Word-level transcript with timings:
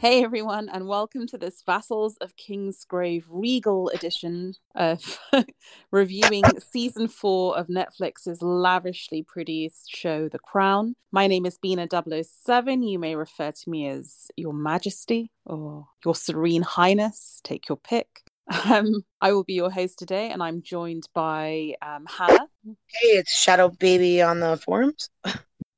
Hey 0.00 0.24
everyone, 0.24 0.70
and 0.70 0.88
welcome 0.88 1.26
to 1.26 1.36
this 1.36 1.62
Vassals 1.66 2.16
of 2.22 2.34
Kingsgrave 2.34 3.24
Regal 3.28 3.90
edition 3.90 4.54
of 4.74 5.20
reviewing 5.90 6.42
season 6.72 7.06
four 7.06 7.58
of 7.58 7.66
Netflix's 7.66 8.40
lavishly 8.40 9.22
produced 9.22 9.94
show, 9.94 10.30
The 10.30 10.38
Crown. 10.38 10.96
My 11.12 11.26
name 11.26 11.44
is 11.44 11.58
Bina 11.58 11.86
007. 11.86 12.82
You 12.82 12.98
may 12.98 13.14
refer 13.14 13.52
to 13.52 13.70
me 13.70 13.88
as 13.88 14.28
Your 14.38 14.54
Majesty 14.54 15.30
or 15.44 15.86
Your 16.02 16.14
Serene 16.14 16.62
Highness. 16.62 17.42
Take 17.44 17.68
your 17.68 17.76
pick. 17.76 18.22
Um, 18.64 19.04
I 19.20 19.34
will 19.34 19.44
be 19.44 19.52
your 19.52 19.70
host 19.70 19.98
today, 19.98 20.30
and 20.30 20.42
I'm 20.42 20.62
joined 20.62 21.10
by 21.12 21.74
um, 21.82 22.06
Hannah. 22.08 22.46
Hey, 22.64 23.08
it's 23.18 23.38
Shadow 23.38 23.68
Baby 23.68 24.22
on 24.22 24.40
the 24.40 24.56
forums. 24.56 25.10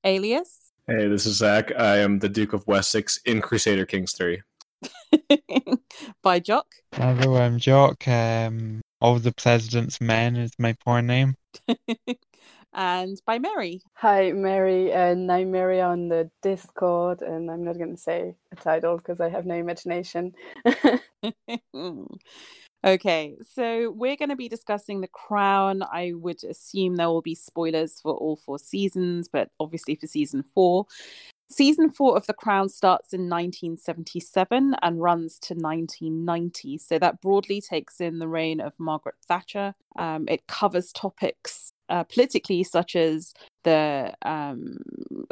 Alias. 0.04 0.61
Hey, 0.88 1.06
this 1.06 1.26
is 1.26 1.36
Zach. 1.36 1.70
I 1.78 1.98
am 1.98 2.18
the 2.18 2.28
Duke 2.28 2.54
of 2.54 2.66
Wessex 2.66 3.16
in 3.24 3.40
Crusader 3.40 3.86
Kings 3.86 4.14
3. 4.14 4.42
by 6.24 6.40
Jock. 6.40 6.66
Hello, 6.92 7.36
I'm 7.36 7.58
Jock. 7.58 8.08
Um, 8.08 8.80
All 9.00 9.20
the 9.20 9.30
President's 9.30 10.00
Men 10.00 10.34
is 10.34 10.50
my 10.58 10.72
porn 10.84 11.06
name. 11.06 11.36
and 12.74 13.16
by 13.24 13.38
Mary. 13.38 13.80
Hi, 13.94 14.32
Mary, 14.32 14.90
and 14.90 15.30
I'm 15.30 15.52
Mary 15.52 15.80
on 15.80 16.08
the 16.08 16.28
Discord, 16.42 17.22
and 17.22 17.48
I'm 17.48 17.62
not 17.62 17.78
going 17.78 17.94
to 17.94 18.02
say 18.02 18.34
a 18.50 18.56
title 18.56 18.96
because 18.96 19.20
I 19.20 19.28
have 19.28 19.46
no 19.46 19.54
imagination. 19.54 20.34
Okay, 22.84 23.36
so 23.54 23.92
we're 23.92 24.16
going 24.16 24.30
to 24.30 24.36
be 24.36 24.48
discussing 24.48 25.00
The 25.00 25.08
Crown. 25.08 25.84
I 25.84 26.14
would 26.16 26.42
assume 26.42 26.96
there 26.96 27.08
will 27.08 27.22
be 27.22 27.36
spoilers 27.36 28.00
for 28.00 28.14
all 28.14 28.34
four 28.34 28.58
seasons, 28.58 29.28
but 29.28 29.50
obviously 29.60 29.94
for 29.94 30.08
season 30.08 30.42
four. 30.42 30.86
Season 31.48 31.90
four 31.90 32.16
of 32.16 32.26
The 32.26 32.32
Crown 32.32 32.68
starts 32.68 33.12
in 33.12 33.28
1977 33.28 34.74
and 34.82 35.00
runs 35.00 35.38
to 35.40 35.54
1990. 35.54 36.78
So 36.78 36.98
that 36.98 37.20
broadly 37.20 37.60
takes 37.60 38.00
in 38.00 38.18
the 38.18 38.26
reign 38.26 38.60
of 38.60 38.72
Margaret 38.78 39.14
Thatcher. 39.28 39.74
Um, 39.96 40.24
it 40.28 40.48
covers 40.48 40.92
topics 40.92 41.72
uh, 41.88 42.02
politically, 42.02 42.64
such 42.64 42.96
as 42.96 43.32
the 43.64 44.14
um, 44.22 44.78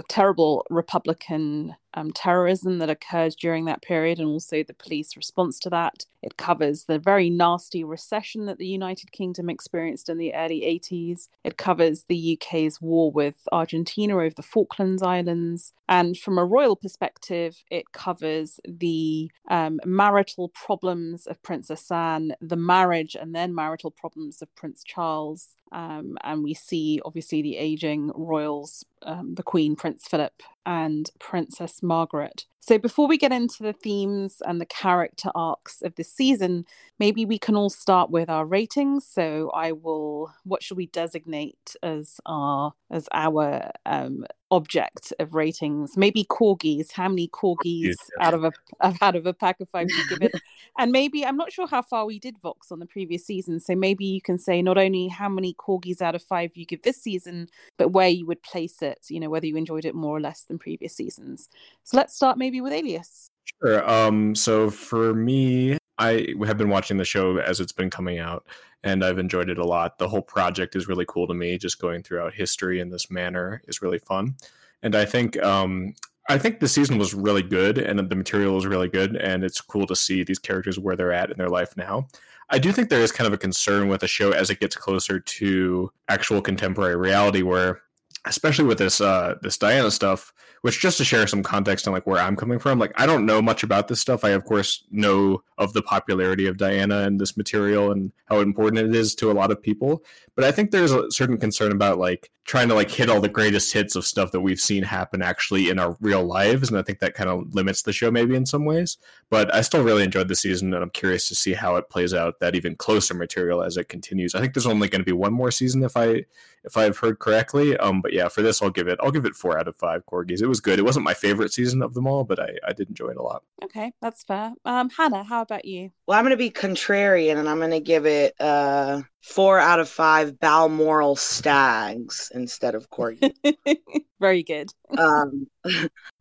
terrible 0.09 0.67
Republican 0.71 1.75
um, 1.95 2.13
terrorism 2.13 2.79
that 2.79 2.91
occurred 2.91 3.35
during 3.41 3.65
that 3.65 3.83
period 3.83 4.19
and 4.19 4.29
also 4.29 4.63
the 4.63 4.75
police 4.75 5.17
response 5.17 5.59
to 5.61 5.71
that. 5.71 6.05
It 6.23 6.37
covers 6.37 6.85
the 6.85 6.99
very 6.99 7.31
nasty 7.31 7.83
recession 7.83 8.47
that 8.47 8.59
the 8.59 8.67
United 8.67 9.11
Kingdom 9.11 9.49
experienced 9.49 10.09
in 10.09 10.19
the 10.19 10.35
early 10.35 10.61
80s. 10.61 11.29
It 11.45 11.57
covers 11.57 12.05
the 12.09 12.39
UK's 12.41 12.81
war 12.81 13.11
with 13.11 13.37
Argentina 13.51 14.17
over 14.17 14.35
the 14.35 14.43
Falklands 14.43 15.03
Islands. 15.03 15.73
And 15.89 16.17
from 16.17 16.39
a 16.39 16.45
royal 16.45 16.77
perspective, 16.77 17.65
it 17.71 17.93
covers 17.93 18.61
the 18.69 19.31
um, 19.49 19.81
marital 19.85 20.51
problems 20.51 21.27
of 21.27 21.43
Princess 21.43 21.91
Anne, 21.91 22.35
the 22.41 22.57
marriage 22.57 23.17
and 23.17 23.35
then 23.35 23.55
marital 23.55 23.91
problems 23.91 24.43
of 24.43 24.55
Prince 24.55 24.85
Charles. 24.85 25.57
Um, 25.73 26.19
and 26.25 26.43
we 26.43 26.55
see 26.55 27.01
obviously 27.05 27.43
the 27.43 27.57
aging 27.57 28.11
royals, 28.27 28.85
um, 29.03 29.35
the 29.35 29.43
Queen, 29.43 29.77
Prince 29.77 30.07
Philip, 30.09 30.43
and 30.67 31.11
Princess 31.19 31.83
Margaret. 31.83 32.47
So, 32.63 32.79
before 32.79 33.09
we 33.09 33.17
get 33.17 33.33
into 33.33 33.63
the 33.63 33.73
themes 33.73 34.43
and 34.47 34.61
the 34.61 34.67
character 34.67 35.31
arcs 35.35 35.81
of 35.81 35.95
this 35.95 36.13
season, 36.13 36.67
maybe 36.99 37.25
we 37.25 37.39
can 37.39 37.57
all 37.57 37.71
start 37.71 38.11
with 38.11 38.29
our 38.29 38.45
ratings. 38.45 39.07
So, 39.07 39.51
I 39.55 39.73
will. 39.73 40.33
What 40.45 40.63
should 40.63 40.77
we 40.77 40.87
designate 40.87 41.75
as 41.83 42.21
our 42.27 42.75
as 42.91 43.09
our 43.13 43.71
um, 43.87 44.27
object 44.51 45.13
of 45.19 45.35
ratings? 45.35 45.97
Maybe 45.97 46.25
corgis. 46.25 46.93
How 46.93 47.09
many 47.09 47.29
corgis 47.29 47.95
out 48.21 48.35
of 48.35 48.45
a 48.45 48.53
out 48.83 49.17
of 49.17 49.25
a 49.25 49.33
pack 49.33 49.59
of 49.61 49.69
five 49.71 49.89
you 49.89 50.09
give 50.11 50.23
it? 50.23 50.33
and 50.79 50.93
maybe 50.93 51.25
I'm 51.25 51.39
not 51.39 51.53
sure 51.53 51.67
how 51.67 51.81
far 51.81 52.05
we 52.05 52.19
did 52.19 52.37
Vox 52.43 52.71
on 52.71 52.79
the 52.79 52.87
previous 52.87 53.25
season. 53.25 53.59
So 53.61 53.75
maybe 53.75 54.05
you 54.05 54.21
can 54.21 54.37
say 54.37 54.61
not 54.61 54.77
only 54.77 55.09
how 55.09 55.31
many 55.31 55.55
corgis 55.55 56.03
out 56.03 56.15
of 56.15 56.23
five 56.23 56.51
you 56.55 56.67
give 56.67 56.83
this 56.83 57.03
season, 57.03 57.49
but 57.79 57.89
where 57.89 58.09
you 58.09 58.27
would 58.27 58.43
place 58.43 58.83
it. 58.83 59.07
You 59.09 59.21
know 59.21 59.31
whether 59.31 59.47
you 59.47 59.57
enjoyed 59.57 59.87
it 59.87 59.95
more 59.95 60.15
or 60.15 60.21
less 60.21 60.43
than 60.43 60.59
previous 60.59 60.95
seasons. 60.95 61.49
So 61.85 61.97
let's 61.97 62.15
start 62.15 62.37
maybe 62.37 62.50
with 62.59 62.73
Alias. 62.73 63.31
Sure. 63.63 63.89
Um, 63.89 64.35
so 64.35 64.71
for 64.71 65.15
me, 65.15 65.79
I 65.99 66.35
have 66.47 66.59
been 66.59 66.71
watching 66.71 66.97
the 66.97 67.05
show 67.05 67.37
as 67.39 67.61
it's 67.61 67.73
been 67.73 67.91
coming 67.91 68.19
out, 68.19 68.47
and 68.83 69.05
I've 69.05 69.19
enjoyed 69.19 69.51
it 69.51 69.59
a 69.59 69.65
lot. 69.65 69.99
The 69.99 70.09
whole 70.09 70.23
project 70.23 70.75
is 70.75 70.89
really 70.89 71.05
cool 71.07 71.27
to 71.27 71.35
me. 71.35 71.59
Just 71.59 71.79
going 71.79 72.03
throughout 72.03 72.35
history 72.35 72.81
in 72.81 72.91
this 72.91 73.11
manner 73.11 73.63
is 73.69 73.83
really 73.83 73.99
fun, 73.99 74.35
and 74.83 74.97
I 74.97 75.05
think 75.05 75.41
um, 75.43 75.95
I 76.29 76.39
think 76.39 76.61
the 76.61 76.69
season 76.69 76.97
was 76.97 77.13
really 77.13 77.43
good, 77.43 77.77
and 77.77 77.99
the 77.99 78.17
material 78.17 78.55
was 78.55 78.67
really 78.67 78.89
good, 78.89 79.17
and 79.17 79.45
it's 79.45 79.61
cool 79.61 79.87
to 79.87 79.97
see 79.97 80.25
these 80.25 80.39
characters 80.39 80.79
where 80.79 80.97
they're 80.97 81.13
at 81.13 81.31
in 81.31 81.37
their 81.37 81.49
life 81.49 81.77
now. 81.77 82.09
I 82.49 82.59
do 82.59 82.73
think 82.73 82.89
there 82.89 83.03
is 83.03 83.13
kind 83.13 83.29
of 83.29 83.33
a 83.33 83.39
concern 83.39 83.89
with 83.89 84.01
the 84.01 84.09
show 84.09 84.33
as 84.33 84.51
it 84.51 84.59
gets 84.59 84.75
closer 84.75 85.21
to 85.21 85.93
actual 86.09 86.41
contemporary 86.41 86.97
reality, 86.97 87.43
where 87.43 87.83
especially 88.27 88.67
with 88.67 88.79
this 88.79 89.01
uh 89.01 89.35
this 89.43 89.57
Diana 89.57 89.91
stuff, 89.91 90.33
which 90.63 90.81
just 90.81 90.99
to 90.99 91.05
share 91.05 91.27
some 91.27 91.43
context 91.43 91.87
on 91.87 91.95
like 91.95 92.07
where 92.07 92.21
I'm 92.21 92.37
coming 92.37 92.59
from, 92.59 92.79
like 92.79 92.93
I 92.97 93.07
don't 93.07 93.27
know 93.27 93.41
much 93.41 93.63
about 93.63 93.89
this 93.89 94.01
stuff. 94.01 94.25
I 94.25 94.31
of 94.31 94.45
course 94.45 94.85
know 94.91 95.43
of 95.59 95.73
the 95.73 95.83
popularity 95.83 96.47
of 96.47 96.59
Diana 96.59 97.01
and 97.01 97.21
this 97.21 97.37
material 97.37 97.93
and 97.93 98.13
how 98.27 98.41
important 98.41 98.79
it 98.79 98.95
is 98.95 99.15
to 99.17 99.31
a 99.31 99.33
lot 99.33 99.51
of 99.51 99.63
people, 99.63 100.05
but 100.35 100.45
I 100.45 100.53
think 100.53 100.71
there's 100.71 100.93
a 100.93 101.11
certain 101.11 101.39
concern 101.39 101.73
about 101.73 101.99
like 101.99 102.31
trying 102.45 102.69
to 102.69 102.75
like 102.75 102.91
hit 102.91 103.09
all 103.09 103.21
the 103.21 103.29
greatest 103.29 103.73
hits 103.73 103.95
of 103.95 104.05
stuff 104.05 104.33
that 104.33 104.41
we've 104.41 104.61
seen 104.61 104.83
happen 104.83 105.23
actually 105.23 105.71
in 105.71 105.79
our 105.79 105.97
real 106.01 106.25
lives 106.25 106.69
and 106.69 106.79
I 106.79 106.83
think 106.83 106.99
that 106.99 107.15
kind 107.15 107.31
of 107.31 107.55
limits 107.55 107.83
the 107.83 107.93
show 107.93 108.11
maybe 108.11 108.35
in 108.35 108.45
some 108.45 108.65
ways. 108.65 108.99
But 109.31 109.55
I 109.55 109.61
still 109.61 109.85
really 109.85 110.03
enjoyed 110.03 110.29
the 110.29 110.35
season 110.35 110.75
and 110.75 110.83
I'm 110.83 110.91
curious 110.91 111.29
to 111.29 111.35
see 111.35 111.53
how 111.53 111.77
it 111.77 111.89
plays 111.89 112.13
out 112.13 112.41
that 112.41 112.55
even 112.55 112.75
closer 112.77 113.15
material 113.15 113.63
as 113.63 113.77
it 113.77 113.89
continues. 113.89 114.35
I 114.35 114.41
think 114.41 114.55
there's 114.55 114.67
only 114.67 114.89
going 114.89 115.01
to 115.01 115.07
be 115.07 115.13
one 115.13 115.33
more 115.33 115.51
season 115.51 115.83
if 115.85 115.97
I 115.97 116.25
if 116.65 116.77
I've 116.77 116.99
heard 116.99 117.19
correctly. 117.19 117.77
Um 117.79 118.01
but 118.01 118.13
yeah, 118.13 118.29
for 118.29 118.43
this 118.43 118.63
I'll 118.63 118.71
give 118.71 118.89
it 118.89 118.99
I'll 119.03 119.11
give 119.11 119.25
it 119.25 119.35
4 119.35 119.59
out 119.59 119.69
of 119.69 119.77
5 119.77 120.07
corgis. 120.07 120.43
It 120.43 120.47
was 120.47 120.61
good. 120.61 120.79
It 120.79 120.85
wasn't 120.85 121.05
my 121.05 121.15
favorite 121.15 121.53
season 121.53 121.83
of 121.83 121.95
them 121.95 122.07
all, 122.07 122.25
but 122.25 122.41
I, 122.41 122.51
I 122.67 122.73
did 122.73 122.89
enjoy 122.89 123.09
it 123.09 123.17
a 123.17 123.23
lot. 123.23 123.43
Okay, 123.63 123.93
that's 124.01 124.23
fair. 124.25 124.53
Um, 124.65 124.91
Hannah, 124.91 125.23
how 125.25 125.43
about 125.43 125.65
you? 125.65 125.91
Well, 126.07 126.19
I'm 126.19 126.25
going 126.25 126.33
to 126.33 126.37
be 126.37 126.51
contrarian 126.51 127.37
and 127.37 127.49
I'm 127.49 127.59
going 127.59 127.71
to 127.71 127.81
give 127.81 128.07
it 128.07 128.35
uh, 128.41 129.03
four 129.23 129.59
out 129.59 129.81
of 129.81 129.89
five 129.89 130.39
Balmoral 130.41 131.17
stags 131.17 132.31
instead 132.35 132.75
of 132.75 132.91
corgi. 132.91 133.33
Very 134.21 134.43
good. 134.43 134.69
um, 134.99 135.47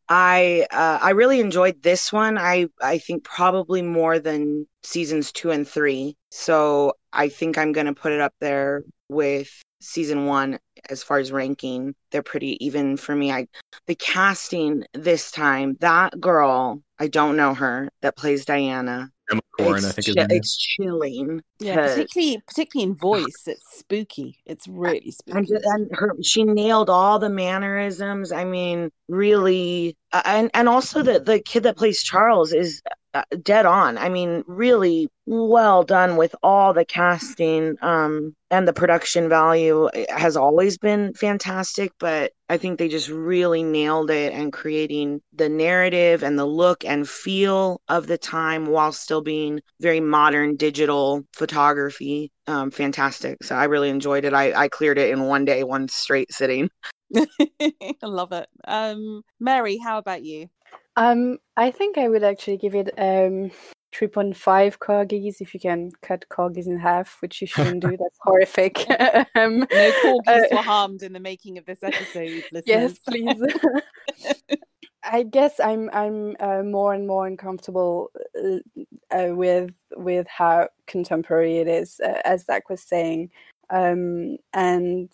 I 0.09 0.65
uh, 0.71 0.99
I 1.01 1.11
really 1.11 1.39
enjoyed 1.39 1.83
this 1.83 2.11
one. 2.11 2.37
I 2.37 2.67
I 2.81 2.97
think 2.97 3.23
probably 3.23 3.81
more 3.81 4.17
than 4.19 4.65
seasons 4.83 5.31
two 5.31 5.51
and 5.51 5.67
three. 5.67 6.15
So 6.31 6.93
I 7.13 7.29
think 7.29 7.57
I'm 7.57 7.73
going 7.73 7.85
to 7.85 7.93
put 7.93 8.11
it 8.11 8.19
up 8.21 8.33
there 8.39 8.83
with 9.09 9.49
season 9.81 10.25
one 10.25 10.59
as 10.89 11.03
far 11.03 11.19
as 11.19 11.31
ranking 11.31 11.93
they're 12.11 12.23
pretty 12.23 12.63
even 12.65 12.97
for 12.97 13.15
me 13.15 13.31
i 13.31 13.47
the 13.87 13.95
casting 13.95 14.83
this 14.93 15.31
time 15.31 15.77
that 15.79 16.19
girl 16.19 16.81
i 16.99 17.07
don't 17.07 17.35
know 17.35 17.53
her 17.53 17.89
that 18.01 18.15
plays 18.17 18.45
diana 18.45 19.09
Emma 19.31 19.41
Corrin, 19.59 19.77
it's, 19.77 19.85
I 19.85 19.91
think 19.91 20.17
chi- 20.17 20.35
it's 20.35 20.57
chilling 20.57 21.43
Yeah, 21.59 21.75
particularly 21.75 22.41
particularly 22.47 22.91
in 22.91 22.95
voice, 22.95 23.43
it's 23.45 23.77
spooky. 23.77 24.39
It's 24.45 24.67
really 24.67 25.11
spooky. 25.11 25.53
and 25.63 25.87
her 25.91 26.15
she 26.23 26.43
nailed 26.43 26.89
all 26.89 27.19
the 27.19 27.29
mannerisms 27.29 28.31
i 28.31 28.43
mean 28.43 28.89
really 29.07 29.95
uh, 30.11 30.21
and 30.25 30.49
and 30.53 30.67
also 30.67 31.03
the 31.03 31.19
the 31.19 31.39
kid 31.41 31.63
that 31.63 31.77
plays 31.77 32.01
charles 32.01 32.53
is 32.53 32.81
dead 33.41 33.65
on. 33.65 33.97
I 33.97 34.09
mean 34.09 34.43
really 34.47 35.09
well 35.25 35.83
done 35.83 36.17
with 36.17 36.35
all 36.41 36.73
the 36.73 36.85
casting 36.85 37.75
um 37.81 38.35
and 38.51 38.67
the 38.67 38.73
production 38.73 39.29
value. 39.29 39.87
It 39.93 40.09
has 40.11 40.35
always 40.37 40.77
been 40.77 41.13
fantastic 41.13 41.91
but 41.99 42.31
i 42.49 42.57
think 42.57 42.77
they 42.79 42.87
just 42.87 43.09
really 43.09 43.63
nailed 43.63 44.09
it 44.09 44.33
and 44.33 44.51
creating 44.53 45.21
the 45.33 45.49
narrative 45.49 46.23
and 46.23 46.37
the 46.37 46.45
look 46.45 46.83
and 46.85 47.07
feel 47.07 47.81
of 47.87 48.07
the 48.07 48.17
time 48.17 48.65
while 48.67 48.91
still 48.91 49.21
being 49.21 49.59
very 49.79 49.99
modern 49.99 50.55
digital 50.55 51.23
photography. 51.33 52.31
Um 52.47 52.71
fantastic. 52.71 53.43
So 53.43 53.55
i 53.55 53.65
really 53.65 53.89
enjoyed 53.89 54.25
it. 54.25 54.33
I 54.33 54.53
i 54.53 54.67
cleared 54.67 54.97
it 54.97 55.09
in 55.11 55.23
one 55.23 55.45
day 55.45 55.63
one 55.63 55.87
straight 55.87 56.31
sitting. 56.31 56.69
I 57.59 57.93
love 58.03 58.31
it. 58.31 58.47
Um, 58.67 59.23
Mary, 59.39 59.77
how 59.77 59.97
about 59.97 60.23
you? 60.23 60.49
Um, 60.99 61.37
I 61.55 61.71
think 61.71 61.97
I 61.97 62.09
would 62.09 62.23
actually 62.23 62.57
give 62.57 62.75
it 62.75 62.89
um 62.97 63.51
3.5 63.95 64.77
corgis 64.77 65.41
if 65.41 65.53
you 65.53 65.59
can 65.59 65.91
cut 66.01 66.25
corgis 66.29 66.67
in 66.67 66.77
half, 66.77 67.17
which 67.21 67.41
you 67.41 67.47
shouldn't 67.47 67.81
do. 67.81 67.89
That's 67.99 68.17
horrific. 68.19 68.85
um, 69.35 69.59
No 69.59 69.91
corgis 70.03 70.27
uh, 70.27 70.41
were 70.51 70.61
harmed 70.61 71.01
in 71.01 71.13
the 71.13 71.19
making 71.19 71.57
of 71.57 71.65
this 71.65 71.81
episode, 71.81 72.43
listeners. 72.51 72.63
yes, 72.65 72.99
please. 72.99 73.41
I 75.03 75.23
guess 75.23 75.59
I'm 75.59 75.89
I'm 75.93 76.35
uh, 76.41 76.63
more 76.63 76.93
and 76.93 77.07
more 77.07 77.25
uncomfortable 77.25 78.11
uh, 78.37 78.57
uh, 79.09 79.33
with 79.33 79.73
with 79.95 80.27
how 80.27 80.67
contemporary 80.85 81.59
it 81.59 81.67
is, 81.69 81.99
uh, 82.03 82.21
as 82.25 82.43
Zach 82.43 82.69
was 82.69 82.81
saying, 82.81 83.31
um, 83.69 84.37
and 84.53 85.09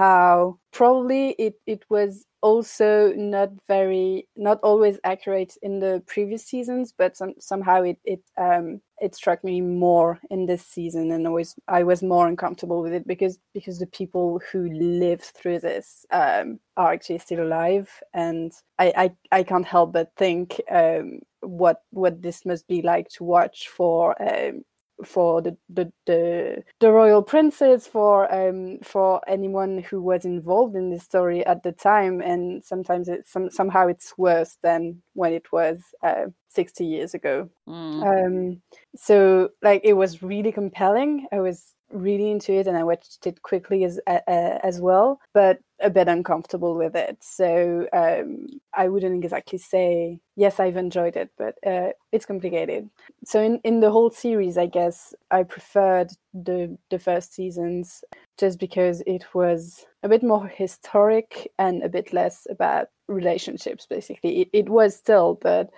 how 0.00 0.58
probably 0.72 1.30
it 1.32 1.56
it 1.66 1.84
was 1.90 2.24
also 2.40 3.12
not 3.16 3.50
very 3.68 4.26
not 4.34 4.58
always 4.62 4.98
accurate 5.04 5.58
in 5.60 5.78
the 5.78 6.02
previous 6.06 6.42
seasons 6.42 6.94
but 6.96 7.14
some, 7.18 7.34
somehow 7.38 7.82
it 7.82 7.98
it 8.04 8.22
um 8.38 8.80
it 9.00 9.14
struck 9.14 9.44
me 9.44 9.60
more 9.60 10.18
in 10.30 10.46
this 10.46 10.64
season 10.64 11.10
and 11.12 11.26
always 11.26 11.54
I 11.68 11.82
was 11.82 12.02
more 12.02 12.28
uncomfortable 12.28 12.80
with 12.82 12.94
it 12.94 13.06
because 13.06 13.38
because 13.52 13.78
the 13.78 13.86
people 13.86 14.40
who 14.50 14.70
lived 14.72 15.24
through 15.36 15.58
this 15.60 16.06
um 16.12 16.60
are 16.78 16.92
actually 16.94 17.18
still 17.18 17.42
alive. 17.42 17.90
And 18.14 18.52
I 18.78 18.92
I, 18.96 19.38
I 19.38 19.42
can't 19.42 19.66
help 19.66 19.92
but 19.92 20.12
think 20.16 20.60
um 20.70 21.20
what 21.40 21.82
what 21.90 22.22
this 22.22 22.46
must 22.46 22.66
be 22.68 22.80
like 22.80 23.08
to 23.16 23.24
watch 23.24 23.68
for 23.68 24.14
um 24.22 24.64
for 25.04 25.42
the 25.42 25.56
the 25.68 25.92
the, 26.06 26.62
the 26.80 26.92
royal 26.92 27.22
princes 27.22 27.86
for 27.86 28.32
um 28.34 28.78
for 28.82 29.20
anyone 29.28 29.78
who 29.82 30.02
was 30.02 30.24
involved 30.24 30.74
in 30.76 30.90
this 30.90 31.04
story 31.04 31.44
at 31.46 31.62
the 31.62 31.72
time. 31.72 32.20
And 32.20 32.64
sometimes 32.64 33.08
it's 33.08 33.30
some, 33.32 33.50
somehow 33.50 33.88
it's 33.88 34.16
worse 34.18 34.56
than 34.62 35.02
when 35.14 35.32
it 35.32 35.52
was 35.52 35.82
uh, 36.02 36.26
60 36.50 36.84
years 36.84 37.14
ago. 37.14 37.48
Mm. 37.68 38.02
um 38.02 38.62
so 38.96 39.50
like 39.62 39.82
it 39.84 39.94
was 39.94 40.22
really 40.22 40.52
compelling. 40.52 41.26
I 41.32 41.40
was 41.40 41.74
really 41.92 42.30
into 42.30 42.52
it 42.52 42.68
and 42.68 42.76
i 42.76 42.84
watched 42.84 43.26
it 43.26 43.42
quickly 43.42 43.82
as 43.82 43.98
uh, 44.06 44.20
as 44.28 44.80
well 44.80 45.20
but 45.34 45.58
a 45.80 45.90
bit 45.90 46.06
uncomfortable 46.08 46.76
with 46.76 46.94
it. 46.94 47.16
So 47.20 47.88
um 47.92 48.46
i 48.74 48.88
wouldn't 48.88 49.24
exactly 49.24 49.58
say 49.58 50.20
yes 50.36 50.60
i've 50.60 50.76
enjoyed 50.76 51.16
it 51.16 51.30
but 51.36 51.56
uh, 51.66 51.90
it's 52.12 52.26
complicated. 52.26 52.88
So 53.24 53.42
in 53.42 53.60
in 53.64 53.80
the 53.80 53.90
whole 53.90 54.10
series 54.10 54.56
i 54.58 54.66
guess 54.66 55.14
i 55.30 55.42
preferred 55.42 56.12
the 56.32 56.76
the 56.90 56.98
first 56.98 57.34
seasons 57.34 58.04
just 58.38 58.58
because 58.58 59.02
it 59.06 59.24
was 59.34 59.84
a 60.02 60.08
bit 60.08 60.22
more 60.22 60.46
historic 60.46 61.50
and 61.58 61.82
a 61.82 61.88
bit 61.88 62.12
less 62.12 62.46
about 62.50 62.88
relationships 63.08 63.86
basically. 63.86 64.42
It, 64.42 64.48
it 64.52 64.68
was 64.68 64.96
still 64.96 65.38
but 65.42 65.70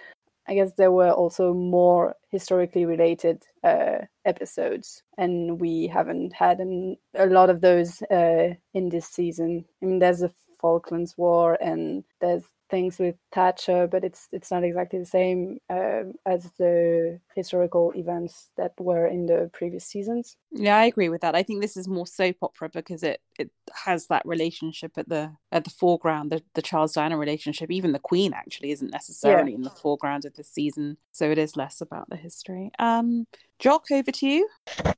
I 0.48 0.54
guess 0.54 0.72
there 0.74 0.90
were 0.90 1.10
also 1.10 1.54
more 1.54 2.16
historically 2.30 2.84
related 2.84 3.44
uh, 3.62 3.98
episodes, 4.24 5.02
and 5.16 5.60
we 5.60 5.86
haven't 5.86 6.32
had 6.32 6.58
an, 6.60 6.96
a 7.14 7.26
lot 7.26 7.50
of 7.50 7.60
those 7.60 8.02
uh, 8.10 8.54
in 8.74 8.88
this 8.88 9.06
season. 9.06 9.64
I 9.82 9.86
mean, 9.86 9.98
there's 10.00 10.20
the 10.20 10.32
Falklands 10.60 11.16
War, 11.16 11.56
and 11.60 12.04
there's 12.20 12.44
things 12.72 12.98
with 12.98 13.18
Thatcher, 13.30 13.86
but 13.86 14.02
it's 14.02 14.28
it's 14.32 14.50
not 14.50 14.64
exactly 14.64 14.98
the 14.98 15.06
same 15.06 15.58
uh, 15.68 16.04
as 16.26 16.50
the 16.58 17.20
historical 17.36 17.92
events 17.94 18.48
that 18.56 18.72
were 18.78 19.06
in 19.06 19.26
the 19.26 19.50
previous 19.52 19.84
seasons. 19.84 20.36
Yeah, 20.50 20.78
I 20.78 20.86
agree 20.86 21.10
with 21.10 21.20
that. 21.20 21.36
I 21.36 21.42
think 21.42 21.60
this 21.60 21.76
is 21.76 21.86
more 21.86 22.06
soap 22.06 22.36
opera 22.42 22.70
because 22.70 23.02
it 23.02 23.20
it 23.38 23.50
has 23.84 24.06
that 24.06 24.24
relationship 24.24 24.92
at 24.96 25.08
the 25.08 25.32
at 25.52 25.64
the 25.64 25.70
foreground, 25.70 26.32
the 26.32 26.42
the 26.54 26.62
Charles 26.62 26.94
Diana 26.94 27.18
relationship. 27.18 27.70
Even 27.70 27.92
the 27.92 27.98
Queen 27.98 28.32
actually 28.32 28.70
isn't 28.70 28.90
necessarily 28.90 29.52
yeah. 29.52 29.56
in 29.58 29.62
the 29.62 29.70
foreground 29.70 30.24
of 30.24 30.34
the 30.34 30.44
season, 30.44 30.96
so 31.12 31.30
it 31.30 31.38
is 31.38 31.56
less 31.56 31.82
about 31.82 32.08
the 32.08 32.16
history. 32.16 32.70
Um, 32.78 33.26
Jock, 33.58 33.90
over 33.92 34.10
to 34.10 34.26
you. 34.26 34.48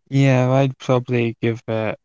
Yeah, 0.08 0.50
I'd 0.50 0.78
probably 0.78 1.36
give 1.42 1.60
it 1.66 1.98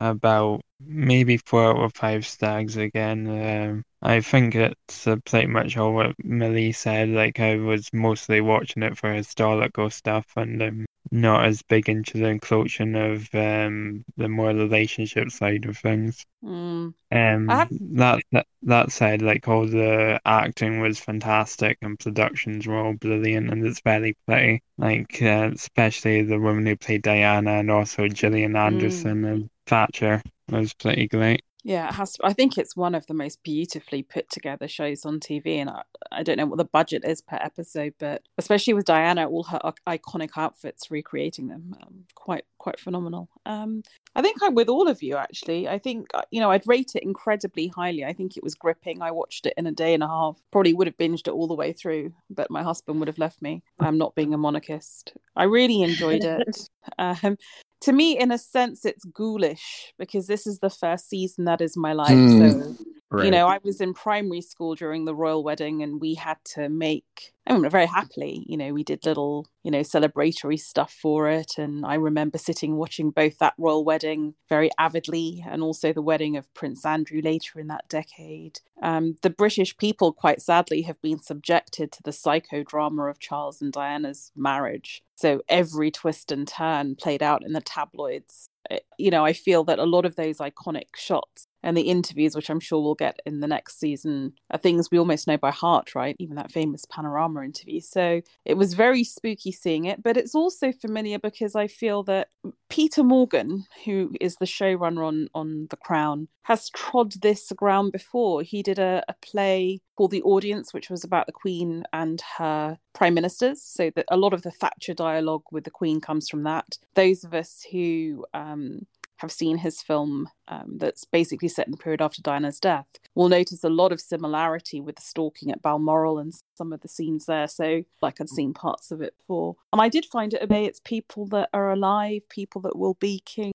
about 0.00 0.62
maybe 0.80 1.36
four 1.36 1.70
out 1.70 1.84
of 1.84 1.94
five 1.94 2.26
stags 2.26 2.76
again. 2.76 3.28
Um, 3.28 3.84
I 4.02 4.20
think 4.20 4.54
it's 4.54 5.06
uh, 5.06 5.16
pretty 5.24 5.46
much 5.46 5.76
all 5.76 5.92
what 5.92 6.14
Millie 6.24 6.72
said. 6.72 7.10
Like 7.10 7.38
I 7.38 7.56
was 7.56 7.90
mostly 7.92 8.40
watching 8.40 8.82
it 8.82 8.96
for 8.96 9.12
historical 9.12 9.90
stuff, 9.90 10.26
and 10.36 10.62
I'm 10.62 10.86
not 11.10 11.44
as 11.44 11.62
big 11.62 11.88
into 11.88 12.18
the 12.18 12.28
inclusion 12.28 12.94
of 12.96 13.28
um, 13.34 14.04
the 14.16 14.28
more 14.28 14.48
relationship 14.50 15.30
side 15.30 15.66
of 15.66 15.76
things. 15.76 16.24
Mm. 16.42 16.94
Um, 17.12 17.48
have... 17.48 17.68
that, 17.70 18.22
that 18.32 18.46
that 18.62 18.92
said, 18.92 19.20
like 19.20 19.46
all 19.48 19.66
the 19.66 20.18
acting 20.24 20.80
was 20.80 20.98
fantastic 20.98 21.76
and 21.82 21.98
productions 21.98 22.66
were 22.66 22.78
all 22.78 22.94
brilliant, 22.94 23.50
and 23.50 23.66
it's 23.66 23.80
very 23.82 24.16
pretty. 24.26 24.62
Like 24.78 25.20
uh, 25.20 25.50
especially 25.54 26.22
the 26.22 26.40
woman 26.40 26.64
who 26.64 26.76
played 26.76 27.02
Diana, 27.02 27.58
and 27.58 27.70
also 27.70 28.08
Gillian 28.08 28.56
Anderson 28.56 29.22
Mm. 29.22 29.32
and 29.32 29.50
Thatcher 29.66 30.22
was 30.48 30.72
pretty 30.74 31.06
great. 31.08 31.42
Yeah, 31.62 31.88
it 31.88 31.94
has. 31.94 32.12
To, 32.12 32.26
I 32.26 32.32
think 32.32 32.56
it's 32.56 32.76
one 32.76 32.94
of 32.94 33.06
the 33.06 33.14
most 33.14 33.42
beautifully 33.42 34.02
put 34.02 34.30
together 34.30 34.66
shows 34.66 35.04
on 35.04 35.20
TV, 35.20 35.56
and 35.56 35.68
I, 35.68 35.82
I 36.10 36.22
don't 36.22 36.38
know 36.38 36.46
what 36.46 36.58
the 36.58 36.64
budget 36.64 37.04
is 37.04 37.20
per 37.20 37.36
episode, 37.36 37.94
but 37.98 38.22
especially 38.38 38.74
with 38.74 38.86
Diana, 38.86 39.28
all 39.28 39.44
her 39.44 39.60
iconic 39.86 40.30
outfits, 40.36 40.90
recreating 40.90 41.48
them, 41.48 41.74
um, 41.82 42.04
quite 42.14 42.44
quite 42.58 42.80
phenomenal. 42.80 43.28
Um, 43.44 43.82
I 44.14 44.22
think 44.22 44.38
I'm 44.42 44.54
with 44.54 44.68
all 44.68 44.88
of 44.88 45.02
you 45.02 45.16
actually. 45.16 45.68
I 45.68 45.78
think 45.78 46.06
uh, 46.14 46.22
you 46.30 46.40
know 46.40 46.50
I'd 46.50 46.66
rate 46.66 46.92
it 46.94 47.02
incredibly 47.02 47.68
highly. 47.68 48.04
I 48.04 48.12
think 48.12 48.36
it 48.36 48.42
was 48.42 48.54
gripping. 48.54 49.02
I 49.02 49.10
watched 49.10 49.44
it 49.44 49.54
in 49.56 49.66
a 49.66 49.72
day 49.72 49.92
and 49.92 50.02
a 50.02 50.08
half. 50.08 50.40
Probably 50.50 50.72
would 50.72 50.86
have 50.86 50.96
binged 50.96 51.28
it 51.28 51.34
all 51.34 51.46
the 51.46 51.54
way 51.54 51.72
through, 51.72 52.12
but 52.30 52.50
my 52.50 52.62
husband 52.62 52.98
would 53.00 53.08
have 53.08 53.18
left 53.18 53.42
me. 53.42 53.62
I'm 53.78 53.98
not 53.98 54.14
being 54.14 54.32
a 54.32 54.38
monarchist. 54.38 55.12
I 55.36 55.44
really 55.44 55.82
enjoyed 55.82 56.24
it. 56.24 56.70
um, 56.98 57.36
to 57.82 57.92
me, 57.92 58.18
in 58.18 58.30
a 58.30 58.38
sense, 58.38 58.84
it's 58.84 59.04
ghoulish 59.04 59.94
because 59.98 60.26
this 60.26 60.46
is 60.46 60.58
the 60.58 60.70
first 60.70 61.08
season 61.08 61.44
that 61.46 61.60
is 61.60 61.76
my 61.76 61.92
life. 61.92 62.10
Hmm. 62.10 62.50
So, 62.50 62.76
Right. 63.12 63.24
you 63.24 63.30
know, 63.32 63.48
I 63.48 63.58
was 63.64 63.80
in 63.80 63.92
primary 63.92 64.40
school 64.40 64.76
during 64.76 65.04
the 65.04 65.14
royal 65.16 65.42
wedding 65.42 65.82
and 65.82 66.00
we 66.00 66.14
had 66.14 66.36
to 66.54 66.68
make, 66.68 67.32
I 67.44 67.58
mean, 67.58 67.68
very 67.68 67.86
happily, 67.86 68.44
you 68.46 68.56
know, 68.56 68.72
we 68.72 68.84
did 68.84 69.04
little, 69.04 69.48
you 69.64 69.70
know, 69.72 69.80
celebratory 69.80 70.60
stuff 70.60 70.92
for 70.92 71.28
it. 71.28 71.58
And 71.58 71.84
I 71.84 71.94
remember 71.94 72.38
sitting 72.38 72.76
watching 72.76 73.10
both 73.10 73.38
that 73.38 73.54
royal 73.58 73.84
wedding 73.84 74.34
very 74.48 74.70
avidly 74.78 75.44
and 75.44 75.60
also 75.60 75.92
the 75.92 76.00
wedding 76.00 76.36
of 76.36 76.54
Prince 76.54 76.86
Andrew 76.86 77.20
later 77.20 77.58
in 77.58 77.66
that 77.66 77.88
decade. 77.88 78.60
Um, 78.80 79.16
the 79.22 79.30
British 79.30 79.76
people, 79.76 80.12
quite 80.12 80.40
sadly, 80.40 80.82
have 80.82 81.02
been 81.02 81.20
subjected 81.20 81.90
to 81.90 82.02
the 82.04 82.12
psychodrama 82.12 83.10
of 83.10 83.18
Charles 83.18 83.60
and 83.60 83.72
Diana's 83.72 84.30
marriage. 84.36 85.02
So 85.16 85.42
every 85.48 85.90
twist 85.90 86.30
and 86.30 86.46
turn 86.46 86.94
played 86.94 87.24
out 87.24 87.44
in 87.44 87.54
the 87.54 87.60
tabloids. 87.60 88.48
Uh, 88.68 88.78
You 88.98 89.10
know, 89.10 89.24
I 89.24 89.32
feel 89.32 89.64
that 89.64 89.78
a 89.78 89.84
lot 89.84 90.04
of 90.04 90.16
those 90.16 90.38
iconic 90.38 90.96
shots 90.96 91.46
and 91.62 91.76
the 91.76 91.88
interviews, 91.90 92.34
which 92.34 92.50
I'm 92.50 92.60
sure 92.60 92.82
we'll 92.82 92.94
get 92.94 93.20
in 93.26 93.40
the 93.40 93.46
next 93.46 93.78
season, 93.78 94.32
are 94.50 94.58
things 94.58 94.90
we 94.90 94.98
almost 94.98 95.26
know 95.26 95.36
by 95.36 95.50
heart, 95.50 95.94
right? 95.94 96.16
Even 96.18 96.36
that 96.36 96.52
famous 96.52 96.84
panorama 96.86 97.42
interview. 97.44 97.80
So 97.80 98.22
it 98.44 98.54
was 98.54 98.74
very 98.74 99.04
spooky 99.04 99.52
seeing 99.52 99.84
it, 99.84 100.02
but 100.02 100.16
it's 100.16 100.34
also 100.34 100.72
familiar 100.72 101.18
because 101.18 101.54
I 101.54 101.66
feel 101.66 102.02
that 102.04 102.28
Peter 102.68 103.02
Morgan, 103.02 103.64
who 103.84 104.12
is 104.20 104.36
the 104.36 104.46
showrunner 104.46 105.06
on 105.06 105.28
on 105.34 105.66
The 105.70 105.76
Crown, 105.76 106.28
has 106.42 106.70
trod 106.70 107.12
this 107.20 107.52
ground 107.52 107.92
before. 107.92 108.42
He 108.42 108.62
did 108.62 108.78
a, 108.78 109.02
a 109.08 109.14
play 109.20 109.80
called 110.00 110.12
The 110.12 110.22
Audience, 110.22 110.72
which 110.72 110.88
was 110.88 111.04
about 111.04 111.26
the 111.26 111.32
Queen 111.32 111.84
and 111.92 112.22
her 112.38 112.78
prime 112.94 113.12
ministers. 113.12 113.60
So 113.60 113.90
that 113.94 114.06
a 114.10 114.16
lot 114.16 114.32
of 114.32 114.40
the 114.40 114.50
Thatcher 114.50 114.94
dialogue 114.94 115.42
with 115.52 115.64
the 115.64 115.70
Queen 115.70 116.00
comes 116.00 116.26
from 116.26 116.42
that. 116.44 116.78
Those 116.94 117.22
of 117.22 117.34
us 117.34 117.66
who 117.70 118.24
um, 118.32 118.86
have 119.18 119.30
seen 119.30 119.58
his 119.58 119.82
film 119.82 120.30
um, 120.48 120.78
that's 120.78 121.04
basically 121.04 121.48
set 121.48 121.66
in 121.66 121.72
the 121.72 121.76
period 121.76 122.00
after 122.00 122.22
Diana's 122.22 122.58
death 122.58 122.86
will 123.14 123.28
notice 123.28 123.62
a 123.62 123.68
lot 123.68 123.92
of 123.92 124.00
similarity 124.00 124.80
with 124.80 124.96
the 124.96 125.02
stalking 125.02 125.50
at 125.50 125.60
Balmoral 125.60 126.18
and 126.18 126.32
some 126.54 126.72
of 126.72 126.80
the 126.80 126.88
scenes 126.88 127.26
there. 127.26 127.46
So, 127.46 127.82
like 128.00 128.22
I'd 128.22 128.30
seen 128.30 128.54
parts 128.54 128.90
of 128.90 129.02
it 129.02 129.12
before. 129.18 129.56
And 129.70 129.82
I 129.82 129.90
did 129.90 130.06
find 130.06 130.32
it 130.32 130.40
okay. 130.40 130.64
It's 130.64 130.80
people 130.80 131.26
that 131.26 131.50
are 131.52 131.72
alive, 131.72 132.22
people 132.30 132.62
that 132.62 132.78
will 132.78 132.94
be 132.94 133.20
king, 133.26 133.52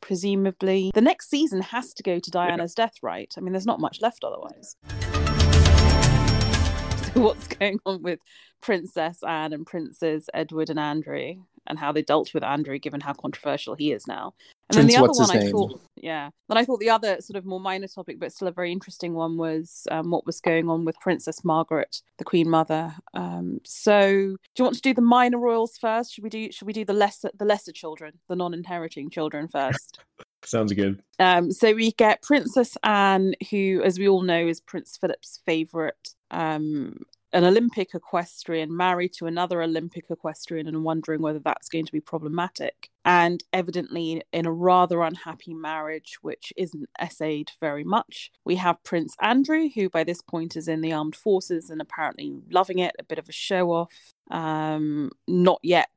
presumably. 0.00 0.92
The 0.94 1.00
next 1.00 1.30
season 1.30 1.62
has 1.62 1.92
to 1.94 2.04
go 2.04 2.20
to 2.20 2.30
Diana's 2.30 2.76
death, 2.76 2.94
right? 3.02 3.34
I 3.36 3.40
mean, 3.40 3.52
there's 3.52 3.66
not 3.66 3.80
much 3.80 4.00
left 4.00 4.22
otherwise. 4.22 4.76
So, 7.14 7.20
what's 7.20 7.46
going 7.48 7.78
on 7.86 8.02
with 8.02 8.20
Princess 8.60 9.22
Anne 9.22 9.52
and 9.52 9.66
Princes 9.66 10.28
Edward 10.34 10.70
and 10.70 10.78
Andrew? 10.78 11.34
And 11.66 11.78
how 11.78 11.92
they 11.92 12.02
dealt 12.02 12.32
with 12.34 12.42
Andrew, 12.42 12.78
given 12.78 13.00
how 13.00 13.12
controversial 13.12 13.74
he 13.74 13.92
is 13.92 14.06
now. 14.06 14.32
And 14.70 14.78
then 14.78 14.86
the 14.86 14.96
other 14.96 15.08
what's 15.08 15.18
one 15.18 15.28
his 15.28 15.36
I 15.36 15.44
name? 15.44 15.52
thought, 15.52 15.80
yeah. 15.94 16.30
Then 16.48 16.56
I 16.56 16.64
thought 16.64 16.80
the 16.80 16.90
other 16.90 17.20
sort 17.20 17.36
of 17.36 17.44
more 17.44 17.60
minor 17.60 17.86
topic, 17.86 18.18
but 18.18 18.32
still 18.32 18.48
a 18.48 18.52
very 18.52 18.72
interesting 18.72 19.14
one, 19.14 19.36
was 19.36 19.86
um, 19.90 20.10
what 20.10 20.24
was 20.26 20.40
going 20.40 20.68
on 20.70 20.84
with 20.84 20.98
Princess 21.00 21.44
Margaret, 21.44 22.00
the 22.18 22.24
Queen 22.24 22.48
Mother. 22.48 22.94
Um, 23.14 23.60
so, 23.64 24.10
do 24.10 24.36
you 24.56 24.64
want 24.64 24.76
to 24.76 24.82
do 24.82 24.94
the 24.94 25.02
minor 25.02 25.38
royals 25.38 25.76
first? 25.78 26.14
Should 26.14 26.24
we 26.24 26.30
do? 26.30 26.50
Should 26.50 26.66
we 26.66 26.72
do 26.72 26.84
the 26.84 26.94
lesser, 26.94 27.30
the 27.38 27.44
lesser 27.44 27.72
children, 27.72 28.14
the 28.28 28.36
non-inheriting 28.36 29.10
children 29.10 29.46
first? 29.46 30.00
Sounds 30.50 30.72
good. 30.72 31.00
Um, 31.20 31.52
so 31.52 31.72
we 31.72 31.92
get 31.92 32.22
Princess 32.22 32.76
Anne, 32.82 33.34
who, 33.50 33.82
as 33.84 34.00
we 34.00 34.08
all 34.08 34.22
know, 34.22 34.48
is 34.48 34.60
Prince 34.60 34.98
Philip's 35.00 35.40
favourite, 35.46 36.08
um, 36.32 37.04
an 37.32 37.44
Olympic 37.44 37.94
equestrian 37.94 38.76
married 38.76 39.12
to 39.12 39.26
another 39.26 39.62
Olympic 39.62 40.06
equestrian 40.10 40.66
and 40.66 40.82
wondering 40.82 41.22
whether 41.22 41.38
that's 41.38 41.68
going 41.68 41.86
to 41.86 41.92
be 41.92 42.00
problematic. 42.00 42.90
And 43.04 43.44
evidently, 43.52 44.22
in 44.32 44.44
a 44.44 44.52
rather 44.52 45.02
unhappy 45.02 45.54
marriage, 45.54 46.18
which 46.20 46.52
isn't 46.56 46.88
essayed 47.00 47.52
very 47.60 47.84
much, 47.84 48.32
we 48.44 48.56
have 48.56 48.82
Prince 48.82 49.14
Andrew, 49.22 49.68
who 49.72 49.88
by 49.88 50.02
this 50.02 50.20
point 50.20 50.56
is 50.56 50.66
in 50.66 50.80
the 50.80 50.92
armed 50.92 51.14
forces 51.14 51.70
and 51.70 51.80
apparently 51.80 52.34
loving 52.50 52.80
it, 52.80 52.96
a 52.98 53.04
bit 53.04 53.20
of 53.20 53.28
a 53.28 53.32
show 53.32 53.70
off. 53.70 54.14
Um, 54.30 55.10
not 55.26 55.58
yet 55.62 55.90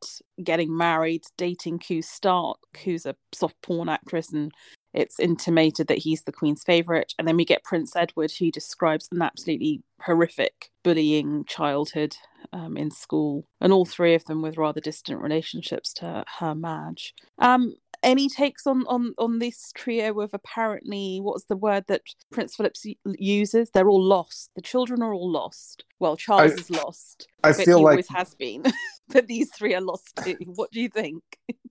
getting 0.43 0.75
married, 0.75 1.23
dating 1.37 1.79
Koo 1.79 2.01
Stark, 2.01 2.57
who's 2.83 3.05
a 3.05 3.15
soft 3.31 3.61
porn 3.61 3.89
actress 3.89 4.33
and 4.33 4.51
it's 4.93 5.19
intimated 5.19 5.87
that 5.87 5.97
he's 5.97 6.23
the 6.23 6.31
Queen's 6.31 6.63
favourite. 6.63 7.13
And 7.17 7.27
then 7.27 7.35
we 7.35 7.45
get 7.45 7.63
Prince 7.63 7.95
Edward, 7.95 8.31
who 8.31 8.51
describes 8.51 9.09
an 9.11 9.21
absolutely 9.21 9.81
horrific 9.99 10.69
bullying 10.83 11.45
childhood 11.45 12.15
um, 12.51 12.77
in 12.77 12.91
school, 12.91 13.47
and 13.59 13.73
all 13.73 13.85
three 13.85 14.13
of 14.13 14.25
them 14.25 14.41
with 14.41 14.57
rather 14.57 14.81
distant 14.81 15.19
relationships 15.19 15.93
to 15.93 16.23
her 16.39 16.53
Madge. 16.53 17.15
Um, 17.39 17.75
any 18.03 18.29
takes 18.29 18.67
on 18.67 18.85
on 18.87 19.13
on 19.17 19.39
this 19.39 19.71
trio 19.73 20.19
of 20.19 20.31
apparently 20.33 21.19
what's 21.21 21.45
the 21.45 21.55
word 21.55 21.85
that 21.87 22.01
Prince 22.31 22.55
Philip 22.55 22.73
uses? 23.05 23.69
They're 23.71 23.89
all 23.89 24.03
lost. 24.03 24.51
The 24.55 24.61
children 24.61 25.01
are 25.01 25.13
all 25.13 25.31
lost. 25.31 25.85
Well, 25.99 26.17
Charles 26.17 26.51
I, 26.51 26.55
is 26.55 26.69
lost. 26.69 27.27
I 27.43 27.53
feel 27.53 27.79
he 27.79 27.83
like 27.83 27.91
always 27.93 28.09
has 28.09 28.35
been, 28.35 28.63
but 29.09 29.27
these 29.27 29.49
three 29.51 29.73
are 29.73 29.81
lost 29.81 30.19
too. 30.23 30.37
What 30.45 30.71
do 30.71 30.81
you 30.81 30.89
think? 30.89 31.23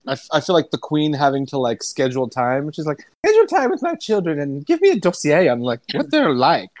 I, 0.07 0.17
I 0.31 0.39
feel 0.41 0.55
like 0.55 0.71
the 0.71 0.77
Queen 0.77 1.13
having 1.13 1.45
to 1.47 1.57
like 1.57 1.83
schedule 1.83 2.29
time, 2.29 2.65
which 2.65 2.79
is 2.79 2.85
like 2.85 3.05
schedule 3.25 3.47
time 3.47 3.69
with 3.69 3.81
my 3.81 3.95
children 3.95 4.39
and 4.39 4.65
give 4.65 4.81
me 4.81 4.89
a 4.89 4.99
dossier 4.99 5.47
on 5.47 5.59
like 5.59 5.81
what 5.93 6.11
they're 6.11 6.33
like. 6.33 6.71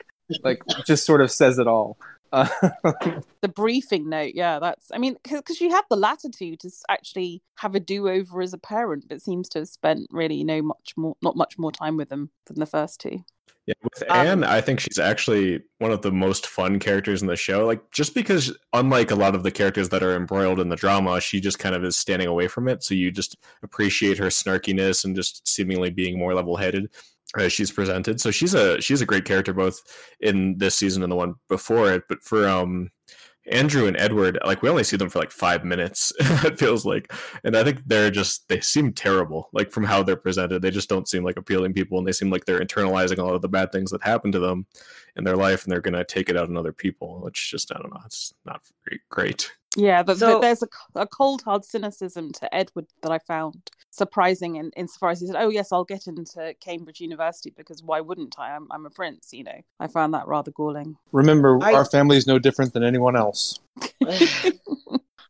Like 0.43 0.61
just 0.85 1.05
sort 1.05 1.21
of 1.21 1.31
says 1.31 1.59
it 1.59 1.67
all. 1.67 1.97
Uh, 2.33 2.47
the 3.41 3.47
briefing 3.47 4.09
note, 4.09 4.31
yeah, 4.33 4.57
that's. 4.57 4.87
I 4.91 4.97
mean, 4.97 5.15
because 5.23 5.61
you 5.61 5.69
have 5.69 5.85
the 5.89 5.95
latitude 5.95 6.59
to 6.61 6.71
actually 6.89 7.43
have 7.59 7.75
a 7.75 7.79
do-over 7.79 8.41
as 8.41 8.53
a 8.53 8.57
parent, 8.57 9.05
but 9.07 9.21
seems 9.21 9.47
to 9.49 9.59
have 9.59 9.67
spent 9.67 10.07
really 10.11 10.43
no 10.43 10.63
much 10.63 10.93
more, 10.97 11.15
not 11.21 11.35
much 11.35 11.59
more 11.59 11.71
time 11.71 11.95
with 11.95 12.09
them 12.09 12.31
than 12.47 12.59
the 12.59 12.65
first 12.65 12.99
two. 12.99 13.23
Yeah, 13.65 13.75
with 13.83 14.03
um, 14.09 14.27
Anne, 14.27 14.43
I 14.43 14.59
think 14.59 14.81
she's 14.81 14.99
actually 14.99 15.61
one 15.77 15.91
of 15.91 16.01
the 16.01 16.11
most 16.11 16.47
fun 16.47 16.79
characters 16.79 17.21
in 17.21 17.29
the 17.29 17.37
show. 17.37 17.65
Like, 17.65 17.91
just 17.91 18.13
because, 18.13 18.57
unlike 18.73 19.11
a 19.11 19.15
lot 19.15 19.35
of 19.35 19.43
the 19.43 19.51
characters 19.51 19.87
that 19.89 20.03
are 20.03 20.15
embroiled 20.17 20.59
in 20.59 20.67
the 20.67 20.75
drama, 20.75 21.21
she 21.21 21.39
just 21.39 21.59
kind 21.59 21.73
of 21.75 21.85
is 21.85 21.95
standing 21.95 22.27
away 22.27 22.49
from 22.49 22.67
it. 22.67 22.83
So 22.83 22.93
you 22.93 23.09
just 23.09 23.37
appreciate 23.61 24.17
her 24.17 24.25
snarkiness 24.25 25.05
and 25.05 25.15
just 25.15 25.47
seemingly 25.47 25.91
being 25.91 26.19
more 26.19 26.33
level-headed 26.33 26.89
as 27.37 27.53
she's 27.53 27.71
presented. 27.71 28.19
So 28.21 28.31
she's 28.31 28.53
a 28.53 28.81
she's 28.81 29.01
a 29.01 29.05
great 29.05 29.25
character 29.25 29.53
both 29.53 29.81
in 30.19 30.57
this 30.57 30.75
season 30.75 31.03
and 31.03 31.11
the 31.11 31.15
one 31.15 31.35
before 31.49 31.91
it. 31.91 32.03
But 32.07 32.23
for 32.23 32.47
um 32.47 32.89
Andrew 33.45 33.87
and 33.87 33.97
Edward, 33.97 34.39
like 34.45 34.61
we 34.61 34.69
only 34.69 34.85
see 34.85 34.95
them 34.95 35.09
for 35.09 35.19
like 35.19 35.31
five 35.31 35.65
minutes, 35.65 36.13
it 36.19 36.57
feels 36.57 36.85
like. 36.85 37.11
And 37.43 37.57
I 37.57 37.63
think 37.63 37.81
they're 37.85 38.11
just 38.11 38.47
they 38.47 38.61
seem 38.61 38.93
terrible, 38.93 39.49
like 39.51 39.71
from 39.71 39.83
how 39.83 40.03
they're 40.03 40.15
presented. 40.15 40.61
They 40.61 40.71
just 40.71 40.89
don't 40.89 41.07
seem 41.07 41.23
like 41.23 41.37
appealing 41.37 41.73
people 41.73 41.97
and 41.97 42.07
they 42.07 42.13
seem 42.13 42.29
like 42.29 42.45
they're 42.45 42.61
internalizing 42.61 43.17
a 43.17 43.23
lot 43.23 43.35
of 43.35 43.41
the 43.41 43.49
bad 43.49 43.71
things 43.71 43.91
that 43.91 44.03
happen 44.03 44.31
to 44.31 44.39
them 44.39 44.65
in 45.15 45.23
their 45.23 45.35
life 45.35 45.63
and 45.63 45.71
they're 45.71 45.81
gonna 45.81 46.03
take 46.03 46.29
it 46.29 46.37
out 46.37 46.49
on 46.49 46.57
other 46.57 46.73
people, 46.73 47.19
which 47.21 47.51
just 47.51 47.71
I 47.71 47.79
don't 47.79 47.93
know, 47.93 48.01
it's 48.05 48.33
not 48.45 48.61
very 48.85 49.01
great. 49.09 49.51
Yeah, 49.75 50.03
but, 50.03 50.17
so, 50.17 50.33
but 50.33 50.41
there's 50.41 50.61
a, 50.61 50.67
a, 50.95 51.07
cold 51.07 51.41
hard 51.41 51.65
cynicism 51.65 52.31
to 52.33 52.53
Edward 52.53 52.85
that 53.01 53.11
I 53.11 53.17
found 53.17 53.71
surprising 53.89 54.57
in 54.57 54.71
insofar 54.75 55.09
as 55.09 55.21
he 55.21 55.27
said, 55.27 55.35
"Oh 55.35 55.49
yes, 55.49 55.71
I'll 55.71 55.83
get 55.83 56.07
into 56.07 56.53
Cambridge 56.59 57.01
University 57.01 57.53
because 57.55 57.81
why 57.81 58.01
wouldn't 58.01 58.37
I? 58.37 58.55
I'm, 58.55 58.67
I'm 58.71 58.85
a 58.85 58.89
prince." 58.89 59.33
You 59.33 59.45
know, 59.45 59.61
I 59.79 59.87
found 59.87 60.13
that 60.13 60.27
rather 60.27 60.51
galling. 60.51 60.95
Remember, 61.11 61.57
I... 61.61 61.73
our 61.73 61.85
family 61.85 62.17
is 62.17 62.27
no 62.27 62.39
different 62.39 62.73
than 62.73 62.83
anyone 62.83 63.15
else. 63.15 63.59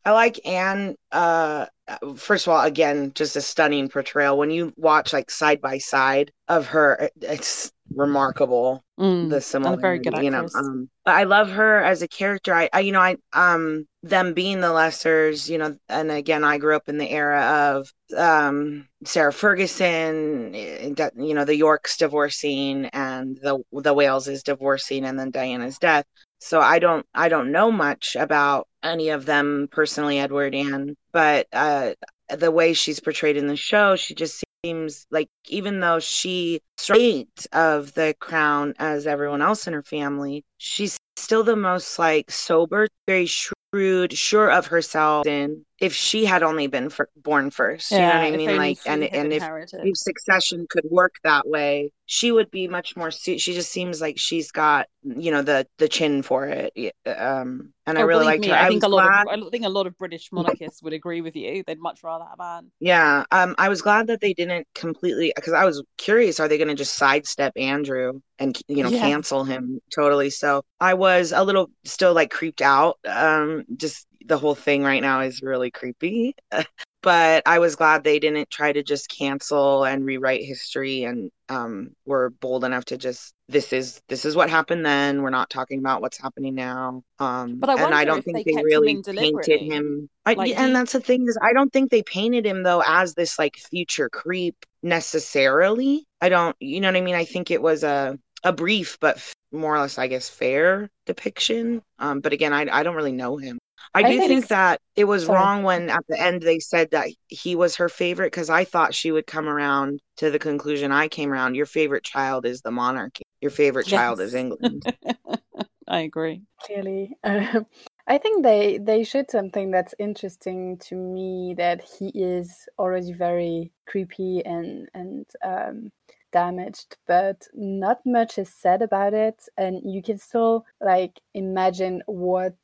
I 0.05 0.11
like 0.11 0.45
Anne. 0.45 0.95
Uh, 1.11 1.67
first 2.15 2.45
of 2.45 2.53
all, 2.53 2.61
again, 2.61 3.13
just 3.15 3.35
a 3.35 3.41
stunning 3.41 3.87
portrayal. 3.87 4.37
When 4.37 4.51
you 4.51 4.73
watch 4.75 5.13
like 5.13 5.31
side 5.31 5.61
by 5.61 5.77
side 5.77 6.31
of 6.49 6.67
her, 6.67 7.09
it's 7.21 7.71
remarkable. 7.95 8.83
Mm, 8.99 9.29
the 9.29 9.41
similarity, 9.41 9.81
very 9.81 9.99
good 9.99 10.23
you 10.23 10.29
know. 10.31 10.47
Um, 10.55 10.89
but 11.05 11.15
I 11.15 11.23
love 11.23 11.49
her 11.49 11.79
as 11.83 12.01
a 12.01 12.07
character. 12.07 12.53
I, 12.53 12.69
I, 12.71 12.81
you 12.81 12.91
know, 12.91 12.99
I 12.99 13.17
um 13.33 13.87
them 14.03 14.33
being 14.33 14.59
the 14.61 14.67
Lessers, 14.67 15.49
you 15.49 15.57
know, 15.57 15.75
and 15.89 16.11
again, 16.11 16.43
I 16.43 16.57
grew 16.57 16.75
up 16.75 16.89
in 16.89 16.97
the 16.97 17.09
era 17.09 17.41
of 17.41 17.91
um 18.15 18.87
Sarah 19.03 19.33
Ferguson, 19.33 20.53
eh, 20.55 20.93
you 21.17 21.33
know, 21.33 21.45
the 21.45 21.55
Yorks 21.55 21.97
divorcing 21.97 22.85
and 22.87 23.37
the 23.41 23.59
the 23.71 23.93
Wales 23.93 24.27
is 24.27 24.43
divorcing, 24.43 25.05
and 25.05 25.17
then 25.19 25.31
Diana's 25.31 25.79
death. 25.79 26.05
So 26.39 26.59
I 26.59 26.79
don't 26.79 27.05
I 27.13 27.29
don't 27.29 27.51
know 27.51 27.71
much 27.71 28.15
about 28.15 28.67
any 28.83 29.09
of 29.09 29.25
them 29.25 29.69
personally, 29.71 30.19
Edward 30.19 30.53
and 30.55 30.95
but 31.11 31.47
uh, 31.53 31.93
the 32.29 32.51
way 32.51 32.73
she's 32.73 32.99
portrayed 32.99 33.37
in 33.37 33.47
the 33.47 33.55
show, 33.55 33.95
she 33.95 34.13
just 34.13 34.43
seems 34.65 35.05
like 35.11 35.29
even 35.47 35.79
though 35.79 35.99
she 35.99 36.61
straight 36.77 37.47
of 37.51 37.93
the 37.93 38.15
crown 38.19 38.73
as 38.79 39.07
everyone 39.07 39.41
else 39.41 39.67
in 39.67 39.73
her 39.73 39.83
family, 39.83 40.43
she's 40.57 40.97
still 41.15 41.43
the 41.43 41.55
most 41.55 41.99
like 41.99 42.31
sober, 42.31 42.87
very 43.07 43.25
shrewd, 43.25 44.13
sure 44.13 44.49
of 44.49 44.67
herself, 44.67 45.27
and 45.27 45.65
if 45.83 45.93
she 45.93 46.23
had 46.23 46.43
only 46.43 46.67
been 46.67 46.89
for, 46.89 47.09
born 47.17 47.49
first, 47.49 47.91
yeah, 47.91 47.97
you 47.97 48.03
know 48.07 48.15
what 48.15 48.33
I 48.33 48.37
mean? 48.37 48.57
Like, 48.57 48.77
and 48.85 49.03
and 49.03 49.33
if, 49.33 49.43
if 49.43 49.97
succession 49.97 50.65
could 50.69 50.85
work 50.89 51.15
that 51.25 51.45
way, 51.45 51.91
she 52.05 52.31
would 52.31 52.49
be 52.49 52.69
much 52.69 52.95
more. 52.95 53.11
She 53.11 53.37
just 53.37 53.69
seems 53.69 53.99
like 53.99 54.17
she's 54.17 54.49
got, 54.49 54.87
you 55.03 55.29
know, 55.29 55.41
the 55.41 55.67
the 55.79 55.89
chin 55.89 56.21
for 56.21 56.47
it. 56.47 56.71
Um, 57.05 57.73
and 57.85 57.97
oh, 57.97 58.01
I 58.01 58.03
really 58.05 58.23
like 58.23 58.45
her. 58.45 58.53
I, 58.53 58.67
I 58.67 58.69
think 58.69 58.83
a 58.83 58.87
lot 58.87 59.25
glad... 59.25 59.39
of 59.39 59.47
I 59.47 59.49
think 59.49 59.65
a 59.65 59.69
lot 59.69 59.85
of 59.85 59.97
British 59.97 60.31
monarchists 60.31 60.81
would 60.83 60.93
agree 60.93 61.19
with 61.19 61.35
you. 61.35 61.65
They'd 61.67 61.81
much 61.81 62.01
rather 62.01 62.23
have 62.23 62.39
Anne. 62.39 62.71
Yeah, 62.79 63.25
um, 63.31 63.53
I 63.57 63.67
was 63.67 63.81
glad 63.81 64.07
that 64.07 64.21
they 64.21 64.33
didn't 64.33 64.65
completely 64.73 65.33
because 65.35 65.51
I 65.51 65.65
was 65.65 65.83
curious: 65.97 66.39
are 66.39 66.47
they 66.47 66.57
going 66.57 66.69
to 66.69 66.75
just 66.75 66.95
sidestep 66.95 67.51
Andrew 67.57 68.21
and 68.39 68.57
you 68.69 68.83
know 68.83 68.89
yeah. 68.89 68.99
cancel 68.99 69.43
him 69.43 69.81
totally? 69.93 70.29
So 70.29 70.63
I 70.79 70.93
was 70.93 71.33
a 71.33 71.43
little 71.43 71.71
still 71.83 72.13
like 72.13 72.31
creeped 72.31 72.61
out. 72.61 72.99
Um, 73.05 73.65
just 73.75 74.07
the 74.25 74.37
whole 74.37 74.55
thing 74.55 74.83
right 74.83 75.01
now 75.01 75.21
is 75.21 75.41
really 75.41 75.71
creepy. 75.71 76.35
but 77.03 77.43
I 77.45 77.59
was 77.59 77.75
glad 77.75 78.03
they 78.03 78.17
didn't 78.17 78.49
try 78.49 78.71
to 78.71 78.81
just 78.81 79.09
cancel 79.09 79.83
and 79.83 80.05
rewrite 80.05 80.43
history 80.43 81.03
and 81.03 81.29
um, 81.49 81.89
were 82.05 82.29
bold 82.29 82.63
enough 82.63 82.85
to 82.85 82.97
just 82.97 83.33
this 83.49 83.73
is 83.73 84.01
this 84.07 84.25
is 84.25 84.35
what 84.35 84.49
happened 84.49 84.85
then. 84.85 85.21
We're 85.21 85.29
not 85.29 85.49
talking 85.49 85.79
about 85.79 86.01
what's 86.01 86.17
happening 86.17 86.55
now. 86.55 87.03
Um, 87.19 87.59
but 87.59 87.69
I 87.69 87.83
and 87.83 87.93
I 87.93 88.05
don't 88.05 88.23
think 88.23 88.45
they, 88.45 88.53
they 88.53 88.63
really 88.63 88.93
him 88.93 89.03
painted 89.03 89.61
him. 89.61 90.09
I, 90.25 90.33
like, 90.33 90.57
and 90.57 90.73
that's 90.73 90.93
the 90.93 91.01
thing 91.01 91.27
is, 91.27 91.37
I 91.41 91.51
don't 91.51 91.71
think 91.71 91.91
they 91.91 92.03
painted 92.03 92.45
him 92.45 92.63
though 92.63 92.81
as 92.87 93.13
this 93.13 93.37
like 93.37 93.57
future 93.57 94.09
creep 94.09 94.55
necessarily. 94.81 96.05
I 96.21 96.29
don't, 96.29 96.55
you 96.59 96.79
know 96.79 96.87
what 96.87 96.95
I 96.95 97.01
mean. 97.01 97.15
I 97.15 97.25
think 97.25 97.51
it 97.51 97.61
was 97.61 97.83
a 97.83 98.17
a 98.45 98.53
brief 98.53 98.97
but 98.99 99.21
more 99.51 99.75
or 99.75 99.79
less, 99.79 99.97
I 99.97 100.07
guess, 100.07 100.29
fair 100.29 100.89
depiction. 101.05 101.81
Um, 101.99 102.21
but 102.21 102.33
again, 102.33 102.53
I 102.53 102.67
I 102.71 102.83
don't 102.83 102.95
really 102.95 103.11
know 103.11 103.37
him. 103.37 103.59
I 103.95 104.01
do 104.01 104.07
I 104.07 104.17
think, 104.17 104.27
think 104.27 104.47
that 104.47 104.81
it 104.95 105.03
was 105.05 105.25
sorry. 105.25 105.37
wrong 105.37 105.63
when 105.63 105.89
at 105.89 106.03
the 106.07 106.19
end 106.19 106.41
they 106.41 106.59
said 106.59 106.91
that 106.91 107.09
he 107.27 107.55
was 107.55 107.75
her 107.75 107.89
favorite 107.89 108.31
because 108.31 108.49
I 108.49 108.63
thought 108.63 108.95
she 108.95 109.11
would 109.11 109.27
come 109.27 109.47
around 109.47 109.99
to 110.17 110.31
the 110.31 110.39
conclusion 110.39 110.91
I 110.91 111.07
came 111.07 111.31
around. 111.31 111.55
Your 111.55 111.67
favorite 111.67 112.03
child 112.03 112.45
is 112.45 112.61
the 112.61 112.71
monarchy. 112.71 113.23
Your 113.41 113.51
favorite 113.51 113.87
yes. 113.87 113.99
child 113.99 114.19
is 114.19 114.33
England. 114.33 114.83
I 115.87 116.01
agree. 116.01 116.41
Clearly. 116.61 117.15
Uh, 117.23 117.61
I 118.07 118.17
think 118.17 118.43
they 118.43 118.79
they 118.79 119.03
showed 119.03 119.31
something 119.31 119.71
that's 119.71 119.95
interesting 119.99 120.77
to 120.79 120.95
me 120.95 121.53
that 121.57 121.81
he 121.81 122.09
is 122.09 122.67
already 122.77 123.13
very 123.13 123.71
creepy 123.85 124.43
and 124.45 124.89
and 124.93 125.25
um, 125.43 125.91
damaged, 126.33 126.97
but 127.07 127.47
not 127.53 127.99
much 128.05 128.37
is 128.37 128.53
said 128.53 128.81
about 128.81 129.13
it, 129.13 129.47
and 129.57 129.79
you 129.85 130.01
can 130.01 130.17
still 130.17 130.65
like 130.81 131.21
imagine 131.33 132.01
what 132.07 132.55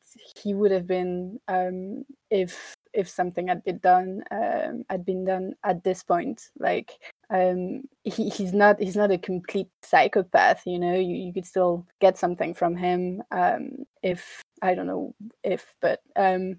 he 0.42 0.54
would 0.54 0.72
have 0.72 0.88
been 0.88 1.40
um, 1.48 2.06
if 2.30 2.76
if 2.94 3.08
something 3.08 3.48
had 3.48 3.64
been 3.64 3.78
done 3.80 4.24
um, 4.32 4.84
had 4.90 5.06
been 5.06 5.26
done 5.26 5.54
at 5.64 5.84
this 5.84 6.04
point. 6.04 6.50
Like 6.58 6.92
um, 7.30 7.84
he, 8.04 8.30
he's 8.30 8.54
not 8.54 8.80
he's 8.80 8.96
not 8.96 9.12
a 9.12 9.18
complete 9.18 9.70
psychopath. 9.84 10.64
You 10.66 10.80
know, 10.80 10.96
you, 10.96 11.16
you 11.16 11.34
could 11.34 11.46
still 11.46 11.86
get 12.00 12.18
something 12.18 12.54
from 12.54 12.76
him 12.76 13.22
um, 13.32 13.86
if 14.04 14.42
I 14.62 14.76
don't 14.76 14.88
know 14.88 15.14
if, 15.44 15.76
but 15.82 16.02
um, 16.16 16.58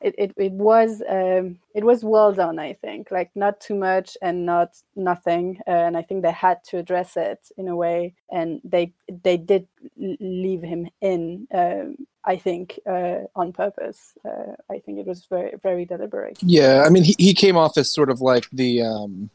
it, 0.00 0.14
it, 0.16 0.32
it 0.36 0.52
was 0.52 1.02
um, 1.08 1.58
it 1.74 1.84
was 1.84 2.02
well 2.02 2.32
done 2.32 2.58
i 2.58 2.72
think 2.72 3.10
like 3.10 3.30
not 3.34 3.60
too 3.60 3.74
much 3.74 4.16
and 4.22 4.46
not 4.46 4.76
nothing 4.96 5.60
uh, 5.66 5.70
and 5.70 5.96
i 5.96 6.02
think 6.02 6.22
they 6.22 6.32
had 6.32 6.62
to 6.64 6.78
address 6.78 7.16
it 7.16 7.40
in 7.56 7.68
a 7.68 7.76
way 7.76 8.14
and 8.30 8.60
they 8.64 8.92
they 9.22 9.36
did 9.36 9.66
leave 9.96 10.62
him 10.62 10.88
in 11.00 11.46
um, 11.52 11.96
i 12.24 12.36
think 12.36 12.78
uh, 12.88 13.18
on 13.34 13.52
purpose. 13.52 14.14
Uh, 14.24 14.54
i 14.70 14.78
think 14.78 14.98
it 14.98 15.06
was 15.06 15.26
very 15.26 15.52
very 15.62 15.84
deliberate. 15.84 16.38
Yeah 16.42 16.84
i 16.86 16.88
mean 16.88 17.04
he, 17.04 17.14
he 17.18 17.34
came 17.34 17.56
off 17.56 17.76
as 17.76 17.92
sort 17.92 18.10
of 18.10 18.20
like 18.20 18.48
the 18.52 18.82
um 18.82 19.30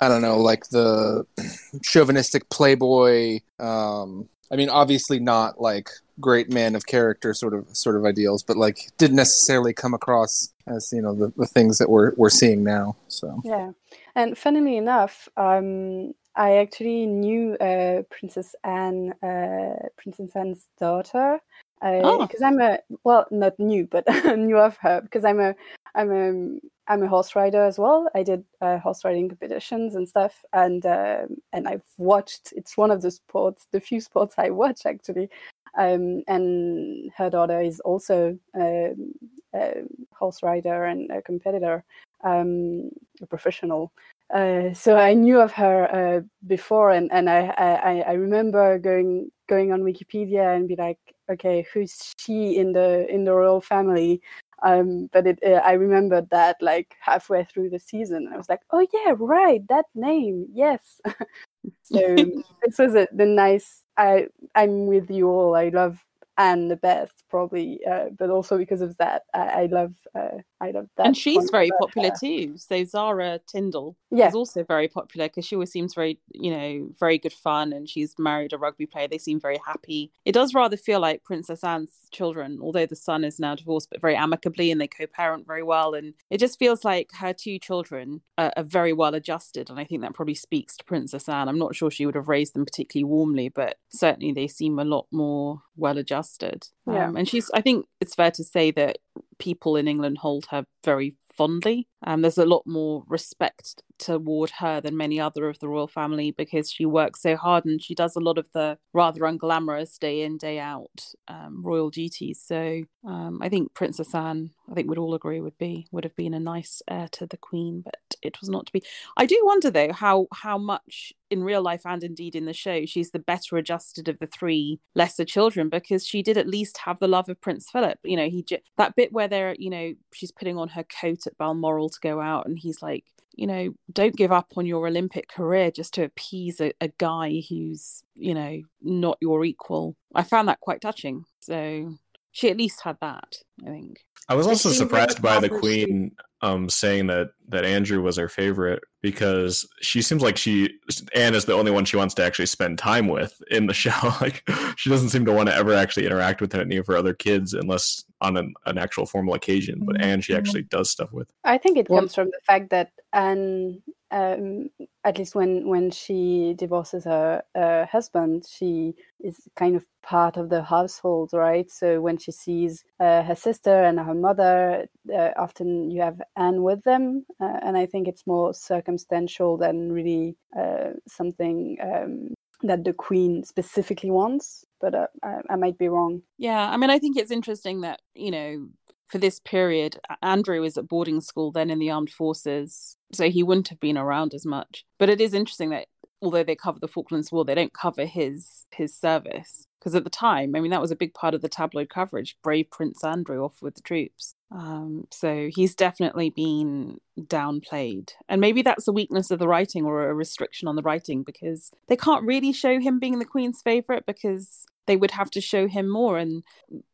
i 0.00 0.08
don't 0.08 0.22
know 0.22 0.38
like 0.38 0.68
the 0.70 1.26
chauvinistic 1.82 2.48
playboy 2.50 3.40
um 3.58 4.28
i 4.50 4.56
mean 4.56 4.68
obviously 4.68 5.18
not 5.18 5.60
like 5.60 5.90
great 6.20 6.52
man 6.52 6.74
of 6.74 6.86
character 6.86 7.34
sort 7.34 7.54
of 7.54 7.64
sort 7.76 7.96
of 7.96 8.04
ideals, 8.04 8.42
but 8.42 8.56
like 8.56 8.90
didn't 8.98 9.16
necessarily 9.16 9.72
come 9.72 9.94
across 9.94 10.52
as 10.66 10.92
you 10.92 11.02
know 11.02 11.14
the, 11.14 11.32
the 11.36 11.46
things 11.46 11.78
that 11.78 11.90
we're 11.90 12.12
we're 12.16 12.30
seeing 12.30 12.62
now. 12.64 12.96
So 13.08 13.40
yeah, 13.44 13.70
and 14.14 14.36
funnily 14.36 14.76
enough, 14.76 15.28
um, 15.36 16.14
I 16.36 16.56
actually 16.58 17.06
knew 17.06 17.54
uh, 17.54 18.02
Princess 18.10 18.54
Anne, 18.64 19.12
uh, 19.22 19.88
Princess 19.96 20.30
Anne's 20.34 20.68
daughter, 20.78 21.40
because 21.80 22.42
uh, 22.42 22.44
oh. 22.44 22.46
I'm 22.46 22.60
a 22.60 22.78
well, 23.04 23.26
not 23.30 23.58
new, 23.58 23.86
but 23.86 24.04
knew 24.36 24.58
of 24.58 24.76
her 24.78 25.00
because 25.00 25.24
I'm 25.24 25.40
a 25.40 25.54
I'm 25.94 26.12
a 26.12 26.58
I'm 26.90 27.02
a 27.02 27.08
horse 27.08 27.36
rider 27.36 27.62
as 27.62 27.78
well. 27.78 28.08
I 28.14 28.22
did 28.22 28.44
uh, 28.60 28.78
horse 28.78 29.04
riding 29.04 29.28
competitions 29.28 29.94
and 29.94 30.08
stuff, 30.08 30.44
and 30.52 30.84
um, 30.86 31.36
and 31.52 31.68
I've 31.68 31.84
watched. 31.98 32.52
It's 32.56 32.76
one 32.76 32.90
of 32.90 33.02
the 33.02 33.10
sports, 33.10 33.66
the 33.72 33.80
few 33.80 34.00
sports 34.00 34.34
I 34.38 34.50
watch 34.50 34.86
actually. 34.86 35.28
Um, 35.78 36.22
and 36.26 37.10
her 37.16 37.30
daughter 37.30 37.60
is 37.60 37.80
also 37.80 38.36
um, 38.54 39.12
a 39.54 39.74
horse 40.12 40.42
rider 40.42 40.84
and 40.84 41.10
a 41.10 41.22
competitor, 41.22 41.84
um, 42.24 42.90
a 43.22 43.26
professional. 43.26 43.92
Uh, 44.34 44.74
so 44.74 44.96
I 44.96 45.14
knew 45.14 45.40
of 45.40 45.52
her 45.52 45.88
uh, 45.94 46.20
before, 46.46 46.90
and, 46.90 47.10
and 47.12 47.30
I, 47.30 47.46
I, 47.56 48.04
I 48.08 48.12
remember 48.12 48.78
going 48.78 49.30
going 49.48 49.72
on 49.72 49.82
Wikipedia 49.82 50.54
and 50.54 50.68
be 50.68 50.76
like, 50.76 50.98
okay, 51.30 51.66
who's 51.72 52.12
she 52.18 52.56
in 52.56 52.72
the 52.72 53.06
in 53.08 53.24
the 53.24 53.32
royal 53.32 53.60
family? 53.60 54.20
Um, 54.62 55.08
but 55.12 55.26
it, 55.26 55.38
uh, 55.46 55.62
I 55.64 55.72
remembered 55.72 56.28
that 56.30 56.56
like 56.60 56.96
halfway 57.00 57.44
through 57.44 57.70
the 57.70 57.78
season, 57.78 58.28
I 58.32 58.36
was 58.36 58.48
like, 58.48 58.60
oh 58.70 58.86
yeah, 58.92 59.14
right, 59.16 59.66
that 59.68 59.86
name, 59.94 60.46
yes. 60.52 61.00
so 61.84 61.98
this 62.62 62.78
was 62.78 62.94
a, 62.94 63.08
the 63.12 63.24
nice. 63.24 63.82
I 63.98 64.28
I'm 64.56 64.86
with 64.86 65.10
you 65.10 65.28
all. 65.28 65.56
I 65.56 65.70
love 65.70 65.98
Anne 66.38 66.68
the 66.68 66.76
best, 66.76 67.24
probably, 67.28 67.80
uh, 67.84 68.06
but 68.16 68.30
also 68.30 68.56
because 68.56 68.80
of 68.80 68.96
that, 68.98 69.24
I, 69.34 69.40
I 69.40 69.66
love 69.66 69.94
uh, 70.14 70.38
I 70.60 70.70
love 70.70 70.88
that. 70.96 71.06
And 71.06 71.16
she's 71.16 71.50
very 71.50 71.70
popular 71.80 72.10
her. 72.10 72.14
too. 72.18 72.56
So 72.56 72.84
Zara 72.84 73.40
Tindall 73.46 73.96
yeah. 74.10 74.28
is 74.28 74.34
also 74.34 74.62
very 74.64 74.88
popular 74.88 75.26
because 75.26 75.44
she 75.44 75.56
always 75.56 75.72
seems 75.72 75.94
very, 75.94 76.18
you 76.32 76.50
know, 76.50 76.88
very 76.98 77.18
good 77.18 77.32
fun, 77.32 77.72
and 77.72 77.88
she's 77.88 78.14
married 78.18 78.52
a 78.52 78.58
rugby 78.58 78.86
player. 78.86 79.08
They 79.08 79.18
seem 79.18 79.40
very 79.40 79.58
happy. 79.66 80.12
It 80.24 80.32
does 80.32 80.54
rather 80.54 80.76
feel 80.76 81.00
like 81.00 81.24
Princess 81.24 81.64
Anne's 81.64 81.90
children, 82.12 82.58
although 82.62 82.86
the 82.86 82.96
son 82.96 83.24
is 83.24 83.38
now 83.38 83.54
divorced, 83.54 83.90
but 83.90 84.00
very 84.00 84.16
amicably, 84.16 84.70
and 84.70 84.80
they 84.80 84.88
co-parent 84.88 85.46
very 85.46 85.62
well. 85.62 85.94
And 85.94 86.14
it 86.30 86.38
just 86.38 86.58
feels 86.58 86.84
like 86.84 87.10
her 87.18 87.32
two 87.32 87.58
children 87.58 88.20
are, 88.38 88.52
are 88.56 88.62
very 88.62 88.92
well 88.92 89.14
adjusted, 89.14 89.70
and 89.70 89.78
I 89.78 89.84
think 89.84 90.02
that 90.02 90.14
probably 90.14 90.34
speaks 90.34 90.76
to 90.76 90.84
Princess 90.84 91.28
Anne. 91.28 91.48
I'm 91.48 91.58
not 91.58 91.74
sure 91.74 91.90
she 91.90 92.06
would 92.06 92.14
have 92.14 92.28
raised 92.28 92.54
them 92.54 92.64
particularly 92.64 93.04
warmly, 93.04 93.48
but 93.48 93.78
certainly 93.88 94.32
they 94.32 94.46
seem 94.46 94.78
a 94.78 94.84
lot 94.84 95.06
more 95.10 95.62
well 95.78 95.96
adjusted. 95.96 96.66
Yeah. 96.86 97.08
Um, 97.08 97.16
and 97.16 97.28
she's, 97.28 97.50
I 97.52 97.60
think 97.60 97.86
it's 98.00 98.14
fair 98.14 98.30
to 98.32 98.44
say 98.44 98.70
that 98.72 98.98
people 99.38 99.76
in 99.76 99.88
England 99.88 100.18
hold 100.18 100.46
her 100.50 100.66
very 100.84 101.14
fondly. 101.38 101.86
Um, 102.04 102.22
there's 102.22 102.38
a 102.38 102.44
lot 102.44 102.66
more 102.66 103.04
respect 103.06 103.82
toward 103.98 104.50
her 104.58 104.80
than 104.80 104.96
many 104.96 105.20
other 105.20 105.48
of 105.48 105.58
the 105.58 105.68
royal 105.68 105.88
family 105.88 106.30
because 106.30 106.70
she 106.70 106.86
works 106.86 107.22
so 107.22 107.36
hard 107.36 107.64
and 107.64 107.82
she 107.82 107.94
does 107.94 108.14
a 108.14 108.20
lot 108.20 108.38
of 108.38 108.46
the 108.52 108.78
rather 108.92 109.20
unglamorous 109.20 109.98
day 109.98 110.22
in 110.22 110.36
day 110.36 110.58
out 110.58 111.12
um, 111.26 111.62
royal 111.64 111.90
duties. 111.90 112.42
So 112.44 112.82
um, 113.06 113.40
I 113.42 113.48
think 113.48 113.74
Princess 113.74 114.14
Anne, 114.14 114.50
I 114.70 114.74
think 114.74 114.88
we'd 114.88 114.98
all 114.98 115.14
agree 115.14 115.40
would 115.40 115.58
be 115.58 115.86
would 115.90 116.04
have 116.04 116.16
been 116.16 116.34
a 116.34 116.40
nice 116.40 116.82
heir 116.88 117.08
to 117.12 117.26
the 117.26 117.36
Queen, 117.36 117.82
but 117.84 118.00
it 118.22 118.40
was 118.40 118.48
not 118.48 118.66
to 118.66 118.72
be. 118.72 118.82
I 119.16 119.26
do 119.26 119.40
wonder 119.44 119.70
though 119.70 119.92
how 119.92 120.26
how 120.32 120.58
much 120.58 121.12
in 121.30 121.44
real 121.44 121.62
life 121.62 121.82
and 121.84 122.02
indeed 122.02 122.34
in 122.34 122.46
the 122.46 122.54
show 122.54 122.86
she's 122.86 123.10
the 123.10 123.18
better 123.18 123.56
adjusted 123.58 124.08
of 124.08 124.18
the 124.18 124.26
three 124.26 124.80
lesser 124.94 125.24
children 125.26 125.68
because 125.68 126.06
she 126.06 126.22
did 126.22 126.38
at 126.38 126.48
least 126.48 126.78
have 126.78 126.98
the 127.00 127.08
love 127.08 127.28
of 127.28 127.40
Prince 127.40 127.68
Philip. 127.70 127.98
You 128.04 128.16
know, 128.16 128.28
he 128.28 128.44
that 128.76 128.96
bit 128.96 129.12
where 129.12 129.28
they're 129.28 129.56
you 129.58 129.70
know 129.70 129.94
she's 130.12 130.32
putting 130.32 130.58
on 130.58 130.68
her 130.68 130.84
coat 130.84 131.26
at 131.28 131.38
Balmoral 131.38 131.88
to 131.90 132.00
go 132.02 132.20
out 132.20 132.46
and 132.46 132.58
he's 132.58 132.82
like 132.82 133.04
you 133.38 133.46
know, 133.46 133.72
don't 133.92 134.16
give 134.16 134.32
up 134.32 134.54
on 134.56 134.66
your 134.66 134.88
Olympic 134.88 135.28
career 135.28 135.70
just 135.70 135.94
to 135.94 136.02
appease 136.02 136.60
a, 136.60 136.72
a 136.80 136.88
guy 136.98 137.40
who's, 137.48 138.02
you 138.16 138.34
know, 138.34 138.60
not 138.82 139.16
your 139.20 139.44
equal. 139.44 139.94
I 140.12 140.24
found 140.24 140.48
that 140.48 140.58
quite 140.58 140.80
touching. 140.80 141.24
So 141.38 141.94
she 142.32 142.50
at 142.50 142.56
least 142.56 142.82
had 142.82 142.96
that, 143.00 143.36
I 143.66 143.70
think. 143.70 144.00
I 144.28 144.34
was 144.34 144.46
also 144.46 144.70
surprised 144.70 145.22
by 145.22 145.40
the 145.40 145.48
Queen 145.48 146.12
um, 146.42 146.68
saying 146.68 147.06
that 147.08 147.30
that 147.48 147.64
Andrew 147.64 148.02
was 148.02 148.16
her 148.16 148.28
favorite 148.28 148.82
because 149.00 149.66
she 149.80 150.02
seems 150.02 150.22
like 150.22 150.36
she 150.36 150.70
Anne 151.14 151.34
is 151.34 151.46
the 151.46 151.54
only 151.54 151.70
one 151.70 151.84
she 151.84 151.96
wants 151.96 152.14
to 152.14 152.24
actually 152.24 152.46
spend 152.46 152.78
time 152.78 153.08
with 153.08 153.40
in 153.50 153.66
the 153.66 153.74
show. 153.74 153.90
like 154.20 154.48
she 154.76 154.90
doesn't 154.90 155.08
seem 155.08 155.24
to 155.24 155.32
want 155.32 155.48
to 155.48 155.54
ever 155.54 155.72
actually 155.72 156.06
interact 156.06 156.40
with 156.40 156.54
any 156.54 156.76
of 156.76 156.86
her 156.86 156.96
other 156.96 157.14
kids 157.14 157.54
unless 157.54 158.04
on 158.20 158.36
an, 158.36 158.54
an 158.66 158.78
actual 158.78 159.06
formal 159.06 159.34
occasion. 159.34 159.82
But 159.84 160.00
Anne, 160.00 160.20
she 160.20 160.34
actually 160.34 160.62
does 160.62 160.90
stuff 160.90 161.12
with. 161.12 161.30
I 161.44 161.58
think 161.58 161.78
it 161.78 161.88
comes 161.88 162.14
from 162.14 162.26
the 162.26 162.40
fact 162.46 162.70
that 162.70 162.92
Anne 163.12 163.82
um, 164.10 164.70
at 165.04 165.18
least 165.18 165.34
when 165.34 165.68
when 165.68 165.90
she 165.90 166.54
divorces 166.56 167.04
her 167.04 167.42
uh, 167.54 167.86
husband, 167.86 168.46
she 168.48 168.94
is 169.20 169.36
kind 169.56 169.76
of 169.76 169.84
part 170.02 170.36
of 170.36 170.48
the 170.48 170.62
household, 170.62 171.30
right? 171.32 171.70
So 171.70 172.00
when 172.00 172.16
she 172.16 172.32
sees 172.32 172.84
uh, 173.00 173.22
her 173.22 173.34
sister 173.34 173.47
and 173.84 173.98
her 173.98 174.14
mother, 174.14 174.86
uh, 175.12 175.30
often 175.36 175.90
you 175.90 176.02
have 176.02 176.20
Anne 176.36 176.62
with 176.62 176.84
them, 176.84 177.24
uh, 177.40 177.58
and 177.62 177.76
I 177.76 177.86
think 177.86 178.08
it's 178.08 178.26
more 178.26 178.52
circumstantial 178.54 179.56
than 179.56 179.92
really 179.92 180.36
uh, 180.58 180.90
something. 181.06 181.76
Um, 181.82 182.34
that 182.62 182.82
the 182.82 182.92
queen 182.92 183.44
specifically 183.44 184.10
wants 184.10 184.64
but 184.80 184.92
uh, 184.92 185.06
I, 185.22 185.36
I 185.50 185.54
might 185.54 185.78
be 185.78 185.86
wrong 185.86 186.22
yeah 186.38 186.68
i 186.68 186.76
mean 186.76 186.90
i 186.90 186.98
think 186.98 187.16
it's 187.16 187.30
interesting 187.30 187.82
that 187.82 188.00
you 188.16 188.32
know 188.32 188.66
for 189.08 189.18
this 189.18 189.40
period, 189.40 189.98
Andrew 190.22 190.60
was 190.60 190.76
at 190.76 190.86
boarding 190.86 191.20
school 191.20 191.50
then 191.50 191.70
in 191.70 191.78
the 191.78 191.90
armed 191.90 192.10
forces, 192.10 192.96
so 193.12 193.30
he 193.30 193.42
wouldn't 193.42 193.68
have 193.68 193.80
been 193.80 193.98
around 193.98 194.34
as 194.34 194.44
much. 194.44 194.84
But 194.98 195.08
it 195.08 195.20
is 195.20 195.34
interesting 195.34 195.70
that 195.70 195.86
although 196.20 196.44
they 196.44 196.54
cover 196.54 196.78
the 196.78 196.88
Falklands 196.88 197.32
War, 197.32 197.44
they 197.44 197.54
don't 197.54 197.72
cover 197.72 198.04
his 198.04 198.66
his 198.70 198.94
service 198.94 199.66
because 199.78 199.94
at 199.94 200.04
the 200.04 200.10
time, 200.10 200.54
I 200.54 200.60
mean, 200.60 200.70
that 200.70 200.80
was 200.80 200.90
a 200.90 200.96
big 200.96 201.14
part 201.14 201.34
of 201.34 201.42
the 201.42 201.48
tabloid 201.48 201.88
coverage. 201.88 202.36
Brave 202.42 202.70
Prince 202.70 203.04
Andrew 203.04 203.44
off 203.44 203.62
with 203.62 203.74
the 203.74 203.82
troops. 203.82 204.34
Um, 204.50 205.06
so 205.10 205.48
he's 205.52 205.74
definitely 205.74 206.30
been 206.30 206.98
downplayed, 207.20 208.10
and 208.28 208.40
maybe 208.40 208.62
that's 208.62 208.88
a 208.88 208.92
weakness 208.92 209.30
of 209.30 209.38
the 209.38 209.48
writing 209.48 209.84
or 209.84 210.08
a 210.08 210.14
restriction 210.14 210.68
on 210.68 210.76
the 210.76 210.82
writing 210.82 211.22
because 211.22 211.70
they 211.88 211.96
can't 211.96 212.24
really 212.24 212.52
show 212.52 212.80
him 212.80 212.98
being 212.98 213.18
the 213.18 213.24
Queen's 213.24 213.60
favorite 213.62 214.06
because 214.06 214.64
they 214.86 214.96
would 214.96 215.10
have 215.12 215.30
to 215.30 215.40
show 215.40 215.68
him 215.68 215.88
more 215.88 216.18
and 216.18 216.42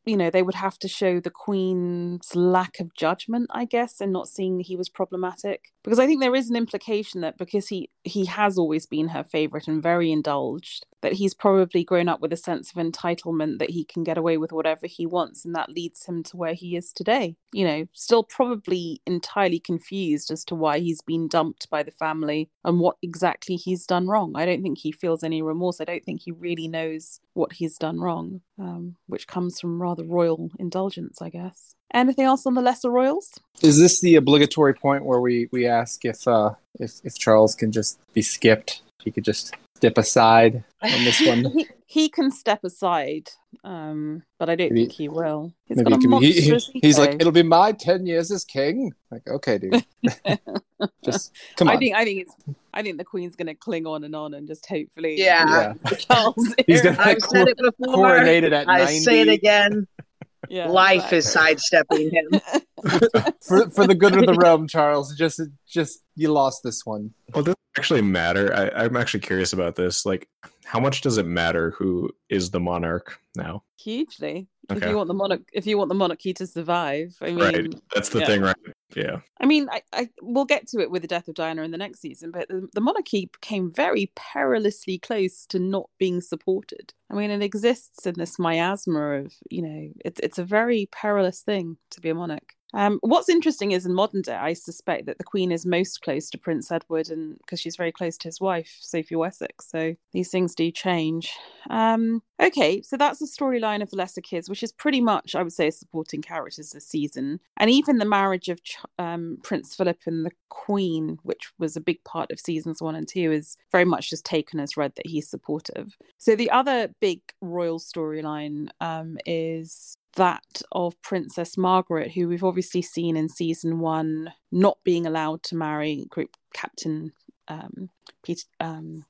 you 0.04 0.16
know 0.16 0.30
they 0.30 0.42
would 0.42 0.54
have 0.54 0.78
to 0.78 0.88
show 0.88 1.20
the 1.20 1.30
queen's 1.30 2.34
lack 2.34 2.78
of 2.80 2.94
judgment 2.94 3.46
i 3.50 3.64
guess 3.64 4.00
and 4.00 4.12
not 4.12 4.28
seeing 4.28 4.60
he 4.60 4.76
was 4.76 4.88
problematic. 4.88 5.72
Because 5.82 5.98
i 5.98 6.06
think 6.06 6.20
there 6.20 6.34
is 6.34 6.50
an 6.50 6.56
implication 6.56 7.20
that 7.20 7.36
because 7.38 7.68
he 7.68 7.90
he 8.04 8.24
has 8.26 8.58
always 8.58 8.86
been 8.86 9.08
her 9.08 9.24
favorite 9.24 9.68
and 9.68 9.82
very 9.82 10.10
indulged 10.10 10.86
that 11.02 11.12
he's 11.12 11.34
probably 11.34 11.84
grown 11.84 12.08
up 12.08 12.20
with 12.20 12.32
a 12.32 12.36
sense 12.36 12.70
of 12.70 12.76
entitlement 12.76 13.58
that 13.58 13.68
he 13.68 13.84
can 13.84 14.02
get 14.02 14.16
away 14.16 14.38
with 14.38 14.52
whatever 14.52 14.86
he 14.86 15.04
wants 15.04 15.44
and 15.44 15.54
that 15.54 15.68
leads 15.68 16.06
him 16.06 16.22
to 16.22 16.36
where 16.36 16.54
he 16.54 16.76
is 16.76 16.92
today. 16.92 17.36
You 17.52 17.66
know 17.66 17.86
still 17.92 18.24
probably 18.24 19.02
entirely 19.06 19.60
confused 19.60 20.30
as 20.30 20.44
to 20.46 20.54
why 20.54 20.78
he's 20.78 21.02
been 21.02 21.28
dumped 21.28 21.68
by 21.70 21.82
the 21.82 21.90
family 21.90 22.48
and 22.64 22.80
what 22.80 22.96
exactly 23.02 23.56
he's 23.56 23.86
done 23.86 24.06
wrong. 24.08 24.32
I 24.34 24.46
don't 24.46 24.62
think 24.62 24.78
he 24.78 24.92
feels 24.92 25.22
any 25.22 25.42
remorse. 25.42 25.80
I 25.80 25.84
don't 25.84 26.04
think 26.04 26.22
he 26.22 26.32
really 26.32 26.68
knows 26.68 27.20
what 27.34 27.52
he's 27.52 27.76
done 27.76 28.00
wrong 28.00 28.40
um, 28.58 28.96
which 29.06 29.26
comes 29.26 29.60
from 29.60 29.80
rather 29.80 29.93
royal 30.02 30.50
indulgence, 30.58 31.22
I 31.22 31.30
guess. 31.30 31.76
Anything 31.92 32.24
else 32.24 32.44
on 32.46 32.54
the 32.54 32.60
lesser 32.60 32.90
royals? 32.90 33.30
Is 33.62 33.78
this 33.78 34.00
the 34.00 34.16
obligatory 34.16 34.74
point 34.74 35.04
where 35.04 35.20
we, 35.20 35.48
we 35.52 35.66
ask 35.68 36.04
if 36.04 36.26
uh, 36.26 36.54
if 36.80 36.94
if 37.04 37.16
Charles 37.16 37.54
can 37.54 37.70
just 37.70 38.00
be 38.12 38.22
skipped? 38.22 38.82
He 39.04 39.12
could 39.12 39.24
just 39.24 39.54
step 39.74 39.98
aside 39.98 40.64
on 40.82 41.04
this 41.04 41.20
one. 41.26 41.44
he, 41.44 41.66
he, 41.86 42.08
can 42.08 42.30
step 42.30 42.64
aside, 42.64 43.30
um, 43.64 44.22
but 44.38 44.48
I 44.48 44.56
don't 44.56 44.72
maybe, 44.72 44.82
think 44.86 44.92
he 44.92 45.08
will. 45.08 45.52
He's 45.66 45.78
maybe 45.78 46.26
he, 46.26 46.40
he, 46.40 46.80
he's 46.80 46.98
like, 46.98 47.14
it'll 47.14 47.32
be 47.32 47.42
my 47.42 47.72
ten 47.72 48.06
years 48.06 48.30
as 48.30 48.44
king. 48.44 48.92
Like, 49.10 49.26
okay, 49.26 49.58
dude, 49.58 49.84
just 51.04 51.32
come 51.56 51.68
on. 51.68 51.76
I 51.76 51.78
think 51.78 51.94
I 51.96 52.04
think 52.04 52.22
it's 52.22 52.34
I 52.74 52.82
think 52.82 52.98
the 52.98 53.04
Queen's 53.04 53.36
going 53.36 53.46
to 53.46 53.54
cling 53.54 53.86
on 53.86 54.04
and 54.04 54.14
on 54.16 54.34
and 54.34 54.46
just 54.46 54.66
hopefully. 54.66 55.14
Yeah. 55.16 55.74
yeah. 55.84 55.90
Charles. 55.96 56.54
He's 56.66 56.82
going 56.82 56.96
to 56.96 57.00
I've 57.00 57.16
it. 57.18 57.58
Coronated 57.80 58.52
at 58.52 58.68
I 58.68 58.78
90. 58.78 58.98
say 58.98 59.20
it 59.20 59.28
again. 59.28 59.86
Yeah, 60.48 60.68
Life 60.68 61.12
exactly. 61.12 61.18
is 61.18 61.32
sidestepping 61.32 62.10
him. 62.10 62.40
for 63.40 63.70
for 63.70 63.86
the 63.86 63.94
good 63.94 64.16
of 64.16 64.26
the 64.26 64.34
realm, 64.34 64.68
Charles. 64.68 65.14
Just 65.16 65.40
just 65.66 66.00
you 66.16 66.32
lost 66.32 66.62
this 66.62 66.84
one. 66.84 67.12
Well, 67.34 67.44
does 67.44 67.52
it 67.52 67.78
actually 67.78 68.02
matter? 68.02 68.54
I, 68.54 68.84
I'm 68.84 68.96
actually 68.96 69.20
curious 69.20 69.52
about 69.52 69.76
this. 69.76 70.04
Like, 70.04 70.28
how 70.64 70.80
much 70.80 71.00
does 71.00 71.18
it 71.18 71.26
matter 71.26 71.70
who 71.72 72.10
is 72.28 72.50
the 72.50 72.60
monarch 72.60 73.18
now? 73.36 73.62
Hugely. 73.78 74.48
Okay. 74.70 74.84
If 74.84 74.90
you 74.90 74.96
want 74.96 75.08
the 75.08 75.14
monarch, 75.14 75.42
if 75.52 75.66
you 75.66 75.76
want 75.76 75.88
the 75.88 75.94
monarchy 75.94 76.32
to 76.34 76.46
survive, 76.46 77.16
I 77.20 77.26
mean, 77.26 77.38
right. 77.38 77.74
That's 77.94 78.08
the 78.08 78.20
yeah. 78.20 78.26
thing, 78.26 78.40
right? 78.40 78.56
Yeah. 78.96 79.20
I 79.40 79.46
mean, 79.46 79.68
I, 79.70 79.82
I 79.92 80.08
we'll 80.22 80.44
get 80.44 80.68
to 80.68 80.80
it 80.80 80.90
with 80.90 81.02
the 81.02 81.08
death 81.08 81.28
of 81.28 81.34
Diana 81.34 81.62
in 81.62 81.70
the 81.70 81.78
next 81.78 82.00
season, 82.00 82.30
but 82.30 82.48
the, 82.48 82.68
the 82.72 82.80
monarchy 82.80 83.30
came 83.40 83.70
very 83.70 84.10
perilously 84.14 84.98
close 84.98 85.46
to 85.46 85.58
not 85.58 85.90
being 85.98 86.20
supported. 86.20 86.94
I 87.10 87.14
mean, 87.14 87.30
it 87.30 87.42
exists 87.42 88.06
in 88.06 88.14
this 88.16 88.38
miasma 88.38 89.18
of, 89.18 89.34
you 89.50 89.62
know, 89.62 89.88
it's 90.04 90.20
it's 90.20 90.38
a 90.38 90.44
very 90.44 90.88
perilous 90.92 91.40
thing 91.42 91.76
to 91.90 92.00
be 92.00 92.08
a 92.08 92.14
monarch. 92.14 92.54
Um, 92.74 92.98
what's 93.02 93.28
interesting 93.28 93.70
is 93.70 93.86
in 93.86 93.94
modern 93.94 94.22
day, 94.22 94.34
I 94.34 94.52
suspect 94.52 95.06
that 95.06 95.18
the 95.18 95.24
Queen 95.24 95.52
is 95.52 95.64
most 95.64 96.02
close 96.02 96.28
to 96.30 96.38
Prince 96.38 96.70
Edward, 96.72 97.08
and 97.08 97.38
because 97.38 97.60
she's 97.60 97.76
very 97.76 97.92
close 97.92 98.18
to 98.18 98.28
his 98.28 98.40
wife, 98.40 98.76
Sophie 98.80 99.14
Wessex. 99.14 99.70
So 99.70 99.94
these 100.12 100.30
things 100.30 100.54
do 100.54 100.70
change. 100.72 101.32
Um, 101.70 102.20
okay, 102.42 102.82
so 102.82 102.96
that's 102.96 103.20
the 103.20 103.26
storyline 103.26 103.80
of 103.80 103.90
the 103.90 103.96
Lesser 103.96 104.20
Kids, 104.20 104.48
which 104.48 104.62
is 104.62 104.72
pretty 104.72 105.00
much, 105.00 105.34
I 105.34 105.42
would 105.42 105.52
say, 105.52 105.70
supporting 105.70 106.20
characters 106.20 106.70
this 106.70 106.86
season, 106.86 107.38
and 107.58 107.70
even 107.70 107.98
the 107.98 108.04
marriage 108.04 108.48
of 108.48 108.60
um, 108.98 109.38
Prince 109.42 109.76
Philip 109.76 110.00
and 110.06 110.26
the 110.26 110.32
Queen, 110.48 111.18
which 111.22 111.52
was 111.58 111.76
a 111.76 111.80
big 111.80 112.02
part 112.04 112.30
of 112.32 112.40
seasons 112.40 112.82
one 112.82 112.96
and 112.96 113.06
two, 113.06 113.30
is 113.30 113.56
very 113.70 113.84
much 113.84 114.10
just 114.10 114.26
taken 114.26 114.58
as 114.58 114.76
read 114.76 114.92
that 114.96 115.06
he's 115.06 115.28
supportive. 115.28 115.96
So 116.18 116.34
the 116.34 116.50
other 116.50 116.90
big 117.00 117.20
royal 117.40 117.78
storyline 117.78 118.68
um, 118.80 119.16
is 119.26 119.96
that 120.16 120.62
of 120.72 121.00
Princess 121.02 121.56
Margaret, 121.56 122.12
who 122.12 122.28
we've 122.28 122.44
obviously 122.44 122.82
seen 122.82 123.16
in 123.16 123.28
season 123.28 123.78
one 123.80 124.32
not 124.52 124.78
being 124.84 125.06
allowed 125.06 125.42
to 125.44 125.56
marry 125.56 126.06
Group 126.10 126.36
Captain 126.52 127.12
um, 127.48 127.90
Peter 128.22 128.44
um, 128.60 129.04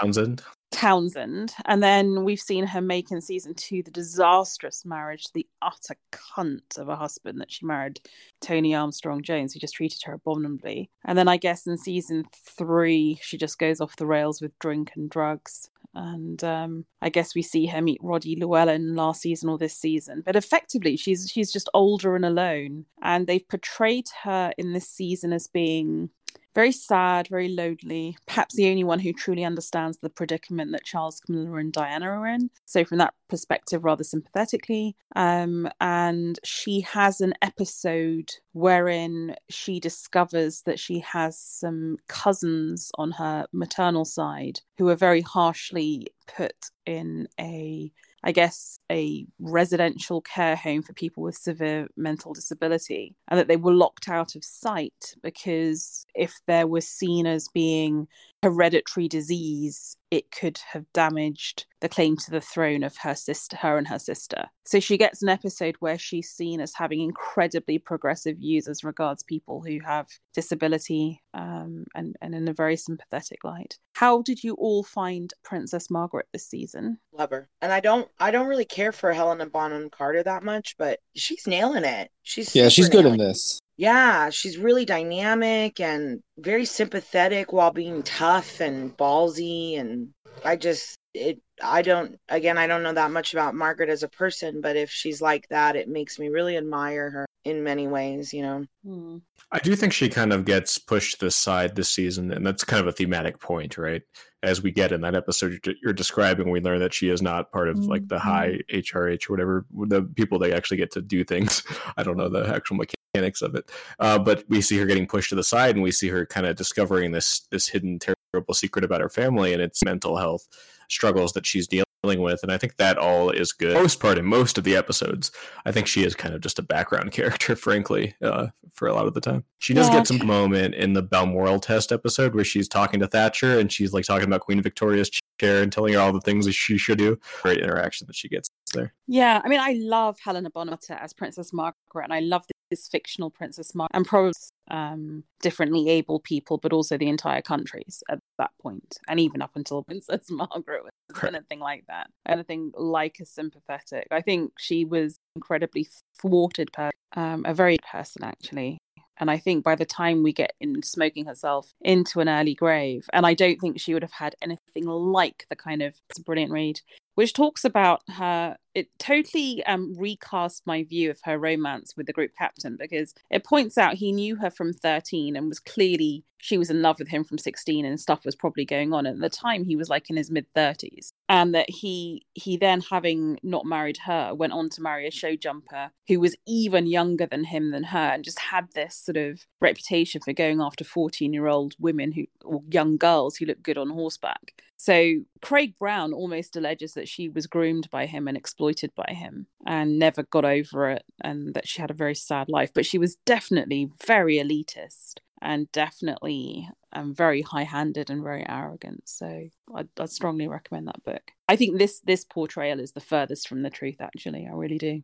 Townsend. 0.00 0.42
Townsend. 0.72 1.54
And 1.64 1.82
then 1.82 2.24
we've 2.24 2.40
seen 2.40 2.66
her 2.66 2.80
make 2.80 3.10
in 3.10 3.20
season 3.20 3.54
two 3.54 3.82
the 3.82 3.90
disastrous 3.90 4.84
marriage, 4.84 5.26
the 5.32 5.46
utter 5.62 5.94
cunt 6.12 6.76
of 6.76 6.88
a 6.88 6.96
husband 6.96 7.40
that 7.40 7.52
she 7.52 7.64
married, 7.64 8.00
Tony 8.40 8.74
Armstrong 8.74 9.22
Jones, 9.22 9.54
who 9.54 9.60
just 9.60 9.74
treated 9.76 10.02
her 10.04 10.14
abominably. 10.14 10.90
And 11.04 11.16
then 11.16 11.28
I 11.28 11.36
guess 11.36 11.66
in 11.66 11.78
season 11.78 12.24
three, 12.34 13.18
she 13.22 13.38
just 13.38 13.58
goes 13.58 13.80
off 13.80 13.96
the 13.96 14.06
rails 14.06 14.42
with 14.42 14.58
drink 14.58 14.92
and 14.96 15.08
drugs. 15.08 15.70
And 15.96 16.44
um, 16.44 16.84
I 17.00 17.08
guess 17.08 17.34
we 17.34 17.40
see 17.40 17.64
her 17.66 17.80
meet 17.80 18.00
Roddy 18.02 18.36
Llewellyn 18.36 18.94
last 18.94 19.22
season 19.22 19.48
or 19.48 19.56
this 19.56 19.74
season. 19.74 20.22
But 20.24 20.36
effectively, 20.36 20.96
she's 20.98 21.30
she's 21.30 21.50
just 21.50 21.70
older 21.72 22.14
and 22.14 22.24
alone. 22.24 22.84
And 23.00 23.26
they've 23.26 23.48
portrayed 23.48 24.08
her 24.22 24.52
in 24.58 24.74
this 24.74 24.88
season 24.88 25.32
as 25.32 25.46
being 25.46 26.10
very 26.56 26.72
sad, 26.72 27.28
very 27.28 27.48
lonely, 27.48 28.16
perhaps 28.26 28.54
the 28.54 28.70
only 28.70 28.82
one 28.82 28.98
who 28.98 29.12
truly 29.12 29.44
understands 29.44 29.98
the 29.98 30.08
predicament 30.08 30.72
that 30.72 30.84
Charles, 30.84 31.20
Camilla, 31.20 31.58
and 31.58 31.70
Diana 31.70 32.06
are 32.06 32.26
in. 32.26 32.48
So, 32.64 32.82
from 32.82 32.96
that 32.96 33.12
perspective, 33.28 33.84
rather 33.84 34.02
sympathetically. 34.02 34.96
Um, 35.14 35.68
and 35.82 36.40
she 36.44 36.80
has 36.80 37.20
an 37.20 37.34
episode 37.42 38.30
wherein 38.54 39.36
she 39.50 39.78
discovers 39.78 40.62
that 40.62 40.80
she 40.80 41.00
has 41.00 41.38
some 41.38 41.98
cousins 42.08 42.90
on 42.96 43.10
her 43.12 43.46
maternal 43.52 44.06
side 44.06 44.60
who 44.78 44.88
are 44.88 44.96
very 44.96 45.20
harshly 45.20 46.08
put 46.26 46.70
in 46.86 47.28
a 47.38 47.92
I 48.24 48.32
guess, 48.32 48.80
a 48.90 49.24
residential 49.38 50.20
care 50.20 50.56
home 50.56 50.82
for 50.82 50.92
people 50.94 51.22
with 51.22 51.36
severe 51.36 51.86
mental 51.96 52.32
disability, 52.32 53.14
and 53.28 53.38
that 53.38 53.46
they 53.46 53.56
were 53.56 53.72
locked 53.72 54.08
out 54.08 54.34
of 54.34 54.44
sight 54.44 55.14
because 55.22 56.05
if 56.16 56.40
there 56.46 56.66
was 56.66 56.88
seen 56.88 57.26
as 57.26 57.48
being 57.48 58.08
hereditary 58.42 59.08
disease, 59.08 59.96
it 60.10 60.30
could 60.30 60.58
have 60.72 60.84
damaged 60.92 61.66
the 61.80 61.88
claim 61.88 62.16
to 62.16 62.30
the 62.30 62.40
throne 62.40 62.82
of 62.82 62.96
her 62.98 63.14
sister, 63.14 63.56
her 63.56 63.76
and 63.76 63.88
her 63.88 63.98
sister. 63.98 64.46
So 64.64 64.78
she 64.78 64.96
gets 64.96 65.22
an 65.22 65.28
episode 65.28 65.76
where 65.80 65.98
she's 65.98 66.30
seen 66.30 66.60
as 66.60 66.72
having 66.74 67.00
incredibly 67.00 67.78
progressive 67.78 68.38
views 68.38 68.68
as 68.68 68.84
regards 68.84 69.22
people 69.22 69.62
who 69.62 69.78
have 69.84 70.06
disability, 70.32 71.22
um, 71.34 71.86
and 71.94 72.16
and 72.22 72.34
in 72.34 72.48
a 72.48 72.52
very 72.52 72.76
sympathetic 72.76 73.42
light. 73.44 73.78
How 73.94 74.22
did 74.22 74.44
you 74.44 74.54
all 74.54 74.84
find 74.84 75.32
Princess 75.42 75.90
Margaret 75.90 76.26
this 76.32 76.46
season? 76.46 76.98
Love 77.12 77.30
her, 77.30 77.48
and 77.60 77.72
I 77.72 77.80
don't 77.80 78.08
I 78.20 78.30
don't 78.30 78.48
really 78.48 78.64
care 78.64 78.92
for 78.92 79.12
Helena 79.12 79.46
Bonham 79.46 79.90
Carter 79.90 80.22
that 80.22 80.44
much, 80.44 80.76
but 80.78 81.00
she's 81.14 81.46
nailing 81.46 81.84
it. 81.84 82.10
She's 82.22 82.54
yeah, 82.54 82.68
she's 82.68 82.88
good 82.88 83.04
nailing 83.04 83.20
in 83.20 83.26
this. 83.26 83.60
Yeah, 83.76 84.30
she's 84.30 84.58
really 84.58 84.84
dynamic 84.84 85.80
and 85.80 86.20
very 86.38 86.64
sympathetic 86.64 87.52
while 87.52 87.72
being 87.72 88.02
tough 88.02 88.60
and 88.60 88.96
ballsy 88.96 89.78
and 89.78 90.08
I 90.44 90.56
just 90.56 90.98
it 91.14 91.40
I 91.62 91.82
don't 91.82 92.18
again 92.28 92.58
I 92.58 92.66
don't 92.66 92.82
know 92.82 92.92
that 92.92 93.10
much 93.10 93.32
about 93.32 93.54
Margaret 93.54 93.88
as 93.88 94.02
a 94.02 94.08
person, 94.08 94.60
but 94.60 94.76
if 94.76 94.90
she's 94.90 95.20
like 95.22 95.46
that, 95.48 95.76
it 95.76 95.88
makes 95.88 96.18
me 96.18 96.28
really 96.28 96.56
admire 96.56 97.10
her 97.10 97.26
in 97.44 97.62
many 97.62 97.88
ways, 97.88 98.32
you 98.32 98.42
know. 98.42 98.64
Hmm. 98.84 99.18
I 99.52 99.58
do 99.60 99.76
think 99.76 99.92
she 99.92 100.08
kind 100.08 100.32
of 100.32 100.44
gets 100.44 100.78
pushed 100.78 101.20
to 101.20 101.26
the 101.26 101.30
side 101.30 101.76
this 101.76 101.88
season, 101.88 102.32
and 102.32 102.44
that's 102.44 102.64
kind 102.64 102.80
of 102.80 102.88
a 102.88 102.92
thematic 102.92 103.38
point, 103.38 103.78
right? 103.78 104.02
As 104.46 104.62
we 104.62 104.70
get 104.70 104.92
in 104.92 105.00
that 105.00 105.16
episode 105.16 105.60
you're 105.82 105.92
describing, 105.92 106.50
we 106.50 106.60
learn 106.60 106.78
that 106.78 106.94
she 106.94 107.08
is 107.08 107.20
not 107.20 107.50
part 107.50 107.68
of 107.68 107.78
like 107.86 108.06
the 108.06 108.18
high 108.18 108.60
HRH 108.72 109.28
or 109.28 109.32
whatever, 109.32 109.66
the 109.88 110.02
people 110.02 110.38
they 110.38 110.52
actually 110.52 110.76
get 110.76 110.92
to 110.92 111.02
do 111.02 111.24
things. 111.24 111.64
I 111.96 112.04
don't 112.04 112.16
know 112.16 112.28
the 112.28 112.48
actual 112.48 112.76
mechanics 112.76 113.42
of 113.42 113.56
it, 113.56 113.68
uh, 113.98 114.20
but 114.20 114.44
we 114.48 114.60
see 114.60 114.78
her 114.78 114.86
getting 114.86 115.08
pushed 115.08 115.30
to 115.30 115.34
the 115.34 115.42
side, 115.42 115.74
and 115.74 115.82
we 115.82 115.90
see 115.90 116.08
her 116.08 116.24
kind 116.24 116.46
of 116.46 116.54
discovering 116.54 117.10
this 117.10 117.40
this 117.50 117.66
hidden 117.66 117.98
terrible 117.98 118.54
secret 118.54 118.84
about 118.84 119.00
her 119.00 119.08
family 119.08 119.52
and 119.52 119.60
its 119.60 119.84
mental 119.84 120.16
health 120.16 120.46
struggles 120.88 121.32
that 121.32 121.44
she's 121.44 121.66
dealing 121.66 121.85
with 122.14 122.40
and 122.42 122.52
i 122.52 122.56
think 122.58 122.76
that 122.76 122.96
all 122.96 123.30
is 123.30 123.52
good. 123.52 123.74
Most 123.74 123.98
part 124.00 124.16
in 124.18 124.24
most 124.24 124.56
of 124.58 124.64
the 124.64 124.76
episodes 124.76 125.32
i 125.66 125.72
think 125.72 125.86
she 125.86 126.04
is 126.04 126.14
kind 126.14 126.34
of 126.34 126.40
just 126.40 126.58
a 126.58 126.62
background 126.62 127.10
character 127.18 127.56
frankly 127.56 128.14
uh, 128.22 128.46
for 128.74 128.88
a 128.88 128.94
lot 128.94 129.06
of 129.06 129.14
the 129.14 129.20
time. 129.22 129.42
She 129.58 129.72
does 129.72 129.88
Yeah. 129.88 129.94
get 129.94 130.06
some 130.06 130.26
moment 130.26 130.74
in 130.74 130.92
the 130.92 131.02
balmoral 131.02 131.58
test 131.58 131.92
episode 131.92 132.34
where 132.34 132.44
she's 132.44 132.68
talking 132.68 133.00
to 133.00 133.06
thatcher 133.06 133.58
and 133.58 133.72
she's 133.72 133.94
like 133.94 134.04
talking 134.04 134.26
about 134.26 134.42
queen 134.42 134.60
victoria's 134.60 135.08
chair 135.40 135.62
and 135.62 135.72
telling 135.72 135.94
her 135.94 136.00
all 136.00 136.12
the 136.12 136.20
things 136.20 136.44
that 136.44 136.52
she 136.52 136.76
should 136.76 136.98
do. 136.98 137.18
Great 137.42 137.60
interaction 137.60 138.06
that 138.06 138.16
she 138.16 138.28
gets 138.28 138.50
there. 138.74 138.92
Yeah, 139.06 139.40
I 139.42 139.48
mean, 139.48 139.60
I 139.60 139.72
love 139.78 140.18
Helena 140.20 140.50
Bonham 140.50 140.76
Carter 140.86 141.02
as 141.02 141.14
Princess 141.14 141.54
Margaret, 141.54 142.04
and 142.04 142.12
I 142.12 142.20
love 142.20 142.44
this 142.70 142.86
fictional 142.88 143.30
Princess 143.30 143.74
Margaret, 143.74 143.96
and 143.96 144.04
probably 144.06 144.32
um, 144.70 145.24
differently 145.40 145.88
able 145.88 146.20
people, 146.20 146.58
but 146.58 146.72
also 146.74 146.98
the 146.98 147.08
entire 147.08 147.40
countries 147.40 148.02
at 148.10 148.18
that 148.38 148.50
point, 148.60 148.98
and 149.08 149.18
even 149.20 149.40
up 149.40 149.52
until 149.54 149.82
Princess 149.88 150.26
Margaret 150.30 150.84
was 150.84 150.92
Correct. 151.12 151.34
anything 151.36 151.60
like 151.60 151.84
that, 151.88 152.10
anything 152.26 152.72
like 152.74 153.18
a 153.20 153.26
sympathetic. 153.26 154.08
I 154.10 154.20
think 154.20 154.52
she 154.58 154.84
was 154.84 155.16
incredibly 155.34 155.88
thwarted, 156.20 156.72
per- 156.72 156.90
um, 157.14 157.44
a 157.46 157.54
very 157.54 157.78
person 157.90 158.24
actually. 158.24 158.78
And 159.18 159.30
I 159.30 159.38
think 159.38 159.64
by 159.64 159.76
the 159.76 159.86
time 159.86 160.22
we 160.22 160.32
get 160.32 160.52
in 160.60 160.82
smoking 160.82 161.24
herself 161.24 161.72
into 161.80 162.20
an 162.20 162.28
early 162.28 162.54
grave, 162.54 163.06
and 163.12 163.24
I 163.24 163.34
don't 163.34 163.58
think 163.58 163.80
she 163.80 163.94
would 163.94 164.02
have 164.02 164.12
had 164.12 164.36
anything 164.42 164.86
like 164.86 165.46
the 165.48 165.56
kind 165.56 165.80
of 165.82 165.94
it's 166.10 166.18
a 166.18 166.22
brilliant 166.22 166.52
read, 166.52 166.80
which 167.16 167.32
talks 167.32 167.64
about 167.64 168.02
her. 168.08 168.56
It 168.74 168.88
totally 168.98 169.64
um, 169.64 169.94
recast 169.98 170.62
my 170.66 170.84
view 170.84 171.10
of 171.10 171.18
her 171.24 171.38
romance 171.38 171.94
with 171.96 172.06
the 172.06 172.12
group 172.12 172.32
captain 172.38 172.76
because 172.78 173.14
it 173.30 173.42
points 173.42 173.78
out 173.78 173.94
he 173.94 174.12
knew 174.12 174.36
her 174.36 174.50
from 174.50 174.74
13 174.74 175.34
and 175.34 175.48
was 175.48 175.58
clearly 175.58 176.24
she 176.38 176.58
was 176.58 176.70
in 176.70 176.82
love 176.82 176.98
with 176.98 177.08
him 177.08 177.24
from 177.24 177.38
16 177.38 177.84
and 177.84 177.98
stuff 177.98 178.24
was 178.24 178.36
probably 178.36 178.64
going 178.64 178.92
on. 178.92 179.06
And 179.06 179.16
at 179.16 179.32
the 179.32 179.36
time, 179.36 179.64
he 179.64 179.76
was 179.76 179.88
like 179.88 180.08
in 180.10 180.16
his 180.16 180.30
mid 180.30 180.46
30s, 180.54 181.12
and 181.28 181.54
that 181.54 181.68
he 181.68 182.26
he 182.34 182.56
then 182.56 182.82
having 182.82 183.38
not 183.42 183.66
married 183.66 183.98
her 184.04 184.34
went 184.34 184.52
on 184.52 184.68
to 184.70 184.82
marry 184.82 185.06
a 185.06 185.10
show 185.10 185.34
jumper 185.34 185.90
who 186.08 186.20
was 186.20 186.36
even 186.46 186.86
younger 186.86 187.26
than 187.26 187.44
him 187.44 187.70
than 187.70 187.84
her 187.84 187.98
and 187.98 188.24
just 188.24 188.38
had 188.38 188.68
this 188.74 188.94
sort 188.94 189.16
of 189.16 189.46
reputation 189.60 190.20
for 190.20 190.32
going 190.32 190.60
after 190.60 190.84
14 190.84 191.32
year 191.32 191.46
old 191.46 191.74
women 191.78 192.12
who 192.12 192.26
or 192.44 192.62
young 192.70 192.96
girls 192.96 193.36
who 193.36 193.46
look 193.46 193.62
good 193.62 193.78
on 193.78 193.90
horseback 193.90 194.62
so 194.76 195.14
craig 195.40 195.74
brown 195.78 196.12
almost 196.12 196.54
alleges 196.56 196.94
that 196.94 197.05
she 197.06 197.28
was 197.28 197.46
groomed 197.46 197.88
by 197.90 198.06
him 198.06 198.28
and 198.28 198.36
exploited 198.36 198.92
by 198.94 199.12
him 199.12 199.46
and 199.66 199.98
never 199.98 200.22
got 200.22 200.44
over 200.44 200.90
it 200.90 201.04
and 201.22 201.54
that 201.54 201.66
she 201.68 201.80
had 201.80 201.90
a 201.90 201.94
very 201.94 202.14
sad 202.14 202.48
life 202.48 202.72
but 202.74 202.86
she 202.86 202.98
was 202.98 203.16
definitely 203.24 203.88
very 204.06 204.36
elitist 204.36 205.20
and 205.42 205.70
definitely 205.72 206.68
um, 206.92 207.14
very 207.14 207.42
high-handed 207.42 208.10
and 208.10 208.22
very 208.22 208.44
arrogant. 208.48 209.02
So 209.08 209.48
I'd, 209.74 209.88
I'd 209.98 210.10
strongly 210.10 210.48
recommend 210.48 210.88
that 210.88 211.04
book. 211.04 211.30
I 211.48 211.56
think 211.56 211.78
this 211.78 212.00
this 212.00 212.24
portrayal 212.24 212.80
is 212.80 212.92
the 212.92 213.00
furthest 213.00 213.48
from 213.48 213.62
the 213.62 213.70
truth. 213.70 214.00
Actually, 214.00 214.48
I 214.50 214.54
really 214.54 214.78
do. 214.78 215.02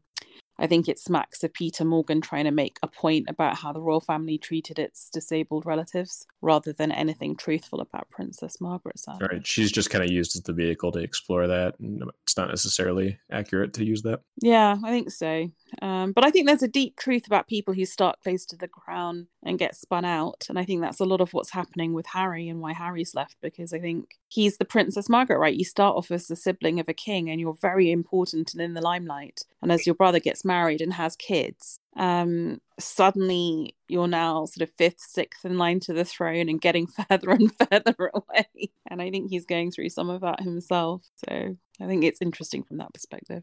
I 0.63 0.67
think 0.69 0.89
it 0.89 0.99
smacks 0.99 1.43
of 1.43 1.53
Peter 1.53 1.85
Morgan 1.85 2.21
trying 2.21 2.45
to 2.45 2.51
make 2.51 2.79
a 2.83 2.89
point 2.89 3.27
about 3.29 3.59
how 3.59 3.73
the 3.73 3.83
royal 3.83 4.01
family 4.01 4.39
treated 4.39 4.79
its 4.79 5.11
disabled 5.11 5.67
relatives 5.67 6.27
rather 6.41 6.73
than 6.73 6.93
anything 6.93 7.37
truthful 7.37 7.81
about 7.81 8.09
Princess 8.11 8.61
Margaret. 8.61 8.99
Sadly. 8.99 9.29
right 9.31 9.47
she's 9.47 9.73
just 9.73 9.91
kind 9.91 10.05
of 10.05 10.11
used 10.11 10.37
as 10.37 10.43
the 10.43 10.53
vehicle 10.53 10.93
to 10.93 11.01
explore 11.01 11.47
that 11.47 11.79
and 11.81 12.03
it's 12.23 12.37
not 12.37 12.49
necessarily 12.49 13.19
accurate 13.31 13.73
to 13.75 13.85
use 13.85 14.03
that 14.03 14.21
Yeah, 14.41 14.77
I 14.85 14.91
think 14.91 15.11
so. 15.11 15.51
Um, 15.81 16.13
but 16.13 16.25
I 16.25 16.31
think 16.31 16.47
there's 16.47 16.63
a 16.63 16.69
deep 16.69 16.97
truth 16.97 17.27
about 17.27 17.49
people 17.49 17.75
who 17.75 17.85
start 17.85 18.21
close 18.23 18.45
to 18.47 18.57
the 18.57 18.69
crown 18.69 19.29
and 19.43 19.59
get 19.59 19.75
spun 19.75 20.05
out. 20.05 20.45
And 20.49 20.59
I 20.59 20.65
think 20.65 20.81
that's 20.81 21.01
a 21.01 21.05
lot 21.05 21.21
of 21.21 21.33
what's 21.33 21.53
happening 21.53 21.93
with 21.93 22.07
Harry 22.07 22.49
and 22.49 22.61
why 22.61 22.73
Harry's 22.73 23.15
left 23.15 23.37
because 23.41 23.73
I 23.73 23.79
think 23.79 24.19
he's 24.29 24.59
the 24.59 24.65
Princess 24.65 25.09
Margaret, 25.09 25.39
right? 25.39 25.55
You 25.55 25.65
start 25.65 25.97
off 25.97 26.11
as 26.11 26.27
the 26.27 26.37
sibling 26.37 26.79
of 26.81 26.89
a 26.89 26.95
king 26.95 27.31
and 27.31 27.41
you're 27.41 27.57
very 27.61 27.91
important 27.91 28.53
and 28.53 28.63
in 28.63 28.75
the 28.75 28.81
limelight. 28.81 29.45
And 29.63 29.71
as 29.73 29.87
your 29.87 29.95
brother 29.95 30.19
gets 30.19 30.45
married 30.45 30.81
and 30.81 30.93
has 30.95 31.17
kids, 31.17 31.79
um, 31.97 32.59
suddenly 32.79 33.77
you're 33.89 34.09
now 34.09 34.47
sort 34.47 34.69
of 34.69 34.75
fifth, 34.77 35.01
sixth 35.01 35.45
in 35.45 35.59
line 35.59 35.81
to 35.81 35.93
the 35.93 36.05
throne 36.05 36.49
and 36.49 36.61
getting 36.61 36.87
further 37.09 37.31
and 37.31 37.53
further 37.57 38.11
away. 38.15 38.71
And 38.89 39.01
I 39.03 39.11
think 39.11 39.31
he's 39.31 39.47
going 39.47 39.71
through 39.71 39.91
some 39.91 40.11
of 40.11 40.23
that 40.23 40.41
himself. 40.41 41.03
So 41.29 41.57
I 41.81 41.87
think 41.87 42.05
it's 42.05 42.23
interesting 42.23 42.63
from 42.63 42.79
that 42.79 42.93
perspective. 42.93 43.43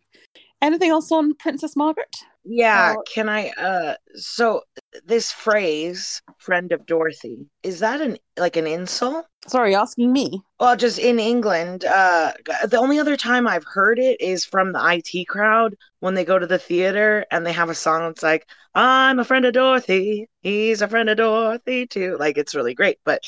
Anything 0.61 0.89
else 0.89 1.11
on 1.11 1.35
Princess 1.35 1.75
Margaret? 1.75 2.15
Yeah, 2.43 2.95
can 3.13 3.29
I 3.29 3.49
uh 3.49 3.95
so 4.15 4.63
this 5.05 5.31
phrase 5.31 6.21
friend 6.37 6.71
of 6.71 6.85
Dorothy, 6.85 7.47
is 7.63 7.79
that 7.79 8.01
an 8.01 8.17
like 8.37 8.55
an 8.57 8.65
insult? 8.65 9.25
Sorry, 9.47 9.75
asking 9.75 10.11
me. 10.11 10.41
Well, 10.59 10.75
just 10.75 10.99
in 10.99 11.19
England, 11.19 11.85
uh 11.85 12.33
the 12.67 12.77
only 12.77 12.99
other 12.99 13.17
time 13.17 13.47
I've 13.47 13.65
heard 13.65 13.99
it 13.99 14.19
is 14.19 14.45
from 14.45 14.73
the 14.73 15.01
IT 15.13 15.27
crowd 15.27 15.75
when 15.99 16.15
they 16.15 16.25
go 16.25 16.39
to 16.39 16.47
the 16.47 16.59
theater 16.59 17.25
and 17.31 17.45
they 17.45 17.53
have 17.53 17.69
a 17.69 17.75
song 17.75 18.01
that's 18.01 18.23
like 18.23 18.47
I'm 18.79 19.19
a 19.19 19.25
friend 19.25 19.43
of 19.43 19.53
Dorothy, 19.53 20.29
he's 20.41 20.81
a 20.81 20.87
friend 20.87 21.09
of 21.09 21.17
Dorothy 21.17 21.85
too. 21.85 22.15
Like 22.17 22.37
it's 22.37 22.55
really 22.55 22.73
great, 22.73 22.97
but 23.03 23.21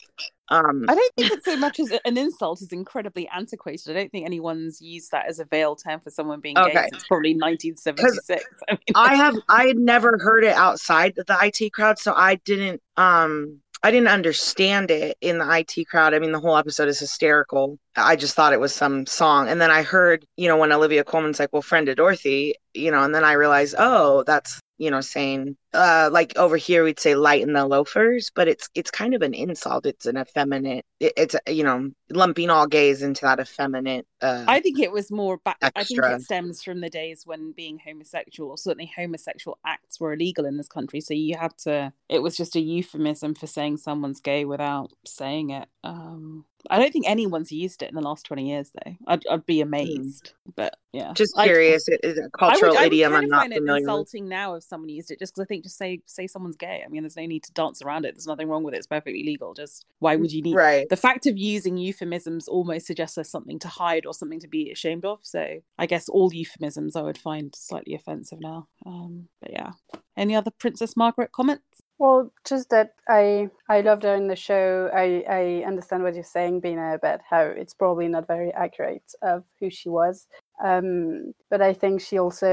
um, 0.47 0.85
I 0.87 0.95
don't 0.95 1.13
think 1.17 1.31
it's 1.31 1.45
so 1.45 1.57
much 1.57 1.77
as 1.79 1.91
an 2.05 2.17
insult 2.17 2.61
is 2.61 2.71
incredibly 2.71 3.27
antiquated. 3.27 3.89
I 3.89 3.99
don't 3.99 4.11
think 4.11 4.25
anyone's 4.25 4.81
used 4.81 5.11
that 5.11 5.27
as 5.27 5.39
a 5.39 5.45
veiled 5.45 5.81
term 5.83 5.99
for 5.99 6.09
someone 6.09 6.39
being 6.39 6.55
Okay. 6.55 6.73
gay 6.73 6.87
since 6.89 7.03
probably 7.05 7.33
1976. 7.33 8.45
I, 8.69 8.71
mean, 8.71 8.79
I 8.95 9.15
have 9.15 9.35
I 9.49 9.65
had 9.65 9.77
never 9.77 10.17
heard 10.19 10.45
it 10.45 10.55
outside 10.55 11.15
the 11.15 11.37
IT 11.41 11.73
crowd, 11.73 11.99
so 11.99 12.13
I 12.15 12.35
didn't 12.35 12.81
um 12.95 13.59
I 13.83 13.91
didn't 13.91 14.09
understand 14.09 14.89
it 14.89 15.17
in 15.19 15.39
the 15.39 15.49
IT 15.49 15.87
crowd. 15.89 16.13
I 16.13 16.19
mean, 16.19 16.31
the 16.31 16.39
whole 16.39 16.55
episode 16.55 16.87
is 16.87 16.99
hysterical. 16.99 17.77
I 17.97 18.15
just 18.15 18.35
thought 18.35 18.53
it 18.53 18.59
was 18.59 18.73
some 18.73 19.05
song, 19.05 19.49
and 19.49 19.59
then 19.59 19.71
I 19.71 19.83
heard, 19.83 20.25
you 20.37 20.47
know, 20.47 20.55
when 20.55 20.71
Olivia 20.71 21.03
Colman's 21.03 21.39
like, 21.39 21.51
"Well, 21.51 21.61
friend 21.61 21.89
of 21.89 21.97
Dorothy," 21.97 22.55
you 22.73 22.91
know, 22.91 23.03
and 23.03 23.13
then 23.13 23.25
I 23.25 23.33
realized, 23.33 23.75
oh, 23.77 24.23
that's 24.23 24.59
you 24.81 24.89
know, 24.89 24.99
saying 24.99 25.55
uh 25.73 26.09
like 26.11 26.35
over 26.37 26.57
here 26.57 26.83
we'd 26.83 26.99
say 26.99 27.13
lighten 27.13 27.53
the 27.53 27.67
loafers, 27.67 28.31
but 28.33 28.47
it's 28.47 28.67
it's 28.73 28.89
kind 28.89 29.13
of 29.13 29.21
an 29.21 29.35
insult. 29.35 29.85
It's 29.85 30.07
an 30.07 30.17
effeminate. 30.17 30.85
It, 30.99 31.13
it's 31.15 31.35
you 31.47 31.63
know 31.63 31.91
lumping 32.09 32.49
all 32.49 32.65
gays 32.65 33.03
into 33.03 33.21
that 33.21 33.39
effeminate. 33.39 34.07
Uh, 34.21 34.43
I 34.47 34.59
think 34.59 34.79
it 34.79 34.91
was 34.91 35.11
more 35.11 35.37
back. 35.37 35.57
I 35.61 35.83
think 35.83 36.03
it 36.03 36.21
stems 36.23 36.63
from 36.63 36.81
the 36.81 36.89
days 36.89 37.27
when 37.27 37.51
being 37.51 37.77
homosexual, 37.77 38.49
or 38.49 38.57
certainly 38.57 38.91
homosexual 38.95 39.59
acts, 39.63 39.99
were 39.99 40.13
illegal 40.13 40.45
in 40.45 40.57
this 40.57 40.67
country. 40.67 40.99
So 40.99 41.13
you 41.13 41.37
had 41.37 41.55
to. 41.59 41.93
It 42.09 42.23
was 42.23 42.35
just 42.35 42.55
a 42.55 42.59
euphemism 42.59 43.35
for 43.35 43.45
saying 43.45 43.77
someone's 43.77 44.19
gay 44.19 44.45
without 44.45 44.91
saying 45.05 45.51
it. 45.51 45.69
Um, 45.83 46.45
I 46.69 46.77
don't 46.77 46.93
think 46.93 47.09
anyone's 47.09 47.51
used 47.51 47.81
it 47.81 47.89
in 47.89 47.95
the 47.95 48.01
last 48.01 48.23
twenty 48.25 48.49
years, 48.49 48.71
though. 48.73 48.95
I'd, 49.07 49.25
I'd 49.27 49.45
be 49.47 49.61
amazed. 49.61 50.33
But 50.55 50.77
yeah, 50.93 51.11
just 51.13 51.33
I- 51.35 51.45
curious. 51.45 51.87
It 51.87 52.01
is 52.03 52.19
a 52.19 52.21
I 52.21 52.23
would, 52.25 52.31
cultural 52.33 52.77
I 52.77 52.83
would 52.83 52.93
idiom. 52.93 53.11
kind 53.13 53.23
I'm 53.23 53.29
not 53.29 53.39
find 53.41 53.53
it 53.53 53.55
familiar 53.57 53.73
with. 53.81 53.81
insulting 53.89 54.29
now 54.29 54.53
if 54.53 54.63
someone 54.63 54.89
used 54.89 55.09
it, 55.09 55.17
just 55.17 55.33
because 55.33 55.43
I 55.43 55.47
think 55.47 55.63
just 55.63 55.77
say 55.79 56.01
say 56.05 56.27
someone's 56.27 56.57
gay. 56.57 56.83
I 56.85 56.87
mean, 56.89 57.01
there's 57.01 57.17
no 57.17 57.25
need 57.25 57.43
to 57.45 57.53
dance 57.53 57.81
around 57.81 58.05
it. 58.05 58.13
There's 58.13 58.27
nothing 58.27 58.47
wrong 58.47 58.63
with 58.63 58.75
it. 58.75 58.77
It's 58.77 58.85
perfectly 58.85 59.23
legal. 59.23 59.55
Just 59.55 59.85
why 59.97 60.15
would 60.15 60.31
you 60.31 60.43
need 60.43 60.53
Right. 60.55 60.87
the 60.87 60.97
fact 60.97 61.25
of 61.25 61.35
using 61.37 61.77
euphemisms 61.77 62.47
almost 62.47 62.85
suggests 62.85 63.15
there's 63.15 63.29
something 63.29 63.57
to 63.57 63.67
hide 63.67 64.05
or 64.05 64.13
something 64.13 64.39
to 64.41 64.47
be 64.47 64.69
ashamed 64.71 65.03
of. 65.03 65.17
So 65.23 65.61
I 65.79 65.85
guess 65.87 66.09
all 66.09 66.31
euphemisms 66.31 66.95
I 66.95 67.01
would 67.01 67.17
find 67.17 67.55
slightly 67.55 67.95
offensive 67.95 68.39
now. 68.39 68.67
Um, 68.85 69.29
but 69.41 69.51
yeah. 69.51 69.71
Any 70.15 70.35
other 70.35 70.51
Princess 70.51 70.95
Margaret 70.95 71.31
comments? 71.31 71.80
Well, 72.01 72.33
just 72.45 72.71
that 72.71 72.95
I 73.09 73.49
I 73.69 73.81
loved 73.83 74.03
her 74.03 74.15
in 74.15 74.27
the 74.27 74.35
show. 74.37 74.91
I 74.93 75.23
I 75.29 75.63
understand 75.67 76.03
what 76.03 76.15
you're 76.15 76.25
saying, 76.25 76.61
Bina, 76.61 76.95
about 76.95 77.21
how 77.29 77.43
it's 77.43 77.75
probably 77.75 78.09
not 78.09 78.27
very 78.27 78.51
accurate 78.53 79.13
of 79.23 79.45
who 79.61 79.71
she 79.71 79.89
was. 79.89 80.27
Um, 80.63 81.33
but 81.51 81.61
I 81.63 81.73
think 81.73 82.01
she 82.01 82.19
also 82.19 82.49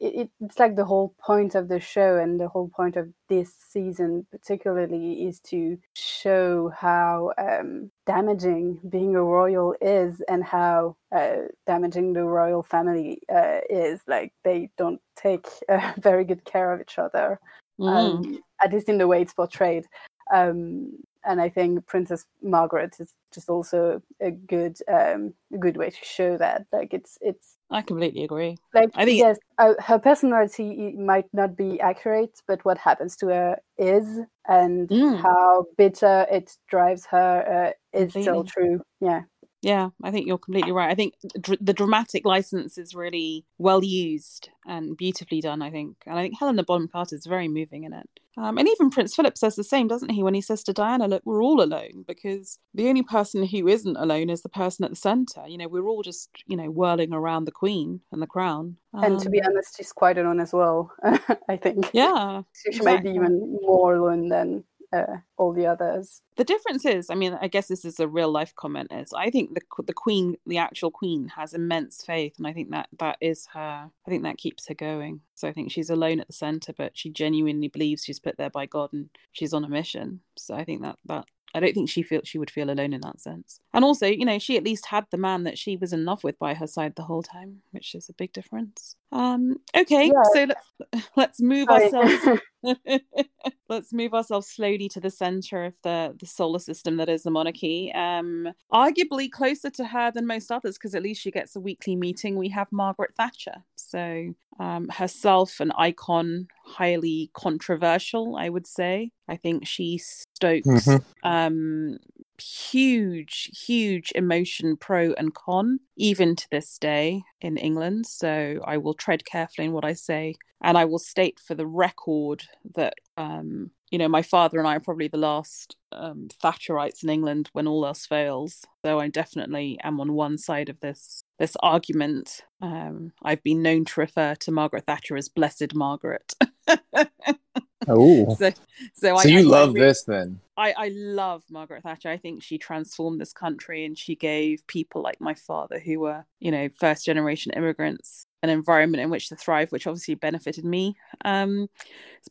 it, 0.00 0.14
it- 0.22 0.32
it's 0.42 0.58
like 0.60 0.76
the 0.76 0.86
whole 0.86 1.14
point 1.20 1.56
of 1.56 1.68
the 1.68 1.80
show 1.80 2.18
and 2.18 2.40
the 2.40 2.48
whole 2.48 2.70
point 2.70 2.96
of 2.96 3.10
this 3.30 3.54
season 3.54 4.26
particularly 4.32 5.26
is 5.28 5.40
to 5.52 5.78
show 5.96 6.70
how 6.70 7.32
um, 7.38 7.92
damaging 8.06 8.80
being 8.90 9.16
a 9.16 9.24
royal 9.24 9.74
is 9.82 10.22
and 10.28 10.44
how 10.44 10.96
uh, 11.16 11.36
damaging 11.68 12.14
the 12.14 12.24
royal 12.24 12.64
family 12.64 13.22
uh, 13.34 13.60
is. 13.70 14.00
Like 14.08 14.34
they 14.44 14.70
don't 14.78 15.02
take 15.16 15.48
uh, 15.70 15.94
very 15.98 16.24
good 16.26 16.44
care 16.46 16.74
of 16.74 16.82
each 16.82 16.98
other 16.98 17.40
Mm. 17.80 17.88
um, 17.88 18.38
at 18.62 18.72
least 18.72 18.88
in 18.88 18.98
the 18.98 19.08
way 19.08 19.22
it's 19.22 19.32
portrayed. 19.34 19.86
Um, 20.32 20.92
and 21.24 21.40
I 21.40 21.48
think 21.50 21.86
Princess 21.86 22.24
Margaret 22.42 22.94
is 22.98 23.12
just 23.34 23.50
also 23.50 24.00
a 24.20 24.30
good 24.30 24.78
um, 24.88 25.34
a 25.52 25.58
good 25.58 25.76
way 25.76 25.90
to 25.90 25.96
show 26.02 26.38
that. 26.38 26.66
Like 26.72 26.94
it's 26.94 27.18
it's 27.20 27.56
I 27.70 27.82
completely 27.82 28.24
agree. 28.24 28.56
like 28.74 28.90
I 28.94 29.04
think- 29.04 29.18
yes, 29.18 29.38
uh, 29.58 29.74
her 29.80 29.98
personality 29.98 30.92
might 30.96 31.26
not 31.32 31.56
be 31.56 31.78
accurate, 31.80 32.40
but 32.48 32.64
what 32.64 32.78
happens 32.78 33.16
to 33.16 33.26
her 33.28 33.58
is, 33.76 34.20
and 34.48 34.88
Mm. 34.88 35.20
how 35.20 35.66
bitter 35.76 36.26
it 36.30 36.56
drives 36.68 37.04
her 37.06 37.74
uh, 37.94 37.98
is 37.98 38.12
still 38.12 38.44
true. 38.44 38.80
Yeah. 39.00 39.22
Yeah, 39.62 39.90
I 40.02 40.10
think 40.10 40.26
you're 40.26 40.38
completely 40.38 40.72
right. 40.72 40.90
I 40.90 40.94
think 40.94 41.14
dr- 41.38 41.58
the 41.60 41.74
dramatic 41.74 42.24
license 42.24 42.78
is 42.78 42.94
really 42.94 43.44
well 43.58 43.84
used 43.84 44.48
and 44.66 44.96
beautifully 44.96 45.42
done. 45.42 45.60
I 45.60 45.70
think, 45.70 45.96
and 46.06 46.18
I 46.18 46.22
think 46.22 46.38
Helena 46.38 46.62
Bonham 46.64 46.88
Carter 46.88 47.14
is 47.16 47.26
very 47.26 47.46
moving 47.46 47.84
in 47.84 47.92
it. 47.92 48.08
Um, 48.38 48.56
and 48.56 48.66
even 48.66 48.88
Prince 48.88 49.14
Philip 49.14 49.36
says 49.36 49.56
the 49.56 49.64
same, 49.64 49.86
doesn't 49.86 50.08
he, 50.12 50.22
when 50.22 50.32
he 50.32 50.40
says 50.40 50.62
to 50.64 50.72
Diana, 50.72 51.06
"Look, 51.08 51.22
we're 51.26 51.42
all 51.42 51.62
alone 51.62 52.04
because 52.08 52.58
the 52.72 52.88
only 52.88 53.02
person 53.02 53.44
who 53.44 53.68
isn't 53.68 53.96
alone 53.98 54.30
is 54.30 54.40
the 54.40 54.48
person 54.48 54.84
at 54.84 54.90
the 54.92 54.96
center. 54.96 55.46
You 55.46 55.58
know, 55.58 55.68
we're 55.68 55.86
all 55.88 56.02
just 56.02 56.30
you 56.46 56.56
know 56.56 56.70
whirling 56.70 57.12
around 57.12 57.44
the 57.44 57.52
Queen 57.52 58.00
and 58.12 58.22
the 58.22 58.26
crown." 58.26 58.76
and 58.94 59.20
to 59.20 59.28
be 59.28 59.40
Um, 59.42 59.48
honest, 59.50 59.76
she's 59.76 59.92
quite 59.92 60.16
alone 60.16 60.40
as 60.40 60.54
well. 60.54 60.90
I 61.50 61.56
think. 61.56 61.90
yeah, 61.92 62.42
She 62.72 62.80
might 62.80 63.02
be 63.02 63.10
even 63.10 63.58
more 63.62 63.94
alone 63.96 64.28
than 64.28 64.64
uh, 64.92 65.18
all 65.36 65.52
the 65.52 65.66
others. 65.66 66.22
the 66.36 66.44
difference 66.44 66.84
is 66.84 67.10
i 67.10 67.14
mean 67.14 67.38
i 67.40 67.46
guess 67.48 67.68
this 67.68 67.84
is 67.84 68.00
a 68.00 68.08
real 68.08 68.30
life 68.30 68.52
comment 68.56 68.90
is 68.92 69.12
i 69.12 69.30
think 69.30 69.54
the 69.54 69.60
the 69.84 69.92
queen 69.92 70.36
the 70.46 70.58
actual 70.58 70.90
queen 70.90 71.28
has 71.28 71.54
immense 71.54 72.02
faith 72.04 72.34
and 72.38 72.46
i 72.46 72.52
think 72.52 72.70
that 72.70 72.88
that 72.98 73.16
is 73.20 73.46
her 73.52 73.88
i 74.06 74.10
think 74.10 74.22
that 74.22 74.36
keeps 74.38 74.66
her 74.68 74.74
going 74.74 75.20
so 75.34 75.46
i 75.48 75.52
think 75.52 75.70
she's 75.70 75.90
alone 75.90 76.18
at 76.20 76.26
the 76.26 76.32
center 76.32 76.72
but 76.76 76.92
she 76.96 77.08
genuinely 77.10 77.68
believes 77.68 78.04
she's 78.04 78.18
put 78.18 78.36
there 78.36 78.50
by 78.50 78.66
god 78.66 78.92
and 78.92 79.08
she's 79.32 79.52
on 79.54 79.64
a 79.64 79.68
mission 79.68 80.20
so 80.36 80.54
i 80.54 80.64
think 80.64 80.82
that 80.82 80.96
that 81.06 81.24
I 81.52 81.58
don't 81.58 81.74
think 81.74 81.90
she 81.90 82.04
feel 82.04 82.20
she 82.22 82.38
would 82.38 82.48
feel 82.48 82.70
alone 82.70 82.92
in 82.92 83.00
that 83.00 83.20
sense. 83.20 83.58
And 83.74 83.84
also, 83.84 84.06
you 84.06 84.24
know, 84.24 84.38
she 84.38 84.56
at 84.56 84.62
least 84.62 84.86
had 84.86 85.06
the 85.10 85.16
man 85.16 85.42
that 85.42 85.58
she 85.58 85.76
was 85.76 85.92
in 85.92 86.04
love 86.04 86.22
with 86.22 86.38
by 86.38 86.54
her 86.54 86.68
side 86.68 86.94
the 86.94 87.02
whole 87.02 87.24
time, 87.24 87.62
which 87.72 87.92
is 87.96 88.08
a 88.08 88.12
big 88.12 88.32
difference. 88.32 88.94
Um, 89.10 89.56
okay, 89.76 90.12
Yeah. 90.14 90.22
so 90.32 90.44
let's 90.44 91.08
let's 91.16 91.40
move 91.40 91.66
Sorry. 91.68 91.92
ourselves 91.92 92.40
Let's 93.68 93.92
move 93.92 94.14
ourselves 94.14 94.48
slowly 94.48 94.88
to 94.90 95.00
the 95.00 95.10
center 95.10 95.64
of 95.64 95.74
the 95.82 96.14
the 96.18 96.26
solar 96.26 96.58
system 96.58 96.96
that 96.98 97.08
is 97.08 97.22
the 97.22 97.30
monarchy. 97.30 97.92
Um, 97.94 98.48
arguably 98.72 99.30
closer 99.30 99.70
to 99.70 99.84
her 99.84 100.10
than 100.10 100.26
most 100.26 100.50
others, 100.50 100.76
because 100.76 100.94
at 100.94 101.02
least 101.02 101.22
she 101.22 101.30
gets 101.30 101.56
a 101.56 101.60
weekly 101.60 101.96
meeting. 101.96 102.36
We 102.36 102.48
have 102.50 102.68
Margaret 102.72 103.14
Thatcher, 103.16 103.62
so 103.76 104.34
um, 104.58 104.88
herself 104.88 105.60
an 105.60 105.72
icon, 105.72 106.48
highly 106.64 107.30
controversial. 107.34 108.36
I 108.36 108.48
would 108.48 108.66
say. 108.66 109.12
I 109.28 109.36
think 109.36 109.66
she 109.66 109.98
stokes 109.98 110.66
Mhm. 110.66 111.04
um, 111.22 111.98
huge, 112.40 113.50
huge 113.66 114.12
emotion, 114.14 114.76
pro 114.76 115.12
and 115.12 115.34
con, 115.34 115.80
even 115.96 116.36
to 116.36 116.48
this 116.50 116.78
day 116.78 117.22
in 117.40 117.56
England. 117.56 118.06
So 118.06 118.60
I 118.64 118.76
will 118.78 118.94
tread 118.94 119.24
carefully 119.24 119.66
in 119.66 119.72
what 119.72 119.84
I 119.84 119.92
say. 119.92 120.34
And 120.62 120.76
I 120.76 120.84
will 120.84 120.98
state 120.98 121.40
for 121.40 121.54
the 121.54 121.66
record 121.66 122.44
that, 122.74 122.94
um, 123.16 123.70
you 123.90 123.98
know, 123.98 124.08
my 124.08 124.20
father 124.20 124.58
and 124.58 124.68
I 124.68 124.76
are 124.76 124.80
probably 124.80 125.08
the 125.08 125.16
last 125.16 125.76
um, 125.90 126.28
Thatcherites 126.42 127.02
in 127.02 127.08
England 127.08 127.48
when 127.52 127.66
all 127.66 127.86
else 127.86 128.04
fails. 128.04 128.66
So 128.84 129.00
I 129.00 129.08
definitely 129.08 129.78
am 129.82 130.00
on 130.00 130.12
one 130.12 130.36
side 130.36 130.68
of 130.68 130.78
this 130.80 131.24
this 131.38 131.56
argument. 131.60 132.42
Um, 132.60 133.12
I've 133.22 133.42
been 133.42 133.62
known 133.62 133.86
to 133.86 134.00
refer 134.00 134.34
to 134.34 134.50
Margaret 134.50 134.84
Thatcher 134.84 135.16
as 135.16 135.30
Blessed 135.30 135.74
Margaret. 135.74 136.34
Oh, 137.90 138.34
so, 138.38 138.50
so, 138.94 139.16
I, 139.16 139.24
you 139.24 139.38
I- 139.38 139.40
I 139.40 139.44
love 139.44 139.74
re- 139.74 139.80
this 139.80 140.04
then? 140.04 140.40
I, 140.56 140.74
I 140.76 140.88
love 140.94 141.42
Margaret 141.50 141.82
Thatcher. 141.82 142.10
I 142.10 142.18
think 142.18 142.42
she 142.42 142.58
transformed 142.58 143.18
this 143.20 143.32
country 143.32 143.86
and 143.86 143.96
she 143.96 144.14
gave 144.14 144.66
people 144.66 145.00
like 145.02 145.18
my 145.20 145.32
father, 145.32 145.78
who 145.78 146.00
were, 146.00 146.26
you 146.38 146.50
know, 146.50 146.68
first 146.78 147.06
generation 147.06 147.52
immigrants, 147.52 148.26
an 148.42 148.50
environment 148.50 149.02
in 149.02 149.10
which 149.10 149.28
to 149.28 149.36
thrive, 149.36 149.70
which 149.70 149.86
obviously 149.86 150.14
benefited 150.14 150.64
me. 150.64 150.96
Um, 151.24 151.68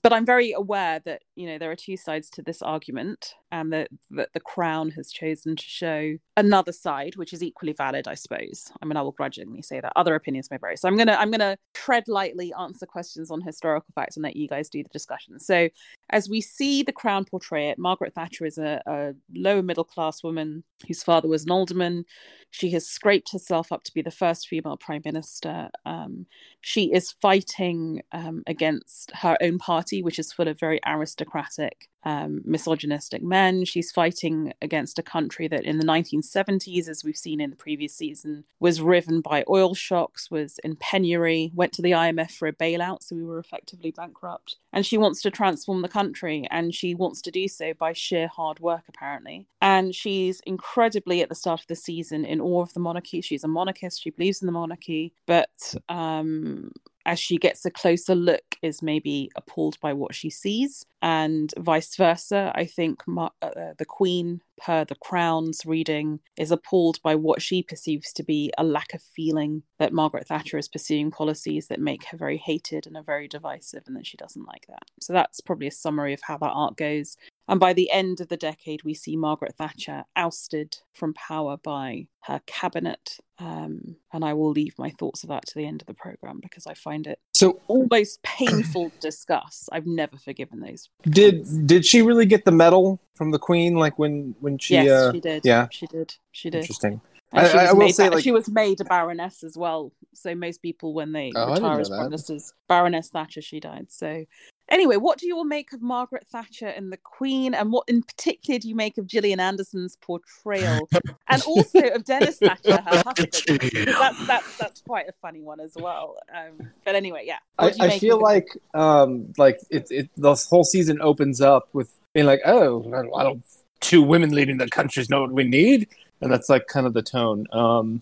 but 0.02 0.13
I'm 0.13 0.26
very 0.26 0.52
aware 0.52 1.00
that, 1.06 1.24
you 1.36 1.48
know, 1.48 1.58
there 1.58 1.72
are 1.72 1.76
two 1.76 1.98
sides 1.98 2.30
to 2.32 2.41
this 2.41 2.62
argument 2.62 3.36
and 3.52 3.74
that, 3.74 3.89
that 4.12 4.30
the 4.34 4.39
Crown 4.39 4.91
has 4.91 5.12
chosen 5.12 5.56
to 5.56 5.63
show 5.63 6.15
another 6.38 6.72
side, 6.72 7.15
which 7.15 7.34
is 7.34 7.43
equally 7.43 7.74
valid, 7.74 8.08
I 8.08 8.13
suppose. 8.13 8.72
I 8.82 8.86
mean, 8.86 8.98
I 8.98 9.02
will 9.02 9.12
grudgingly 9.12 9.62
say 9.62 9.82
that. 9.82 9.93
Other 9.95 10.15
opinions 10.15 10.50
may 10.50 10.58
vary. 10.58 10.78
So 10.78 10.88
I'm 10.88 10.98
gonna 10.98 11.13
I'm 11.13 11.32
gonna 11.32 11.58
tread 11.74 12.08
lightly, 12.08 12.54
answer 12.60 12.86
questions 12.86 13.32
on 13.32 13.41
historical 13.41 13.91
facts 13.95 14.15
and 14.15 14.24
let 14.24 14.36
you 14.36 14.48
guys 14.48 14.69
do 14.69 14.84
the 14.84 14.89
discussion. 14.89 15.39
So 15.39 15.69
as 16.12 16.30
we 16.30 16.41
see 16.41 16.84
the 16.84 16.91
crown 16.91 17.26
portray 17.26 17.69
it, 17.69 17.80
Margaret 17.80 18.13
Thatcher 18.13 18.45
is 18.45 18.58
a, 18.58 18.82
a 18.86 19.13
lower 19.36 19.63
middle 19.63 19.84
class 19.84 20.24
woman 20.24 20.63
whose 20.88 21.04
father 21.04 21.28
was 21.28 21.45
an 21.45 21.52
alderman. 21.52 22.06
She 22.52 22.72
has 22.72 22.88
scraped 22.88 23.32
herself 23.32 23.72
up 23.72 23.84
to 23.84 23.93
be 23.93 24.02
the 24.02 24.12
first 24.12 24.48
female 24.48 24.78
prime 24.78 25.02
minister. 25.04 25.69
Um, 25.86 25.98
Um, 25.99 26.25
she 26.62 26.91
is 26.91 27.12
fighting 27.12 28.01
um, 28.12 28.43
against 28.45 29.12
her 29.15 29.38
own 29.41 29.59
party, 29.59 30.01
which 30.01 30.19
is 30.19 30.33
full 30.33 30.47
of 30.47 30.59
very 30.59 30.79
aristocratic, 30.85 31.89
um, 32.03 32.41
misogynistic 32.45 33.23
men. 33.23 33.65
She's 33.65 33.91
fighting 33.91 34.53
against 34.62 34.99
a 34.99 35.03
country 35.03 35.47
that 35.47 35.63
in 35.63 35.77
the 35.77 35.85
1970s, 35.85 36.89
as 36.89 37.03
we've 37.03 37.15
seen 37.15 37.39
in 37.39 37.49
the 37.49 37.55
previous 37.55 37.95
season, 37.95 38.43
was 38.59 38.81
riven 38.81 39.21
by 39.21 39.45
oil 39.49 39.73
shocks, 39.73 40.29
was 40.29 40.59
in 40.63 40.75
penury, 40.75 41.51
went 41.55 41.73
to 41.73 41.81
the 41.81 41.91
IMF 41.91 42.31
for 42.31 42.47
a 42.47 42.53
bailout, 42.53 43.03
so 43.03 43.15
we 43.15 43.23
were 43.23 43.39
effectively 43.39 43.91
bankrupt. 43.91 44.57
And 44.73 44.85
she 44.85 44.97
wants 44.97 45.21
to 45.23 45.31
transform 45.31 45.81
the 45.81 45.88
country, 45.88 46.45
and 46.51 46.75
she 46.75 46.93
wants 46.93 47.21
to 47.23 47.31
do 47.31 47.47
so 47.47 47.73
by 47.73 47.93
sheer 47.93 48.27
hard 48.27 48.59
work, 48.59 48.83
apparently. 48.88 49.47
And 49.62 49.95
she's 49.95 50.41
incredibly, 50.41 51.21
at 51.21 51.29
the 51.29 51.35
start 51.35 51.62
of 51.62 51.67
the 51.67 51.75
season, 51.75 52.25
in 52.25 52.41
awe 52.41 52.62
of 52.62 52.73
the 52.73 52.79
monarchy. 52.79 53.21
She's 53.21 53.43
a 53.43 53.47
monarchist, 53.47 54.01
she 54.01 54.09
believes 54.09 54.41
in 54.41 54.45
the 54.45 54.51
monarchy, 54.51 55.13
but 55.25 55.75
um, 55.89 56.71
as 57.06 57.19
she 57.19 57.38
gets 57.38 57.65
a 57.65 57.71
closer 57.71 58.15
look, 58.15 58.43
is 58.62 58.82
maybe 58.82 59.32
appalled 59.36 59.80
by 59.82 59.93
what 59.93 60.15
she 60.15 60.30
sees, 60.30 60.86
and 61.02 61.54
vice 61.58 61.95
versa. 61.95 62.52
I 62.56 62.65
think 62.65 63.04
Ma- 63.08 63.30
uh, 63.41 63.73
the 63.78 63.86
Queen, 63.86 64.41
per 64.60 64.86
the 64.86 64.95
Crown's 64.95 65.65
reading, 65.65 66.19
is 66.38 66.52
appalled 66.52 67.02
by 67.02 67.15
what 67.15 67.41
she 67.41 67.63
perceives 67.63 68.13
to 68.13 68.24
be 68.24 68.52
a 68.58 68.63
lack 68.63 68.93
of 68.93 69.02
feeling 69.02 69.63
that 69.80 69.93
Margaret 69.93 70.28
Thatcher 70.28 70.58
is 70.58 70.67
pursuing 70.67 71.12
policies 71.12 71.67
that 71.67 71.80
make 71.80 72.06
her 72.06 72.17
very 72.17 72.38
hated 72.38 72.86
and 72.86 72.95
are 72.95 73.04
very 73.04 73.28
divisive, 73.28 73.84
and 73.88 73.95
that 73.95 74.08
she 74.08 74.17
doesn't 74.17 74.48
like 74.48 74.65
that. 74.67 74.84
So 75.02 75.13
that's 75.13 75.41
probably 75.41 75.67
a 75.67 75.72
summary 75.72 76.13
of 76.13 76.22
how 76.24 76.38
that 76.38 76.52
arc 76.52 76.78
goes. 76.78 77.17
And 77.48 77.60
by 77.60 77.74
the 77.74 77.89
end 77.89 78.22
of 78.22 78.28
the 78.28 78.38
decade, 78.38 78.84
we 78.84 78.93
see 78.93 79.15
Margaret 79.15 79.56
Thatcher 79.58 80.04
ousted 80.15 80.78
from 80.93 81.15
power 81.15 81.58
by 81.58 82.08
her 82.26 82.41
cabinet. 82.45 83.17
Um, 83.39 83.95
and 84.13 84.24
I 84.24 84.34
will 84.34 84.52
leave 84.52 84.76
my 84.78 84.91
thoughts 84.91 85.24
of 85.24 85.30
that 85.30 85.48
to 85.48 85.56
the 85.56 85.65
end 85.65 85.82
of 85.82 85.88
the 85.88 85.93
program 85.95 86.39
because 86.41 86.67
I 86.67 86.76
find 86.76 87.08
it 87.08 87.19
So 87.34 87.62
almost 87.67 88.22
painful 88.22 88.91
to 88.91 89.00
discuss. 89.00 89.67
I've 89.72 89.88
never 89.88 90.17
forgiven 90.17 90.60
those. 90.60 90.89
did 91.04 91.65
did 91.65 91.86
she 91.86 92.02
really 92.02 92.26
get 92.26 92.45
the 92.45 92.52
medal 92.52 93.00
from 93.19 93.32
the 93.32 93.38
Queen? 93.38 93.75
Like 93.75 93.99
when 93.99 94.34
when 94.39 94.58
she? 94.58 94.75
yes, 94.75 94.89
uh, 94.89 95.12
she 95.12 95.19
did. 95.19 95.41
yeah. 95.45 95.67
she 95.69 95.86
did. 95.88 96.15
She 96.32 96.49
did. 96.49 96.62
Interesting. 96.62 97.01
And 97.32 97.47
she 97.47 97.58
I- 97.58 97.62
was 97.62 97.69
I 97.69 97.73
will 97.73 97.79
made 97.79 97.91
say, 97.95 98.10
ba- 98.10 98.15
like- 98.15 98.23
she 98.23 98.32
was 98.32 98.49
made 98.49 98.82
a 98.82 98.86
baroness 98.86 99.43
as 99.43 99.55
well. 99.55 99.91
So 100.15 100.34
most 100.34 100.62
people, 100.63 100.93
when 100.95 101.12
they 101.12 101.32
Oh, 101.36 101.43
I 101.51 101.55
didn't 101.55 101.63
retire 101.63 101.79
as 101.82 101.89
that. 101.89 101.95
prime 101.97 102.05
ministers, 102.10 102.53
Baroness 102.67 103.10
Thatcher, 103.10 103.41
she 103.41 103.60
died. 103.60 103.88
So 103.91 104.25
anyway, 104.67 104.95
what 104.97 105.19
do 105.19 105.27
you 105.27 105.36
all 105.38 105.43
make 105.43 105.71
of 105.71 105.82
Margaret 105.84 106.25
Thatcher 106.32 106.65
and 106.67 106.91
the 106.91 106.97
Queen, 106.97 107.53
and 107.53 107.71
what 107.71 107.84
in 107.88 108.01
particular 108.01 108.58
do 108.60 108.67
you 108.67 108.73
make 108.75 108.97
of 108.97 109.05
Gillian 109.05 109.39
Anderson's 109.39 109.95
portrayal, 109.97 110.89
and 111.27 111.43
also 111.43 111.79
of 111.93 112.03
Dennis 112.05 112.38
Thatcher, 112.41 112.82
her 112.82 113.03
husband? 113.05 113.32
'Cause 113.32 113.86
That's 113.86 114.25
that's 114.27 114.58
that's 114.58 114.82
quite 114.82 115.08
a 115.08 115.13
funny 115.21 115.41
one 115.41 115.60
as 115.60 115.75
well. 115.75 116.17
Um, 116.36 116.67
but 116.84 116.95
anyway, 116.95 117.25
yeah. 117.27 117.38
I, 117.60 117.69
do 117.69 117.77
you 117.77 117.84
I 117.84 117.88
make 117.89 118.01
feel 118.01 118.15
of 118.15 118.21
like 118.23 118.47
um 118.73 119.27
like 119.38 119.60
it, 119.69 119.88
it 119.91 120.10
the 120.17 120.34
whole 120.49 120.63
season 120.63 120.99
opens 120.99 121.41
up 121.41 121.69
with 121.73 121.93
being 122.13 122.26
like 122.26 122.41
oh 122.45 122.84
I 123.15 123.24
don't, 123.24 123.43
two 123.80 124.02
women 124.02 124.32
leading 124.32 124.58
the 124.58 124.67
countries 124.69 125.10
know 125.10 125.22
what 125.22 125.32
we 125.32 125.43
need. 125.43 125.88
And 126.22 126.32
that's 126.32 126.50
like 126.50 126.67
kind 126.67 126.86
of 126.86 126.93
the 126.93 127.02
tone. 127.02 127.48
Um 127.52 128.02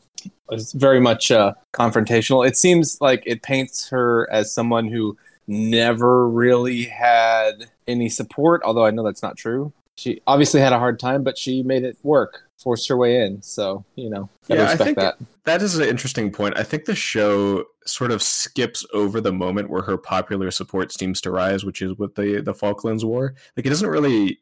it's 0.49 0.73
very 0.73 0.99
much 0.99 1.31
uh 1.31 1.53
confrontational. 1.73 2.47
It 2.47 2.57
seems 2.57 2.99
like 3.01 3.23
it 3.25 3.41
paints 3.43 3.89
her 3.89 4.29
as 4.31 4.51
someone 4.51 4.87
who 4.87 5.17
never 5.47 6.27
really 6.27 6.83
had 6.83 7.69
any 7.87 8.09
support 8.09 8.61
although 8.65 8.85
I 8.85 8.91
know 8.91 9.03
that's 9.03 9.23
not 9.23 9.37
true 9.37 9.71
she 9.97 10.21
obviously 10.27 10.61
had 10.61 10.73
a 10.73 10.79
hard 10.79 10.99
time 10.99 11.23
but 11.23 11.37
she 11.37 11.63
made 11.63 11.83
it 11.83 11.97
work 12.03 12.43
forced 12.57 12.87
her 12.87 12.97
way 12.97 13.23
in 13.23 13.41
so 13.41 13.83
you 13.95 14.09
know 14.09 14.29
gotta 14.47 14.61
Yeah, 14.61 14.69
I 14.69 14.75
think 14.75 14.97
that 14.97 15.17
that 15.43 15.61
is 15.61 15.77
an 15.77 15.87
interesting 15.87 16.31
point. 16.31 16.57
I 16.57 16.63
think 16.63 16.85
the 16.85 16.95
show 16.95 17.65
sort 17.85 18.11
of 18.11 18.21
skips 18.21 18.85
over 18.93 19.21
the 19.21 19.31
moment 19.31 19.69
where 19.69 19.81
her 19.83 19.97
popular 19.97 20.51
support 20.51 20.91
seems 20.91 21.21
to 21.21 21.31
rise, 21.31 21.63
which 21.63 21.81
is 21.81 21.97
with 21.97 22.15
the 22.15 22.41
the 22.41 22.53
Falklands 22.53 23.05
War. 23.05 23.33
Like 23.55 23.65
it 23.65 23.69
doesn't 23.69 23.89
really. 23.89 24.39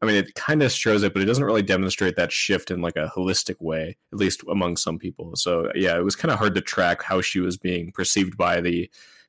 I 0.00 0.06
mean, 0.06 0.14
it 0.14 0.32
kind 0.36 0.62
of 0.62 0.70
shows 0.70 1.02
it, 1.02 1.12
but 1.12 1.22
it 1.22 1.24
doesn't 1.24 1.42
really 1.42 1.62
demonstrate 1.62 2.14
that 2.14 2.30
shift 2.30 2.70
in 2.70 2.80
like 2.80 2.94
a 2.94 3.10
holistic 3.16 3.56
way, 3.58 3.96
at 4.12 4.18
least 4.18 4.44
among 4.48 4.76
some 4.76 4.96
people. 4.96 5.34
So 5.34 5.72
yeah, 5.74 5.98
it 5.98 6.04
was 6.04 6.14
kind 6.14 6.30
of 6.30 6.38
hard 6.38 6.54
to 6.54 6.60
track 6.60 7.02
how 7.02 7.20
she 7.20 7.40
was 7.40 7.56
being 7.56 7.90
perceived 7.90 8.36
by 8.36 8.60
the 8.60 8.88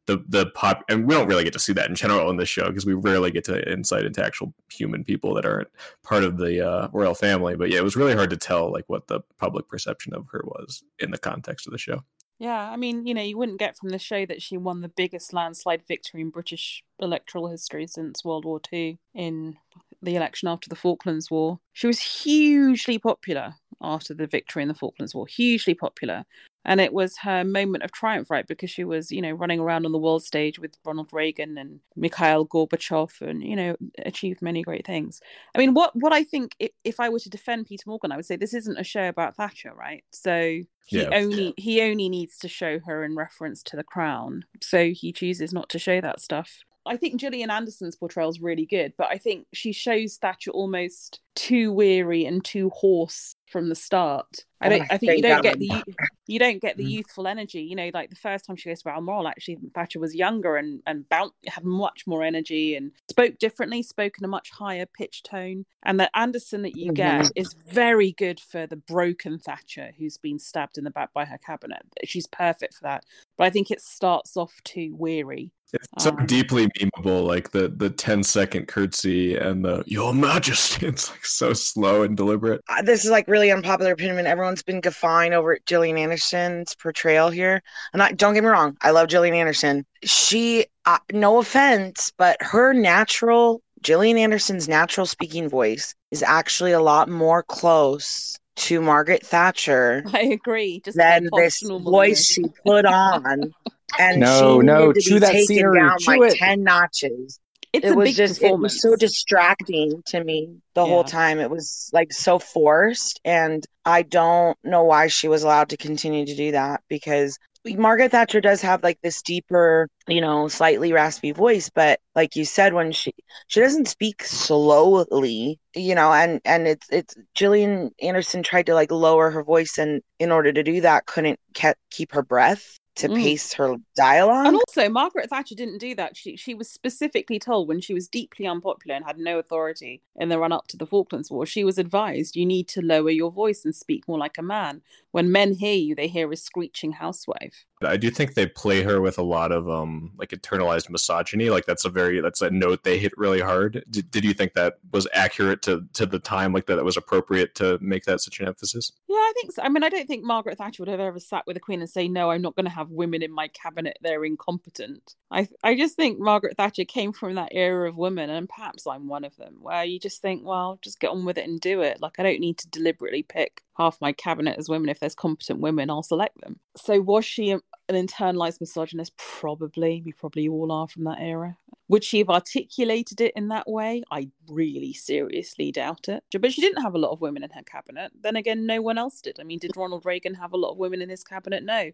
the 0.09 0.23
the 0.27 0.47
pop, 0.47 0.83
and 0.89 1.05
we 1.05 1.13
don't 1.13 1.27
really 1.27 1.43
get 1.43 1.53
to 1.53 1.59
see 1.59 1.73
that 1.73 1.87
in 1.87 1.95
general 1.95 2.31
in 2.31 2.37
this 2.37 2.49
show 2.49 2.67
because 2.67 2.85
we 2.85 2.93
rarely 2.93 3.29
get 3.29 3.43
to 3.43 3.71
insight 3.71 4.05
into 4.05 4.25
actual 4.25 4.53
human 4.71 5.03
people 5.03 5.35
that 5.35 5.45
aren't 5.45 5.67
part 6.03 6.23
of 6.23 6.37
the 6.37 6.67
uh, 6.67 6.87
royal 6.91 7.13
family. 7.13 7.55
But 7.55 7.69
yeah, 7.69 7.77
it 7.77 7.83
was 7.83 7.95
really 7.95 8.15
hard 8.15 8.31
to 8.31 8.37
tell 8.37 8.71
like 8.71 8.85
what 8.87 9.07
the 9.07 9.21
public 9.37 9.67
perception 9.67 10.15
of 10.15 10.25
her 10.31 10.41
was 10.43 10.83
in 10.97 11.11
the 11.11 11.19
context 11.19 11.67
of 11.67 11.71
the 11.71 11.77
show. 11.77 12.03
Yeah, 12.39 12.71
I 12.71 12.77
mean, 12.77 13.05
you 13.05 13.13
know, 13.13 13.21
you 13.21 13.37
wouldn't 13.37 13.59
get 13.59 13.77
from 13.77 13.89
the 13.89 13.99
show 13.99 14.25
that 14.25 14.41
she 14.41 14.57
won 14.57 14.81
the 14.81 14.87
biggest 14.87 15.33
landslide 15.33 15.83
victory 15.87 16.21
in 16.21 16.29
British 16.29 16.83
electoral 16.97 17.49
history 17.49 17.85
since 17.85 18.23
World 18.23 18.45
War 18.45 18.61
II 18.71 18.97
in 19.13 19.57
the 20.01 20.15
election 20.15 20.47
after 20.47 20.69
the 20.69 20.75
Falklands 20.75 21.29
War. 21.29 21.59
She 21.73 21.85
was 21.85 21.99
hugely 21.99 22.97
popular 22.97 23.55
after 23.81 24.13
the 24.13 24.25
victory 24.25 24.63
in 24.63 24.69
the 24.69 24.73
Falklands 24.73 25.13
War, 25.13 25.27
hugely 25.27 25.73
popular. 25.73 26.25
And 26.65 26.81
it 26.81 26.93
was 26.93 27.17
her 27.19 27.43
moment 27.43 27.83
of 27.83 27.91
triumph, 27.91 28.29
right? 28.29 28.45
Because 28.45 28.69
she 28.69 28.83
was, 28.83 29.11
you 29.11 29.21
know, 29.21 29.31
running 29.31 29.59
around 29.59 29.85
on 29.85 29.91
the 29.91 29.97
world 29.97 30.23
stage 30.23 30.59
with 30.59 30.77
Ronald 30.85 31.09
Reagan 31.13 31.57
and 31.57 31.79
Mikhail 31.95 32.45
Gorbachev 32.45 33.21
and, 33.21 33.41
you 33.43 33.55
know, 33.55 33.75
achieved 34.05 34.41
many 34.41 34.61
great 34.61 34.85
things. 34.85 35.21
I 35.55 35.57
mean, 35.57 35.73
what, 35.73 35.95
what 35.95 36.13
I 36.13 36.23
think, 36.23 36.55
if, 36.59 36.71
if 36.83 36.99
I 36.99 37.09
were 37.09 37.19
to 37.19 37.29
defend 37.29 37.65
Peter 37.67 37.83
Morgan, 37.87 38.11
I 38.11 38.17
would 38.17 38.25
say 38.25 38.35
this 38.35 38.53
isn't 38.53 38.77
a 38.77 38.83
show 38.83 39.07
about 39.07 39.35
Thatcher, 39.35 39.73
right? 39.73 40.03
So 40.11 40.59
he 40.85 41.01
Yeah. 41.03 41.09
only 41.11 41.53
he 41.57 41.81
only 41.81 42.09
needs 42.09 42.37
to 42.39 42.47
show 42.47 42.79
her 42.79 43.03
in 43.03 43.15
reference 43.15 43.61
to 43.63 43.75
the 43.75 43.83
crown 43.83 44.45
so 44.61 44.89
he 44.91 45.11
chooses 45.13 45.53
not 45.53 45.69
to 45.69 45.77
show 45.79 46.01
that 46.01 46.19
stuff 46.19 46.63
i 46.85 46.95
think 46.97 47.19
gillian 47.19 47.49
anderson's 47.51 47.95
portrayal 47.95 48.29
is 48.29 48.39
really 48.41 48.65
good 48.65 48.93
but 48.97 49.07
i 49.09 49.17
think 49.17 49.45
she 49.53 49.71
shows 49.71 50.17
thatcher 50.17 50.51
almost 50.51 51.19
too 51.35 51.71
weary 51.71 52.25
and 52.25 52.43
too 52.43 52.69
hoarse 52.71 53.33
from 53.49 53.69
the 53.69 53.75
start. 53.75 54.27
I 54.61 54.67
don't 54.69 54.81
I 54.81 54.95
i 54.95 54.97
think 54.97 55.13
you 55.15 55.21
don't 55.23 55.41
get 55.41 55.57
the 55.57 55.83
you- 56.27 56.37
don't 56.37 56.61
get 56.61 56.75
the 56.77 56.83
Mm. 56.83 56.89
youthful 56.89 57.27
energy. 57.27 57.61
You 57.61 57.75
know 57.77 57.89
like 57.93 58.09
the 58.09 58.15
first 58.17 58.45
time 58.45 58.57
she 58.57 58.69
goes 58.69 58.79
to 58.83 58.89
balmoral 58.89 59.27
actually 59.27 59.57
thatcher 59.73 59.99
was 59.99 60.13
younger 60.13 60.57
and 60.57 60.83
and 60.85 61.07
bound, 61.07 61.31
had 61.47 61.63
much 61.63 62.05
more 62.05 62.23
energy 62.23 62.75
and 62.75 62.91
spoke 63.09 63.37
differently 63.39 63.81
spoke 63.81 64.17
in 64.19 64.25
a 64.25 64.27
much 64.27 64.49
higher 64.51 64.85
pitch 64.85 65.23
tone. 65.23 65.65
And 65.83 65.97
the 65.99 66.15
anderson 66.15 66.61
that 66.63 66.75
you 66.75 66.91
get 66.91 67.21
Mhm. 67.21 67.31
is 67.35 67.53
very 67.53 68.11
good 68.11 68.39
for 68.39 68.67
the 68.67 68.75
broken 68.75 69.39
thatcher 69.39 69.93
who's 69.97 70.17
been 70.17 70.37
stabbed 70.39 70.77
in 70.77 70.83
the 70.83 70.91
back 70.91 71.13
by 71.13 71.23
her 71.25 71.37
cabinet. 71.37 71.83
She's 72.03 72.27
perfect 72.27 72.73
for 72.75 72.83
that. 72.83 73.05
But 73.37 73.45
i 73.45 73.49
think 73.49 73.71
it 73.71 73.81
starts 73.81 74.35
off 74.35 74.61
too 74.63 74.93
weary 74.95 75.51
It's 75.73 75.87
so 76.03 76.11
Um, 76.11 76.25
deeply 76.25 76.67
memeable, 76.79 77.25
like 77.25 77.51
the 77.51 77.69
the 77.69 77.89
10 77.89 78.23
second 78.23 78.67
curtsy 78.67 79.35
and 79.35 79.63
the 79.63 79.83
Your 79.85 80.13
Majesty. 80.13 80.87
It's 80.87 81.09
like 81.11 81.25
so 81.25 81.53
slow 81.53 82.03
and 82.03 82.15
deliberate. 82.17 82.61
Uh, 82.69 82.81
this 82.81 83.05
is 83.05 83.11
like 83.11 83.27
really 83.27 83.51
unpopular 83.51 83.91
opinion. 83.91 84.25
Everyone's 84.27 84.63
been 84.63 84.81
guffawing 84.81 85.33
over 85.33 85.57
Gillian 85.65 85.97
Anderson's 85.97 86.75
portrayal 86.75 87.29
here, 87.29 87.61
and 87.93 88.01
I 88.01 88.11
don't 88.11 88.33
get 88.33 88.43
me 88.43 88.49
wrong, 88.49 88.77
I 88.81 88.91
love 88.91 89.07
Gillian 89.09 89.35
Anderson. 89.35 89.85
She, 90.03 90.65
uh, 90.85 90.99
no 91.11 91.37
offense, 91.39 92.11
but 92.17 92.37
her 92.41 92.73
natural 92.73 93.61
Gillian 93.81 94.17
Anderson's 94.17 94.67
natural 94.67 95.05
speaking 95.05 95.49
voice 95.49 95.93
is 96.11 96.23
actually 96.23 96.71
a 96.71 96.81
lot 96.81 97.09
more 97.09 97.43
close 97.43 98.37
to 98.55 98.81
Margaret 98.81 99.25
Thatcher 99.25 100.03
i 100.13 100.19
agree 100.21 100.81
just 100.83 100.97
than 100.97 101.29
this 101.33 101.61
voice 101.61 102.25
she 102.25 102.43
put 102.65 102.85
on. 102.85 103.53
And 103.97 104.19
No, 104.19 104.59
she 104.59 104.59
no, 104.59 104.79
needed 104.87 104.95
to 104.95 105.01
chew 105.01 105.13
be 105.15 105.19
that 105.19 105.31
taken 105.31 105.45
scenery, 105.45 105.79
down 105.79 105.97
chew 105.99 106.11
like 106.11 106.31
it. 106.31 106.37
ten 106.37 106.63
notches. 106.63 107.39
It's 107.71 107.85
it 107.85 107.91
a 107.91 107.95
was 107.95 108.05
big 108.09 108.15
just 108.15 108.41
it 108.41 108.57
was 108.57 108.81
so 108.81 108.95
distracting 108.95 110.01
to 110.07 110.23
me 110.23 110.57
the 110.73 110.85
whole 110.85 111.03
time. 111.03 111.39
It 111.39 111.49
was 111.51 111.89
like 111.93 112.11
so 112.11 112.39
forced 112.39 113.19
and 113.25 113.65
i 113.85 114.01
don't 114.01 114.57
know 114.63 114.83
why 114.83 115.07
she 115.07 115.27
was 115.27 115.43
allowed 115.43 115.69
to 115.69 115.77
continue 115.77 116.25
to 116.25 116.35
do 116.35 116.51
that 116.51 116.81
because 116.89 117.37
margaret 117.77 118.11
thatcher 118.11 118.41
does 118.41 118.61
have 118.61 118.83
like 118.83 118.97
this 119.01 119.21
deeper 119.21 119.87
you 120.07 120.21
know 120.21 120.47
slightly 120.47 120.93
raspy 120.93 121.31
voice 121.31 121.69
but 121.73 121.99
like 122.15 122.35
you 122.35 122.45
said 122.45 122.73
when 122.73 122.91
she 122.91 123.11
she 123.47 123.59
doesn't 123.59 123.87
speak 123.87 124.23
slowly 124.23 125.59
you 125.75 125.93
know 125.95 126.11
and 126.13 126.41
and 126.45 126.67
it's 126.67 126.87
it's 126.91 127.15
Gillian 127.35 127.91
Anderson 128.01 128.43
tried 128.43 128.65
to 128.67 128.73
like 128.73 128.91
lower 128.91 129.29
her 129.31 129.43
voice 129.43 129.77
and 129.77 130.01
in 130.19 130.31
order 130.31 130.51
to 130.51 130.63
do 130.63 130.81
that 130.81 131.05
couldn't 131.05 131.39
ke- 131.57 131.75
keep 131.91 132.11
her 132.13 132.23
breath 132.23 132.79
to 132.95 133.07
Mm. 133.07 133.15
pace 133.15 133.53
her 133.53 133.75
dialogue 133.95 134.47
And 134.47 134.55
also, 134.57 134.89
Margaret 134.89 135.29
Thatcher 135.29 135.55
didn't 135.55 135.77
do 135.77 135.95
that. 135.95 136.17
She 136.17 136.35
she 136.35 136.53
was 136.53 136.69
specifically 136.69 137.39
told 137.39 137.67
when 137.67 137.79
she 137.81 137.93
was 137.93 138.07
deeply 138.07 138.45
unpopular 138.45 138.95
and 138.95 139.05
had 139.05 139.17
no 139.17 139.39
authority 139.39 140.01
in 140.17 140.29
the 140.29 140.39
run 140.39 140.51
up 140.51 140.67
to 140.67 140.77
the 140.77 140.85
Falklands 140.87 141.31
War. 141.31 141.45
She 141.45 141.63
was 141.63 141.77
advised 141.77 142.35
you 142.35 142.45
need 142.45 142.67
to 142.69 142.81
lower 142.81 143.09
your 143.09 143.31
voice 143.31 143.63
and 143.63 143.75
speak 143.75 144.07
more 144.07 144.17
like 144.17 144.37
a 144.37 144.41
man. 144.43 144.81
When 145.11 145.31
men 145.31 145.53
hear 145.53 145.75
you, 145.75 145.95
they 145.95 146.07
hear 146.07 146.31
a 146.31 146.37
screeching 146.37 146.91
housewife. 146.91 147.65
I 147.81 147.97
do 147.97 148.09
think 148.11 148.33
they 148.33 148.45
play 148.45 148.83
her 148.83 148.99
with 148.99 149.17
a 149.17 149.23
lot 149.23 149.51
of 149.51 149.69
um 149.69 150.11
like 150.17 150.29
internalized 150.29 150.89
misogyny. 150.89 151.49
Like 151.49 151.65
that's 151.65 151.85
a 151.85 151.89
very 151.89 152.19
that's 152.19 152.41
a 152.41 152.49
note 152.49 152.83
they 152.83 152.99
hit 152.99 153.13
really 153.17 153.39
hard. 153.39 153.83
Did, 153.89 154.11
did 154.11 154.25
you 154.25 154.33
think 154.33 154.53
that 154.53 154.75
was 154.91 155.07
accurate 155.13 155.61
to 155.63 155.85
to 155.93 156.05
the 156.05 156.19
time? 156.19 156.53
Like 156.53 156.65
that, 156.65 156.75
that 156.75 156.83
was 156.83 156.97
appropriate 156.97 157.55
to 157.55 157.77
make 157.81 158.03
that 158.03 158.21
such 158.21 158.39
an 158.39 158.47
emphasis? 158.47 158.91
Yeah, 159.07 159.15
I 159.15 159.33
think 159.35 159.53
so. 159.53 159.61
I 159.61 159.69
mean, 159.69 159.83
I 159.83 159.89
don't 159.89 160.07
think 160.07 160.23
Margaret 160.23 160.57
Thatcher 160.57 160.81
would 160.81 160.89
have 160.89 160.99
ever 160.99 161.19
sat 161.19 161.47
with 161.47 161.55
the 161.55 161.61
Queen 161.61 161.79
and 161.79 161.89
say, 161.89 162.07
"No, 162.07 162.31
I'm 162.31 162.41
not 162.41 162.55
going 162.55 162.65
to 162.65 162.71
have 162.71 162.89
women 162.89 163.21
in 163.21 163.31
my 163.31 163.47
cabinet. 163.47 163.97
They're 164.01 164.25
incompetent." 164.25 165.15
I 165.31 165.47
I 165.63 165.75
just 165.75 165.95
think 165.95 166.19
Margaret 166.19 166.57
Thatcher 166.57 166.85
came 166.85 167.13
from 167.13 167.35
that 167.35 167.53
era 167.53 167.87
of 167.87 167.97
women, 167.97 168.29
and 168.29 168.49
perhaps 168.49 168.87
I'm 168.87 169.07
one 169.07 169.23
of 169.23 169.35
them, 169.37 169.57
where 169.61 169.85
you 169.85 169.99
just 169.99 170.21
think, 170.21 170.45
"Well, 170.45 170.79
just 170.81 170.99
get 170.99 171.11
on 171.11 171.23
with 171.23 171.37
it 171.37 171.47
and 171.47 171.61
do 171.61 171.81
it." 171.81 172.01
Like 172.01 172.19
I 172.19 172.23
don't 172.23 172.41
need 172.41 172.57
to 172.57 172.69
deliberately 172.69 173.23
pick 173.23 173.63
half 173.77 174.01
my 174.01 174.11
cabinet 174.11 174.57
as 174.57 174.67
women. 174.67 174.89
If 174.89 174.98
there's 174.99 175.15
competent 175.15 175.59
women, 175.59 175.89
I'll 175.89 176.03
select 176.03 176.39
them. 176.41 176.59
So 176.77 176.99
was 177.01 177.25
she 177.25 177.51
an 177.51 177.61
internalized 177.89 178.59
misogynist? 178.59 179.15
Probably. 179.17 180.01
We 180.05 180.13
probably 180.13 180.47
all 180.47 180.71
are 180.71 180.87
from 180.87 181.05
that 181.05 181.19
era. 181.19 181.57
Would 181.89 182.03
she 182.03 182.19
have 182.19 182.29
articulated 182.29 183.19
it 183.19 183.33
in 183.35 183.47
that 183.47 183.67
way? 183.67 184.03
I 184.11 184.29
really 184.47 184.93
seriously 184.93 185.71
doubt 185.71 186.07
it. 186.07 186.23
But 186.39 186.53
she 186.53 186.61
didn't 186.61 186.83
have 186.83 186.93
a 186.93 186.99
lot 186.99 187.11
of 187.11 187.19
women 187.19 187.43
in 187.43 187.49
her 187.49 187.63
cabinet. 187.63 188.11
Then 188.21 188.35
again, 188.35 188.67
no 188.67 188.79
one 188.79 188.99
else 188.99 189.21
did. 189.21 189.39
I 189.39 189.43
mean, 189.43 189.57
did 189.57 189.75
Ronald 189.75 190.05
Reagan 190.05 190.35
have 190.35 190.53
a 190.53 190.57
lot 190.57 190.71
of 190.71 190.77
women 190.77 191.01
in 191.01 191.09
his 191.09 191.23
cabinet? 191.23 191.63
No. 191.63 191.89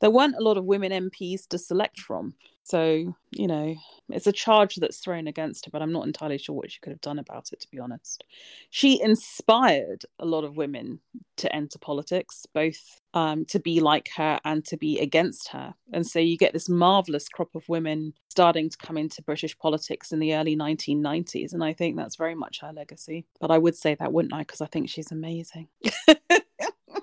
There 0.00 0.10
weren't 0.10 0.36
a 0.36 0.42
lot 0.42 0.56
of 0.56 0.64
women 0.64 0.92
MPs 1.10 1.48
to 1.48 1.58
select 1.58 1.98
from. 1.98 2.34
So, 2.70 3.16
you 3.32 3.48
know, 3.48 3.74
it's 4.10 4.28
a 4.28 4.32
charge 4.32 4.76
that's 4.76 4.98
thrown 4.98 5.26
against 5.26 5.64
her, 5.64 5.72
but 5.72 5.82
I'm 5.82 5.90
not 5.90 6.06
entirely 6.06 6.38
sure 6.38 6.54
what 6.54 6.70
she 6.70 6.78
could 6.78 6.92
have 6.92 7.00
done 7.00 7.18
about 7.18 7.52
it, 7.52 7.58
to 7.62 7.68
be 7.68 7.80
honest. 7.80 8.22
She 8.70 9.02
inspired 9.02 10.04
a 10.20 10.24
lot 10.24 10.44
of 10.44 10.56
women 10.56 11.00
to 11.38 11.52
enter 11.52 11.80
politics, 11.80 12.46
both 12.54 13.00
um, 13.12 13.44
to 13.46 13.58
be 13.58 13.80
like 13.80 14.10
her 14.16 14.38
and 14.44 14.64
to 14.66 14.76
be 14.76 15.00
against 15.00 15.48
her. 15.48 15.74
And 15.92 16.06
so 16.06 16.20
you 16.20 16.38
get 16.38 16.52
this 16.52 16.68
marvelous 16.68 17.28
crop 17.28 17.56
of 17.56 17.68
women 17.68 18.14
starting 18.28 18.70
to 18.70 18.78
come 18.78 18.96
into 18.96 19.20
British 19.20 19.58
politics 19.58 20.12
in 20.12 20.20
the 20.20 20.36
early 20.36 20.56
1990s. 20.56 21.52
And 21.52 21.64
I 21.64 21.72
think 21.72 21.96
that's 21.96 22.14
very 22.14 22.36
much 22.36 22.60
her 22.60 22.72
legacy. 22.72 23.26
But 23.40 23.50
I 23.50 23.58
would 23.58 23.74
say 23.74 23.96
that, 23.96 24.12
wouldn't 24.12 24.32
I? 24.32 24.42
Because 24.42 24.60
I 24.60 24.66
think 24.66 24.90
she's 24.90 25.10
amazing. 25.10 25.66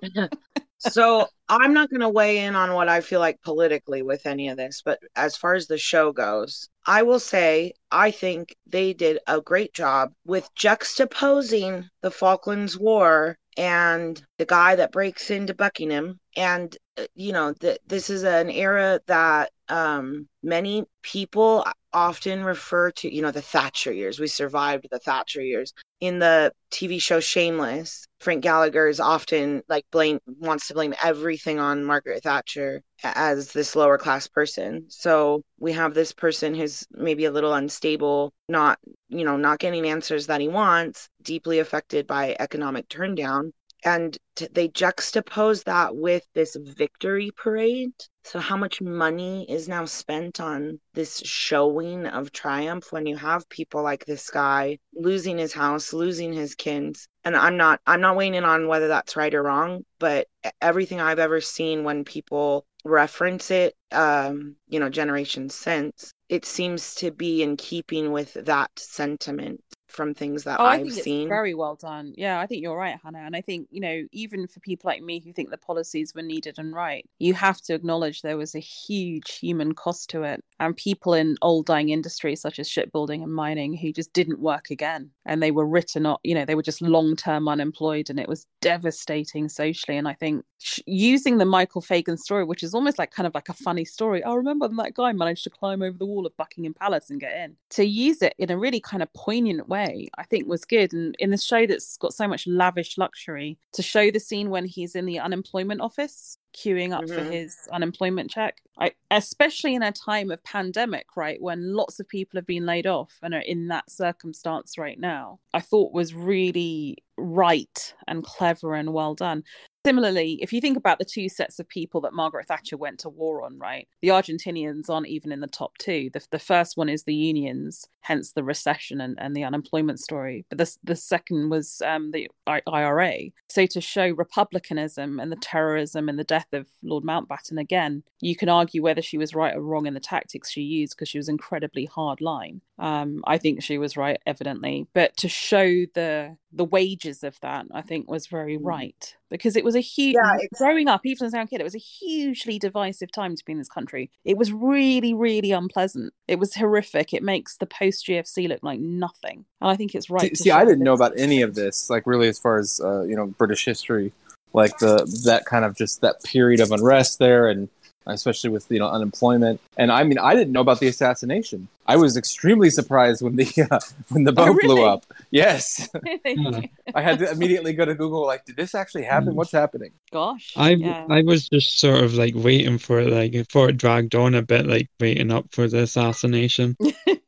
so 0.80 1.28
I'm 1.50 1.74
not 1.74 1.90
going 1.90 2.02
to 2.02 2.10
weigh 2.10 2.40
in 2.40 2.56
on 2.56 2.74
what 2.74 2.90
I 2.90 3.02
feel 3.02 3.20
like 3.20 3.42
politically 3.42 4.02
with 4.02 4.26
any 4.26 4.50
of 4.50 4.58
this, 4.58 4.82
but 4.84 5.00
as 5.16 5.36
far 5.36 5.56
as 5.56 5.68
the 5.68 5.78
show 5.78 6.12
goes, 6.12 6.70
I 6.86 7.04
will 7.04 7.20
say 7.20 7.74
I 7.92 8.12
think 8.12 8.56
they 8.66 8.94
did 8.94 9.20
a 9.28 9.42
great 9.42 9.74
job 9.74 10.14
with 10.26 10.50
juxtaposing 10.56 11.86
the 12.02 12.12
Falklands 12.12 12.78
War 12.78 13.38
and 13.58 14.22
the 14.38 14.46
guy 14.46 14.76
that 14.76 14.92
breaks 14.92 15.32
into 15.32 15.54
Buckingham. 15.54 16.20
And, 16.36 16.78
uh, 16.98 17.06
you 17.16 17.34
know, 17.34 17.54
th- 17.54 17.80
this 17.88 18.10
is 18.10 18.24
an 18.24 18.52
era 18.52 19.00
that 19.08 19.52
um, 19.68 20.28
many 20.44 20.86
people 21.02 21.66
often 21.92 22.44
refer 22.44 22.92
to, 22.92 23.14
you 23.14 23.24
know, 23.24 23.32
the 23.32 23.42
Thatcher 23.42 23.92
years. 23.92 24.20
We 24.20 24.28
survived 24.28 24.88
the 24.92 25.00
Thatcher 25.00 25.42
years. 25.42 25.74
In 26.00 26.20
the 26.20 26.54
TV 26.72 27.02
show 27.02 27.20
Shameless, 27.20 28.07
Frank 28.20 28.42
Gallagher 28.42 28.88
is 28.88 29.00
often 29.00 29.62
like 29.70 29.86
blame 29.92 30.20
wants 30.26 30.68
to 30.68 30.74
blame 30.74 30.96
everything 31.04 31.60
on 31.60 31.84
Margaret 31.84 32.24
Thatcher 32.24 32.82
as 33.04 33.52
this 33.54 33.76
lower 33.76 33.98
class 33.98 34.28
person. 34.28 34.86
So 34.90 35.44
we 35.60 35.72
have 35.74 35.94
this 35.94 36.14
person 36.14 36.56
who's 36.56 36.86
maybe 36.92 37.26
a 37.26 37.32
little 37.32 37.54
unstable, 37.54 38.34
not, 38.50 38.80
you 39.10 39.24
know, 39.24 39.38
not 39.38 39.60
getting 39.60 39.88
answers 39.88 40.28
that 40.28 40.42
he 40.42 40.48
wants, 40.48 41.10
deeply 41.22 41.60
affected 41.60 42.08
by 42.08 42.36
economic 42.40 42.90
turndown 42.90 43.52
and 43.88 44.18
t- 44.36 44.50
they 44.52 44.68
juxtapose 44.68 45.64
that 45.64 45.96
with 45.96 46.28
this 46.34 46.58
victory 46.60 47.32
parade. 47.38 47.94
So 48.26 48.40
how 48.40 48.58
much 48.58 48.82
money 48.82 49.50
is 49.50 49.70
now 49.70 49.86
spent 49.86 50.42
on 50.42 50.82
this 50.94 51.20
showing 51.20 52.06
of 52.06 52.34
triumph 52.34 52.92
when 52.92 53.06
you 53.06 53.16
have 53.16 53.48
people 53.48 53.84
like 53.84 54.06
this 54.06 54.30
guy 54.30 54.80
losing 54.94 55.38
his 55.38 55.54
house 55.54 55.94
losing 55.94 56.34
his 56.34 56.54
kids? 56.54 57.08
And 57.24 57.36
i'm 57.36 57.58
not 57.58 57.80
i'm 57.88 58.02
not 58.02 58.16
weighing 58.18 58.36
in 58.36 58.44
on 58.46 58.68
whether 58.68 58.88
that's 58.90 59.16
right 59.16 59.34
or 59.34 59.44
wrong 59.44 59.84
but 60.00 60.28
everything 60.62 61.00
i've 61.02 61.20
ever 61.20 61.42
seen 61.42 61.84
when 61.84 62.04
people 62.06 62.66
reference 62.86 63.52
it 63.52 63.76
um 63.92 64.56
you 64.70 64.80
know 64.80 64.90
generations 64.90 65.54
since 65.56 66.14
it 66.30 66.46
seems 66.46 66.96
to 66.96 67.12
be 67.12 67.44
in 67.44 67.58
keeping 67.58 68.12
with 68.12 68.34
that 68.34 68.72
sentiment 68.78 69.62
from 69.88 70.14
things 70.14 70.44
that 70.44 70.60
oh, 70.60 70.66
I've 70.66 70.92
seen. 70.92 71.22
It's 71.22 71.30
very 71.30 71.54
well 71.54 71.76
done. 71.76 72.14
Yeah, 72.18 72.40
I 72.40 72.46
think 72.46 72.62
you're 72.62 72.78
right, 72.78 72.98
Hannah. 73.02 73.20
And 73.20 73.36
I 73.36 73.42
think, 73.42 73.68
you 73.72 73.80
know, 73.80 74.04
even 74.12 74.48
for 74.48 74.60
people 74.60 74.90
like 74.90 75.02
me 75.02 75.20
who 75.20 75.32
think 75.32 75.50
the 75.50 75.58
policies 75.58 76.14
were 76.14 76.22
needed 76.22 76.56
and 76.58 76.74
right, 76.74 77.08
you 77.20 77.34
have 77.34 77.62
to 77.62 77.74
acknowledge 77.74 78.22
there 78.22 78.38
was 78.38 78.54
a 78.54 78.60
huge 78.60 79.38
human 79.38 79.74
cost 79.74 80.10
to 80.12 80.24
it. 80.24 80.44
And 80.60 80.76
people 80.76 81.14
in 81.14 81.38
old 81.42 81.66
dying 81.66 81.90
industries 81.90 82.42
such 82.42 82.60
as 82.60 82.70
shipbuilding 82.70 83.24
and 83.24 83.34
mining 83.34 83.76
who 83.78 83.94
just 83.94 84.12
didn't 84.14 84.40
work 84.40 84.70
again. 84.70 85.12
And 85.26 85.42
they 85.42 85.52
were 85.52 85.66
written 85.66 86.06
off, 86.06 86.20
you 86.24 86.36
know, 86.36 86.46
they 86.46 86.56
were 86.56 86.64
just 86.64 86.82
long 86.82 87.16
term 87.16 87.48
unemployed 87.48 88.10
and 88.10 88.20
it 88.20 88.28
was 88.28 88.46
devastating 88.62 89.50
socially. 89.50 89.98
And 89.98 90.08
I 90.08 90.14
think 90.14 90.44
sh- 90.58 90.80
using 90.86 91.38
the 91.38 91.46
Michael 91.46 91.82
Fagan 91.82 92.18
story, 92.18 92.44
which 92.44 92.64
is 92.64 92.74
almost 92.74 93.00
like 93.00 93.12
kind 93.12 93.28
of 93.28 93.36
like 93.36 93.50
a 93.50 93.54
funny 93.54 93.86
story. 93.86 94.24
I 94.24 94.34
remember 94.34 94.68
that 94.68 94.94
guy 94.96 95.14
managed 95.14 95.44
to 95.46 95.50
climb 95.50 95.82
over 95.82 95.98
the 95.98 96.06
wall 96.06 96.26
of 96.26 96.36
Buckingham 96.36 96.74
Palace 96.74 97.10
and 97.10 97.20
get 97.20 97.36
in. 97.38 97.56
To 97.72 97.86
use 97.86 98.22
it 98.22 98.34
in 98.38 98.52
a 98.52 98.58
really 98.58 98.80
kind 98.80 99.04
of 99.04 99.14
poignant 99.14 99.70
way 99.70 99.77
way, 99.78 100.10
I 100.18 100.24
think 100.24 100.48
was 100.48 100.66
good. 100.66 100.94
And 100.94 101.16
in 101.20 101.30
the 101.30 101.38
show 101.38 101.66
that's 101.66 101.98
got 101.98 102.14
so 102.14 102.28
much 102.28 102.48
lavish 102.48 102.98
luxury, 102.98 103.58
to 103.74 103.82
show 103.82 104.12
the 104.12 104.20
scene 104.20 104.50
when 104.50 104.66
he's 104.66 104.96
in 104.96 105.06
the 105.06 105.20
unemployment 105.20 105.82
office 105.82 106.38
queuing 106.56 106.92
up 106.92 107.04
mm-hmm. 107.04 107.16
for 107.16 107.24
his 107.24 107.68
unemployment 107.72 108.30
check. 108.30 108.58
I, 108.80 108.92
especially 109.10 109.76
in 109.76 109.82
a 109.82 109.92
time 109.92 110.30
of 110.32 110.44
pandemic, 110.44 111.08
right, 111.16 111.42
when 111.42 111.74
lots 111.74 112.00
of 112.00 112.08
people 112.08 112.38
have 112.38 112.46
been 112.46 112.66
laid 112.66 112.86
off 112.86 113.18
and 113.24 113.34
are 113.34 113.40
in 113.40 113.68
that 113.70 113.90
circumstance 113.90 114.78
right 114.78 115.00
now, 115.00 115.40
I 115.54 115.62
thought 115.62 115.94
was 115.94 116.14
really 116.14 116.98
right 117.18 117.96
and 118.08 118.24
clever 118.24 118.76
and 118.76 118.94
well 118.94 119.16
done. 119.16 119.44
Similarly, 119.86 120.38
if 120.42 120.52
you 120.52 120.60
think 120.60 120.78
about 120.78 121.00
the 121.00 121.06
two 121.06 121.30
sets 121.30 121.60
of 121.60 121.70
people 121.70 122.02
that 122.02 122.14
Margaret 122.14 122.48
Thatcher 122.48 122.76
went 122.76 123.00
to 123.00 123.10
war 123.10 123.44
on, 123.44 123.58
right, 123.58 123.88
the 124.02 124.10
Argentinians 124.10 124.90
aren't 124.90 125.08
even 125.08 125.32
in 125.32 125.40
the 125.40 125.48
top 125.48 125.78
two. 125.78 126.10
The, 126.12 126.26
the 126.30 126.40
first 126.40 126.76
one 126.76 126.90
is 126.90 127.04
the 127.04 127.16
unions, 127.16 127.88
hence 128.02 128.34
the 128.34 128.44
recession 128.44 129.00
and, 129.00 129.18
and 129.18 129.34
the 129.34 129.46
unemployment 129.46 130.02
story. 130.02 130.46
But 130.50 130.58
the, 130.58 130.76
the 130.84 130.96
second 130.96 131.50
was 131.50 131.82
um, 131.86 132.12
the 132.12 132.30
IRA. 132.46 133.30
So 133.50 133.66
to 133.68 133.80
show 133.80 134.10
republicanism 134.10 135.22
and 135.22 135.32
the 135.32 135.38
terrorism 135.38 136.10
and 136.10 136.20
the 136.20 136.26
death 136.38 136.54
of 136.54 136.68
Lord 136.84 137.04
Mountbatten 137.04 137.60
again, 137.60 138.04
you 138.22 138.36
can 138.36 138.50
argue 138.50 138.84
whether 138.84 139.02
she 139.02 139.18
was 139.18 139.34
right 139.34 139.56
or 139.56 139.62
wrong 139.62 139.88
in 139.88 139.94
the 139.94 140.00
tactics 140.00 140.52
she 140.52 140.62
used 140.62 140.96
because 140.96 141.10
she 141.10 141.18
was 141.18 141.30
incredibly 141.30 141.86
hard 141.86 142.22
line. 142.22 142.62
Um, 142.78 143.24
I 143.26 143.40
think 143.40 143.64
she 143.64 143.78
was 143.78 143.98
right, 143.98 144.20
evidently, 144.28 144.88
but 144.94 145.18
to 145.18 145.30
show 145.30 145.68
the 145.94 146.38
the 146.54 146.64
wages 146.64 147.24
of 147.24 147.40
that, 147.42 147.66
I 147.74 147.82
think 147.82 148.10
was 148.10 148.28
very 148.28 148.58
mm. 148.58 148.62
right 148.64 149.16
because 149.30 149.56
it 149.56 149.64
was 149.64 149.76
a 149.76 149.80
huge. 149.80 150.16
Yeah, 150.16 150.38
growing 150.54 150.88
up, 150.88 151.06
even 151.06 151.26
as 151.26 151.34
a 151.34 151.38
young 151.38 151.48
kid, 151.48 151.60
it 151.60 151.64
was 151.64 151.76
a 151.76 151.80
hugely 151.80 152.60
divisive 152.60 153.12
time 153.12 153.36
to 153.36 153.46
be 153.46 153.52
in 153.52 153.58
this 153.58 153.68
country. 153.68 154.12
It 154.24 154.38
was 154.38 154.52
really, 154.52 155.14
really 155.14 155.52
unpleasant. 155.52 156.14
It 156.28 156.38
was 156.38 156.54
horrific. 156.54 157.14
It 157.14 157.24
makes 157.24 157.58
the 157.58 157.66
post 157.66 158.06
GFC 158.06 158.48
look 158.48 158.62
like 158.62 158.80
nothing, 158.80 159.46
and 159.60 159.72
I 159.72 159.76
think 159.76 159.96
it's 159.96 160.12
right. 160.12 160.38
See, 160.38 160.44
see 160.44 160.52
I 160.52 160.64
didn't 160.66 160.84
know 160.84 160.94
about 160.94 161.14
any 161.18 161.42
of 161.42 161.56
this, 161.56 161.90
like 161.90 162.06
really, 162.06 162.28
as 162.28 162.38
far 162.38 162.60
as 162.60 162.80
uh, 162.80 163.02
you 163.02 163.16
know, 163.16 163.26
British 163.26 163.66
history, 163.66 164.12
like 164.58 164.78
the 164.80 165.06
that 165.26 165.46
kind 165.46 165.64
of 165.64 165.76
just 165.76 166.02
that 166.02 166.22
period 166.24 166.60
of 166.60 166.72
unrest 166.72 167.20
there 167.20 167.48
and 167.48 167.70
especially 168.08 168.50
with 168.50 168.70
you 168.72 168.80
know 168.80 168.90
unemployment. 168.90 169.62
And 169.78 169.92
I 169.92 170.04
mean, 170.04 170.18
I 170.18 170.34
didn't 170.34 170.52
know 170.52 170.62
about 170.62 170.80
the 170.80 170.88
assassination. 170.88 171.68
I 171.86 171.96
was 171.96 172.18
extremely 172.18 172.70
surprised 172.70 173.22
when 173.22 173.36
the 173.36 173.68
uh, 173.72 173.80
when 174.10 174.24
the 174.24 174.32
oh, 174.32 174.36
boat 174.36 174.50
oh, 174.50 174.54
really? 174.54 174.76
blew 174.76 174.86
up. 174.86 175.06
Yes. 175.32 175.90
I 176.96 177.02
had 177.02 177.20
to 177.20 177.32
immediately 177.32 177.74
go 177.74 177.86
to 177.86 177.96
Google. 177.96 178.26
Like, 178.26 178.46
did 178.46 178.56
this 178.56 178.74
actually 178.76 179.04
happen? 179.04 179.36
What's 179.36 179.52
happening? 179.52 179.92
Gosh, 180.12 180.54
I 180.56 180.72
yeah. 180.72 181.06
I 181.10 181.22
was 181.22 181.48
just 181.48 181.80
sort 181.80 182.04
of 182.04 182.16
like 182.16 182.34
waiting 182.36 182.78
for 182.78 183.00
it, 183.00 183.12
like 183.12 183.32
before 183.32 183.70
it 183.70 183.78
dragged 183.78 184.16
on 184.16 184.36
a 184.36 184.42
bit, 184.42 184.66
like 184.66 184.90
waiting 185.00 185.32
up 185.32 185.46
for 185.52 185.68
the 185.68 185.84
assassination. 185.84 186.76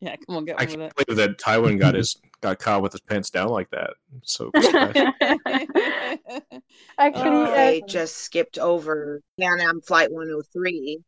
yeah, 0.00 0.16
come 0.26 0.36
on, 0.36 0.44
get 0.44 0.60
I 0.60 0.64
on 0.64 0.70
with 0.70 0.80
it. 0.80 1.06
believe 1.06 1.16
that 1.18 1.38
Tywin 1.38 1.78
got 1.78 1.94
his 1.94 2.16
got 2.42 2.58
caught 2.58 2.82
with 2.82 2.92
his 2.92 3.00
pants 3.00 3.30
down 3.30 3.48
like 3.48 3.70
that. 3.70 3.94
So 4.24 4.50
actually, 6.98 7.42
uh, 7.42 7.50
they 7.52 7.82
just 7.86 8.18
skipped 8.18 8.58
over 8.58 9.22
Pan 9.40 9.60
Am 9.60 9.80
Flight 9.80 10.12
103. 10.12 11.00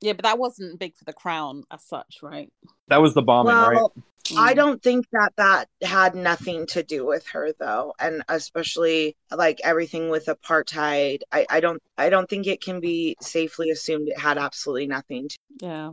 Yeah, 0.00 0.12
but 0.14 0.24
that 0.24 0.38
wasn't 0.38 0.78
big 0.78 0.96
for 0.96 1.04
the 1.04 1.12
crown 1.12 1.64
as 1.70 1.84
such, 1.84 2.18
right? 2.22 2.52
That 2.88 3.00
was 3.00 3.14
the 3.14 3.22
bombing, 3.22 3.54
well, 3.54 3.70
right? 3.70 4.04
I 4.36 4.52
mm. 4.52 4.56
don't 4.56 4.82
think 4.82 5.06
that 5.12 5.32
that 5.36 5.68
had 5.82 6.14
nothing 6.14 6.66
to 6.68 6.82
do 6.82 7.06
with 7.06 7.26
her 7.28 7.52
though, 7.58 7.94
and 7.98 8.22
especially 8.28 9.16
like 9.30 9.60
everything 9.64 10.10
with 10.10 10.26
apartheid. 10.26 11.20
I, 11.30 11.46
I 11.48 11.60
don't 11.60 11.82
I 11.98 12.08
don't 12.08 12.28
think 12.28 12.46
it 12.46 12.62
can 12.62 12.80
be 12.80 13.16
safely 13.20 13.70
assumed 13.70 14.08
it 14.08 14.18
had 14.18 14.38
absolutely 14.38 14.86
nothing 14.86 15.28
to 15.28 15.38
Yeah. 15.60 15.92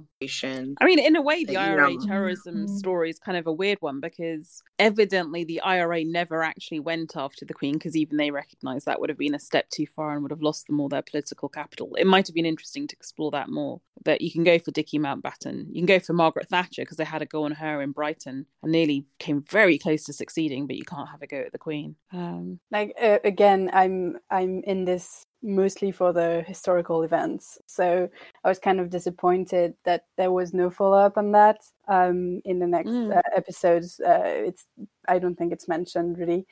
I 0.81 0.85
mean, 0.85 0.99
in 0.99 1.15
a 1.15 1.21
way, 1.21 1.43
the 1.43 1.53
that, 1.53 1.69
you 1.69 1.75
IRA 1.75 1.93
know- 1.93 2.05
terrorism 2.05 2.55
mm-hmm. 2.55 2.77
story 2.77 3.09
is 3.09 3.19
kind 3.19 3.37
of 3.37 3.47
a 3.47 3.53
weird 3.53 3.77
one 3.81 3.99
because 3.99 4.61
evidently 4.77 5.43
the 5.43 5.61
IRA 5.61 6.03
never 6.03 6.43
actually 6.43 6.79
went 6.79 7.15
after 7.15 7.45
the 7.45 7.53
Queen 7.53 7.73
because 7.73 7.95
even 7.95 8.17
they 8.17 8.31
recognised 8.31 8.85
that 8.85 8.99
would 8.99 9.09
have 9.09 9.17
been 9.17 9.35
a 9.35 9.39
step 9.39 9.69
too 9.69 9.85
far 9.95 10.13
and 10.13 10.21
would 10.23 10.31
have 10.31 10.41
lost 10.41 10.67
them 10.67 10.79
all 10.79 10.89
their 10.89 11.01
political 11.01 11.49
capital. 11.49 11.95
It 11.95 12.07
might 12.07 12.27
have 12.27 12.35
been 12.35 12.45
interesting 12.45 12.87
to 12.87 12.95
explore 12.95 13.31
that 13.31 13.49
more. 13.49 13.81
That 14.05 14.21
you 14.21 14.31
can 14.31 14.45
go 14.45 14.57
for 14.59 14.71
Dickie 14.71 14.99
Mountbatten, 14.99 15.67
you 15.67 15.81
can 15.81 15.85
go 15.85 15.99
for 15.99 16.13
Margaret 16.13 16.47
Thatcher 16.47 16.83
because 16.83 16.97
they 16.97 17.03
had 17.03 17.21
a 17.21 17.25
go 17.25 17.43
on 17.43 17.51
her 17.51 17.81
in 17.81 17.91
Brighton 17.91 18.28
and 18.29 18.45
nearly 18.71 19.05
came 19.19 19.41
very 19.49 19.77
close 19.77 20.03
to 20.05 20.13
succeeding, 20.13 20.67
but 20.67 20.77
you 20.77 20.85
can't 20.85 21.09
have 21.09 21.21
a 21.21 21.27
go 21.27 21.37
at 21.37 21.51
the 21.51 21.57
Queen. 21.57 21.95
Um, 22.13 22.59
like 22.71 22.93
uh, 23.01 23.19
again 23.23 23.69
i'm 23.73 24.17
i'm 24.29 24.61
in 24.63 24.85
this 24.85 25.23
mostly 25.41 25.91
for 25.91 26.11
the 26.13 26.43
historical 26.47 27.03
events 27.03 27.57
so 27.65 28.09
i 28.43 28.47
was 28.49 28.59
kind 28.59 28.79
of 28.79 28.89
disappointed 28.89 29.73
that 29.85 30.05
there 30.17 30.31
was 30.31 30.53
no 30.53 30.69
follow-up 30.69 31.17
on 31.17 31.31
that 31.31 31.57
um 31.87 32.41
in 32.45 32.59
the 32.59 32.67
next 32.67 32.89
Mm. 32.89 33.15
uh, 33.17 33.21
episodes 33.35 33.99
uh, 34.01 34.21
it's 34.49 34.65
i 35.07 35.17
don't 35.19 35.35
think 35.37 35.53
it's 35.53 35.67
mentioned 35.67 36.17
really 36.17 36.45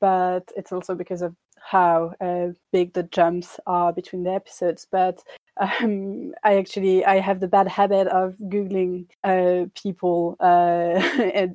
but 0.00 0.44
it's 0.56 0.72
also 0.72 0.94
because 0.94 1.22
of 1.22 1.34
how 1.62 2.12
uh, 2.20 2.48
big 2.72 2.92
the 2.94 3.02
jumps 3.04 3.60
are 3.66 3.92
between 3.92 4.22
the 4.24 4.32
episodes 4.32 4.86
but 4.90 5.22
um, 5.60 6.32
I 6.42 6.56
actually 6.56 7.04
I 7.04 7.20
have 7.20 7.40
the 7.40 7.48
bad 7.48 7.68
habit 7.68 8.08
of 8.08 8.34
googling 8.44 9.06
uh, 9.22 9.66
people 9.80 10.36
uh, 10.40 11.00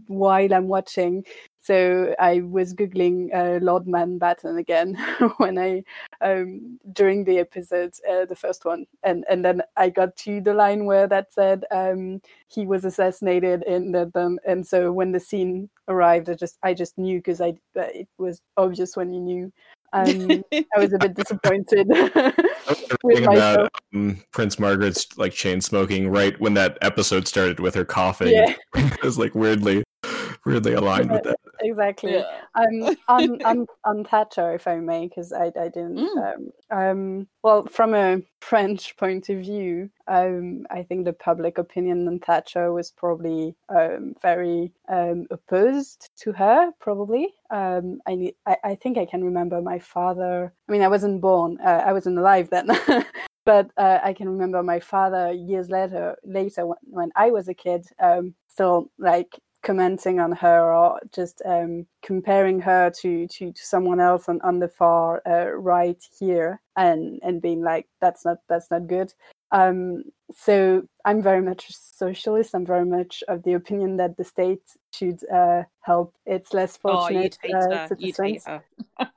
while 0.07 0.53
I'm 0.53 0.67
watching, 0.67 1.25
so 1.59 2.13
I 2.19 2.41
was 2.41 2.75
googling 2.75 3.33
uh, 3.33 3.59
Lord 3.63 3.85
Mountbatten 3.85 4.59
again 4.59 4.95
when 5.37 5.57
I 5.57 5.83
um, 6.21 6.79
during 6.93 7.23
the 7.23 7.39
episode, 7.39 7.93
uh, 8.07 8.25
the 8.25 8.35
first 8.35 8.63
one, 8.63 8.85
and 9.03 9.25
and 9.27 9.43
then 9.43 9.63
I 9.75 9.89
got 9.89 10.15
to 10.17 10.39
the 10.39 10.53
line 10.53 10.85
where 10.85 11.07
that 11.07 11.33
said 11.33 11.65
um, 11.71 12.21
he 12.47 12.67
was 12.67 12.85
assassinated 12.85 13.63
in 13.63 13.91
London, 13.91 14.37
and 14.47 14.65
so 14.65 14.91
when 14.91 15.11
the 15.11 15.19
scene 15.19 15.67
arrived, 15.87 16.29
I 16.29 16.35
just 16.35 16.59
I 16.61 16.75
just 16.75 16.97
knew 16.99 17.17
because 17.17 17.41
I 17.41 17.55
it 17.73 18.07
was 18.19 18.41
obvious 18.55 18.95
when 18.95 19.11
you 19.11 19.19
knew. 19.19 19.53
Um, 19.95 20.43
I 20.51 20.79
was 20.79 20.91
a 20.91 20.97
bit 20.97 21.15
disappointed 21.15 21.87
with 23.03 23.23
myself. 23.23 23.27
about 23.27 23.71
um, 23.93 24.21
Prince 24.33 24.59
Margaret's 24.59 25.17
like 25.17 25.31
chain 25.31 25.61
smoking 25.61 26.09
right 26.09 26.39
when 26.41 26.53
that 26.55 26.77
episode 26.81 27.27
started 27.27 27.61
with 27.61 27.73
her 27.75 27.85
coughing. 27.85 28.33
Yeah. 28.33 28.53
it 28.75 29.01
was 29.01 29.17
like 29.17 29.33
weirdly, 29.35 29.83
weirdly 30.45 30.73
aligned 30.73 31.11
with 31.11 31.23
that. 31.23 31.37
exactly. 31.61 32.17
um, 32.55 32.95
on, 33.07 33.41
on 33.43 33.67
on 33.83 34.03
Thatcher, 34.03 34.53
if 34.53 34.67
I 34.67 34.75
may, 34.77 35.07
because 35.07 35.33
I 35.33 35.45
I 35.59 35.69
didn't. 35.69 35.99
Um, 35.99 36.51
um, 36.71 37.27
well, 37.43 37.65
from 37.65 37.93
a 37.93 38.21
French 38.41 38.95
point 38.97 39.29
of 39.29 39.39
view, 39.39 39.89
um, 40.07 40.65
I 40.69 40.83
think 40.83 41.05
the 41.05 41.13
public 41.13 41.57
opinion 41.57 42.07
on 42.07 42.19
Thatcher 42.19 42.71
was 42.71 42.91
probably 42.91 43.55
um, 43.69 44.15
very 44.21 44.71
um, 44.87 45.27
opposed 45.31 46.09
to 46.17 46.31
her. 46.33 46.71
Probably, 46.79 47.33
um, 47.49 47.99
I, 48.07 48.15
need, 48.15 48.35
I 48.45 48.57
I 48.63 48.75
think 48.75 48.97
I 48.97 49.05
can 49.05 49.23
remember 49.23 49.61
my 49.61 49.79
father. 49.79 50.53
I 50.67 50.71
mean, 50.71 50.81
I 50.81 50.87
wasn't 50.87 51.21
born. 51.21 51.57
Uh, 51.63 51.83
I 51.85 51.93
wasn't 51.93 52.17
alive 52.17 52.49
then. 52.49 52.69
But 53.45 53.69
uh, 53.77 53.99
I 54.03 54.13
can 54.13 54.27
remember 54.27 54.63
my 54.63 54.79
father 54.79 55.31
years 55.31 55.69
later, 55.69 56.17
later 56.25 56.65
when, 56.65 56.77
when 56.81 57.11
I 57.15 57.29
was 57.29 57.47
a 57.47 57.53
kid, 57.53 57.85
um, 57.99 58.33
still 58.47 58.89
like 58.97 59.39
commenting 59.65 60.19
on 60.19 60.31
her 60.31 60.73
or 60.73 60.99
just 61.13 61.41
um, 61.45 61.85
comparing 62.03 62.61
her 62.61 62.89
to, 62.91 63.27
to, 63.27 63.51
to 63.51 63.65
someone 63.65 63.99
else 63.99 64.29
on, 64.29 64.39
on 64.41 64.59
the 64.59 64.67
far 64.67 65.21
uh, 65.27 65.49
right 65.51 66.01
here 66.19 66.61
and, 66.77 67.19
and 67.23 67.41
being 67.41 67.61
like 67.61 67.87
that's 67.99 68.23
not 68.23 68.37
that's 68.47 68.69
not 68.71 68.87
good 68.87 69.11
um, 69.51 70.03
so 70.33 70.81
i'm 71.05 71.21
very 71.21 71.41
much 71.41 71.69
a 71.69 71.73
socialist 71.73 72.53
i'm 72.55 72.65
very 72.65 72.85
much 72.85 73.23
of 73.27 73.43
the 73.43 73.53
opinion 73.53 73.97
that 73.97 74.15
the 74.17 74.23
state 74.23 74.61
should 74.93 75.19
uh, 75.31 75.63
help 75.81 76.13
its 76.25 76.53
less 76.53 76.77
Oh, 76.85 76.97
fortunate 76.97 77.37
hate 77.41 77.53
uh, 77.53 77.57
her. 77.59 77.87
You'd 77.97 78.17
hate 78.17 78.41
citizens 78.41 78.45
her. 78.45 78.63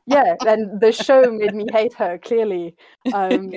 yeah 0.07 0.35
and 0.47 0.81
the 0.81 0.93
show 1.07 1.31
made 1.31 1.55
me 1.55 1.67
hate 1.73 1.95
her 1.95 2.19
clearly 2.19 2.75
um, 3.13 3.51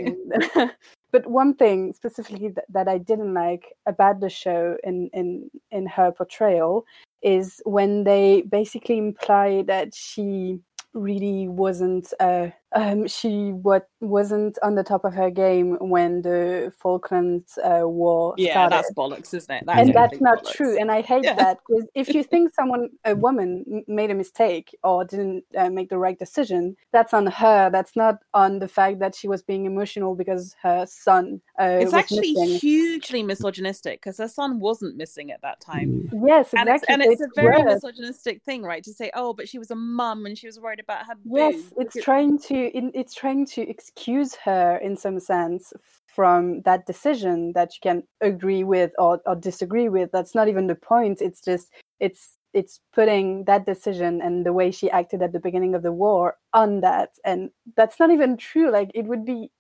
but 1.12 1.28
one 1.28 1.53
thing 1.53 1.93
specifically 1.93 2.49
that, 2.49 2.66
that 2.70 2.88
i 2.88 2.97
didn't 2.97 3.34
like 3.34 3.74
about 3.86 4.20
the 4.20 4.30
show 4.30 4.78
in, 4.84 5.09
in 5.14 5.49
in 5.72 5.86
her 5.86 6.12
portrayal 6.12 6.86
is 7.22 7.62
when 7.66 8.03
they 8.03 8.41
basically 8.49 8.97
imply 8.97 9.64
that 9.68 9.93
she 9.93 10.57
really 10.94 11.48
wasn't 11.48 12.14
uh, 12.20 12.50
um, 12.74 13.08
she 13.08 13.52
what 13.52 13.88
wasn't 14.00 14.58
on 14.64 14.76
the 14.76 14.84
top 14.84 15.04
of 15.06 15.14
her 15.14 15.30
game 15.30 15.78
when 15.80 16.22
the 16.22 16.72
Falklands 16.80 17.58
uh, 17.64 17.82
War 17.88 18.34
Yeah, 18.38 18.52
started 18.52 18.72
that's 18.76 18.92
bollocks, 18.94 19.34
isn't 19.34 19.52
it? 19.54 19.64
That's 19.66 19.88
and 19.88 19.96
that's 19.96 20.22
not 20.22 20.44
bollocks. 20.44 20.56
true 20.56 20.78
and 20.78 20.92
i 20.92 21.02
hate 21.02 21.24
Yeah. 21.24 21.36
that 21.36 21.60
because 21.68 21.86
if 21.96 22.10
you 22.14 22.24
think 22.24 22.54
someone 22.60 22.89
a 23.06 23.16
woman 23.16 23.84
made 23.88 24.12
a 24.12 24.16
mistake 24.16 24.76
or 24.84 25.04
didn't 25.06 25.44
uh, 25.58 25.70
make 25.70 25.89
the 25.89 25.98
right 25.98 26.18
decision 26.20 26.76
that's 26.92 27.14
on 27.14 27.26
her 27.28 27.70
that's 27.70 27.96
not 27.96 28.18
on 28.34 28.60
the 28.60 28.68
fact 28.68 29.00
that 29.00 29.16
she 29.16 29.28
was 29.28 29.42
being 29.44 29.66
emotional 29.66 30.16
because 30.16 30.56
her 30.62 30.86
son 30.86 31.42
uh, 31.60 31.78
It's 31.80 31.94
actually 31.94 32.34
missing. 32.34 32.60
hugely 32.60 33.24
misogynistic 33.24 34.00
because 34.02 34.18
her 34.18 34.28
son 34.28 34.60
wasn't 34.60 34.96
missing 34.98 35.32
at 35.32 35.42
that 35.42 35.60
time. 35.62 36.10
yes 36.26 36.54
And 36.54 36.70
it's, 36.70 36.84
exactly 36.84 36.94
and 36.94 37.04
so 37.04 37.10
it's 37.12 37.22
a 37.22 37.28
very 37.36 37.64
worse. 37.64 37.84
misogynistic 37.84 38.44
thing, 38.44 38.64
right? 38.64 38.84
To 38.84 38.94
say, 38.94 39.12
oh, 39.14 39.34
but 39.34 39.48
she 39.48 39.60
was 39.60 39.72
a 39.72 39.76
mum 39.76 40.26
and 40.26 40.38
she 40.38 40.48
was 40.48 40.60
worried 40.60 40.80
about 40.82 41.05
her 41.05 41.13
yes 41.25 41.55
boobs. 41.55 41.73
it's 41.77 42.03
trying 42.03 42.38
to 42.38 42.55
it's 42.97 43.13
trying 43.13 43.45
to 43.45 43.61
excuse 43.69 44.36
her 44.36 44.77
in 44.77 44.95
some 44.97 45.19
sense 45.19 45.73
from 46.07 46.61
that 46.63 46.86
decision 46.86 47.53
that 47.53 47.73
you 47.73 47.79
can 47.82 48.03
agree 48.19 48.63
with 48.63 48.91
or, 48.99 49.21
or 49.25 49.36
disagree 49.36 49.88
with 49.88 50.11
that's 50.11 50.36
not 50.36 50.47
even 50.47 50.67
the 50.67 50.75
point 50.75 51.21
it's 51.21 51.41
just 51.41 51.71
it's 51.99 52.38
it's 52.54 52.80
putting 52.93 53.45
that 53.45 53.66
decision 53.66 54.22
and 54.22 54.45
the 54.45 54.54
way 54.54 54.72
she 54.72 54.89
acted 54.91 55.22
at 55.22 55.32
the 55.34 55.39
beginning 55.39 55.76
of 55.76 55.84
the 55.84 55.91
war 55.91 56.38
on 56.54 56.82
that. 56.82 57.12
And 57.26 57.49
that's 57.78 57.99
not 57.99 58.12
even 58.12 58.38
true. 58.38 58.72
Like 58.72 58.91
it 58.93 59.06
would 59.06 59.26
be 59.26 59.52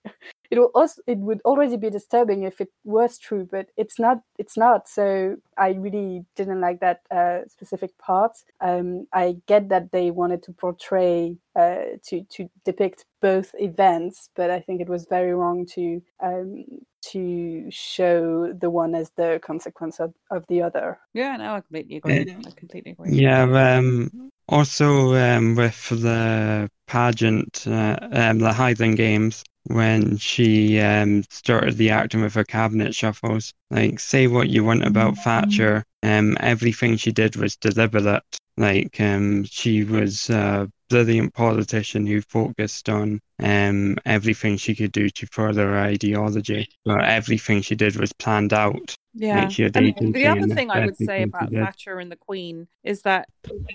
it 0.51 0.59
will 0.59 0.71
also 0.75 1.01
it 1.07 1.17
would 1.19 1.41
already 1.45 1.77
be 1.77 1.89
disturbing 1.89 2.43
if 2.43 2.59
it 2.59 2.69
was 2.83 3.17
true 3.17 3.47
but 3.49 3.67
it's 3.77 3.97
not 3.99 4.19
it's 4.37 4.57
not. 4.57 4.87
So 4.89 5.37
i 5.57 5.69
really 5.71 6.25
didn't 6.35 6.61
like 6.61 6.79
that 6.81 7.01
uh, 7.11 7.39
specific 7.47 7.97
part. 7.97 8.33
Um, 8.59 9.07
i 9.13 9.37
get 9.47 9.69
that 9.69 9.91
they 9.91 10.11
wanted 10.11 10.43
to 10.43 10.53
portray 10.53 11.37
uh, 11.55 11.97
to 12.07 12.23
to 12.29 12.49
depict 12.65 13.05
both 13.21 13.53
events 13.59 14.29
but 14.35 14.49
i 14.49 14.59
think 14.59 14.81
it 14.81 14.89
was 14.89 15.05
very 15.09 15.33
wrong 15.33 15.65
to 15.75 16.01
um, 16.23 16.65
to 17.01 17.69
show 17.71 18.53
the 18.53 18.69
one 18.69 18.95
as 18.95 19.11
the 19.11 19.39
consequence 19.43 19.99
of, 19.99 20.13
of 20.29 20.45
the 20.47 20.61
other 20.61 20.99
Yeah, 21.13 21.35
no, 21.37 21.55
I 21.55 21.61
completely 21.61 21.97
agree. 21.97 22.25
Yeah. 22.27 22.39
I 22.45 22.51
completely 22.51 22.91
agree. 22.91 23.11
Yeah, 23.11 23.77
um, 23.77 24.31
also 24.47 25.15
um, 25.15 25.55
with 25.55 25.89
the 25.89 26.69
pageant, 26.87 27.65
uh, 27.67 27.97
um, 28.11 28.39
the 28.39 28.53
Highland 28.53 28.97
Games, 28.97 29.43
when 29.67 30.17
she 30.17 30.79
um, 30.79 31.23
started 31.29 31.77
the 31.77 31.91
acting 31.91 32.21
with 32.21 32.33
her 32.33 32.43
cabinet 32.43 32.95
shuffles, 32.95 33.53
like, 33.69 33.99
say 33.99 34.27
what 34.27 34.49
you 34.49 34.63
want 34.63 34.85
about 34.85 35.17
Thatcher, 35.17 35.83
um, 36.03 36.35
everything 36.39 36.97
she 36.97 37.11
did 37.11 37.35
was 37.35 37.55
deliberate. 37.55 38.23
Like, 38.57 38.99
um, 38.99 39.43
she 39.45 39.83
was 39.83 40.29
a 40.29 40.69
brilliant 40.91 41.33
politician 41.33 42.05
who 42.05 42.21
focused 42.21 42.89
on 42.89 43.21
um, 43.41 43.97
everything 44.05 44.57
she 44.57 44.75
could 44.75 44.91
do 44.91 45.09
to 45.09 45.27
further 45.31 45.67
her 45.69 45.79
ideology, 45.79 46.67
but 46.85 47.03
everything 47.03 47.61
she 47.61 47.75
did 47.75 47.95
was 47.95 48.13
planned 48.13 48.53
out. 48.53 48.95
Yeah. 49.13 49.41
Like, 49.41 49.51
she 49.51 49.63
had 49.63 49.75
And 49.75 49.87
agency 49.87 50.11
the 50.11 50.27
other 50.27 50.47
thing 50.47 50.71
I 50.71 50.85
would 50.85 50.97
say 50.97 51.23
about. 51.23 51.51
Thatcher 51.51 51.99
and 51.99 52.11
the 52.11 52.15
Queen 52.15 52.67
is 52.83 53.01
that 53.01 53.27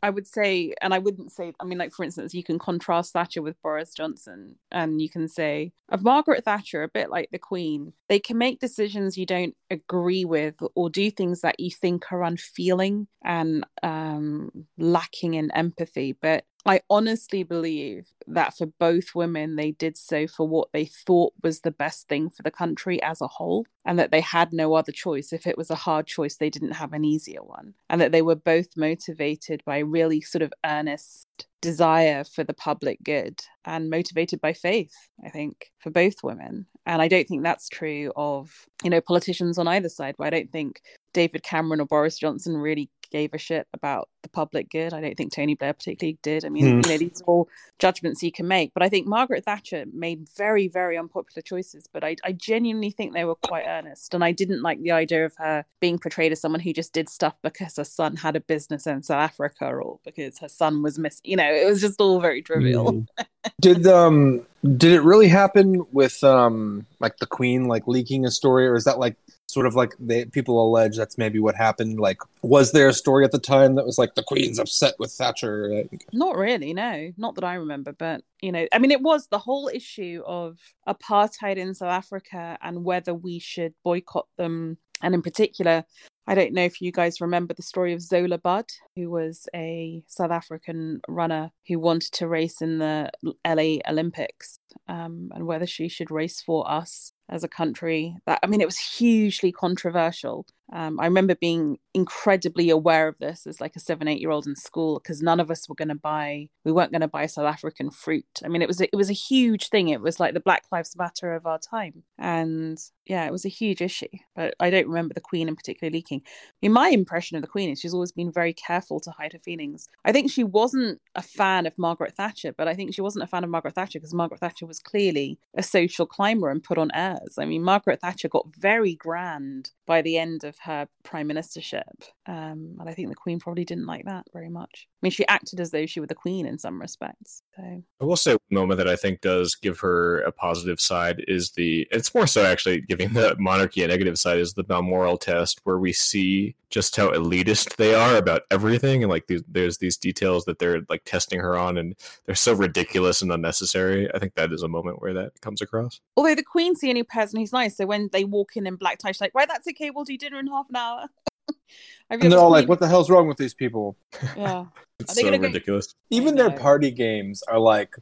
I 0.03 0.11
would 0.11 0.27
say, 0.27 0.75
and 0.81 0.95
I 0.95 0.99
wouldn't 0.99 1.33
say, 1.33 1.53
I 1.61 1.65
mean, 1.65 1.79
like, 1.79 1.93
for 1.93 2.05
instance, 2.05 2.35
you 2.35 2.43
can 2.43 2.59
contrast 2.59 3.13
Thatcher 3.13 3.43
with 3.43 3.61
Boris 3.63 3.93
Johnson, 3.95 4.57
and 4.71 5.01
you 5.01 5.11
can 5.11 5.29
say, 5.29 5.73
of 5.89 6.03
Margaret 6.03 6.45
Thatcher, 6.45 6.83
a 6.83 6.89
bit 6.89 7.11
like 7.11 7.31
the 7.31 7.39
Queen, 7.39 7.93
they 8.09 8.19
can 8.19 8.39
make 8.39 8.61
decisions 8.61 9.19
you 9.19 9.27
don't 9.27 9.55
agree 9.71 10.25
with 10.25 10.55
or 10.75 10.91
do 10.91 11.11
things 11.11 11.43
that 11.43 11.61
you 11.61 11.71
think 11.71 12.11
are 12.13 12.23
unfeeling 12.23 13.07
and 13.25 13.67
um, 13.83 14.51
lacking 14.79 15.35
in 15.35 15.51
empathy. 15.53 16.13
But 16.13 16.45
I 16.65 16.81
honestly 16.91 17.45
believe 17.45 18.09
that 18.27 18.57
for 18.57 18.67
both 18.67 19.15
women, 19.15 19.55
they 19.55 19.71
did 19.71 19.97
so 19.97 20.27
for 20.27 20.49
what 20.49 20.69
they 20.73 20.85
thought 20.85 21.33
was 21.43 21.61
the 21.61 21.71
best 21.71 22.09
thing 22.09 22.29
for 22.29 22.43
the 22.43 22.51
country 22.51 23.01
as 23.03 23.21
a 23.21 23.29
whole, 23.29 23.67
and 23.87 23.99
that 23.99 24.11
they 24.11 24.21
had 24.21 24.53
no 24.53 24.75
other 24.75 24.93
choice. 24.93 25.33
If 25.33 25.47
it 25.47 25.57
was 25.57 25.71
a 25.71 25.77
hard 25.77 26.07
choice, 26.07 26.37
they 26.37 26.51
didn't 26.51 26.73
have 26.73 26.93
an 26.93 27.05
easier 27.05 27.43
one, 27.43 27.73
and 27.89 28.01
that 28.01 28.13
they 28.13 28.21
were 28.21 28.35
both 28.35 28.77
motivated 28.77 29.63
by 29.65 29.79
really 29.79 30.21
sort 30.21 30.43
of 30.43 30.53
earnest 30.67 31.47
desire 31.63 32.23
for 32.23 32.45
the 32.45 32.55
public 32.55 32.99
good 33.03 33.41
and 33.65 33.89
motivated 33.89 34.41
by 34.41 34.53
faith, 34.53 34.93
I 35.25 35.31
think, 35.31 35.73
for 35.79 35.91
both 35.91 36.23
women. 36.23 36.67
And 36.85 37.01
I 37.01 37.09
don't 37.09 37.27
think 37.27 37.43
that's 37.43 37.69
true 37.69 38.13
of, 38.15 38.53
you 38.85 38.91
know, 38.91 39.01
politicians 39.01 39.59
on 39.59 39.67
either 39.67 39.89
side, 39.89 40.17
but 40.19 40.27
I 40.27 40.31
don't 40.31 40.53
think 40.53 40.81
David 41.13 41.43
Cameron 41.43 41.81
or 41.81 41.87
Boris 41.87 42.19
Johnson 42.19 42.57
really 42.57 42.91
gave 43.17 43.33
a 43.33 43.39
shit 43.39 43.67
about 43.73 44.11
the 44.23 44.29
public 44.29 44.69
good. 44.69 44.93
I 44.93 45.01
don't 45.01 45.17
think 45.17 45.33
Tony 45.33 45.55
Blair 45.55 45.73
particularly 45.73 46.19
did. 46.23 46.45
I 46.45 46.51
mean, 46.51 46.65
Hmm. 46.65 46.81
you 46.83 46.89
know, 46.91 46.99
these 46.99 47.23
are 47.23 47.25
all 47.25 47.49
judgments 47.79 48.23
you 48.23 48.31
can 48.31 48.47
make. 48.47 48.75
But 48.75 48.83
I 48.83 48.91
think 48.91 49.07
Margaret 49.07 49.45
Thatcher 49.45 49.85
made 49.91 50.29
very, 50.37 50.69
very 50.69 50.99
unpopular 50.99 51.41
choices. 51.41 51.89
But 51.91 52.05
I, 52.05 52.17
I 52.25 52.33
genuinely 52.33 52.91
think 52.91 53.15
they 53.15 53.25
were 53.25 53.37
quite 53.37 53.65
earnest. 53.67 54.13
And 54.13 54.23
I 54.23 54.33
didn't 54.33 54.61
like 54.61 54.83
the 54.83 54.91
idea 54.91 55.25
of 55.25 55.35
her 55.39 55.65
being 55.81 55.99
portrayed 55.99 56.33
as 56.33 56.41
someone 56.41 56.61
who 56.61 56.75
just 56.75 56.93
did 56.93 57.09
stuff 57.09 57.37
because 57.43 57.77
her 57.77 57.85
son 57.85 58.17
had 58.17 58.37
a 58.37 58.41
business 58.41 58.87
in 58.87 59.03
South 59.03 59.31
Africa 59.31 59.65
or 59.67 59.99
because 60.05 60.39
her 60.41 60.49
son 60.49 60.83
was 60.83 60.99
missing. 60.99 61.23
You 61.25 61.37
know, 61.37 61.51
it 61.51 61.67
was 61.67 61.81
just 61.81 61.99
all 61.99 62.21
very 62.21 62.43
trivial. 62.43 62.93
Mm. 62.93 63.07
Did 63.61 63.87
um 63.87 64.43
did 64.65 64.93
it 64.93 65.03
really 65.03 65.29
happen 65.29 65.87
with 65.93 66.23
um 66.25 66.85
like 66.99 67.19
the 67.19 67.27
Queen 67.27 67.69
like 67.69 67.87
leaking 67.87 68.27
a 68.27 68.31
story, 68.31 68.67
or 68.67 68.75
is 68.75 68.85
that 68.85 68.99
like 68.99 69.17
sort 69.57 69.67
of 69.67 69.75
like 69.75 69.95
they 69.99 70.27
people 70.27 70.63
allege 70.63 70.99
that's 70.99 71.17
maybe 71.17 71.39
what 71.39 71.55
happened? 71.55 71.99
Like, 71.99 72.19
was 72.43 72.73
there 72.73 72.89
a 72.89 72.93
story 72.93 73.25
at 73.25 73.33
the 73.33 73.39
time 73.39 73.75
that 73.77 73.87
was 73.87 73.97
like 73.97 74.15
the 74.15 74.23
Queen's 74.23 74.59
upset 74.59 74.93
with 74.99 75.11
Thatcher? 75.11 75.71
Like, 75.73 76.07
Not 76.13 76.37
really, 76.37 76.75
no, 76.75 77.11
not 77.17 77.37
that 77.37 77.45
I 77.45 77.55
remember. 77.55 77.93
But 77.93 78.21
you 78.43 78.53
know, 78.53 78.67
I 78.71 78.79
mean, 78.79 78.91
it 78.91 79.01
was 79.01 79.29
the 79.29 79.39
whole 79.39 79.71
issue 79.73 80.23
of 80.27 80.59
apartheid 80.87 81.57
in 81.57 81.73
South 81.73 81.89
Africa 81.89 82.59
and 82.61 82.85
whether 82.85 83.15
we 83.15 83.39
should 83.39 83.73
boycott 83.83 84.27
them. 84.37 84.77
And 85.01 85.15
in 85.15 85.23
particular, 85.23 85.85
I 86.27 86.35
don't 86.35 86.53
know 86.53 86.65
if 86.65 86.83
you 86.83 86.93
guys 86.93 87.23
remember 87.23 87.55
the 87.55 87.63
story 87.63 87.95
of 87.95 88.03
Zola 88.03 88.37
Budd, 88.37 88.67
who 88.95 89.09
was 89.11 89.49
a 89.55 90.03
South 90.07 90.33
African 90.33 91.01
runner 91.09 91.51
who 91.67 91.79
wanted 91.79 92.13
to 92.13 92.29
race 92.29 92.61
in 92.61 92.77
the 92.79 93.11
LA 93.47 93.79
Olympics, 93.89 94.59
um, 94.89 95.31
and 95.35 95.47
whether 95.47 95.67
she 95.67 95.89
should 95.89 96.11
race 96.11 96.41
for 96.41 96.69
us 96.71 97.13
as 97.29 97.43
a 97.43 97.49
country. 97.49 98.17
That 98.27 98.41
I 98.43 98.47
mean, 98.47 98.61
it 98.61 98.67
was 98.67 98.79
hugely 98.79 99.53
controversial. 99.53 100.47
Um, 100.73 100.99
I 100.99 101.05
remember 101.05 101.37
being 101.37 101.79
incredibly 101.95 102.71
aware 102.71 103.07
of 103.07 103.19
this 103.19 103.47
as 103.47 103.61
like 103.61 103.77
a 103.77 103.81
seven, 103.81 104.09
eight 104.09 104.21
year 104.21 104.31
old 104.31 104.49
in 104.49 104.57
school 104.57 105.01
because 105.01 105.23
none 105.23 105.39
of 105.39 105.51
us 105.51 105.69
were 105.69 105.77
going 105.77 105.89
to 105.89 105.95
buy, 105.95 106.49
we 106.65 106.73
weren't 106.73 106.91
going 106.91 107.03
to 107.03 107.09
buy 107.09 107.27
South 107.27 107.47
African 107.47 107.91
fruit. 107.91 108.27
I 108.45 108.49
mean, 108.49 108.63
it 108.63 108.69
was 108.69 108.81
it 108.81 108.95
was 108.95 109.11
a 109.11 109.15
huge 109.15 109.69
thing. 109.69 109.89
It 109.89 110.01
was 110.01 110.19
like 110.19 110.35
the 110.35 110.41
Black 110.41 110.65
Lives 110.73 110.97
Matter 110.97 111.35
of 111.35 111.47
our 111.47 111.59
time, 111.59 112.03
and 112.19 112.79
yeah, 113.07 113.25
it 113.27 113.33
was 113.33 113.45
a 113.45 113.51
huge 113.51 113.81
issue. 113.81 114.09
But 114.35 114.55
I 114.59 114.71
don't 114.71 114.89
remember 114.89 115.15
the 115.15 115.21
Queen 115.21 115.49
in 115.49 115.57
particular 115.57 115.91
leaking. 115.91 116.23
I 116.27 116.53
mean, 116.63 116.73
my 116.73 116.89
impression 116.89 117.37
of 117.37 117.43
the 117.43 117.49
Queen 117.49 117.71
is 117.71 117.81
she's 117.81 117.95
always 117.95 118.13
been 118.13 118.33
very 118.33 118.53
careful 118.53 118.99
to 119.01 119.13
hide 119.13 119.33
her 119.33 119.39
feelings. 119.39 119.89
I 120.05 120.13
think 120.13 120.31
she 120.31 120.43
wasn't 120.43 121.01
a 121.15 121.23
fan 121.23 121.67
of 121.67 121.79
Margaret 121.79 122.17
Thatcher, 122.17 122.53
but 122.53 122.67
I 122.67 122.75
think 122.75 122.93
she 122.93 123.03
wasn't 123.03 123.23
a 123.23 123.29
fan 123.29 123.45
of 123.45 123.51
Margaret 123.51 123.75
Thatcher 123.75 124.01
because 124.01 124.15
Margaret 124.15 124.41
Thatcher 124.41 124.66
was 124.67 124.79
clearly 124.79 125.39
a 125.55 125.63
social 125.63 126.07
climber 126.07 126.51
and 126.51 126.63
put 126.63 126.79
on 126.79 126.91
airs. 126.95 127.39
I 127.39 127.45
mean, 127.45 127.63
Margaret 127.63 128.01
Thatcher 128.01 128.29
got 128.29 128.55
very 128.55 128.95
grand 128.95 129.71
by 129.87 130.03
the 130.03 130.19
end 130.19 130.45
of 130.45 130.59
her 130.59 130.89
prime 131.03 131.29
ministership, 131.29 131.83
um, 132.27 132.77
and 132.79 132.89
I 132.89 132.95
think 132.95 133.09
the 133.09 133.15
Queen 133.15 133.39
probably 133.39 133.65
didn't 133.65 133.87
like 133.87 134.05
that 134.05 134.27
very 134.33 134.51
much. 134.51 134.89
I 134.89 134.99
mean, 135.03 135.13
she 135.13 135.27
acted 135.29 135.61
as 135.61 135.71
though 135.71 135.87
she 135.87 136.01
were 136.01 136.07
the 136.07 136.15
Queen 136.15 136.47
in 136.47 136.59
some 136.59 136.81
respects. 136.81 137.43
So 137.57 137.63
I 138.01 138.05
will 138.05 138.17
say 138.17 138.33
one 138.33 138.41
moment 138.51 138.79
that 138.79 138.89
I 138.89 138.97
think 138.97 139.21
does 139.21 139.55
give 139.55 139.79
her 139.81 140.21
a 140.23 140.33
positive 140.33 140.81
side 140.81 141.25
is 141.29 141.53
the 141.53 141.87
it's 141.91 142.15
more 142.15 142.27
so 142.27 142.45
actually 142.45 142.81
giving 142.83 143.13
the 143.13 143.37
monarchy 143.39 143.83
a 143.83 143.89
negative 143.89 144.19
side 144.19 144.39
is 144.39 144.55
the 144.55 144.65
Balmoral 144.65 145.17
test 145.17 145.61
where 145.65 145.79
we 145.79 145.93
see 145.93 146.57
just 146.69 146.97
how 146.97 147.09
elitist 147.11 147.77
they 147.77 147.95
are 147.95 148.17
about 148.17 148.43
everything 148.51 149.03
and 149.05 149.11
like 149.11 149.27
these, 149.29 149.43
there's 149.49 149.79
these 149.79 149.97
details 149.97 150.45
that 150.45 150.59
they're 150.59 150.83
like 150.89 151.03
testing 151.05 151.39
her 151.39 151.57
on 151.57 151.79
and 151.79 151.95
they're 152.25 152.35
so 152.35 152.53
ridiculous 152.53 153.23
and 153.23 153.31
unnecessary. 153.31 154.13
I 154.13 154.19
think 154.19 154.35
that 154.35 154.53
is 154.53 154.63
a 154.63 154.69
moment 154.69 155.01
where 155.01 155.15
that 155.15 155.41
comes 155.41 155.63
across. 155.63 156.01
although 156.17 156.35
the 156.35 156.43
Queen's 156.43 156.81
the 156.81 156.89
only 156.89 157.05
person 157.05 157.39
who's 157.39 157.53
nice, 157.53 157.77
so 157.77 157.87
when 157.87 158.09
they 158.13 158.25
walk 158.25 158.57
in 158.57 158.67
in 158.67 158.77
black 158.77 158.99
tie, 158.99 159.13
she's 159.13 159.21
like, 159.21 159.35
"Right, 159.35 159.49
that's 159.49 159.67
okay. 159.77 159.91
We'll 159.91 160.05
do 160.05 160.17
dinner 160.17 160.39
in 160.39 160.47
half 160.47 160.69
an 160.71 160.77
hour." 160.77 161.05
Have 162.11 162.21
you 162.21 162.25
and 162.25 162.33
they're 162.33 162.39
all 162.41 162.51
like, 162.51 162.69
"What 162.69 162.81
the 162.81 162.89
hell's 162.89 163.11
wrong 163.11 163.29
with 163.29 163.37
these 163.37 163.55
people?" 163.55 163.97
Yeah. 164.37 164.67
It's 164.99 165.15
they 165.15 165.21
so 165.21 165.27
gonna 165.27 165.39
go- 165.39 165.49
ridiculous. 165.49 165.95
Even 166.09 166.37
their 166.37 166.51
party 166.51 166.91
games 166.91 167.43
are 167.43 167.59
like 167.59 167.95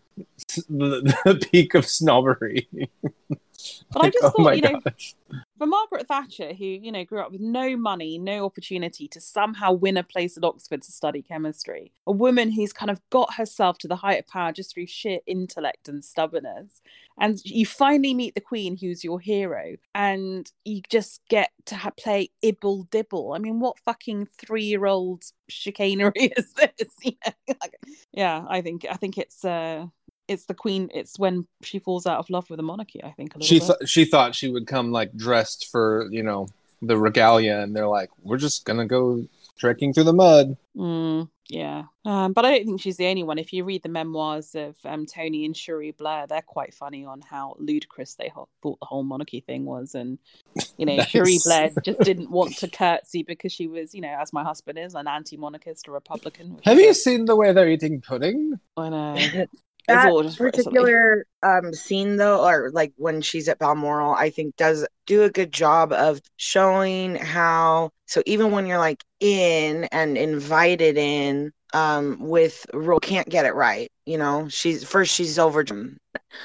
the, 0.68 1.12
the 1.24 1.48
peak 1.50 1.74
of 1.74 1.84
snobbery. 1.86 2.68
But 3.92 4.04
I 4.04 4.10
just 4.10 4.24
oh 4.24 4.30
thought, 4.30 4.56
you 4.56 4.62
know, 4.62 4.80
gosh. 4.80 5.14
for 5.58 5.66
Margaret 5.66 6.08
Thatcher, 6.08 6.52
who 6.52 6.64
you 6.64 6.92
know 6.92 7.04
grew 7.04 7.20
up 7.20 7.32
with 7.32 7.40
no 7.40 7.76
money, 7.76 8.18
no 8.18 8.44
opportunity 8.44 9.08
to 9.08 9.20
somehow 9.20 9.72
win 9.72 9.96
a 9.96 10.02
place 10.02 10.36
at 10.36 10.44
Oxford 10.44 10.82
to 10.82 10.92
study 10.92 11.22
chemistry, 11.22 11.92
a 12.06 12.12
woman 12.12 12.50
who's 12.50 12.72
kind 12.72 12.90
of 12.90 13.00
got 13.10 13.34
herself 13.34 13.78
to 13.78 13.88
the 13.88 13.96
height 13.96 14.20
of 14.20 14.26
power 14.26 14.52
just 14.52 14.74
through 14.74 14.86
sheer 14.86 15.18
intellect 15.26 15.88
and 15.88 16.04
stubbornness, 16.04 16.80
and 17.18 17.44
you 17.44 17.66
finally 17.66 18.14
meet 18.14 18.34
the 18.34 18.40
Queen, 18.40 18.76
who's 18.76 19.04
your 19.04 19.20
hero, 19.20 19.76
and 19.94 20.50
you 20.64 20.82
just 20.88 21.20
get 21.28 21.50
to 21.66 21.76
ha- 21.76 21.90
play 21.96 22.30
ibble 22.42 22.88
dibble. 22.90 23.32
I 23.32 23.38
mean, 23.38 23.60
what 23.60 23.78
fucking 23.80 24.26
three-year-old 24.26 25.24
chicanery 25.48 26.12
is 26.36 26.52
this? 26.54 26.70
You 27.02 27.12
know? 27.26 27.54
like, 27.60 27.76
yeah, 28.12 28.44
I 28.48 28.62
think 28.62 28.86
I 28.90 28.94
think 28.94 29.18
it's 29.18 29.44
uh 29.44 29.86
it's 30.28 30.46
the 30.46 30.54
Queen. 30.54 30.90
It's 30.94 31.18
when 31.18 31.46
she 31.62 31.78
falls 31.78 32.06
out 32.06 32.18
of 32.18 32.30
love 32.30 32.48
with 32.50 32.56
the 32.58 32.62
monarchy. 32.62 33.02
I 33.02 33.10
think 33.12 33.34
a 33.34 33.38
little 33.38 33.46
She 33.46 33.58
bit. 33.60 33.66
th- 33.78 33.88
she 33.88 34.04
thought 34.04 34.34
she 34.34 34.48
would 34.48 34.66
come 34.66 34.92
like 34.92 35.14
dressed 35.16 35.68
for 35.70 36.08
you 36.10 36.22
know 36.22 36.48
the 36.82 36.96
regalia, 36.98 37.58
and 37.60 37.74
they're 37.74 37.86
like, 37.88 38.10
"We're 38.22 38.36
just 38.38 38.64
gonna 38.64 38.86
go 38.86 39.26
trekking 39.58 39.92
through 39.92 40.04
the 40.04 40.12
mud." 40.12 40.56
Mm, 40.76 41.28
yeah, 41.48 41.84
um, 42.04 42.32
but 42.32 42.44
I 42.44 42.50
don't 42.56 42.66
think 42.66 42.80
she's 42.80 42.96
the 42.96 43.06
only 43.06 43.22
one. 43.22 43.38
If 43.38 43.52
you 43.52 43.64
read 43.64 43.82
the 43.82 43.88
memoirs 43.88 44.54
of 44.54 44.76
um, 44.84 45.06
Tony 45.06 45.44
and 45.44 45.56
Cherie 45.56 45.92
Blair, 45.92 46.26
they're 46.26 46.42
quite 46.42 46.74
funny 46.74 47.04
on 47.04 47.20
how 47.20 47.54
ludicrous 47.58 48.14
they 48.16 48.28
ho- 48.28 48.48
thought 48.62 48.80
the 48.80 48.86
whole 48.86 49.04
monarchy 49.04 49.40
thing 49.40 49.64
was, 49.64 49.94
and 49.94 50.18
you 50.78 50.86
know, 50.86 50.96
Nice. 50.96 51.08
Shuri 51.08 51.38
Blair 51.44 51.70
just 51.84 52.00
didn't 52.00 52.30
want 52.30 52.56
to 52.58 52.68
curtsy 52.68 53.22
because 53.22 53.52
she 53.52 53.66
was, 53.68 53.94
you 53.94 54.00
know, 54.00 54.16
as 54.20 54.32
my 54.32 54.42
husband 54.42 54.78
is, 54.78 54.94
an 54.94 55.06
anti-monarchist, 55.06 55.86
a 55.86 55.90
Republican. 55.92 56.58
Have 56.64 56.80
you 56.80 56.90
a- 56.90 56.94
seen 56.94 57.26
the 57.26 57.36
way 57.36 57.52
they're 57.52 57.68
eating 57.70 58.00
pudding? 58.00 58.58
I 58.76 58.88
know. 58.88 59.44
That 59.88 60.14
all 60.16 60.22
just 60.22 60.38
very 60.38 60.52
particular 60.52 61.26
um, 61.42 61.72
scene 61.74 62.16
though 62.16 62.44
or 62.46 62.70
like 62.72 62.92
when 62.96 63.20
she's 63.20 63.48
at 63.48 63.58
balmoral 63.58 64.14
i 64.14 64.30
think 64.30 64.56
does 64.56 64.86
do 65.06 65.22
a 65.24 65.30
good 65.30 65.52
job 65.52 65.92
of 65.92 66.20
showing 66.36 67.16
how 67.16 67.90
so 68.06 68.22
even 68.26 68.50
when 68.50 68.66
you're 68.66 68.78
like 68.78 69.02
in 69.20 69.84
and 69.92 70.16
invited 70.16 70.96
in 70.96 71.52
um 71.74 72.18
with 72.20 72.66
rule 72.72 73.00
can't 73.00 73.28
get 73.28 73.46
it 73.46 73.54
right 73.54 73.90
you 74.06 74.18
know? 74.18 74.46
She's 74.48 74.84
first 74.84 75.14
she's 75.14 75.38
over 75.38 75.64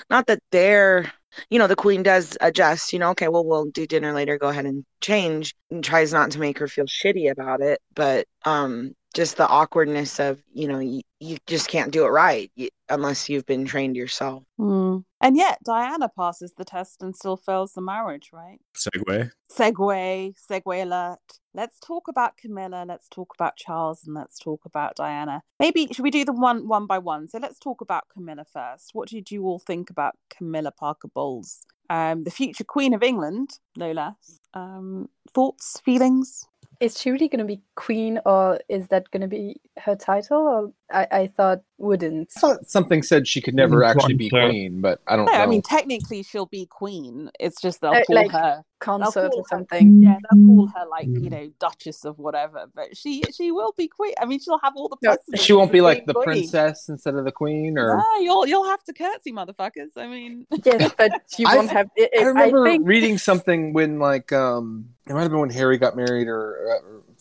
not 0.10 0.28
that 0.28 0.40
they're 0.52 1.12
you 1.50 1.60
know 1.60 1.68
the 1.68 1.76
queen 1.76 2.04
does 2.04 2.38
adjust 2.42 2.94
you 2.94 3.00
know? 3.00 3.12
Okay 3.12 3.28
well 3.28 3.46
we'll 3.46 3.66
do 3.66 3.86
dinner 3.88 4.14
later 4.14 4.38
go 4.38 4.50
ahead 4.50 4.66
and 4.66 4.86
change 5.02 5.56
and 5.72 5.84
tries 5.84 6.14
not 6.14 6.32
to 6.32 6.40
make 6.40 6.60
her 6.60 6.68
feel 6.68 6.86
shitty 6.86 7.32
about 7.32 7.62
it 7.62 7.80
but 7.96 8.28
um 8.46 8.94
just 9.16 9.38
the 9.38 9.48
awkwardness 9.48 10.20
of 10.20 10.42
you 10.54 10.68
know 10.68 10.80
you, 10.80 11.02
you 11.20 11.38
just 11.48 11.68
can't 11.68 11.92
do 11.92 12.06
it 12.06 12.10
right. 12.10 12.52
Y- 12.58 12.70
unless 12.90 13.30
you've 13.30 13.46
been 13.46 13.66
trained 13.66 13.96
yourself 13.96 14.44
Mm. 14.60 15.04
And 15.22 15.38
yet 15.38 15.60
Diana 15.64 16.10
passes 16.10 16.54
the 16.58 16.66
test 16.66 17.02
and 17.02 17.16
still 17.16 17.38
fails 17.38 17.74
the 17.74 17.82
marriage, 17.82 18.30
right? 18.34 18.60
Segue. 18.76 19.32
segue, 19.52 20.34
segue 20.52 20.82
alert. 20.82 21.20
Let's 21.54 21.80
talk 21.80 22.08
about 22.08 22.38
Camilla. 22.38 22.86
Let's 22.88 23.08
talk 23.10 23.34
about 23.36 23.58
Charles, 23.58 24.04
and 24.06 24.16
let's 24.16 24.38
talk 24.38 24.66
about 24.66 24.96
Diana. 24.96 25.42
Maybe 25.60 25.88
should 25.92 26.04
we 26.04 26.12
do 26.12 26.26
them 26.26 26.40
one 26.40 26.68
one 26.68 26.86
by 26.86 27.00
one? 27.00 27.28
So 27.28 27.40
let's 27.40 27.60
talk 27.60 27.82
about 27.82 28.08
Camilla 28.14 28.46
first. 28.46 28.92
What 28.94 29.10
did 29.10 29.32
you 29.32 29.44
all 29.46 29.60
think 29.60 29.90
about 29.90 30.16
Camilla 30.30 30.72
Parker 30.72 31.10
Bowles, 31.14 31.66
um, 31.90 32.24
the 32.24 32.32
future 32.32 32.64
Queen 32.64 32.94
of 32.94 33.04
England, 33.04 33.60
no 33.76 33.92
less? 33.92 34.40
Um, 34.54 35.10
thoughts, 35.34 35.82
feelings? 35.84 36.46
Is 36.80 36.98
she 37.00 37.12
really 37.12 37.28
going 37.28 37.40
to 37.40 37.46
be 37.46 37.62
queen, 37.76 38.20
or 38.26 38.60
is 38.70 38.88
that 38.88 39.12
going 39.12 39.22
to 39.22 39.28
be 39.28 39.60
her 39.80 39.96
title? 39.96 40.38
Or 40.38 40.72
I, 40.92 41.08
I 41.12 41.28
thought 41.28 41.62
wouldn't. 41.78 42.32
I 42.38 42.40
thought 42.40 42.68
something 42.70 43.04
said 43.04 43.28
she 43.28 43.42
could 43.42 43.54
never 43.56 43.82
Mm, 43.82 43.90
actually 43.90 44.14
be 44.14 44.30
queen, 44.30 44.82
but 44.82 45.02
I 45.08 45.16
don't 45.16 45.26
No, 45.26 45.34
know. 45.34 45.40
I 45.40 45.46
mean 45.46 45.62
technically 45.62 46.24
she'll 46.24 46.46
be 46.46 46.66
Queen. 46.66 47.30
It's 47.40 47.62
just 47.62 47.82
they'll 47.82 47.92
Uh, 47.92 48.04
call 48.06 48.16
like- 48.16 48.32
her 48.32 48.64
Consort 48.80 49.32
call 49.32 49.40
or 49.42 49.44
her- 49.44 49.48
something. 49.58 50.02
yeah, 50.02 50.18
they'll 50.32 50.46
call 50.46 50.68
her 50.68 50.86
like 50.90 51.08
Mm. 51.08 51.24
you 51.24 51.30
know 51.30 51.50
Duchess 51.60 52.06
of 52.06 52.18
whatever. 52.18 52.68
But 52.74 52.96
she 52.96 53.24
she 53.36 53.52
will 53.52 53.74
be 53.78 53.88
Queen. 53.90 54.14
I 54.22 54.26
mean, 54.26 54.40
she'll 54.40 54.60
have 54.64 54.74
all 54.78 54.88
the 54.90 54.98
No, 55.04 55.18
she 55.36 55.52
won't 55.54 55.72
be 55.74 55.82
like 55.82 56.06
the 56.06 56.14
Queen. 56.14 56.24
princess 56.24 56.88
instead 56.90 57.16
of 57.16 57.26
the 57.26 57.32
queen, 57.34 57.78
or 57.78 58.02
you'll 58.22 58.48
you'll 58.48 58.68
have 58.70 58.82
to 58.86 58.94
curtsy, 58.94 59.32
motherfuckers. 59.34 59.90
I 59.98 60.08
mean, 60.08 60.48
Yes, 60.64 60.92
but 60.98 61.12
you 61.38 61.46
won't 61.54 61.70
have. 61.70 61.88
It, 61.98 62.10
I 62.18 62.22
it- 62.22 62.26
remember 62.26 62.64
think 62.66 62.88
reading 62.88 63.18
something 63.18 63.74
when 63.74 64.00
like 64.00 64.32
um 64.34 64.86
it 65.08 65.14
might 65.14 65.24
have 65.24 65.32
been 65.32 65.40
when 65.40 65.50
Harry 65.50 65.78
got 65.78 65.96
married 65.96 66.28
or, 66.28 66.40
or 66.40 66.69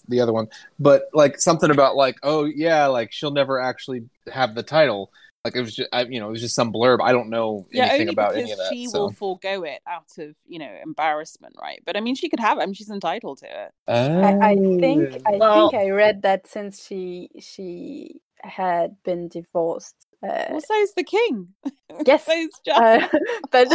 the 0.08 0.20
other 0.20 0.32
one, 0.32 0.48
but 0.78 1.02
like 1.12 1.40
something 1.40 1.70
about 1.70 1.96
like 1.96 2.16
oh 2.22 2.44
yeah, 2.44 2.86
like 2.86 3.12
she'll 3.12 3.30
never 3.30 3.60
actually 3.60 4.02
have 4.32 4.54
the 4.54 4.62
title. 4.62 5.10
Like 5.44 5.54
it 5.54 5.60
was 5.60 5.74
just 5.74 5.88
I, 5.92 6.02
you 6.02 6.18
know 6.20 6.28
it 6.28 6.32
was 6.32 6.40
just 6.40 6.54
some 6.54 6.72
blurb. 6.72 6.98
I 7.02 7.12
don't 7.12 7.30
know 7.30 7.66
yeah, 7.70 7.84
anything 7.84 8.00
only 8.08 8.12
about 8.12 8.30
because 8.34 8.42
any 8.42 8.52
of 8.52 8.58
that. 8.58 8.68
she 8.72 8.86
so. 8.86 8.98
will 9.00 9.12
forego 9.12 9.62
it 9.62 9.80
out 9.86 10.06
of 10.18 10.34
you 10.46 10.58
know 10.58 10.70
embarrassment, 10.82 11.54
right? 11.60 11.80
But 11.86 11.96
I 11.96 12.00
mean, 12.00 12.16
she 12.16 12.28
could 12.28 12.40
have 12.40 12.58
it. 12.58 12.62
I 12.62 12.66
mean, 12.66 12.74
she's 12.74 12.90
entitled 12.90 13.38
to 13.38 13.46
it. 13.46 13.72
I, 13.86 14.50
I 14.50 14.54
think 14.56 15.22
I 15.26 15.36
Well- 15.36 15.70
think 15.70 15.82
I 15.82 15.90
read 15.90 16.22
that 16.22 16.46
since 16.48 16.84
she 16.84 17.30
she 17.40 18.20
had 18.42 18.96
been 19.04 19.28
divorced. 19.28 19.94
Uh, 20.22 20.44
Well, 20.50 20.60
so's 20.60 20.94
the 20.94 21.04
king. 21.04 21.48
yes, 22.06 22.26
so's 22.26 22.50
Charles. 22.66 23.04
uh, 23.04 23.18
but 23.52 23.68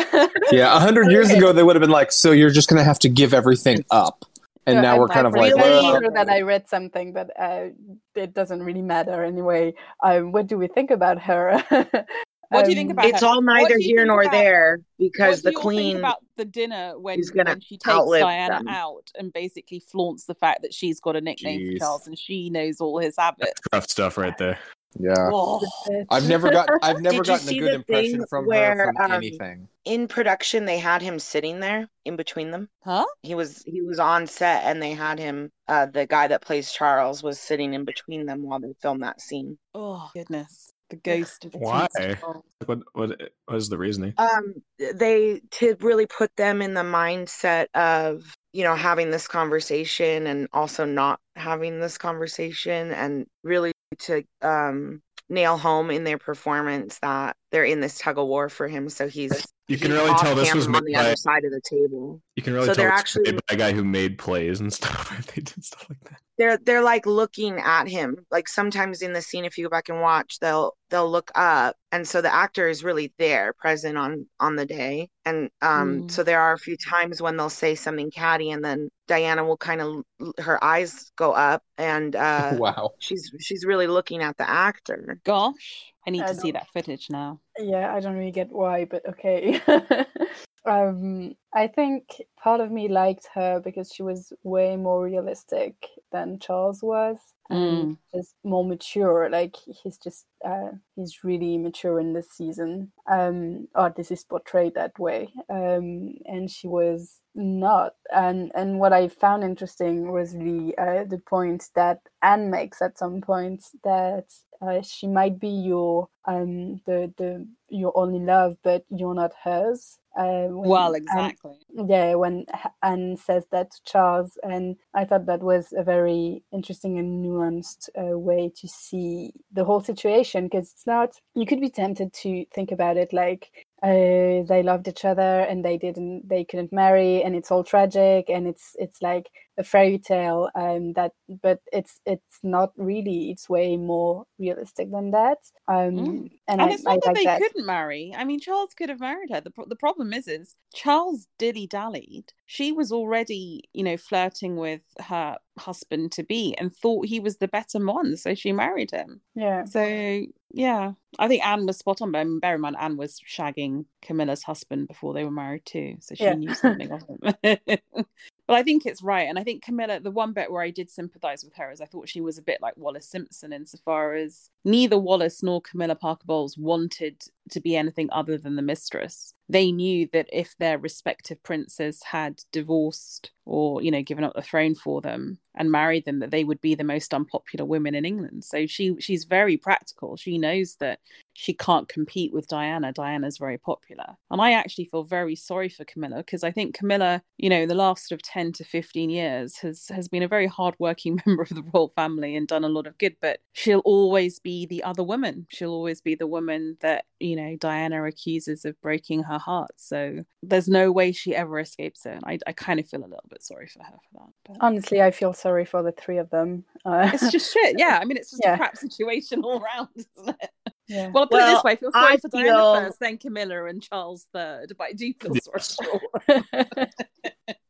yeah, 0.51 0.75
a 0.75 0.79
hundred 0.79 1.11
years 1.11 1.31
ago 1.37 1.53
they 1.53 1.63
would 1.63 1.75
have 1.75 1.81
been 1.81 1.89
like, 1.89 2.11
so 2.11 2.31
you're 2.31 2.49
just 2.51 2.69
gonna 2.69 2.83
have 2.83 2.99
to 2.99 3.09
give 3.09 3.33
everything 3.33 3.83
up. 3.89 4.25
And 4.65 4.75
Yeah, 4.75 4.81
now 4.81 4.91
I'm- 4.91 4.99
we're 4.99 5.07
kind 5.07 5.27
I'm 5.27 5.33
of 5.33 5.39
like, 5.39 5.53
pretty 5.53 5.69
well- 5.69 5.91
sure 5.99 6.09
that 6.13 6.29
I 6.29 6.41
read 6.41 6.67
something, 6.67 7.13
but 7.13 7.29
uh, 7.39 7.69
it 8.15 8.33
doesn't 8.33 8.63
really 8.63 8.81
matter 8.81 9.23
anyway. 9.23 9.73
Um, 10.03 10.31
what 10.31 10.47
do 10.47 10.57
we 10.57 10.67
think 10.67 10.91
about 10.91 11.19
her? 11.21 11.63
What 12.49 12.65
do 12.65 12.69
you 12.71 12.75
think 12.75 12.91
Um, 12.91 12.97
about 12.99 13.05
It's 13.07 13.21
her? 13.21 13.25
all 13.27 13.41
neither 13.41 13.79
here 13.79 14.05
nor 14.05 14.21
about- 14.21 14.31
there 14.33 14.77
because 14.99 15.43
what 15.43 15.49
do 15.53 15.55
the 15.57 15.59
queen 15.59 15.93
think 15.93 15.99
about 15.99 16.17
the 16.37 16.45
dinner 16.45 16.93
when, 16.99 17.19
is 17.19 17.31
gonna 17.31 17.49
when 17.51 17.61
she 17.61 17.77
takes 17.79 17.95
Diana 18.05 18.59
them. 18.59 18.67
out 18.67 19.11
and 19.17 19.33
basically 19.33 19.79
flaunts 19.79 20.25
the 20.25 20.35
fact 20.35 20.61
that 20.61 20.71
she's 20.71 20.99
got 20.99 21.15
a 21.15 21.21
nickname 21.21 21.61
Jeez. 21.61 21.73
for 21.73 21.79
Charles 21.79 22.05
and 22.07 22.19
she 22.19 22.51
knows 22.51 22.79
all 22.79 22.99
his 22.99 23.15
habits. 23.17 23.59
Rough 23.73 23.89
stuff 23.89 24.19
right 24.19 24.37
there. 24.37 24.59
Yeah. 24.99 25.29
Oh, 25.31 25.61
I've 26.09 26.27
never 26.27 26.49
got 26.51 26.69
I've 26.81 27.01
never 27.01 27.23
gotten 27.23 27.49
a 27.49 27.59
good 27.59 27.73
impression 27.73 28.25
from 28.29 28.45
where, 28.45 28.75
her 28.75 28.93
from 28.93 29.11
um, 29.11 29.17
anything. 29.17 29.67
in 29.85 30.07
production 30.07 30.65
they 30.65 30.77
had 30.77 31.01
him 31.01 31.19
sitting 31.19 31.59
there 31.59 31.87
in 32.05 32.15
between 32.15 32.51
them. 32.51 32.69
huh? 32.83 33.05
He 33.23 33.35
was 33.35 33.63
he 33.65 33.81
was 33.81 33.99
on 33.99 34.27
set 34.27 34.63
and 34.63 34.81
they 34.81 34.91
had 34.91 35.19
him 35.19 35.51
uh 35.67 35.87
the 35.87 36.05
guy 36.05 36.27
that 36.27 36.41
plays 36.41 36.71
Charles 36.71 37.23
was 37.23 37.39
sitting 37.39 37.73
in 37.73 37.85
between 37.85 38.25
them 38.25 38.43
while 38.43 38.59
they 38.59 38.73
filmed 38.81 39.03
that 39.03 39.21
scene. 39.21 39.57
Oh 39.73 40.09
goodness, 40.13 40.71
the 40.89 40.97
ghost 40.97 41.45
of 41.45 41.53
Why? 41.53 41.87
Charles. 41.95 42.43
What 42.65 42.79
what 42.93 43.21
what 43.45 43.57
is 43.57 43.69
the 43.69 43.77
reasoning? 43.77 44.13
Um 44.17 44.55
they 44.77 45.41
to 45.51 45.75
really 45.81 46.05
put 46.05 46.35
them 46.35 46.61
in 46.61 46.73
the 46.73 46.81
mindset 46.81 47.67
of 47.73 48.23
you 48.53 48.63
know 48.63 48.75
having 48.75 49.09
this 49.11 49.27
conversation 49.27 50.27
and 50.27 50.47
also 50.53 50.85
not 50.85 51.19
having 51.35 51.79
this 51.79 51.97
conversation 51.97 52.91
and 52.91 53.25
really 53.43 53.72
to 53.95 54.23
um 54.41 55.01
nail 55.29 55.57
home 55.57 55.91
in 55.91 56.03
their 56.03 56.17
performance 56.17 56.99
that 56.99 57.35
they're 57.53 57.63
in 57.63 57.79
this 57.79 57.97
tug 57.97 58.17
of 58.17 58.27
war 58.27 58.49
for 58.49 58.67
him 58.67 58.89
so 58.89 59.07
he's 59.07 59.31
You 59.69 59.77
can 59.77 59.91
he's 59.91 59.99
really 60.01 60.13
tell 60.19 60.35
this 60.35 60.53
was 60.53 60.65
camera 60.65 60.79
on 60.79 60.85
the 60.85 60.93
by 60.95 60.99
other 60.99 61.15
side 61.15 61.45
of 61.45 61.51
the 61.51 61.61
table. 61.61 62.21
you 62.35 62.43
can 62.43 62.51
really 62.53 62.65
so 62.65 62.73
tell 62.73 62.83
they're 62.83 62.89
it's 62.91 62.99
actually- 62.99 63.31
made 63.31 63.35
by 63.47 63.53
a 63.53 63.57
guy 63.57 63.71
who 63.71 63.83
made 63.85 64.17
plays 64.17 64.59
and 64.59 64.73
stuff. 64.79 65.25
they 65.33 65.41
did 65.41 65.63
stuff 65.63 65.85
like 65.89 66.03
that. 66.09 66.19
they're 66.37 66.57
they're 66.57 66.83
like 66.83 67.05
looking 67.05 67.59
at 67.59 67.87
him 67.87 68.17
like 68.31 68.49
sometimes 68.49 69.01
in 69.01 69.13
the 69.13 69.21
scene 69.21 69.45
if 69.45 69.57
you 69.57 69.63
go 69.65 69.69
back 69.69 69.87
and 69.89 70.01
watch 70.01 70.39
they'll 70.41 70.73
they'll 70.89 71.09
look 71.09 71.31
up 71.35 71.75
and 71.93 72.07
so 72.07 72.21
the 72.21 72.33
actor 72.33 72.67
is 72.67 72.83
really 72.83 73.13
there 73.19 73.53
present 73.53 73.97
on 73.97 74.25
on 74.39 74.55
the 74.55 74.65
day 74.65 75.07
and 75.25 75.49
um 75.61 75.83
Mm. 76.03 76.11
so 76.11 76.23
there 76.23 76.41
are 76.41 76.53
a 76.53 76.59
few 76.59 76.75
times 76.75 77.21
when 77.21 77.37
they'll 77.37 77.49
say 77.49 77.75
something 77.75 78.09
catty 78.11 78.49
and 78.51 78.65
then 78.65 78.89
diana 79.07 79.43
will 79.45 79.57
kind 79.57 79.79
of 79.81 80.03
her 80.39 80.61
eyes 80.63 81.11
go 81.17 81.31
up 81.33 81.61
and 81.77 82.15
uh 82.15 82.55
wow. 82.57 82.91
she's 82.99 83.31
she's 83.39 83.63
really 83.65 83.87
looking 83.87 84.21
at 84.23 84.35
the 84.37 84.49
actor 84.49 85.19
Gosh, 85.23 85.92
I 86.05 86.11
need 86.11 86.23
I 86.23 86.27
to 86.27 86.35
see 86.35 86.51
that 86.51 86.67
footage 86.73 87.09
now. 87.09 87.39
yeah, 87.57 87.93
I 87.93 87.99
don't 87.99 88.15
really 88.17 88.31
get 88.31 88.51
why, 88.51 88.85
but 88.85 89.07
okay. 89.07 89.61
um, 90.65 91.35
I 91.53 91.67
think 91.67 92.21
part 92.41 92.61
of 92.61 92.71
me 92.71 92.87
liked 92.87 93.27
her 93.33 93.61
because 93.63 93.91
she 93.93 94.03
was 94.03 94.33
way 94.43 94.75
more 94.75 95.03
realistic 95.03 95.75
than 96.11 96.39
Charles 96.39 96.81
was, 96.83 97.17
and 97.49 97.97
just 98.13 98.35
more 98.43 98.65
mature. 98.65 99.29
Like 99.29 99.55
he's 99.55 99.97
just 99.97 100.25
uh, 100.43 100.71
he's 100.95 101.23
really 101.23 101.57
mature 101.57 101.99
in 101.99 102.13
this 102.13 102.29
season, 102.31 102.91
um, 103.09 103.67
or 103.75 103.93
this 103.95 104.11
is 104.11 104.23
portrayed 104.23 104.75
that 104.75 104.97
way. 104.99 105.29
Um, 105.49 106.15
and 106.25 106.49
she 106.49 106.67
was 106.67 107.19
not. 107.35 107.93
And 108.13 108.51
and 108.55 108.79
what 108.79 108.93
I 108.93 109.07
found 109.07 109.43
interesting 109.43 110.11
was 110.11 110.33
the 110.33 110.73
uh, 110.77 111.03
the 111.05 111.19
point 111.19 111.69
that 111.75 111.99
Anne 112.21 112.49
makes 112.49 112.81
at 112.81 112.97
some 112.97 113.21
point 113.21 113.63
that 113.83 114.25
uh, 114.63 114.81
she 114.81 115.07
might 115.07 115.39
be 115.39 115.49
your 115.49 116.07
um 116.25 116.81
the 116.85 117.13
the 117.17 117.45
your 117.69 117.91
only 117.97 118.19
love, 118.19 118.57
but 118.63 118.85
you're 118.89 119.15
not 119.15 119.33
hers. 119.43 119.99
Uh, 120.15 120.45
when 120.45 120.69
Well, 120.69 120.93
Anne- 120.95 121.03
exactly. 121.03 121.53
yeah, 121.73 122.13
when 122.13 122.45
Anne 122.83 123.17
says 123.17 123.45
that 123.51 123.71
to 123.71 123.83
Charles, 123.83 124.37
and 124.43 124.75
I 124.93 125.05
thought 125.05 125.25
that 125.25 125.41
was 125.41 125.73
a 125.75 125.83
very 125.83 126.43
interesting 126.51 126.99
and 126.99 127.25
nuanced 127.25 127.89
uh, 127.97 128.17
way 128.17 128.51
to 128.57 128.67
see 128.67 129.33
the 129.51 129.65
whole 129.65 129.81
situation 129.81 130.43
because 130.45 130.71
it's 130.71 130.85
not. 130.85 131.19
You 131.33 131.47
could 131.47 131.61
be 131.61 131.69
tempted 131.71 132.13
to 132.13 132.45
think 132.53 132.71
about 132.71 132.97
it 132.97 133.11
like 133.11 133.65
uh, 133.81 134.45
they 134.47 134.61
loved 134.63 134.87
each 134.87 135.03
other 135.03 135.39
and 135.49 135.65
they 135.65 135.77
didn't, 135.77 136.29
they 136.29 136.43
couldn't 136.45 136.71
marry, 136.71 137.23
and 137.23 137.35
it's 137.35 137.51
all 137.51 137.63
tragic, 137.63 138.29
and 138.29 138.47
it's 138.47 138.75
it's 138.79 139.01
like 139.01 139.31
a 139.57 139.63
fairy 139.63 139.99
tale. 139.99 140.49
Um, 140.55 140.93
that, 140.93 141.11
but 141.41 141.59
it's 141.71 141.99
it's 142.05 142.39
not 142.43 142.71
really. 142.77 143.31
It's 143.31 143.49
way 143.49 143.77
more 143.77 144.25
realistic 144.39 144.91
than 144.91 145.11
that. 145.11 145.37
Um, 145.67 145.93
Mm. 145.93 146.29
and, 146.47 146.61
And 146.61 146.61
I, 146.61 146.69
it's 146.71 146.83
not 146.83 146.93
I 146.93 146.95
that 146.97 147.05
like 147.07 147.15
they 147.15 147.23
that. 147.25 147.41
couldn't 147.41 147.65
marry. 147.65 148.13
I 148.15 148.23
mean, 148.23 148.39
Charles 148.39 148.73
could 148.73 148.89
have 148.89 148.99
married 148.99 149.29
her. 149.31 149.41
The, 149.41 149.51
pro- 149.51 149.65
the 149.65 149.75
problem 149.75 150.13
is, 150.13 150.27
is 150.27 150.55
Charles 150.73 151.27
dilly 151.37 151.67
dallied. 151.67 152.33
She 152.45 152.71
was 152.71 152.91
already, 152.91 153.63
you 153.73 153.83
know, 153.83 153.97
flirting 153.97 154.55
with 154.57 154.81
her 154.99 155.37
husband 155.57 156.11
to 156.13 156.23
be 156.23 156.55
and 156.57 156.75
thought 156.75 157.05
he 157.05 157.19
was 157.19 157.37
the 157.37 157.47
better 157.47 157.79
one, 157.83 158.17
so 158.17 158.33
she 158.35 158.51
married 158.51 158.91
him. 158.91 159.21
Yeah. 159.35 159.65
So 159.65 160.25
yeah, 160.55 160.91
I 161.17 161.27
think 161.27 161.45
Anne 161.45 161.65
was 161.65 161.77
spot 161.77 162.01
on. 162.01 162.11
But 162.11 162.19
I 162.19 162.23
mean, 162.25 162.39
bear 162.39 162.55
in 162.55 162.61
mind, 162.61 162.75
Anne 162.79 162.97
was 162.97 163.19
shagging 163.27 163.85
Camilla's 164.01 164.43
husband 164.43 164.87
before 164.87 165.13
they 165.13 165.23
were 165.23 165.31
married 165.31 165.65
too, 165.65 165.97
so 165.99 166.15
she 166.15 166.23
Yeah. 166.25 166.33
knew 166.35 166.53
something 166.53 166.91
of 166.91 167.01
him. 167.07 167.57
but 168.47 168.55
I 168.55 168.63
think 168.63 168.85
it's 168.85 169.01
right, 169.01 169.27
and 169.29 169.39
I 169.39 169.42
think 169.43 169.63
Camilla. 169.63 169.99
The 169.99 170.11
one 170.11 170.33
bit 170.33 170.51
where 170.51 170.61
I 170.61 170.69
did 170.69 170.89
sympathise 170.89 171.43
with 171.43 171.53
her 171.55 171.71
is 171.71 171.81
I 171.81 171.85
thought 171.85 172.09
she 172.09 172.21
was 172.21 172.37
a 172.37 172.43
bit 172.43 172.61
like 172.61 172.75
Wallis 172.77 173.07
Simpson 173.07 173.53
insofar 173.53 174.15
as 174.15 174.49
neither 174.65 174.97
Wallis 174.97 175.43
nor 175.43 175.61
Camilla 175.61 175.95
Parker 175.95 176.25
Bowles 176.25 176.57
wanted 176.57 177.23
to 177.51 177.59
be 177.59 177.75
anything 177.75 178.09
other 178.11 178.37
than 178.37 178.55
the 178.55 178.61
mistress. 178.61 179.33
They 179.49 179.71
knew 179.71 180.07
that 180.13 180.29
if 180.31 180.55
their 180.57 180.77
respective 180.77 181.41
princes 181.43 182.01
had 182.03 182.41
divorced 182.51 183.31
or 183.45 183.81
you 183.81 183.91
know 183.91 184.01
given 184.01 184.23
up 184.23 184.33
the 184.35 184.41
throne 184.41 184.75
for 184.75 185.01
them 185.01 185.37
and 185.55 185.71
married 185.71 186.05
them 186.05 186.19
that 186.19 186.31
they 186.31 186.43
would 186.43 186.61
be 186.61 186.73
the 186.75 186.83
most 186.83 187.13
unpopular 187.13 187.65
women 187.65 187.93
in 187.93 188.05
England. 188.05 188.43
So 188.43 188.65
she 188.65 188.95
she's 188.99 189.25
very 189.25 189.57
practical. 189.57 190.15
She 190.15 190.37
knows 190.37 190.75
that 190.79 190.99
she 191.33 191.53
can't 191.53 191.87
compete 191.87 192.33
with 192.33 192.47
Diana. 192.47 192.91
Diana's 192.93 193.37
very 193.37 193.57
popular. 193.57 194.15
And 194.31 194.41
I 194.41 194.53
actually 194.53 194.85
feel 194.85 195.03
very 195.03 195.35
sorry 195.35 195.69
for 195.69 195.83
Camilla 195.85 196.17
because 196.17 196.43
I 196.43 196.51
think 196.51 196.75
Camilla 196.75 197.21
you 197.37 197.49
know 197.49 197.65
the 197.65 197.75
last 197.75 198.07
sort 198.07 198.19
of 198.19 198.23
10 198.23 198.53
to 198.53 198.63
15 198.63 199.09
years 199.09 199.57
has 199.57 199.87
has 199.89 200.07
been 200.07 200.23
a 200.23 200.27
very 200.27 200.47
hardworking 200.47 201.21
member 201.25 201.43
of 201.43 201.49
the 201.49 201.63
royal 201.73 201.89
family 201.89 202.35
and 202.35 202.47
done 202.47 202.63
a 202.63 202.69
lot 202.69 202.87
of 202.87 202.97
good 202.97 203.15
but 203.21 203.39
she'll 203.51 203.79
always 203.79 204.39
be 204.39 204.65
the 204.65 204.83
other 204.83 205.03
woman. 205.03 205.47
She'll 205.49 205.71
always 205.71 206.01
be 206.01 206.15
the 206.15 206.27
woman 206.27 206.77
that 206.81 207.05
you 207.23 207.35
know 207.35 207.55
Diana 207.55 208.03
accuses 208.03 208.65
of 208.65 208.79
breaking 208.81 209.23
her 209.23 209.37
heart 209.39 209.71
so 209.77 210.23
there's 210.43 210.67
no 210.67 210.91
way 210.91 211.11
she 211.11 211.33
ever 211.35 211.59
escapes 211.59 212.05
it 212.05 212.19
I, 212.25 212.37
I 212.45 212.51
kind 212.51 212.79
of 212.79 212.87
feel 212.87 212.99
a 212.99 213.03
little 213.07 213.23
bit 213.29 213.41
sorry 213.41 213.67
for 213.67 213.79
her 213.83 213.95
for 214.11 214.19
that 214.19 214.29
but 214.45 214.57
Honestly, 214.59 215.01
I 215.01 215.11
feel 215.11 215.31
sorry 215.33 215.63
for 215.65 215.81
the 215.81 215.93
three 215.93 216.17
of 216.17 216.29
them. 216.29 216.65
Uh, 216.85 217.09
it's 217.13 217.31
just 217.31 217.53
shit 217.53 217.75
yeah 217.79 217.97
I 218.01 218.05
mean 218.05 218.17
it's 218.17 218.31
just 218.31 218.41
Yeah. 218.43 218.55
a 218.55 218.57
crap 218.57 218.77
situation 218.77 219.41
all 219.43 219.59
round 219.61 219.87
isn't 219.95 220.29
it 220.41 220.49
yeah. 220.87 221.07
well 221.13 221.23
I'll 221.23 221.29
put 221.29 221.41
it 221.41 221.45
this 221.45 221.63
way 221.63 221.71
I 221.71 221.75
feel 221.77 221.91
sorry 221.93 222.13
I 222.13 222.17
for 222.17 222.27
Diana 222.27 222.49
feel- 222.49 222.75
first 222.81 222.99
then 222.99 223.17
Camilla 223.17 223.65
and 223.65 223.81
Charles 223.81 224.27
third 224.33 224.73
but 224.77 224.83
I 224.87 224.91
do 224.93 225.13
feel 225.19 225.33
sorry 225.41 226.01
for 226.27 226.87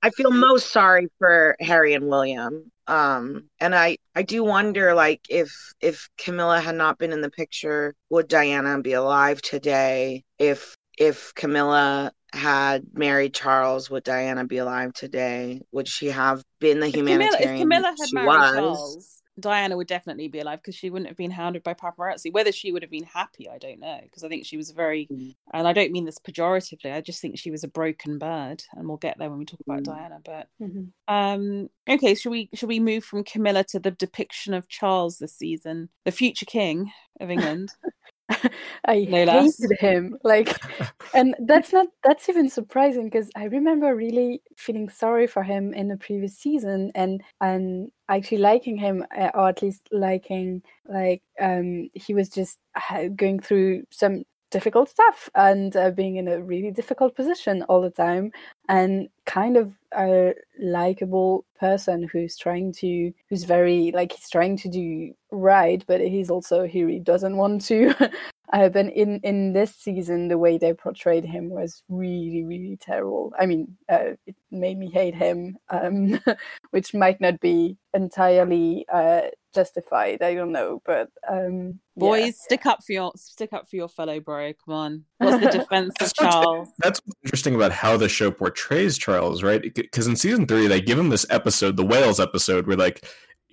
I 0.02 0.10
feel 0.10 0.32
most 0.32 0.72
sorry 0.74 1.08
for 1.18 1.56
Harry 1.62 1.94
and 1.94 2.08
William. 2.10 2.72
Um, 2.88 3.50
and 3.60 3.74
I 3.76 3.98
I 4.16 4.24
do 4.24 4.44
wonder 4.44 4.94
like 4.94 5.22
if 5.30 5.54
if 5.80 6.10
Camilla 6.18 6.60
had 6.60 6.76
not 6.76 6.98
been 6.98 7.14
in 7.14 7.22
the 7.22 7.32
picture, 7.32 7.96
would 8.10 8.28
Diana 8.28 8.82
be 8.82 8.94
alive 8.94 9.42
today? 9.42 10.24
If 10.38 10.76
if 10.98 11.34
Camilla 11.36 12.12
had 12.34 12.86
married 12.94 13.34
Charles, 13.34 13.90
would 13.90 14.04
Diana 14.04 14.46
be 14.46 14.58
alive 14.58 14.94
today? 14.94 15.62
Would 15.72 15.88
she 15.88 16.08
have 16.08 16.44
been 16.60 16.80
the 16.80 16.90
if 16.92 16.94
Camilla, 17.06 17.30
humanitarian 17.30 17.56
if 17.56 17.62
Camilla 17.62 17.96
had 18.00 18.12
married 18.12 18.28
was? 18.40 18.52
Charles 18.52 19.23
Diana 19.40 19.76
would 19.78 19.88
definitely 19.88 20.28
be 20.28 20.40
alive 20.40 20.60
because 20.60 20.76
she 20.76 20.90
wouldn't 20.90 21.10
have 21.10 21.18
been 21.18 21.32
hounded 21.32 21.64
by 21.64 21.74
paparazzi. 21.74 22.32
Whether 22.32 22.52
she 22.52 22.72
would 22.72 22.84
have 22.84 22.92
been 22.92 23.04
happy, 23.06 23.50
I 23.50 23.58
don't 23.58 23.80
know. 23.80 24.00
Because 24.04 24.24
I 24.24 24.30
think 24.30 24.46
she 24.46 24.58
was 24.58 24.72
very, 24.72 25.08
Mm. 25.12 25.36
and 25.54 25.68
I 25.68 25.74
don't 25.74 25.92
mean 25.92 26.06
this 26.06 26.20
pejoratively. 26.20 26.94
I 26.94 27.02
just 27.02 27.22
think 27.22 27.38
she 27.40 27.52
was 27.52 27.64
a 27.64 27.68
broken 27.68 28.20
bird, 28.20 28.64
and 28.74 28.88
we'll 28.88 28.98
get 28.98 29.18
there 29.18 29.30
when 29.30 29.40
we 29.40 29.46
talk 29.46 29.60
about 29.62 29.82
Mm. 29.82 29.84
Diana. 29.84 30.22
But 30.24 30.50
Mhm. 30.62 30.92
um, 31.08 31.70
okay, 31.90 32.16
should 32.16 32.30
we 32.32 32.50
should 32.54 32.70
we 32.70 32.80
move 32.80 33.04
from 33.04 33.24
Camilla 33.24 33.64
to 33.66 33.80
the 33.80 33.92
depiction 33.92 34.54
of 34.54 34.68
Charles 34.70 35.18
this 35.18 35.36
season, 35.36 35.90
the 36.06 36.12
future 36.12 36.46
king 36.46 36.92
of 37.20 37.30
England? 37.32 37.74
I 38.86 39.06
No 39.10 39.26
hated 39.26 39.80
him. 39.80 40.18
Like, 40.24 40.60
and 41.14 41.36
that's 41.40 41.74
not 41.74 41.88
that's 42.04 42.30
even 42.30 42.50
surprising 42.50 43.06
because 43.06 43.30
I 43.36 43.46
remember 43.46 43.96
really 43.96 44.42
feeling 44.58 44.90
sorry 44.90 45.28
for 45.28 45.44
him 45.44 45.74
in 45.74 45.88
the 45.88 45.98
previous 45.98 46.38
season 46.38 46.92
and 46.96 47.22
and 47.42 47.92
actually 48.10 48.40
liking 48.40 48.78
him 48.78 49.06
uh, 49.18 49.30
or 49.34 49.50
at 49.50 49.62
least 49.62 49.88
liking 49.92 50.62
like 50.88 51.22
um 51.40 51.88
he 51.94 52.14
was 52.14 52.30
just 52.30 52.60
uh, 52.92 53.08
going 53.16 53.40
through 53.40 53.84
some 53.92 54.24
difficult 54.54 54.88
stuff 54.88 55.30
and 55.34 55.76
uh, 55.76 55.90
being 55.90 56.16
in 56.18 56.28
a 56.28 56.42
really 56.42 56.72
difficult 56.72 57.16
position 57.16 57.64
all 57.64 57.82
the 57.82 57.90
time 57.90 58.32
and 58.70 59.10
kind 59.26 59.58
of 59.58 59.74
a 59.98 60.34
likable 60.62 61.44
person 61.60 62.08
who's 62.12 62.38
trying 62.38 62.72
to 62.72 63.12
who's 63.30 63.44
very 63.44 63.92
like 63.94 64.12
he's 64.12 64.30
trying 64.30 64.56
to 64.56 64.70
do 64.70 65.12
right 65.32 65.84
but 65.88 66.00
he's 66.00 66.30
also 66.30 66.68
he 66.68 67.00
doesn't 67.00 67.36
want 67.36 67.66
to 67.66 67.94
Uh, 68.54 68.70
but 68.70 68.86
in 68.86 69.20
in 69.24 69.54
this 69.54 69.76
season, 69.76 70.28
the 70.28 70.38
way 70.38 70.60
they 70.60 70.74
portrayed 70.74 71.26
him 71.26 71.50
was 71.50 71.82
really 71.90 72.44
really 72.44 72.78
terrible. 72.80 73.34
I 73.38 73.48
mean, 73.48 73.76
uh, 73.90 74.14
it 74.28 74.36
made 74.52 74.78
me 74.78 74.92
hate 74.92 75.16
him, 75.16 75.58
um, 75.70 76.20
which 76.70 76.94
might 76.94 77.20
not 77.20 77.40
be 77.40 77.78
entirely 77.96 78.86
uh, 78.94 79.22
justified. 79.56 80.22
I 80.22 80.36
don't 80.36 80.52
know, 80.52 80.84
but 80.86 81.10
um, 81.28 81.80
boys, 81.98 82.26
yeah. 82.26 82.32
stick 82.34 82.66
up 82.68 82.84
for 82.86 82.94
your 82.94 83.12
stick 83.16 83.54
up 83.54 83.68
for 83.68 83.76
your 83.76 83.90
fellow 83.90 84.20
bro. 84.20 84.54
Come 84.64 84.74
on, 84.76 85.06
what's 85.18 85.44
the 85.44 85.50
defense 85.60 85.96
of 86.00 86.14
Charles? 86.14 86.70
That's 86.78 87.02
interesting 87.24 87.56
about 87.56 87.72
how 87.72 87.98
the 87.98 88.08
show 88.08 88.30
portrays 88.30 89.00
Charles, 89.00 89.42
right? 89.42 89.64
Because 89.74 90.06
in 90.06 90.16
season 90.16 90.46
three, 90.46 90.68
they 90.68 90.80
give 90.80 91.00
him 91.00 91.10
this 91.10 91.26
episode, 91.32 91.76
the 91.76 91.86
whales 91.86 92.20
episode, 92.20 92.68
where 92.68 92.78
like 92.78 93.04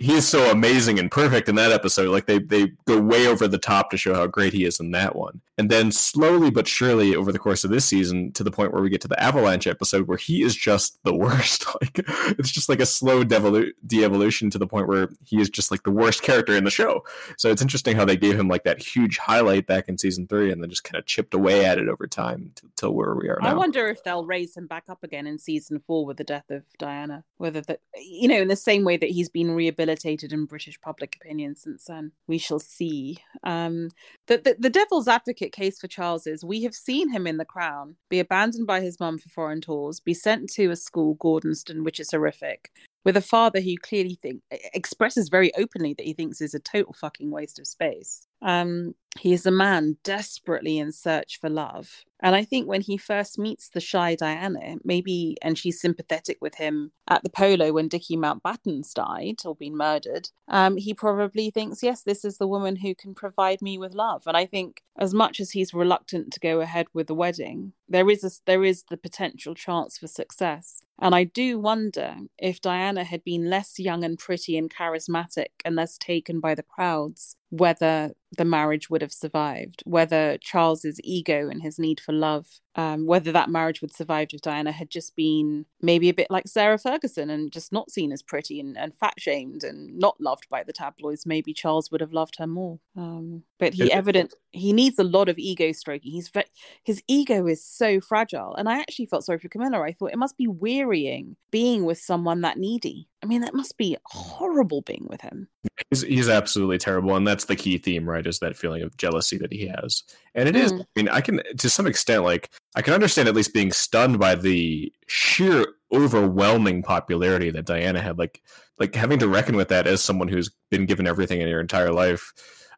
he's 0.00 0.26
so 0.26 0.50
amazing 0.50 0.98
and 0.98 1.10
perfect 1.10 1.48
in 1.48 1.54
that 1.56 1.72
episode. 1.72 2.08
Like 2.08 2.26
they 2.26 2.38
they 2.38 2.72
go 2.86 2.98
way 3.00 3.26
over 3.26 3.46
the 3.46 3.58
top 3.58 3.90
to 3.90 3.96
show 3.96 4.14
how 4.14 4.26
great 4.26 4.52
he 4.52 4.64
is 4.64 4.80
in 4.80 4.90
that 4.92 5.14
one. 5.14 5.40
And 5.58 5.70
then 5.70 5.92
slowly 5.92 6.50
but 6.50 6.66
surely 6.66 7.14
over 7.14 7.30
the 7.30 7.38
course 7.38 7.64
of 7.64 7.70
this 7.70 7.84
season 7.84 8.32
to 8.32 8.42
the 8.42 8.50
point 8.50 8.72
where 8.72 8.82
we 8.82 8.88
get 8.88 9.02
to 9.02 9.08
the 9.08 9.22
Avalanche 9.22 9.66
episode 9.66 10.08
where 10.08 10.16
he 10.16 10.42
is 10.42 10.56
just 10.56 10.98
the 11.04 11.14
worst. 11.20 11.66
Like 11.80 12.00
it's 12.38 12.50
just 12.50 12.68
like 12.68 12.80
a 12.80 12.86
slow 12.86 13.24
devolu- 13.24 13.72
de-evolution 13.86 14.50
to 14.50 14.58
the 14.58 14.66
point 14.66 14.88
where 14.88 15.10
he 15.22 15.40
is 15.40 15.50
just 15.50 15.70
like 15.70 15.82
the 15.82 15.90
worst 15.90 16.22
character 16.22 16.56
in 16.56 16.64
the 16.64 16.70
show. 16.70 17.04
So 17.36 17.50
it's 17.50 17.62
interesting 17.62 17.94
how 17.94 18.06
they 18.06 18.16
gave 18.16 18.38
him 18.38 18.48
like 18.48 18.64
that 18.64 18.82
huge 18.82 19.18
highlight 19.18 19.66
back 19.66 19.88
in 19.88 19.98
season 19.98 20.26
3 20.26 20.50
and 20.50 20.62
then 20.62 20.70
just 20.70 20.84
kind 20.84 20.98
of 20.98 21.06
chipped 21.06 21.34
away 21.34 21.66
at 21.66 21.78
it 21.78 21.88
over 21.88 22.06
time 22.06 22.52
till 22.76 22.92
where 22.92 23.14
we 23.14 23.28
are 23.28 23.38
now. 23.42 23.50
I 23.50 23.54
wonder 23.54 23.88
if 23.88 24.02
they'll 24.02 24.24
raise 24.24 24.56
him 24.56 24.66
back 24.66 24.84
up 24.88 25.04
again 25.04 25.26
in 25.26 25.38
season 25.38 25.82
4 25.86 26.06
with 26.06 26.16
the 26.16 26.24
death 26.24 26.50
of 26.50 26.62
Diana. 26.78 27.24
Whether 27.36 27.60
that 27.62 27.80
you 27.96 28.28
know 28.28 28.40
in 28.40 28.48
the 28.48 28.56
same 28.56 28.84
way 28.84 28.96
that 28.96 29.10
he's 29.10 29.28
been 29.28 29.50
rehabilitated 29.50 29.89
in 30.32 30.44
British 30.46 30.80
public 30.80 31.16
opinion 31.20 31.56
since 31.56 31.84
then. 31.84 32.12
We 32.26 32.38
shall 32.38 32.58
see. 32.58 33.18
Um 33.42 33.90
the, 34.26 34.38
the, 34.38 34.56
the 34.58 34.70
devil's 34.70 35.08
advocate 35.08 35.52
case 35.52 35.78
for 35.78 35.88
Charles 35.88 36.26
is 36.26 36.44
we 36.44 36.62
have 36.62 36.74
seen 36.74 37.10
him 37.10 37.26
in 37.26 37.36
The 37.36 37.44
Crown 37.44 37.96
be 38.08 38.20
abandoned 38.20 38.66
by 38.66 38.80
his 38.80 39.00
mum 39.00 39.18
for 39.18 39.28
foreign 39.28 39.60
tours, 39.60 40.00
be 40.00 40.14
sent 40.14 40.50
to 40.52 40.70
a 40.70 40.76
school, 40.76 41.16
Gordonstoun, 41.16 41.84
which 41.84 42.00
is 42.00 42.10
horrific, 42.10 42.70
with 43.04 43.16
a 43.16 43.22
father 43.22 43.60
who 43.60 43.76
clearly 43.76 44.18
think 44.20 44.42
expresses 44.74 45.28
very 45.28 45.54
openly 45.56 45.94
that 45.94 46.06
he 46.06 46.12
thinks 46.12 46.40
is 46.40 46.54
a 46.54 46.60
total 46.60 46.92
fucking 46.92 47.30
waste 47.30 47.58
of 47.58 47.66
space. 47.66 48.26
Um, 48.42 48.94
he 49.18 49.32
is 49.32 49.44
a 49.44 49.50
man 49.50 49.96
desperately 50.04 50.78
in 50.78 50.92
search 50.92 51.40
for 51.40 51.50
love. 51.50 52.04
And 52.22 52.36
I 52.36 52.44
think 52.44 52.68
when 52.68 52.82
he 52.82 52.96
first 52.96 53.38
meets 53.38 53.70
the 53.70 53.80
shy 53.80 54.14
Diana, 54.14 54.76
maybe, 54.84 55.36
and 55.42 55.58
she's 55.58 55.80
sympathetic 55.80 56.38
with 56.40 56.56
him 56.56 56.92
at 57.08 57.22
the 57.22 57.30
polo 57.30 57.72
when 57.72 57.88
Dickie 57.88 58.16
Mountbatten's 58.16 58.92
died 58.92 59.40
or 59.44 59.56
been 59.56 59.76
murdered, 59.76 60.28
um, 60.48 60.76
he 60.76 60.92
probably 60.92 61.50
thinks, 61.50 61.82
yes, 61.82 62.02
this 62.02 62.24
is 62.24 62.38
the 62.38 62.46
woman 62.46 62.76
who 62.76 62.94
can 62.94 63.14
provide 63.14 63.62
me 63.62 63.78
with 63.78 63.94
love. 63.94 64.24
And 64.26 64.36
I 64.36 64.44
think 64.44 64.82
as 64.98 65.14
much 65.14 65.40
as 65.40 65.52
he's 65.52 65.72
reluctant 65.72 66.32
to 66.34 66.40
go 66.40 66.60
ahead 66.60 66.86
with 66.92 67.06
the 67.06 67.14
wedding, 67.14 67.72
there 67.88 68.08
is 68.10 68.22
a, 68.22 68.30
there 68.46 68.64
is 68.64 68.84
the 68.90 68.98
potential 68.98 69.54
chance 69.54 69.96
for 69.96 70.06
success. 70.06 70.82
And 71.00 71.14
I 71.14 71.24
do 71.24 71.58
wonder 71.58 72.14
if 72.36 72.60
Diana 72.60 73.04
had 73.04 73.24
been 73.24 73.48
less 73.48 73.78
young 73.78 74.04
and 74.04 74.18
pretty 74.18 74.58
and 74.58 74.70
charismatic 74.70 75.46
and 75.64 75.74
less 75.74 75.96
taken 75.96 76.40
by 76.40 76.54
the 76.54 76.62
crowds, 76.62 77.36
whether 77.48 78.12
the 78.36 78.44
marriage 78.44 78.90
would 78.90 78.99
have 79.02 79.12
survived, 79.12 79.82
whether 79.84 80.38
Charles's 80.38 81.00
ego 81.02 81.48
and 81.48 81.62
his 81.62 81.78
need 81.78 82.00
for 82.00 82.12
love, 82.12 82.46
um, 82.76 83.06
whether 83.06 83.32
that 83.32 83.50
marriage 83.50 83.80
would 83.80 83.92
survive 83.92 84.28
if 84.32 84.42
Diana 84.42 84.70
had 84.70 84.90
just 84.90 85.16
been 85.16 85.66
maybe 85.82 86.08
a 86.08 86.14
bit 86.14 86.28
like 86.30 86.46
Sarah 86.46 86.78
Ferguson 86.78 87.28
and 87.30 87.50
just 87.50 87.72
not 87.72 87.90
seen 87.90 88.12
as 88.12 88.22
pretty 88.22 88.60
and, 88.60 88.78
and 88.78 88.94
fat 88.94 89.14
shamed 89.18 89.64
and 89.64 89.98
not 89.98 90.20
loved 90.20 90.48
by 90.48 90.62
the 90.62 90.72
tabloids, 90.72 91.26
maybe 91.26 91.52
Charles 91.52 91.90
would 91.90 92.00
have 92.00 92.12
loved 92.12 92.36
her 92.38 92.46
more. 92.46 92.78
Um, 92.96 93.42
but 93.58 93.74
he 93.74 93.92
evident 93.92 94.34
he 94.52 94.72
needs 94.72 94.98
a 94.98 95.04
lot 95.04 95.28
of 95.28 95.38
ego 95.38 95.72
stroking. 95.72 96.12
He's 96.12 96.28
ve- 96.28 96.44
his 96.82 97.02
ego 97.06 97.46
is 97.46 97.64
so 97.64 98.00
fragile, 98.00 98.54
and 98.56 98.68
I 98.68 98.78
actually 98.80 99.06
felt 99.06 99.24
sorry 99.24 99.38
for 99.38 99.48
Camilla. 99.48 99.80
I 99.80 99.92
thought 99.92 100.12
it 100.12 100.18
must 100.18 100.36
be 100.36 100.46
wearying 100.46 101.36
being 101.50 101.84
with 101.84 101.98
someone 101.98 102.40
that 102.42 102.58
needy. 102.58 103.08
I 103.22 103.26
mean, 103.26 103.42
that 103.42 103.54
must 103.54 103.76
be 103.76 103.96
horrible 104.06 104.80
being 104.80 105.06
with 105.10 105.20
him. 105.20 105.46
He's, 105.90 106.02
he's 106.02 106.28
absolutely 106.28 106.78
terrible, 106.78 107.16
and 107.16 107.26
that's 107.26 107.44
the 107.44 107.56
key 107.56 107.76
theme, 107.76 108.08
right? 108.08 108.26
Is 108.26 108.38
that 108.38 108.56
feeling 108.56 108.82
of 108.82 108.96
jealousy 108.96 109.36
that 109.38 109.52
he 109.52 109.66
has, 109.66 110.02
and 110.34 110.48
it 110.48 110.54
mm. 110.54 110.64
is. 110.64 110.72
I 110.72 110.84
mean, 110.96 111.08
I 111.08 111.20
can 111.20 111.42
to 111.58 111.70
some 111.70 111.86
extent, 111.86 112.24
like 112.24 112.50
I 112.74 112.82
can 112.82 112.94
understand 112.94 113.28
at 113.28 113.34
least 113.34 113.52
being 113.52 113.72
stunned 113.72 114.18
by 114.18 114.36
the 114.36 114.92
sheer 115.08 115.66
overwhelming 115.92 116.82
popularity 116.82 117.50
that 117.50 117.66
Diana 117.66 118.00
had, 118.00 118.18
like 118.18 118.42
like 118.78 118.94
having 118.94 119.18
to 119.18 119.28
reckon 119.28 119.56
with 119.56 119.68
that 119.68 119.86
as 119.86 120.02
someone 120.02 120.28
who's 120.28 120.50
been 120.70 120.86
given 120.86 121.06
everything 121.06 121.40
in 121.40 121.48
your 121.48 121.60
entire 121.60 121.92
life 121.92 122.32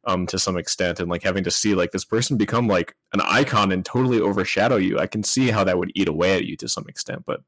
um 0.04 0.26
to 0.26 0.38
some 0.38 0.56
extent 0.56 1.00
and 1.00 1.08
like 1.08 1.22
having 1.22 1.44
to 1.44 1.50
see 1.50 1.74
like 1.74 1.92
this 1.92 2.04
person 2.04 2.36
become 2.36 2.66
like 2.66 2.94
an 3.12 3.20
icon 3.20 3.70
and 3.72 3.84
totally 3.84 4.20
overshadow 4.20 4.76
you 4.76 4.98
i 4.98 5.06
can 5.06 5.22
see 5.22 5.48
how 5.48 5.62
that 5.62 5.78
would 5.78 5.92
eat 5.94 6.08
away 6.08 6.34
at 6.34 6.44
you 6.44 6.56
to 6.56 6.68
some 6.68 6.84
extent 6.88 7.22
but 7.24 7.40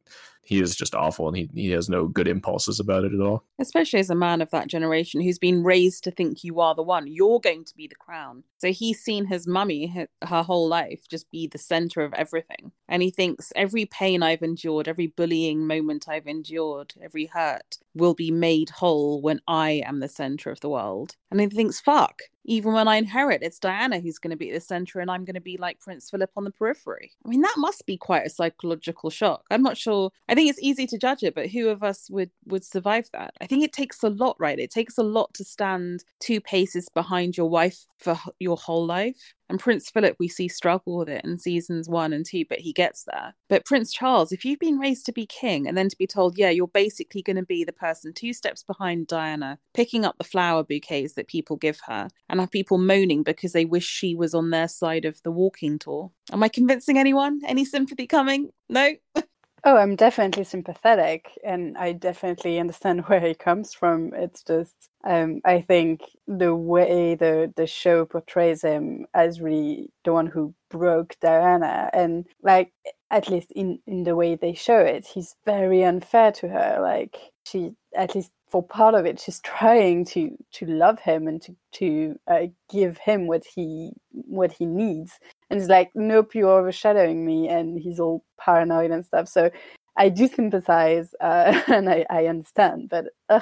he 0.45 0.61
is 0.61 0.77
just 0.77 0.95
awful 0.95 1.29
and 1.29 1.37
he, 1.37 1.51
he 1.55 1.71
has 1.71 1.89
no 1.89 2.07
good 2.07 2.29
impulses 2.29 2.81
about 2.81 3.05
it 3.05 3.13
at 3.13 3.21
all. 3.21 3.45
Especially 3.59 4.01
as 4.01 4.11
a 4.11 4.15
man 4.15 4.41
of 4.41 4.51
that 4.51 4.69
generation 4.69 5.21
who's 5.21 5.39
been 5.39 5.65
raised 5.65 6.05
to 6.05 6.11
think 6.11 6.45
you 6.45 6.61
are 6.61 6.75
the 6.75 6.83
one, 6.83 7.07
you're 7.07 7.41
going 7.41 7.65
to 7.65 7.77
be 7.77 7.87
the 7.87 7.95
crown. 7.95 8.45
So 8.59 8.73
he's 8.73 9.01
seen 9.01 9.27
his 9.27 9.47
mummy 9.47 9.87
her, 10.23 10.43
whole 10.43 10.69
life 10.69 11.09
just 11.09 11.31
be 11.31 11.47
the 11.47 11.59
center 11.59 12.03
of 12.03 12.15
everything. 12.15 12.73
And 12.89 13.03
he 13.03 13.11
thinks 13.11 13.53
every 13.57 13.87
pain 13.87 14.23
I've 14.23 14.43
endured, 14.43 14.89
every 14.89 15.07
bullying 15.07 15.67
moment 15.67 16.09
I've 16.09 16.27
endured, 16.27 16.95
every 17.03 17.27
hurt 17.27 17.79
will 17.95 18.15
be 18.15 18.31
made 18.31 18.71
whole 18.71 19.21
when 19.21 19.41
I 19.47 19.83
am 19.87 20.01
the 20.01 20.09
center 20.09 20.51
of 20.51 20.61
the 20.61 20.69
world. 20.69 21.17
And 21.31 21.41
he 21.41 21.47
thinks, 21.47 21.81
fuck, 21.81 22.23
even 22.45 22.73
when 22.73 22.89
I 22.89 22.97
inherit, 22.97 23.43
it's 23.43 23.59
Diana 23.59 24.01
who's 24.01 24.19
going 24.19 24.31
to 24.31 24.37
be 24.37 24.51
at 24.51 24.55
the 24.55 24.61
center 24.61 25.01
and 25.01 25.11
I'm 25.11 25.25
going 25.25 25.35
to 25.35 25.41
be 25.41 25.57
like 25.57 25.81
Prince 25.81 26.11
Philip 26.11 26.31
on 26.37 26.45
the 26.45 26.51
periphery. 26.51 27.13
I 27.25 27.29
mean, 27.29 27.41
that 27.41 27.55
must 27.57 27.87
be 27.87 27.97
quite 27.97 28.27
a 28.27 28.31
psychological 28.31 29.11
shock. 29.11 29.45
I'm 29.51 29.63
not 29.63 29.77
sure. 29.77 30.11
Think 30.35 30.51
it's 30.51 30.63
easy 30.63 30.87
to 30.87 30.99
judge 30.99 31.23
it, 31.23 31.35
but 31.35 31.51
who 31.51 31.69
of 31.69 31.83
us 31.83 32.09
would 32.11 32.31
would 32.47 32.65
survive 32.65 33.09
that? 33.13 33.35
I 33.41 33.47
think 33.47 33.65
it 33.65 33.73
takes 33.73 34.03
a 34.03 34.09
lot, 34.09 34.37
right? 34.39 34.59
It 34.59 34.71
takes 34.71 34.99
a 34.99 35.03
lot 35.03 35.35
to 35.35 35.45
stand 35.45 36.05
two 36.21 36.41
paces 36.41 36.89
behind 36.95 37.37
your 37.37 37.49
wife 37.49 37.79
for 37.99 38.19
your 38.39 38.57
whole 38.57 38.87
life. 38.87 39.35
And 39.49 39.61
Prince 39.61 39.91
Philip, 39.91 40.17
we 40.19 40.29
see 40.29 40.49
struggle 40.49 40.97
with 40.97 41.09
it 41.09 41.25
in 41.25 41.37
seasons 41.37 41.89
one 41.89 42.13
and 42.13 42.25
two, 42.25 42.45
but 42.49 42.61
he 42.61 42.73
gets 42.73 43.05
there. 43.05 43.35
But 43.49 43.67
Prince 43.67 43.93
Charles, 43.93 44.33
if 44.33 44.45
you've 44.45 44.59
been 44.59 44.79
raised 44.79 45.05
to 45.07 45.13
be 45.13 45.27
king 45.27 45.69
and 45.69 45.77
then 45.77 45.89
to 45.91 45.99
be 45.99 46.07
told, 46.07 46.39
yeah, 46.39 46.49
you're 46.51 46.67
basically 46.67 47.23
going 47.23 47.37
to 47.37 47.45
be 47.45 47.63
the 47.63 47.73
person 47.73 48.13
two 48.15 48.33
steps 48.33 48.63
behind 48.63 49.07
Diana, 49.07 49.59
picking 49.75 50.05
up 50.05 50.17
the 50.17 50.25
flower 50.25 50.65
bouquets 50.65 51.13
that 51.15 51.29
people 51.29 51.57
give 51.57 51.81
her, 51.87 52.09
and 52.29 52.41
have 52.41 52.51
people 52.51 52.79
moaning 52.79 53.23
because 53.23 53.53
they 53.53 53.67
wish 53.67 53.87
she 53.87 54.15
was 54.15 54.35
on 54.35 54.51
their 54.51 54.69
side 54.69 55.05
of 55.05 55.23
the 55.23 55.31
walking 55.31 55.79
tour. 55.79 56.11
Am 56.33 56.43
I 56.43 56.49
convincing 56.49 56.99
anyone? 56.99 57.41
Any 57.47 57.65
sympathy 57.65 58.07
coming? 58.07 58.49
No? 58.69 58.95
Oh, 59.67 59.77
I'm 59.79 59.97
definitely 59.97 60.45
sympathetic, 60.45 61.31
and 61.43 61.77
I 61.79 61.93
definitely 61.93 62.59
understand 62.59 63.05
where 63.09 63.21
he 63.21 63.35
comes 63.35 63.73
from. 63.73 64.13
It's 64.15 64.43
just, 64.43 64.75
um, 65.05 65.41
I 65.45 65.61
think 65.63 66.03
the 66.27 66.55
way 66.55 67.15
the 67.15 67.53
the 67.57 67.67
show 67.67 68.05
portrays 68.05 68.63
him 68.63 69.07
as 69.15 69.41
really 69.41 69.91
the 70.05 70.13
one 70.13 70.27
who 70.27 70.55
broke 70.71 71.17
Diana, 71.21 71.89
and 71.95 72.27
like 72.43 72.73
at 73.11 73.29
least 73.31 73.53
in 73.53 73.79
in 73.87 74.05
the 74.05 74.17
way 74.17 74.35
they 74.37 74.53
show 74.55 74.79
it, 74.81 75.07
he's 75.07 75.35
very 75.47 75.83
unfair 75.85 76.33
to 76.33 76.49
her. 76.49 76.79
Like 76.83 77.17
she, 77.47 77.73
at 77.97 78.15
least 78.15 78.33
for 78.55 78.63
part 78.63 78.95
of 78.95 79.05
it, 79.05 79.19
she's 79.19 79.41
trying 79.41 80.05
to 80.05 80.31
to 80.53 80.65
love 80.67 81.01
him 81.01 81.27
and 81.27 81.43
to 81.43 81.57
to 81.73 82.17
uh, 82.29 82.47
give 82.71 82.97
him 82.99 83.27
what 83.27 83.43
he 83.45 83.91
what 84.13 84.53
he 84.53 84.65
needs, 84.65 85.19
and 85.51 85.59
he's 85.59 85.69
like, 85.69 85.91
nope, 85.97 86.37
you're 86.37 86.57
overshadowing 86.61 87.27
me, 87.27 87.49
and 87.49 87.81
he's 87.81 87.99
all 87.99 88.25
paranoid 88.39 88.93
and 88.93 89.05
stuff. 89.05 89.27
So 89.27 89.51
I 89.97 90.09
do 90.09 90.29
sympathize 90.29 91.17
uh, 91.21 91.63
and 91.67 91.91
I, 91.91 92.07
I, 92.09 92.27
understand, 92.27 92.91
but 92.91 93.07
uh, 93.29 93.41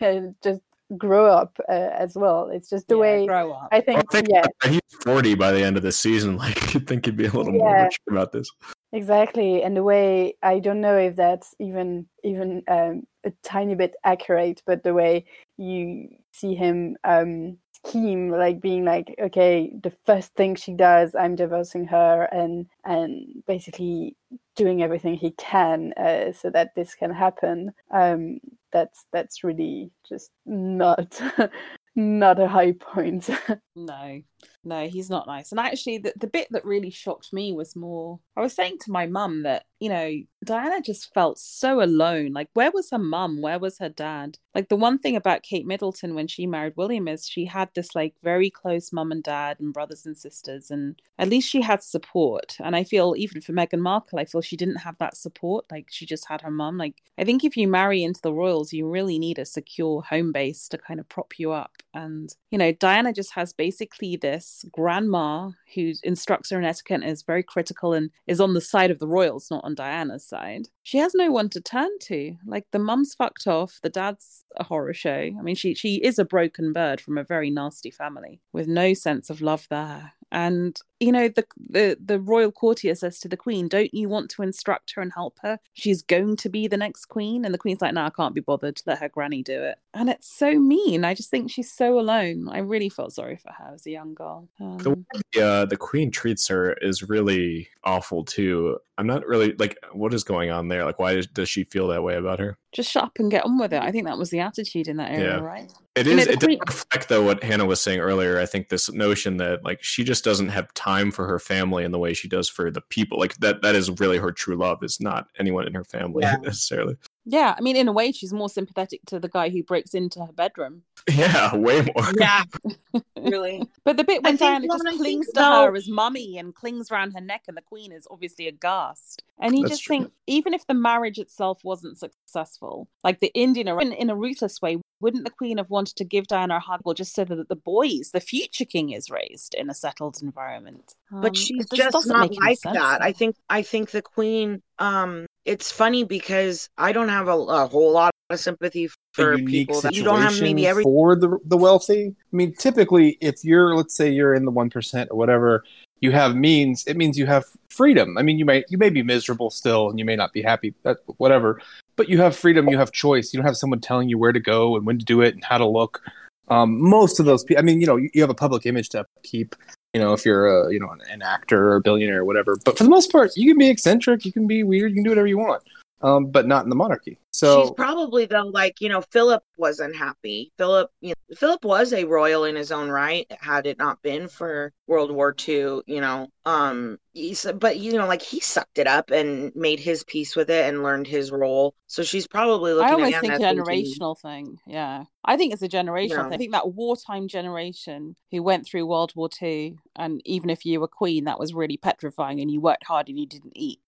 just 0.42 0.62
grow 0.96 1.26
up 1.26 1.58
uh, 1.68 1.90
as 1.92 2.14
well. 2.14 2.48
It's 2.50 2.70
just 2.70 2.88
the 2.88 2.94
yeah, 2.94 3.00
way 3.02 3.26
grow 3.26 3.52
up. 3.52 3.68
I 3.72 3.82
think. 3.82 3.98
I 3.98 4.02
think 4.10 4.28
yeah, 4.30 4.46
he's 4.64 4.80
forty 5.02 5.34
by 5.34 5.52
the 5.52 5.62
end 5.62 5.76
of 5.76 5.82
the 5.82 5.92
season. 5.92 6.38
Like 6.44 6.72
you'd 6.72 6.86
think 6.86 7.04
he'd 7.04 7.18
be 7.18 7.26
a 7.26 7.30
little 7.30 7.52
yeah. 7.52 7.58
more 7.58 7.82
mature 7.82 7.98
about 8.08 8.32
this. 8.32 8.48
Exactly, 8.94 9.60
and 9.64 9.76
the 9.76 9.82
way 9.82 10.36
I 10.40 10.60
don't 10.60 10.80
know 10.80 10.96
if 10.96 11.16
that's 11.16 11.52
even 11.58 12.06
even 12.22 12.62
um, 12.68 13.02
a 13.24 13.32
tiny 13.42 13.74
bit 13.74 13.94
accurate, 14.04 14.62
but 14.66 14.84
the 14.84 14.94
way 14.94 15.24
you 15.56 16.10
see 16.32 16.54
him 16.54 16.96
um, 17.02 17.58
scheme 17.84 18.30
like 18.30 18.60
being 18.60 18.84
like 18.84 19.14
okay 19.20 19.72
the 19.82 19.92
first 20.06 20.34
thing 20.36 20.54
she 20.54 20.72
does 20.72 21.14
i'm 21.14 21.34
divorcing 21.36 21.84
her 21.84 22.22
and 22.32 22.66
and 22.86 23.42
basically 23.46 24.16
doing 24.56 24.82
everything 24.82 25.14
he 25.14 25.32
can 25.32 25.92
uh, 25.98 26.32
so 26.32 26.48
that 26.48 26.74
this 26.74 26.94
can 26.94 27.12
happen 27.12 27.70
um 27.90 28.38
that's 28.72 29.06
that's 29.12 29.44
really 29.44 29.90
just 30.08 30.30
not 30.46 31.20
not 31.96 32.40
a 32.40 32.48
high 32.48 32.72
point. 32.72 33.28
No 33.76 34.22
No, 34.64 34.88
he's 34.88 35.10
not 35.10 35.26
nice. 35.26 35.50
And 35.50 35.60
actually, 35.60 35.98
the, 35.98 36.12
the 36.16 36.26
bit 36.26 36.48
that 36.50 36.64
really 36.64 36.90
shocked 36.90 37.32
me 37.32 37.52
was 37.52 37.76
more 37.76 38.20
I 38.36 38.40
was 38.40 38.54
saying 38.54 38.78
to 38.80 38.90
my 38.90 39.06
mum 39.06 39.42
that, 39.44 39.64
you 39.78 39.88
know, 39.88 40.12
Diana 40.44 40.80
just 40.80 41.12
felt 41.14 41.38
so 41.38 41.82
alone. 41.82 42.32
Like, 42.32 42.48
where 42.54 42.70
was 42.72 42.90
her 42.90 42.98
mum? 42.98 43.40
Where 43.40 43.58
was 43.58 43.78
her 43.78 43.88
dad? 43.88 44.38
Like, 44.54 44.68
the 44.68 44.76
one 44.76 44.98
thing 44.98 45.14
about 45.14 45.42
Kate 45.42 45.66
Middleton 45.66 46.14
when 46.14 46.26
she 46.26 46.46
married 46.46 46.74
William 46.76 47.06
is 47.06 47.28
she 47.28 47.44
had 47.44 47.68
this, 47.74 47.94
like, 47.94 48.14
very 48.22 48.50
close 48.50 48.92
mum 48.92 49.12
and 49.12 49.22
dad 49.22 49.60
and 49.60 49.72
brothers 49.72 50.04
and 50.04 50.16
sisters. 50.16 50.70
And 50.70 51.00
at 51.18 51.28
least 51.28 51.48
she 51.48 51.60
had 51.60 51.82
support. 51.82 52.56
And 52.60 52.74
I 52.74 52.82
feel, 52.82 53.14
even 53.16 53.40
for 53.40 53.52
Meghan 53.52 53.80
Markle, 53.80 54.18
I 54.18 54.24
feel 54.24 54.40
she 54.40 54.56
didn't 54.56 54.76
have 54.76 54.98
that 54.98 55.16
support. 55.16 55.66
Like, 55.70 55.86
she 55.90 56.06
just 56.06 56.26
had 56.28 56.40
her 56.40 56.50
mum. 56.50 56.76
Like, 56.76 57.02
I 57.16 57.24
think 57.24 57.44
if 57.44 57.56
you 57.56 57.68
marry 57.68 58.02
into 58.02 58.20
the 58.22 58.32
royals, 58.32 58.72
you 58.72 58.88
really 58.88 59.18
need 59.18 59.38
a 59.38 59.44
secure 59.44 60.02
home 60.02 60.32
base 60.32 60.68
to 60.68 60.78
kind 60.78 60.98
of 60.98 61.08
prop 61.08 61.38
you 61.38 61.52
up. 61.52 61.72
And, 61.92 62.34
you 62.50 62.58
know, 62.58 62.72
Diana 62.72 63.12
just 63.12 63.32
has 63.34 63.52
basically 63.52 64.16
this 64.16 64.33
grandma 64.72 65.50
who 65.74 65.92
instructs 66.02 66.50
her 66.50 66.58
in 66.58 66.64
etiquette 66.64 67.02
is 67.02 67.22
very 67.22 67.42
critical 67.42 67.92
and 67.92 68.10
is 68.26 68.40
on 68.40 68.54
the 68.54 68.60
side 68.60 68.90
of 68.90 68.98
the 68.98 69.08
royals, 69.08 69.50
not 69.50 69.64
on 69.64 69.74
Diana's 69.74 70.26
side. 70.26 70.68
She 70.82 70.98
has 70.98 71.14
no 71.14 71.30
one 71.30 71.48
to 71.50 71.60
turn 71.60 71.90
to. 72.02 72.36
Like 72.46 72.66
the 72.70 72.78
mum's 72.78 73.14
fucked 73.14 73.46
off, 73.46 73.80
the 73.82 73.90
dad's 73.90 74.44
a 74.56 74.64
horror 74.64 74.94
show. 74.94 75.30
I 75.38 75.42
mean, 75.42 75.54
she 75.54 75.74
she 75.74 75.96
is 75.96 76.18
a 76.18 76.24
broken 76.24 76.72
bird 76.72 77.00
from 77.00 77.18
a 77.18 77.24
very 77.24 77.50
nasty 77.50 77.90
family 77.90 78.40
with 78.52 78.68
no 78.68 78.94
sense 78.94 79.30
of 79.30 79.40
love 79.40 79.66
there. 79.70 80.12
And 80.30 80.78
you 81.04 81.12
know, 81.12 81.28
the, 81.28 81.44
the 81.68 81.96
the 82.04 82.18
royal 82.20 82.50
courtier 82.52 82.94
says 82.94 83.18
to 83.20 83.28
the 83.28 83.36
queen, 83.36 83.68
"Don't 83.68 83.92
you 83.92 84.08
want 84.08 84.30
to 84.30 84.42
instruct 84.42 84.92
her 84.94 85.02
and 85.02 85.12
help 85.12 85.38
her? 85.42 85.58
She's 85.74 86.02
going 86.02 86.36
to 86.36 86.48
be 86.48 86.66
the 86.68 86.76
next 86.76 87.06
queen." 87.06 87.44
And 87.44 87.52
the 87.52 87.58
queen's 87.58 87.80
like, 87.80 87.94
"No, 87.94 88.04
I 88.04 88.10
can't 88.10 88.34
be 88.34 88.40
bothered. 88.40 88.80
Let 88.86 88.98
her 88.98 89.08
granny 89.08 89.42
do 89.42 89.62
it." 89.62 89.78
And 89.92 90.08
it's 90.10 90.28
so 90.28 90.58
mean. 90.58 91.04
I 91.04 91.14
just 91.14 91.30
think 91.30 91.50
she's 91.50 91.72
so 91.72 91.98
alone. 92.00 92.48
I 92.50 92.58
really 92.58 92.88
felt 92.88 93.12
sorry 93.12 93.36
for 93.36 93.52
her 93.52 93.72
as 93.74 93.86
a 93.86 93.90
young 93.90 94.14
girl. 94.14 94.48
Um, 94.60 94.78
the 94.78 94.90
way 94.90 95.42
uh, 95.42 95.64
the 95.66 95.76
queen 95.76 96.10
treats 96.10 96.48
her 96.48 96.72
is 96.80 97.08
really 97.08 97.68
awful 97.84 98.24
too. 98.24 98.78
I'm 98.96 99.06
not 99.08 99.26
really 99.26 99.54
like, 99.58 99.76
what 99.92 100.14
is 100.14 100.22
going 100.22 100.50
on 100.50 100.68
there? 100.68 100.84
Like, 100.84 101.00
why 101.00 101.20
does 101.32 101.48
she 101.48 101.64
feel 101.64 101.88
that 101.88 102.04
way 102.04 102.14
about 102.16 102.38
her? 102.38 102.56
Just 102.72 102.90
shut 102.92 103.02
up 103.04 103.18
and 103.18 103.28
get 103.30 103.44
on 103.44 103.58
with 103.58 103.72
it. 103.72 103.82
I 103.82 103.90
think 103.90 104.06
that 104.06 104.16
was 104.18 104.30
the 104.30 104.38
attitude 104.38 104.86
in 104.86 104.98
that 104.98 105.10
area, 105.10 105.36
Yeah. 105.38 105.40
right? 105.40 105.72
It 105.96 106.06
You 106.06 106.14
know, 106.14 106.20
is. 106.22 106.26
the 106.26 106.32
It 106.34 106.40
does 106.40 106.46
queen- 106.46 106.60
reflect 106.66 107.08
though 107.08 107.24
what 107.24 107.42
Hannah 107.42 107.66
was 107.66 107.80
saying 107.80 107.98
earlier. 108.00 108.38
I 108.40 108.46
think 108.46 108.68
this 108.68 108.90
notion 108.92 109.36
that 109.38 109.64
like 109.64 109.82
she 109.82 110.04
just 110.04 110.22
doesn't 110.24 110.48
have 110.50 110.72
time 110.74 110.93
for 111.10 111.26
her 111.26 111.38
family 111.38 111.84
in 111.84 111.92
the 111.92 111.98
way 111.98 112.14
she 112.14 112.28
does 112.28 112.48
for 112.48 112.70
the 112.70 112.80
people. 112.80 113.18
Like 113.18 113.36
that. 113.36 113.62
That 113.62 113.74
is 113.74 113.90
really 114.00 114.18
her 114.18 114.32
true 114.32 114.56
love. 114.56 114.82
Is 114.82 115.00
not 115.00 115.26
anyone 115.38 115.66
in 115.66 115.74
her 115.74 115.84
family 115.84 116.22
Yeah. 116.22 116.36
necessarily. 116.42 116.96
Yeah, 117.24 117.54
I 117.56 117.60
mean, 117.62 117.76
in 117.76 117.88
a 117.88 117.92
way, 117.92 118.12
she's 118.12 118.32
more 118.32 118.50
sympathetic 118.50 119.00
to 119.06 119.18
the 119.18 119.28
guy 119.28 119.48
who 119.48 119.62
breaks 119.62 119.94
into 119.94 120.20
her 120.24 120.32
bedroom. 120.32 120.82
Yeah, 121.14 121.54
way 121.54 121.82
more. 121.82 122.10
Yeah, 122.18 122.44
really. 123.18 123.62
But 123.84 123.98
the 123.98 124.04
bit 124.04 124.22
when 124.22 124.36
Diana 124.36 124.66
just 124.66 124.96
clings 124.96 125.26
to 125.26 125.32
though- 125.34 125.64
her 125.66 125.76
as 125.76 125.86
mummy 125.86 126.38
and 126.38 126.54
clings 126.54 126.90
around 126.90 127.12
her 127.12 127.20
neck, 127.20 127.42
and 127.46 127.56
the 127.56 127.62
queen 127.62 127.92
is 127.92 128.06
obviously 128.10 128.48
aghast. 128.48 129.22
And 129.38 129.54
you 129.54 129.62
That's 129.64 129.72
just 129.72 129.84
true. 129.84 129.98
think, 129.98 130.12
even 130.26 130.54
if 130.54 130.66
the 130.66 130.72
marriage 130.74 131.18
itself 131.18 131.62
wasn't 131.62 131.98
successful, 131.98 132.88
like 133.02 133.20
the 133.20 133.32
Indian, 133.34 133.68
in, 133.80 133.92
in 133.92 134.08
a 134.08 134.16
ruthless 134.16 134.62
way, 134.62 134.78
wouldn't 135.00 135.24
the 135.24 135.30
queen 135.30 135.58
have 135.58 135.68
wanted 135.68 135.96
to 135.96 136.04
give 136.04 136.26
Diana 136.28 136.56
a 136.56 136.60
hug, 136.60 136.80
or 136.84 136.94
just 136.94 137.14
so 137.14 137.24
that 137.24 137.48
the 137.48 137.56
boys, 137.56 138.10
the 138.14 138.20
future 138.20 138.64
king, 138.64 138.90
is 138.90 139.10
raised 139.10 139.54
in 139.54 139.68
a 139.68 139.74
settled 139.74 140.22
environment? 140.22 140.94
but 141.10 141.28
Um, 141.28 141.34
she's 141.34 141.66
just 141.68 141.72
just 141.76 141.92
doesn't 141.92 142.12
not 142.12 142.30
make 142.30 142.38
any 142.40 142.56
like 142.64 142.74
that. 142.74 143.02
I 143.02 143.12
think 143.12 143.36
I 143.50 143.60
think 143.60 143.90
the 143.90 144.00
queen. 144.02 144.62
Um, 144.78 145.26
it's 145.44 145.70
funny 145.70 146.04
because 146.04 146.70
I 146.78 146.92
don't 146.92 147.10
have 147.10 147.28
a, 147.28 147.32
a 147.36 147.66
whole 147.66 147.92
lot 147.92 148.14
of 148.34 148.40
sympathy 148.40 148.88
for 149.12 149.38
people 149.38 149.80
that 149.80 149.94
you 149.94 150.04
don't 150.04 150.20
have 150.20 150.40
maybe 150.40 150.66
every. 150.66 150.82
for 150.82 151.16
the 151.16 151.38
the 151.44 151.56
wealthy. 151.56 152.14
I 152.32 152.36
mean, 152.36 152.54
typically, 152.54 153.16
if 153.20 153.44
you're, 153.44 153.74
let's 153.74 153.94
say, 153.94 154.10
you're 154.10 154.34
in 154.34 154.44
the 154.44 154.50
one 154.50 154.70
percent 154.70 155.10
or 155.10 155.16
whatever, 155.16 155.64
you 156.00 156.10
have 156.12 156.36
means. 156.36 156.84
It 156.86 156.96
means 156.96 157.18
you 157.18 157.26
have 157.26 157.44
freedom. 157.70 158.18
I 158.18 158.22
mean, 158.22 158.38
you 158.38 158.44
may 158.44 158.64
you 158.68 158.78
may 158.78 158.90
be 158.90 159.02
miserable 159.02 159.50
still, 159.50 159.88
and 159.88 159.98
you 159.98 160.04
may 160.04 160.16
not 160.16 160.32
be 160.32 160.42
happy. 160.42 160.74
That 160.82 160.98
whatever, 161.16 161.60
but 161.96 162.08
you 162.08 162.20
have 162.20 162.36
freedom. 162.36 162.68
You 162.68 162.78
have 162.78 162.92
choice. 162.92 163.32
You 163.32 163.38
don't 163.38 163.46
have 163.46 163.56
someone 163.56 163.80
telling 163.80 164.08
you 164.08 164.18
where 164.18 164.32
to 164.32 164.40
go 164.40 164.76
and 164.76 164.86
when 164.86 164.98
to 164.98 165.04
do 165.04 165.22
it 165.22 165.34
and 165.34 165.44
how 165.44 165.58
to 165.58 165.66
look. 165.66 166.02
Um, 166.48 166.78
most 166.80 167.20
of 167.20 167.26
those 167.26 167.42
people. 167.42 167.60
I 167.60 167.64
mean, 167.64 167.80
you 167.80 167.86
know, 167.86 167.96
you, 167.96 168.10
you 168.12 168.20
have 168.20 168.30
a 168.30 168.34
public 168.34 168.66
image 168.66 168.90
to 168.90 169.06
keep. 169.22 169.56
You 169.94 170.00
know, 170.00 170.12
if 170.12 170.24
you're 170.24 170.46
a 170.46 170.72
you 170.72 170.80
know 170.80 170.90
an, 170.90 171.00
an 171.08 171.22
actor 171.22 171.70
or 171.70 171.76
a 171.76 171.80
billionaire 171.80 172.20
or 172.20 172.24
whatever. 172.24 172.58
But 172.64 172.76
for 172.76 172.84
the 172.84 172.90
most 172.90 173.12
part, 173.12 173.30
you 173.36 173.52
can 173.52 173.58
be 173.58 173.70
eccentric. 173.70 174.24
You 174.24 174.32
can 174.32 174.46
be 174.46 174.62
weird. 174.64 174.90
You 174.90 174.96
can 174.96 175.04
do 175.04 175.10
whatever 175.10 175.28
you 175.28 175.38
want. 175.38 175.62
Um, 176.04 176.26
but 176.26 176.46
not 176.46 176.64
in 176.64 176.68
the 176.68 176.76
monarchy. 176.76 177.18
So 177.30 177.62
she's 177.62 177.70
probably 177.70 178.26
though 178.26 178.42
like 178.48 178.80
you 178.80 178.90
know 178.90 179.00
Philip 179.00 179.42
wasn't 179.56 179.96
happy. 179.96 180.52
Philip, 180.58 180.90
you 181.00 181.08
know, 181.08 181.36
Philip 181.36 181.64
was 181.64 181.94
a 181.94 182.04
royal 182.04 182.44
in 182.44 182.56
his 182.56 182.70
own 182.70 182.90
right. 182.90 183.26
Had 183.40 183.66
it 183.66 183.78
not 183.78 184.02
been 184.02 184.28
for 184.28 184.72
World 184.86 185.10
War 185.10 185.34
II, 185.48 185.80
you 185.86 186.00
know, 186.02 186.28
um, 186.44 186.98
he's, 187.14 187.46
but 187.58 187.78
you 187.78 187.94
know, 187.94 188.06
like 188.06 188.20
he 188.20 188.38
sucked 188.40 188.78
it 188.78 188.86
up 188.86 189.10
and 189.10 189.50
made 189.56 189.80
his 189.80 190.04
peace 190.04 190.36
with 190.36 190.50
it 190.50 190.66
and 190.68 190.82
learned 190.82 191.06
his 191.06 191.32
role. 191.32 191.74
So 191.86 192.02
she's 192.02 192.26
probably 192.26 192.74
looking 192.74 193.00
I 193.00 193.08
at 193.08 193.14
almost 193.14 193.14
Anna 193.14 193.20
think 193.22 193.32
a 193.34 193.38
thinking, 193.38 193.64
generational 193.64 194.18
thing. 194.20 194.58
Yeah. 194.66 195.04
I 195.24 195.36
think 195.38 195.54
it's 195.54 195.62
a 195.62 195.68
generational 195.68 196.08
Yeah. 196.10 196.24
thing. 196.24 196.32
I 196.34 196.36
think 196.36 196.52
that 196.52 196.74
wartime 196.74 197.28
generation 197.28 198.14
who 198.30 198.42
went 198.42 198.66
through 198.66 198.86
World 198.86 199.12
War 199.16 199.30
Two, 199.30 199.78
and 199.96 200.20
even 200.26 200.50
if 200.50 200.66
you 200.66 200.80
were 200.80 200.88
queen, 200.88 201.24
that 201.24 201.40
was 201.40 201.54
really 201.54 201.78
petrifying 201.78 202.40
and 202.40 202.50
you 202.50 202.60
worked 202.60 202.84
hard 202.86 203.08
and 203.08 203.18
you 203.18 203.26
didn't 203.26 203.54
eat. 203.56 203.80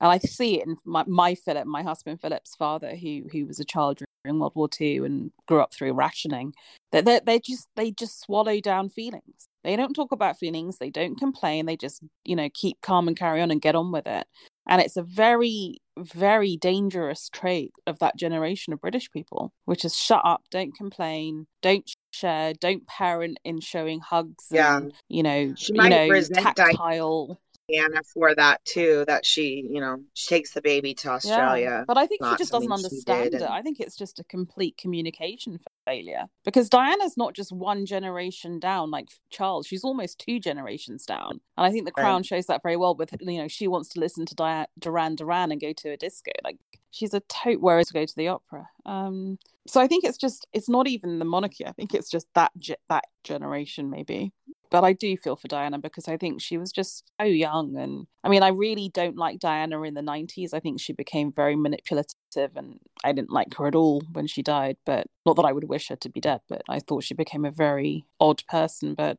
And 0.00 0.10
I 0.10 0.18
see 0.18 0.60
it 0.60 0.66
in 0.66 0.76
my, 0.84 1.04
my 1.06 1.34
Philip, 1.34 1.66
my 1.66 1.82
husband 1.82 2.20
Philip's 2.20 2.54
father, 2.56 2.94
who 2.96 3.22
who 3.30 3.46
was 3.46 3.60
a 3.60 3.64
child 3.64 4.00
during 4.24 4.38
World 4.38 4.52
War 4.54 4.68
Two 4.68 5.04
and 5.04 5.30
grew 5.46 5.60
up 5.60 5.72
through 5.72 5.92
rationing. 5.92 6.54
That 6.92 7.04
they, 7.04 7.20
they 7.24 7.38
just 7.38 7.68
they 7.76 7.90
just 7.90 8.20
swallow 8.20 8.60
down 8.60 8.88
feelings. 8.88 9.48
They 9.64 9.76
don't 9.76 9.94
talk 9.94 10.12
about 10.12 10.38
feelings. 10.38 10.78
They 10.78 10.90
don't 10.90 11.18
complain. 11.18 11.66
They 11.66 11.76
just 11.76 12.02
you 12.24 12.36
know 12.36 12.48
keep 12.52 12.80
calm 12.82 13.08
and 13.08 13.16
carry 13.16 13.40
on 13.40 13.50
and 13.50 13.60
get 13.62 13.74
on 13.74 13.92
with 13.92 14.06
it. 14.06 14.26
And 14.68 14.80
it's 14.80 14.96
a 14.96 15.02
very 15.02 15.78
very 15.98 16.56
dangerous 16.56 17.28
trait 17.28 17.72
of 17.86 17.98
that 17.98 18.16
generation 18.16 18.72
of 18.72 18.80
British 18.80 19.10
people, 19.10 19.52
which 19.66 19.84
is 19.84 19.94
shut 19.94 20.22
up, 20.24 20.42
don't 20.50 20.74
complain, 20.74 21.46
don't 21.60 21.88
share, 22.12 22.54
don't 22.54 22.86
parent 22.86 23.38
in 23.44 23.60
showing 23.60 24.00
hugs 24.00 24.46
Yeah. 24.50 24.78
and 24.78 24.94
you 25.08 25.22
know, 25.22 25.54
She 25.56 25.74
you 25.74 25.88
know, 25.88 26.08
resent 26.08 26.56
tactile. 26.56 27.38
Anna 27.78 28.02
for 28.02 28.34
that 28.34 28.64
too. 28.64 29.04
That 29.06 29.24
she, 29.26 29.66
you 29.70 29.80
know, 29.80 29.98
she 30.14 30.28
takes 30.28 30.52
the 30.52 30.60
baby 30.62 30.94
to 30.94 31.10
Australia. 31.10 31.62
Yeah. 31.64 31.84
But 31.86 31.98
I 31.98 32.06
think 32.06 32.24
she 32.24 32.36
just 32.36 32.52
doesn't 32.52 32.70
understand 32.72 33.26
it. 33.34 33.42
and- 33.42 33.44
I 33.44 33.62
think 33.62 33.80
it's 33.80 33.96
just 33.96 34.18
a 34.18 34.24
complete 34.24 34.76
communication 34.76 35.58
failure 35.84 36.26
because 36.44 36.68
Diana's 36.68 37.16
not 37.16 37.34
just 37.34 37.52
one 37.52 37.86
generation 37.86 38.58
down 38.58 38.90
like 38.90 39.08
Charles. 39.30 39.66
She's 39.66 39.84
almost 39.84 40.18
two 40.18 40.38
generations 40.40 41.04
down. 41.04 41.40
And 41.56 41.66
I 41.66 41.70
think 41.70 41.84
the 41.86 41.92
Right. 41.96 42.02
crown 42.04 42.22
shows 42.22 42.46
that 42.46 42.62
very 42.62 42.76
well 42.76 42.94
with, 42.94 43.14
you 43.20 43.38
know, 43.38 43.48
she 43.48 43.68
wants 43.68 43.88
to 43.90 44.00
listen 44.00 44.26
to 44.26 44.34
Dia- 44.34 44.68
Duran 44.78 45.14
Duran 45.16 45.52
and 45.52 45.60
go 45.60 45.72
to 45.72 45.90
a 45.90 45.96
disco. 45.96 46.32
Like 46.44 46.58
she's 46.90 47.14
a 47.14 47.20
tote 47.20 47.60
whereas 47.60 47.88
to 47.88 47.94
go 47.94 48.04
to 48.04 48.16
the 48.16 48.28
opera. 48.28 48.68
Um, 48.86 49.38
so 49.66 49.80
I 49.80 49.86
think 49.86 50.04
it's 50.04 50.18
just, 50.18 50.46
it's 50.52 50.68
not 50.68 50.86
even 50.88 51.18
the 51.18 51.24
monarchy. 51.24 51.66
I 51.66 51.72
think 51.72 51.94
it's 51.94 52.10
just 52.10 52.26
that, 52.34 52.50
ge- 52.58 52.72
that 52.88 53.04
generation 53.24 53.88
maybe. 53.90 54.32
But 54.72 54.84
I 54.84 54.94
do 54.94 55.18
feel 55.18 55.36
for 55.36 55.48
Diana 55.48 55.78
because 55.78 56.08
I 56.08 56.16
think 56.16 56.40
she 56.40 56.56
was 56.56 56.72
just 56.72 57.04
so 57.20 57.26
young. 57.26 57.76
And 57.76 58.06
I 58.24 58.30
mean, 58.30 58.42
I 58.42 58.48
really 58.48 58.88
don't 58.88 59.18
like 59.18 59.38
Diana 59.38 59.82
in 59.82 59.92
the 59.92 60.00
90s. 60.00 60.54
I 60.54 60.60
think 60.60 60.80
she 60.80 60.94
became 60.94 61.30
very 61.30 61.56
manipulative 61.56 62.56
and 62.56 62.78
I 63.04 63.12
didn't 63.12 63.30
like 63.30 63.54
her 63.58 63.66
at 63.66 63.74
all 63.74 64.02
when 64.12 64.26
she 64.26 64.42
died. 64.42 64.78
But 64.86 65.06
not 65.26 65.36
that 65.36 65.44
I 65.44 65.52
would 65.52 65.68
wish 65.68 65.88
her 65.88 65.96
to 65.96 66.08
be 66.08 66.20
dead, 66.20 66.40
but 66.48 66.62
I 66.70 66.78
thought 66.78 67.04
she 67.04 67.12
became 67.12 67.44
a 67.44 67.50
very 67.50 68.06
odd 68.18 68.42
person. 68.48 68.94
But 68.94 69.18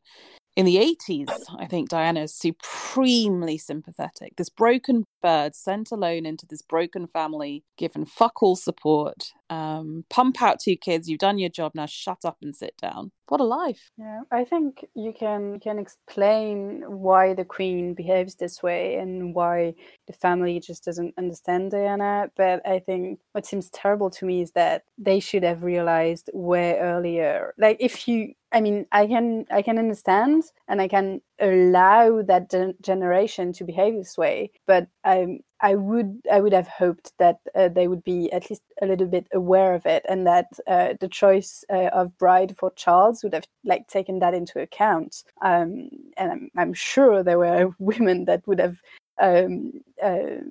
in 0.56 0.66
the 0.66 0.78
80s, 0.78 1.30
I 1.60 1.68
think 1.68 1.90
Diana 1.90 2.22
is 2.22 2.36
supremely 2.36 3.60
sympathetic. 3.60 4.36
This 4.38 4.50
broken 4.50 5.06
bird 5.22 5.56
sent 5.56 5.92
alone 5.92 6.26
into 6.26 6.48
this 6.48 6.64
broken 6.64 7.06
family, 7.08 7.64
given 7.78 8.06
fuck 8.06 8.42
all 8.42 8.56
support. 8.56 9.32
Um, 9.50 10.06
pump 10.10 10.42
out 10.42 10.60
two 10.60 10.76
kids, 10.76 11.08
you've 11.08 11.20
done 11.20 11.38
your 11.38 11.50
job, 11.50 11.74
now 11.76 11.86
shut 11.86 12.20
up 12.26 12.38
and 12.42 12.56
sit 12.56 12.76
down. 12.82 13.12
What 13.28 13.42
a 13.42 13.46
life. 13.46 13.92
Yeah, 13.98 14.22
I 14.32 14.44
think 14.44 14.86
you 14.96 15.14
can 15.18 15.54
you 15.54 15.60
can 15.60 15.80
explain 15.80 16.84
why 16.88 17.34
the 17.34 17.46
queen 17.46 17.94
behaves 17.94 18.36
this 18.36 18.62
way 18.62 18.96
and 18.96 19.34
why 19.34 19.76
the 20.08 20.14
family 20.14 20.60
just 20.60 20.84
doesn't 20.86 21.14
understand 21.18 21.72
Diana. 21.72 22.30
But 22.36 22.66
I 22.68 22.80
think 22.80 23.20
what 23.32 23.46
seems 23.46 23.70
terrible 23.70 24.10
to 24.12 24.26
me 24.26 24.42
is 24.42 24.52
that 24.52 24.84
they 24.98 25.20
should 25.20 25.44
have 25.44 25.64
realized 25.64 26.30
way 26.34 26.78
earlier. 26.80 27.54
Like 27.58 27.78
if 27.80 28.08
you, 28.08 28.34
I 28.52 28.62
mean, 28.62 28.86
I 28.92 29.08
can 29.08 29.46
I 29.50 29.62
can 29.62 29.78
understand 29.78 30.44
and 30.68 30.82
I 30.82 30.88
can 30.88 31.22
allow 31.44 32.22
that 32.22 32.50
gen- 32.50 32.76
generation 32.82 33.54
to 33.54 33.64
behave 33.64 33.96
this 33.96 34.18
way, 34.18 34.52
but 34.66 34.88
I 35.04 35.40
I 35.60 35.76
would 35.76 36.22
I 36.32 36.42
would 36.42 36.54
have 36.54 36.68
hoped 36.68 37.14
that 37.20 37.40
uh, 37.56 37.70
they 37.70 37.88
would 37.88 38.04
be 38.04 38.32
at 38.32 38.50
least 38.50 38.64
a 38.82 38.86
little 38.86 39.08
bit 39.08 39.28
aware 39.34 39.76
of 39.76 39.86
it, 39.86 40.06
and 40.08 40.26
that 40.26 40.48
uh, 40.68 40.94
the 41.00 41.08
choice 41.08 41.64
uh, 41.72 41.90
of 41.94 42.18
bride 42.18 42.56
for 42.58 42.72
Charles 42.76 43.24
would 43.24 43.34
have 43.34 43.46
like 43.64 43.88
taken 43.88 44.20
that 44.20 44.34
into 44.34 44.60
account. 44.60 45.24
Um, 45.42 45.90
and 46.18 46.32
I'm, 46.32 46.52
I'm 46.58 46.74
sure 46.74 47.24
there 47.24 47.40
were 47.40 47.76
women 47.80 48.26
that 48.26 48.48
would 48.48 48.60
have 48.60 48.78
um, 49.22 49.74
uh, 50.02 50.42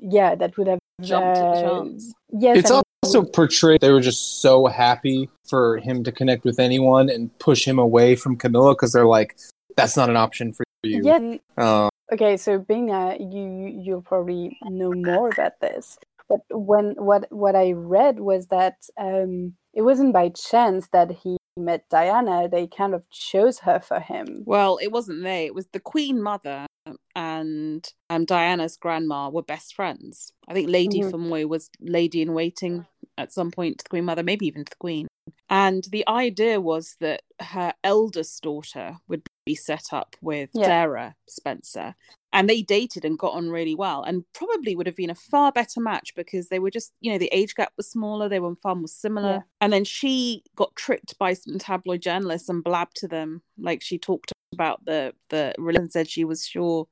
yeah, 0.00 0.34
that 0.34 0.58
would 0.58 0.66
have 0.66 0.78
Jumped 1.02 1.38
at 1.38 1.50
the 1.50 1.56
uh, 1.56 1.62
chance. 1.62 2.14
Yes, 2.38 2.58
It's 2.58 2.70
and 2.70 2.82
also 3.02 3.24
portrayed 3.24 3.80
they 3.80 3.90
were 3.90 4.00
just 4.00 4.40
so 4.40 4.66
happy 4.66 5.28
for 5.48 5.78
him 5.78 6.04
to 6.04 6.12
connect 6.12 6.44
with 6.44 6.60
anyone 6.60 7.08
and 7.08 7.36
push 7.38 7.66
him 7.66 7.78
away 7.78 8.14
from 8.14 8.36
Camilla 8.36 8.74
because 8.74 8.92
they're 8.92 9.06
like, 9.06 9.36
that's 9.76 9.96
not 9.96 10.10
an 10.10 10.16
option 10.16 10.52
for 10.52 10.64
you. 10.82 11.02
yeah. 11.04 11.36
Uh, 11.56 11.88
Okay, 12.12 12.36
so 12.36 12.58
Bina, 12.58 13.16
you 13.18 13.72
you'll 13.82 14.02
probably 14.02 14.58
know 14.64 14.92
more 14.92 15.30
about 15.30 15.58
this. 15.60 15.98
But 16.28 16.40
when 16.50 16.94
what 16.98 17.26
what 17.32 17.56
I 17.56 17.72
read 17.72 18.20
was 18.20 18.48
that 18.48 18.76
um, 18.98 19.54
it 19.72 19.80
wasn't 19.82 20.12
by 20.12 20.28
chance 20.30 20.88
that 20.92 21.10
he 21.10 21.38
met 21.56 21.88
Diana. 21.88 22.48
They 22.50 22.66
kind 22.66 22.94
of 22.94 23.08
chose 23.10 23.60
her 23.60 23.80
for 23.80 23.98
him. 23.98 24.42
Well, 24.44 24.78
it 24.82 24.92
wasn't 24.92 25.22
they. 25.22 25.46
It 25.46 25.54
was 25.54 25.66
the 25.72 25.80
Queen 25.80 26.22
Mother 26.22 26.66
and 27.14 27.86
um, 28.10 28.24
Diana's 28.24 28.76
grandma 28.76 29.30
were 29.30 29.42
best 29.42 29.74
friends. 29.74 30.32
I 30.48 30.52
think 30.52 30.68
Lady 30.68 31.00
Mhm. 31.00 31.12
Fermoy 31.12 31.48
was 31.48 31.70
lady 31.80 32.20
in 32.22 32.34
waiting 32.34 32.86
at 33.16 33.32
some 33.32 33.50
point 33.50 33.78
to 33.78 33.84
the 33.84 33.88
Queen 33.90 34.04
Mother, 34.04 34.22
maybe 34.22 34.46
even 34.46 34.64
to 34.64 34.70
the 34.70 34.76
Queen. 34.76 35.06
And 35.48 35.84
the 35.90 36.06
idea 36.08 36.60
was 36.60 36.96
that 37.00 37.22
her 37.40 37.74
eldest 37.84 38.42
daughter 38.42 38.96
would 39.08 39.28
be 39.44 39.54
set 39.54 39.92
up 39.92 40.16
with 40.20 40.50
Yeah. 40.52 40.66
Sarah 40.66 41.14
Spencer. 41.28 41.94
And 42.34 42.48
they 42.48 42.62
dated 42.62 43.04
and 43.04 43.18
got 43.18 43.34
on 43.34 43.50
really 43.50 43.74
well, 43.74 44.02
and 44.04 44.24
probably 44.32 44.74
would 44.74 44.86
have 44.86 44.96
been 44.96 45.10
a 45.10 45.14
far 45.14 45.52
better 45.52 45.80
match 45.80 46.14
because 46.14 46.48
they 46.48 46.58
were 46.58 46.70
just, 46.70 46.94
you 47.00 47.12
know, 47.12 47.18
the 47.18 47.28
age 47.30 47.54
gap 47.54 47.72
was 47.76 47.90
smaller, 47.90 48.26
they 48.26 48.40
were 48.40 48.56
far 48.56 48.74
more 48.74 48.88
similar. 48.88 49.32
Yeah. 49.32 49.40
And 49.60 49.70
then 49.72 49.84
she 49.84 50.42
got 50.56 50.74
tricked 50.74 51.18
by 51.18 51.34
some 51.34 51.58
tabloid 51.58 52.00
journalists 52.00 52.48
and 52.48 52.64
blabbed 52.64 52.96
to 52.96 53.08
them, 53.08 53.42
like 53.58 53.82
she 53.82 53.98
talked 53.98 54.32
about 54.52 54.84
the 54.84 55.12
the 55.30 55.54
and 55.58 55.90
said 55.90 56.08
she 56.08 56.24
was 56.24 56.46
sure 56.46 56.86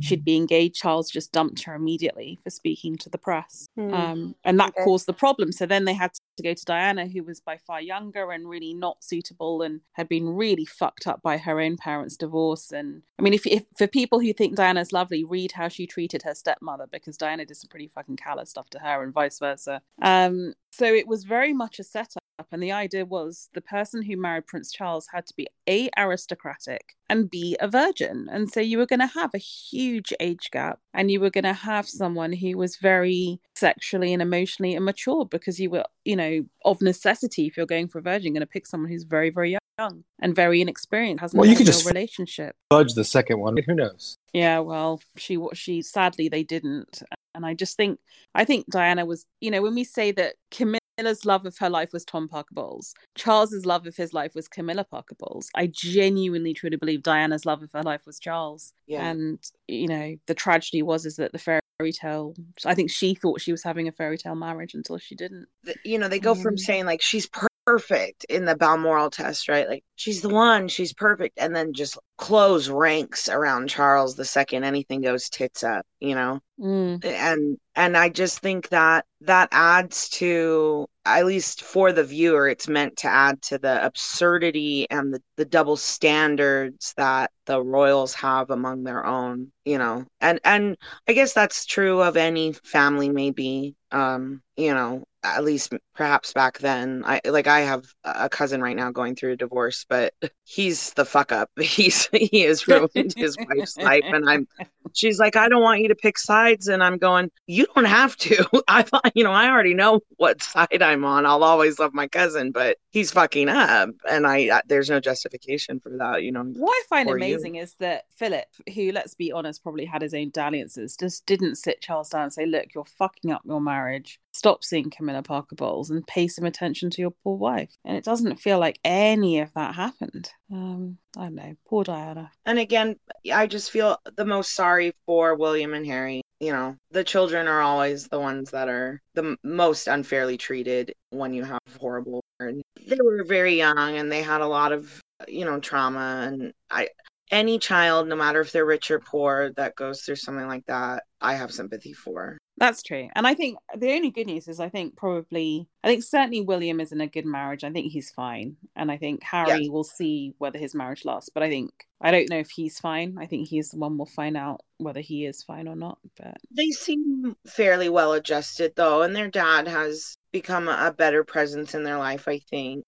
she'd 0.00 0.24
be 0.24 0.36
engaged. 0.36 0.76
Charles 0.76 1.10
just 1.10 1.32
dumped 1.32 1.62
her 1.64 1.74
immediately 1.74 2.38
for 2.42 2.50
speaking 2.50 2.96
to 2.98 3.10
the 3.10 3.18
press, 3.18 3.66
Hmm. 3.76 3.92
um, 3.94 4.34
and 4.44 4.58
that 4.60 4.70
Okay. 4.70 4.84
caused 4.84 5.06
the 5.06 5.12
problem. 5.12 5.52
So 5.52 5.66
then 5.66 5.84
they 5.84 5.94
had 5.94 6.12
to 6.36 6.42
go 6.42 6.54
to 6.54 6.64
Diana, 6.64 7.06
who 7.06 7.22
was 7.22 7.40
by 7.40 7.56
far 7.58 7.80
younger 7.80 8.30
and 8.30 8.48
really 8.48 8.72
not 8.72 9.02
suitable, 9.02 9.62
and 9.62 9.80
had 9.92 10.08
been 10.08 10.28
really 10.28 10.64
fucked 10.64 11.06
up 11.06 11.20
by 11.22 11.38
her 11.38 11.60
own 11.60 11.76
parents' 11.76 12.16
divorce. 12.16 12.72
And 12.72 13.02
I 13.18 13.22
mean, 13.22 13.34
if, 13.34 13.46
if 13.46 13.64
for 13.76 13.86
people 13.86 14.20
who 14.20 14.32
think 14.32 14.56
Diana's 14.56 14.92
lovely, 14.92 15.24
read 15.24 15.52
how 15.52 15.68
she 15.68 15.86
treated 15.86 16.22
her 16.22 16.34
stepmother 16.34 16.86
because 16.90 17.16
Diana 17.16 17.44
did 17.44 17.56
some 17.56 17.68
pretty 17.68 17.88
fucking 17.88 18.16
callous 18.16 18.50
stuff 18.50 18.70
to 18.70 18.78
her, 18.78 19.02
and 19.02 19.12
vice 19.12 19.38
versa. 19.38 19.82
Um, 20.02 20.54
so 20.72 20.86
it 20.86 21.06
was 21.06 21.24
very 21.24 21.52
much 21.52 21.78
a 21.78 21.84
setup. 21.84 22.19
And 22.50 22.62
the 22.62 22.72
idea 22.72 23.04
was 23.04 23.48
the 23.54 23.60
person 23.60 24.02
who 24.02 24.16
married 24.16 24.46
Prince 24.46 24.72
Charles 24.72 25.08
had 25.12 25.26
to 25.26 25.34
be 25.36 25.46
A, 25.68 25.90
aristocratic, 25.96 26.96
and 27.08 27.30
B, 27.30 27.56
a 27.60 27.68
virgin. 27.68 28.28
And 28.30 28.50
so 28.50 28.60
you 28.60 28.78
were 28.78 28.86
going 28.86 29.00
to 29.00 29.06
have 29.06 29.34
a 29.34 29.38
huge 29.38 30.12
age 30.20 30.50
gap, 30.52 30.80
and 30.94 31.10
you 31.10 31.20
were 31.20 31.30
going 31.30 31.44
to 31.44 31.52
have 31.52 31.88
someone 31.88 32.32
who 32.32 32.56
was 32.56 32.76
very 32.76 33.40
sexually 33.54 34.12
and 34.12 34.22
emotionally 34.22 34.74
immature 34.74 35.24
because 35.24 35.60
you 35.60 35.70
were, 35.70 35.84
you 36.04 36.16
know, 36.16 36.44
of 36.64 36.80
necessity, 36.80 37.46
if 37.46 37.56
you're 37.56 37.66
going 37.66 37.88
for 37.88 37.98
a 37.98 38.02
virgin, 38.02 38.32
going 38.32 38.40
to 38.40 38.46
pick 38.46 38.66
someone 38.66 38.90
who's 38.90 39.04
very, 39.04 39.30
very 39.30 39.56
young 39.80 40.04
and 40.20 40.34
very 40.34 40.60
inexperienced, 40.60 41.20
hasn't 41.20 41.40
Well, 41.40 41.48
you 41.48 41.56
could 41.56 41.66
just- 41.66 41.86
relationship. 41.86 42.54
fudge 42.70 42.94
the 42.94 43.04
second 43.04 43.40
one. 43.40 43.56
Who 43.66 43.74
knows? 43.74 44.16
Yeah, 44.32 44.58
well, 44.60 45.00
she 45.16 45.36
wa- 45.36 45.54
she 45.54 45.82
sadly 45.82 46.28
they 46.28 46.42
didn't, 46.44 47.02
and 47.34 47.44
I 47.46 47.54
just 47.54 47.76
think 47.76 47.98
I 48.34 48.44
think 48.44 48.66
Diana 48.70 49.04
was, 49.06 49.26
you 49.40 49.50
know, 49.50 49.62
when 49.62 49.74
we 49.74 49.84
say 49.84 50.12
that 50.12 50.36
Camilla's 50.50 51.24
love 51.24 51.46
of 51.46 51.56
her 51.58 51.70
life 51.70 51.92
was 51.92 52.04
Tom 52.04 52.28
Parker 52.28 52.54
Bowles, 52.54 52.94
Charles's 53.16 53.66
love 53.66 53.86
of 53.86 53.96
his 53.96 54.12
life 54.12 54.34
was 54.34 54.46
Camilla 54.48 54.84
Parker 54.84 55.16
Bowles. 55.18 55.48
I 55.56 55.66
genuinely 55.66 56.52
truly 56.54 56.76
believe 56.76 57.02
Diana's 57.02 57.44
love 57.46 57.62
of 57.62 57.72
her 57.72 57.82
life 57.82 58.02
was 58.06 58.18
Charles, 58.20 58.72
Yeah. 58.86 59.08
and 59.10 59.38
you 59.66 59.88
know 59.88 60.16
the 60.26 60.34
tragedy 60.34 60.82
was 60.82 61.06
is 61.06 61.16
that 61.16 61.32
the 61.32 61.38
fairy 61.38 61.60
tale. 61.92 62.34
I 62.66 62.74
think 62.74 62.90
she 62.90 63.14
thought 63.14 63.40
she 63.40 63.52
was 63.52 63.62
having 63.64 63.88
a 63.88 63.92
fairy 63.92 64.18
tale 64.18 64.34
marriage 64.36 64.74
until 64.74 64.98
she 64.98 65.14
didn't. 65.16 65.46
you 65.84 65.98
know, 65.98 66.08
they 66.08 66.18
go 66.20 66.34
from 66.34 66.54
Mm. 66.56 66.60
saying 66.60 66.84
like 66.86 67.00
she's 67.02 67.26
perfect 67.66 68.24
in 68.24 68.44
the 68.44 68.56
Balmoral 68.56 69.10
test, 69.10 69.48
right? 69.48 69.68
Like 69.68 69.84
she's 69.96 70.22
the 70.22 70.28
one, 70.28 70.68
she's 70.68 70.92
perfect, 70.92 71.38
and 71.38 71.54
then 71.54 71.72
just 71.72 71.98
close 72.16 72.68
ranks 72.68 73.28
around 73.28 73.68
Charles 73.68 74.16
the 74.16 74.24
second 74.24 74.64
anything 74.64 75.00
goes 75.00 75.28
tits 75.28 75.62
up, 75.62 75.86
you 76.00 76.14
know. 76.14 76.40
Mm. 76.58 77.04
And 77.04 77.58
and 77.74 77.96
I 77.96 78.08
just 78.08 78.40
think 78.40 78.68
that 78.70 79.06
that 79.22 79.48
adds 79.52 80.08
to 80.10 80.86
at 81.04 81.26
least 81.26 81.62
for 81.62 81.92
the 81.92 82.04
viewer, 82.04 82.48
it's 82.48 82.68
meant 82.68 82.98
to 82.98 83.08
add 83.08 83.40
to 83.42 83.58
the 83.58 83.84
absurdity 83.84 84.86
and 84.90 85.14
the, 85.14 85.22
the 85.36 85.44
double 85.44 85.76
standards 85.76 86.92
that 86.96 87.30
the 87.46 87.62
royals 87.62 88.14
have 88.14 88.50
among 88.50 88.84
their 88.84 89.04
own, 89.04 89.50
you 89.64 89.78
know. 89.78 90.04
And 90.20 90.40
and 90.44 90.76
I 91.08 91.12
guess 91.14 91.32
that's 91.32 91.66
true 91.66 92.02
of 92.02 92.16
any 92.16 92.52
family 92.52 93.08
maybe. 93.08 93.76
Um, 93.92 94.42
you 94.56 94.72
know, 94.74 95.04
at 95.22 95.44
least 95.44 95.72
perhaps 96.00 96.32
back 96.32 96.58
then. 96.60 97.02
I 97.04 97.20
like 97.26 97.46
I 97.46 97.60
have 97.60 97.84
a 98.04 98.30
cousin 98.30 98.62
right 98.62 98.74
now 98.74 98.90
going 98.90 99.16
through 99.16 99.32
a 99.32 99.36
divorce, 99.36 99.84
but 99.86 100.14
he's 100.44 100.94
the 100.94 101.04
fuck 101.04 101.30
up. 101.30 101.50
He's 101.60 102.08
he 102.10 102.40
has 102.40 102.66
ruined 102.66 103.12
his 103.18 103.36
wife's 103.38 103.76
life 103.76 104.06
and 104.10 104.26
I'm 104.28 104.46
she's 104.94 105.18
like 105.18 105.36
I 105.36 105.50
don't 105.50 105.62
want 105.62 105.80
you 105.82 105.88
to 105.88 105.94
pick 105.94 106.16
sides 106.16 106.68
and 106.68 106.82
I'm 106.82 106.96
going 106.96 107.30
you 107.46 107.66
don't 107.74 107.84
have 107.84 108.16
to. 108.16 108.62
I 108.68 108.80
thought 108.82 109.12
you 109.14 109.24
know 109.24 109.32
I 109.32 109.50
already 109.50 109.74
know 109.74 110.00
what 110.16 110.42
side 110.42 110.80
I'm 110.80 111.04
on. 111.04 111.26
I'll 111.26 111.44
always 111.44 111.78
love 111.78 111.92
my 111.92 112.08
cousin, 112.08 112.50
but 112.50 112.78
he's 112.92 113.10
fucking 113.10 113.50
up 113.50 113.90
and 114.08 114.26
I, 114.26 114.36
I 114.56 114.62
there's 114.66 114.88
no 114.88 115.00
justification 115.00 115.80
for 115.80 115.90
that, 115.98 116.22
you 116.22 116.32
know. 116.32 116.44
What 116.44 116.72
I 116.72 116.82
find 116.88 117.08
Or 117.10 117.18
you. 117.18 117.24
amazing 117.26 117.56
is 117.56 117.74
that 117.80 118.04
Philip, 118.16 118.46
who 118.74 118.90
let's 118.92 119.14
be 119.14 119.32
honest, 119.32 119.62
probably 119.62 119.84
had 119.84 120.02
his 120.02 120.14
own 120.14 120.30
dalliances, 120.30 120.96
just 120.96 121.26
didn't 121.26 121.56
sit 121.56 121.82
Charles 121.82 122.08
down 122.08 122.22
and 122.24 122.32
say, 122.32 122.46
"Look, 122.46 122.74
you're 122.74 122.84
fucking 122.86 123.30
up 123.30 123.42
your 123.44 123.60
marriage. 123.60 124.18
Stop 124.32 124.64
seeing 124.64 124.90
Camilla 124.90 125.22
Parker 125.22 125.56
Bowles 125.56 125.89
and 125.90 126.06
pay 126.06 126.28
some 126.28 126.44
attention 126.44 126.90
to 126.90 127.02
your 127.02 127.12
poor 127.22 127.36
wife." 127.36 127.70
And 127.84 127.96
it 127.96 128.04
doesn't 128.04 128.36
feel 128.36 128.58
like 128.58 128.78
any 128.84 129.40
of 129.40 129.52
that 129.54 129.74
happened. 129.74 130.30
Um, 130.52 130.98
I 131.16 131.24
don't 131.24 131.34
know, 131.34 131.54
poor 131.66 131.84
Diana. 131.84 132.30
And 132.46 132.58
again, 132.58 132.96
I 133.32 133.46
just 133.46 133.70
feel 133.70 133.98
the 134.16 134.24
most 134.24 134.54
sorry 134.54 134.92
for 135.06 135.34
William 135.34 135.74
and 135.74 135.86
Harry. 135.86 136.22
You 136.40 136.52
know, 136.52 136.76
the 136.90 137.04
children 137.04 137.46
are 137.48 137.60
always 137.60 138.08
the 138.08 138.18
ones 138.18 138.50
that 138.52 138.68
are 138.68 139.00
the 139.14 139.36
most 139.44 139.88
unfairly 139.88 140.38
treated 140.38 140.94
when 141.10 141.34
you 141.34 141.44
have 141.44 141.60
horrible. 141.78 142.22
They 142.38 142.96
were 143.02 143.24
very 143.24 143.56
young 143.56 143.96
and 143.96 144.10
they 144.10 144.22
had 144.22 144.40
a 144.40 144.46
lot 144.46 144.72
of, 144.72 145.00
you 145.28 145.44
know, 145.44 145.60
trauma. 145.60 146.26
And 146.26 146.52
I, 146.70 146.88
any 147.30 147.58
child, 147.58 148.08
no 148.08 148.16
matter 148.16 148.40
if 148.40 148.52
they're 148.52 148.64
rich 148.64 148.90
or 148.90 149.00
poor, 149.00 149.52
that 149.56 149.76
goes 149.76 150.00
through 150.00 150.16
something 150.16 150.46
like 150.46 150.64
that, 150.66 151.04
I 151.20 151.34
have 151.34 151.52
sympathy 151.52 151.92
for. 151.92 152.38
That's 152.60 152.82
true. 152.82 153.08
And 153.16 153.26
I 153.26 153.34
think 153.34 153.58
the 153.74 153.92
only 153.92 154.10
good 154.10 154.26
news 154.26 154.46
is 154.46 154.60
I 154.60 154.68
think 154.68 154.94
probably 154.94 155.66
I 155.82 155.88
think 155.88 156.04
certainly 156.04 156.42
William 156.42 156.78
is 156.78 156.92
in 156.92 157.00
a 157.00 157.06
good 157.06 157.24
marriage. 157.24 157.64
I 157.64 157.70
think 157.70 157.90
he's 157.90 158.10
fine. 158.10 158.56
And 158.76 158.92
I 158.92 158.98
think 158.98 159.22
Harry 159.22 159.70
will 159.70 159.82
see 159.82 160.34
whether 160.36 160.58
his 160.58 160.74
marriage 160.74 161.06
lasts. 161.06 161.30
But 161.32 161.42
I 161.42 161.48
think 161.48 161.70
I 162.02 162.10
don't 162.10 162.28
know 162.28 162.38
if 162.38 162.50
he's 162.50 162.78
fine. 162.78 163.16
I 163.18 163.24
think 163.24 163.48
he's 163.48 163.70
the 163.70 163.78
one 163.78 163.96
we'll 163.96 164.06
find 164.06 164.36
out 164.36 164.60
whether 164.76 165.00
he 165.00 165.24
is 165.24 165.42
fine 165.42 165.68
or 165.68 165.74
not. 165.76 165.98
But 166.18 166.36
They 166.54 166.68
seem 166.68 167.34
fairly 167.46 167.88
well 167.88 168.12
adjusted, 168.12 168.74
though, 168.76 169.02
and 169.02 169.16
their 169.16 169.28
dad 169.28 169.66
has 169.66 170.16
become 170.30 170.68
a 170.68 170.92
better 170.92 171.24
presence 171.24 171.74
in 171.74 171.82
their 171.82 171.98
life, 171.98 172.28
I 172.28 172.40
think. 172.50 172.84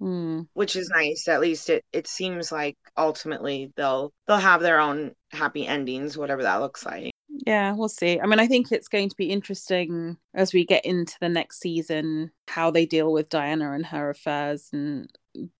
Hmm. 0.00 0.40
which 0.54 0.74
is 0.74 0.90
nice. 0.92 1.28
At 1.28 1.40
least 1.40 1.70
it 1.70 1.84
it 1.92 2.08
seems 2.08 2.50
like 2.50 2.76
ultimately 2.96 3.72
they'll 3.76 4.12
they'll 4.26 4.38
have 4.38 4.60
their 4.62 4.80
own 4.80 5.12
happy 5.30 5.66
endings, 5.66 6.16
whatever 6.18 6.42
that 6.42 6.60
looks 6.60 6.84
like. 6.84 7.12
Yeah, 7.46 7.72
we'll 7.72 7.88
see. 7.88 8.20
I 8.20 8.26
mean, 8.26 8.38
I 8.38 8.46
think 8.46 8.70
it's 8.70 8.88
going 8.88 9.08
to 9.08 9.16
be 9.16 9.30
interesting 9.30 10.18
as 10.34 10.52
we 10.52 10.66
get 10.66 10.84
into 10.84 11.16
the 11.20 11.28
next 11.28 11.60
season 11.60 12.30
how 12.46 12.70
they 12.70 12.84
deal 12.84 13.12
with 13.12 13.30
Diana 13.30 13.72
and 13.72 13.86
her 13.86 14.10
affairs 14.10 14.68
and 14.72 15.08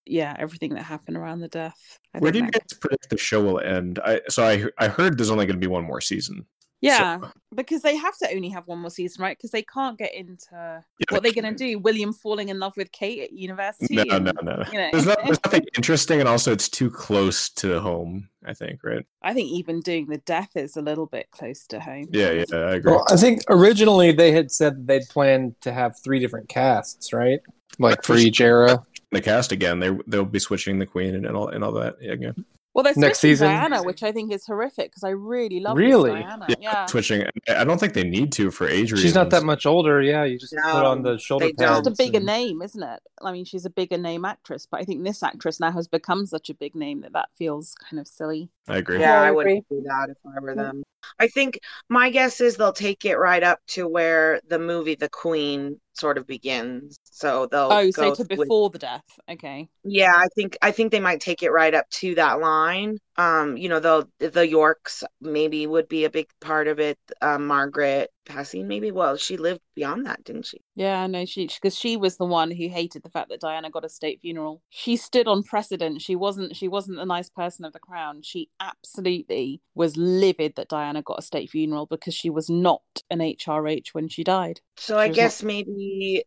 yeah, 0.05 0.37
everything 0.39 0.75
that 0.75 0.83
happened 0.83 1.17
around 1.17 1.41
the 1.41 1.49
death. 1.49 1.99
I 2.15 2.19
Where 2.19 2.31
do 2.31 2.41
you 2.41 2.51
guys 2.51 2.75
predict 2.79 3.09
the 3.09 3.17
show 3.17 3.43
will 3.43 3.61
end? 3.61 3.99
I 4.05 4.21
so 4.29 4.45
I 4.45 4.65
I 4.79 4.89
heard 4.89 5.17
there's 5.17 5.31
only 5.31 5.47
going 5.47 5.59
to 5.59 5.67
be 5.67 5.71
one 5.71 5.85
more 5.85 6.03
season. 6.03 6.47
Yeah, 6.83 7.21
So- 7.21 7.31
because 7.55 7.83
they 7.83 7.97
have 7.97 8.17
to 8.19 8.35
only 8.35 8.49
have 8.49 8.67
one 8.67 8.81
more 8.81 8.91
season, 8.91 9.23
right? 9.23 9.39
Because 9.39 9.53
they 9.53 9.63
can't 9.63 9.97
get 9.97 10.13
into 10.15 10.49
Yeah, 10.53 10.81
what 11.11 11.23
they 11.23 11.31
they're 11.31 11.43
going 11.43 11.55
to 11.55 11.65
do. 11.65 11.79
William 11.79 12.13
falling 12.13 12.49
in 12.49 12.59
love 12.59 12.77
with 12.77 12.91
Kate 12.91 13.23
at 13.23 13.33
university. 13.33 13.95
No, 13.95 14.05
and, 14.11 14.25
no, 14.25 14.33
no. 14.43 14.65
you 14.73 14.79
know. 14.79 14.89
There's, 14.93 15.07
not, 15.07 15.19
there's 15.25 15.39
nothing 15.45 15.65
interesting, 15.77 16.19
and 16.19 16.29
also 16.29 16.53
it's 16.53 16.69
too 16.69 16.91
close 16.91 17.49
to 17.51 17.81
home. 17.81 18.29
I 18.45 18.53
think, 18.53 18.81
right? 18.83 19.07
I 19.23 19.33
think 19.33 19.51
even 19.53 19.81
doing 19.81 20.07
the 20.07 20.19
death 20.19 20.51
is 20.57 20.77
a 20.77 20.83
little 20.83 21.07
bit 21.07 21.31
close 21.31 21.65
to 21.69 21.79
home. 21.79 22.09
Yeah, 22.11 22.33
yeah, 22.33 22.57
I 22.57 22.75
agree. 22.75 22.91
Well, 22.93 23.07
I 23.09 23.17
think 23.17 23.43
originally 23.49 24.11
they 24.11 24.33
had 24.33 24.51
said 24.51 24.75
that 24.75 24.87
they'd 24.89 25.09
planned 25.09 25.61
to 25.61 25.73
have 25.73 25.97
three 26.03 26.19
different 26.19 26.49
casts, 26.49 27.13
right? 27.13 27.39
Like 27.79 28.03
for 28.03 28.17
each 28.17 28.41
era. 28.41 28.85
the 29.13 29.21
cast 29.21 29.53
again, 29.53 29.79
they 29.79 29.97
they'll 30.09 30.25
be 30.25 30.41
switching 30.41 30.81
the 30.81 30.87
queen 30.87 31.15
and 31.15 31.27
all 31.29 31.49
and 31.49 31.63
all 31.63 31.73
that 31.73 31.95
again. 32.03 32.45
Well, 32.75 32.83
there's 32.85 32.97
Next 32.97 33.19
switching 33.21 33.35
season? 33.37 33.49
Diana, 33.49 33.83
which 33.83 34.03
I 34.03 34.13
think 34.13 34.33
is 34.33 34.47
horrific 34.47 34.91
because 34.91 35.05
I 35.05 35.11
really 35.11 35.61
love 35.61 35.77
Really? 35.77 36.13
Diana. 36.13 36.47
Yeah, 36.49 36.57
Yeah, 36.59 36.87
switching. 36.87 37.25
I 37.49 37.65
don't 37.65 37.79
think 37.79 37.93
they 37.93 38.03
need 38.03 38.33
to 38.33 38.51
for 38.51 38.67
age 38.67 38.93
reasons. 38.93 39.01
She's 39.03 39.15
not 39.15 39.29
that 39.31 39.43
much 39.43 39.67
older. 39.67 40.01
Yeah, 40.01 40.25
you 40.25 40.39
just 40.39 40.55
put 40.55 40.65
on 40.85 41.03
the 41.03 41.19
shoulder 41.19 41.47
they 41.47 41.53
pads. 41.53 41.87
just 41.87 42.01
a 42.01 42.03
bigger 42.03 42.17
and- 42.17 42.27
name, 42.27 42.63
isn't 42.63 42.83
it? 42.83 43.01
I 43.21 43.31
mean, 43.33 43.45
she's 43.45 43.67
a 43.67 43.71
bigger 43.71 43.99
name 43.99 44.25
actress, 44.25 44.67
but 44.71 44.81
I 44.81 44.85
think 44.85 45.05
this 45.05 45.23
actress 45.23 45.61
now 45.61 45.71
has 45.71 45.87
become 45.87 46.25
such 46.25 46.49
a 46.49 46.55
big 46.55 46.75
name 46.75 47.03
that 47.03 47.13
that 47.13 47.29
feels 47.37 47.75
kind 47.89 48.01
of 48.01 48.09
silly. 48.09 48.49
I 48.69 48.79
agree. 48.79 49.01
Yeah, 49.01 49.21
I 49.21 49.29
I 49.29 49.31
wouldn't 49.33 49.65
agree. 49.67 49.79
do 49.81 49.85
that 49.89 50.09
if 50.11 50.17
I 50.25 50.39
were 50.41 50.55
them. 50.55 50.83
I 51.19 51.27
think 51.29 51.59
my 51.89 52.11
guess 52.11 52.41
is 52.41 52.57
they'll 52.57 52.73
take 52.73 53.05
it 53.05 53.17
right 53.17 53.43
up 53.43 53.59
to 53.69 53.89
where 53.89 54.41
the 54.49 54.59
movie 54.59 54.95
The 54.95 55.09
Queen 55.09 55.81
sort 55.95 56.17
of 56.17 56.27
begins. 56.27 56.97
So 57.05 57.47
they'll 57.47 57.73
Oh, 57.73 57.91
so 57.91 58.03
go 58.11 58.15
to 58.15 58.23
with- 58.23 58.29
before 58.29 58.71
the 58.71 58.79
death. 58.79 59.03
Okay. 59.29 59.69
Yeah, 59.85 60.13
I 60.15 60.29
think 60.37 60.57
I 60.63 60.71
think 60.71 60.93
they 60.93 61.01
might 61.01 61.21
take 61.21 61.43
it 61.43 61.51
right 61.51 61.75
up 61.75 61.89
to 61.91 62.15
that 62.15 62.41
line. 62.41 62.99
Um, 63.17 63.57
you 63.57 63.69
know, 63.69 63.81
the 63.81 64.09
the 64.19 64.49
Yorks 64.49 65.05
maybe 65.21 65.67
would 65.67 65.89
be 65.89 66.05
a 66.05 66.11
big 66.11 66.29
part 66.41 66.69
of 66.69 66.81
it. 66.81 66.99
Um, 67.21 67.47
Margaret 67.47 68.11
passing 68.25 68.69
maybe. 68.69 68.91
Well, 68.91 69.17
she 69.17 69.37
lived 69.37 69.61
beyond 69.75 70.07
that, 70.07 70.25
didn't 70.25 70.47
she? 70.47 70.63
Yeah, 70.75 71.07
no, 71.07 71.27
she 71.27 71.47
because 71.47 71.77
she 71.79 71.99
was 71.99 72.17
the 72.17 72.25
one 72.25 72.51
who 72.51 72.69
hated 72.69 73.03
the 73.03 73.11
fact 73.11 73.29
that 73.29 73.41
Diana 73.41 73.71
got 73.71 73.85
a 73.85 73.91
state 73.91 74.21
funeral. 74.23 74.63
She 74.71 74.97
stood 74.97 75.29
on 75.29 75.43
precedent. 75.43 76.01
She 76.01 76.17
wasn't. 76.17 76.57
She 76.57 76.69
wasn't 76.69 76.97
the 76.97 77.05
nice 77.05 77.29
person 77.29 77.67
of 77.67 77.75
the 77.75 77.79
crown. 77.79 78.23
She 78.23 78.49
absolutely 78.59 79.61
was 79.75 79.97
livid 79.99 80.55
that 80.57 80.69
Diana 80.69 81.03
got 81.03 81.19
a 81.19 81.23
state 81.23 81.51
funeral 81.51 81.87
because 81.87 82.15
she 82.15 82.31
was 82.31 82.49
not 82.49 82.83
an 83.11 83.21
HRH 83.21 83.93
when 83.93 84.09
she 84.09 84.25
died. 84.25 84.61
So 84.77 84.99
I 84.99 85.09
She 85.09 85.13
was 85.13 85.19
guess 85.19 85.43
maybe 85.43 86.25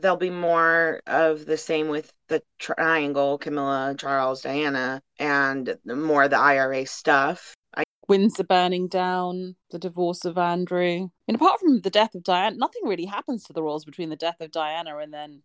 there'll 0.00 0.16
be 0.16 0.30
more 0.30 1.00
of 1.06 1.46
the 1.46 1.56
same 1.56 1.88
with 1.88 2.12
the 2.28 2.42
triangle, 2.58 3.38
Camilla, 3.38 3.94
Charles, 3.98 4.42
Diana, 4.42 5.00
and 5.18 5.76
more 5.84 6.24
of 6.24 6.30
the 6.30 6.38
IRA 6.38 6.86
stuff. 6.86 7.54
Windsor 8.08 8.44
burning 8.44 8.88
down, 8.88 9.56
the 9.70 9.78
divorce 9.78 10.24
of 10.24 10.36
Andrew. 10.36 11.08
And 11.26 11.34
apart 11.34 11.60
from 11.60 11.80
the 11.80 11.90
death 11.90 12.14
of 12.14 12.22
Diana, 12.22 12.56
nothing 12.56 12.82
really 12.84 13.06
happens 13.06 13.44
to 13.44 13.52
the 13.52 13.62
royals 13.62 13.84
between 13.84 14.10
the 14.10 14.16
death 14.16 14.40
of 14.40 14.50
Diana 14.50 14.98
and 14.98 15.12
then 15.12 15.42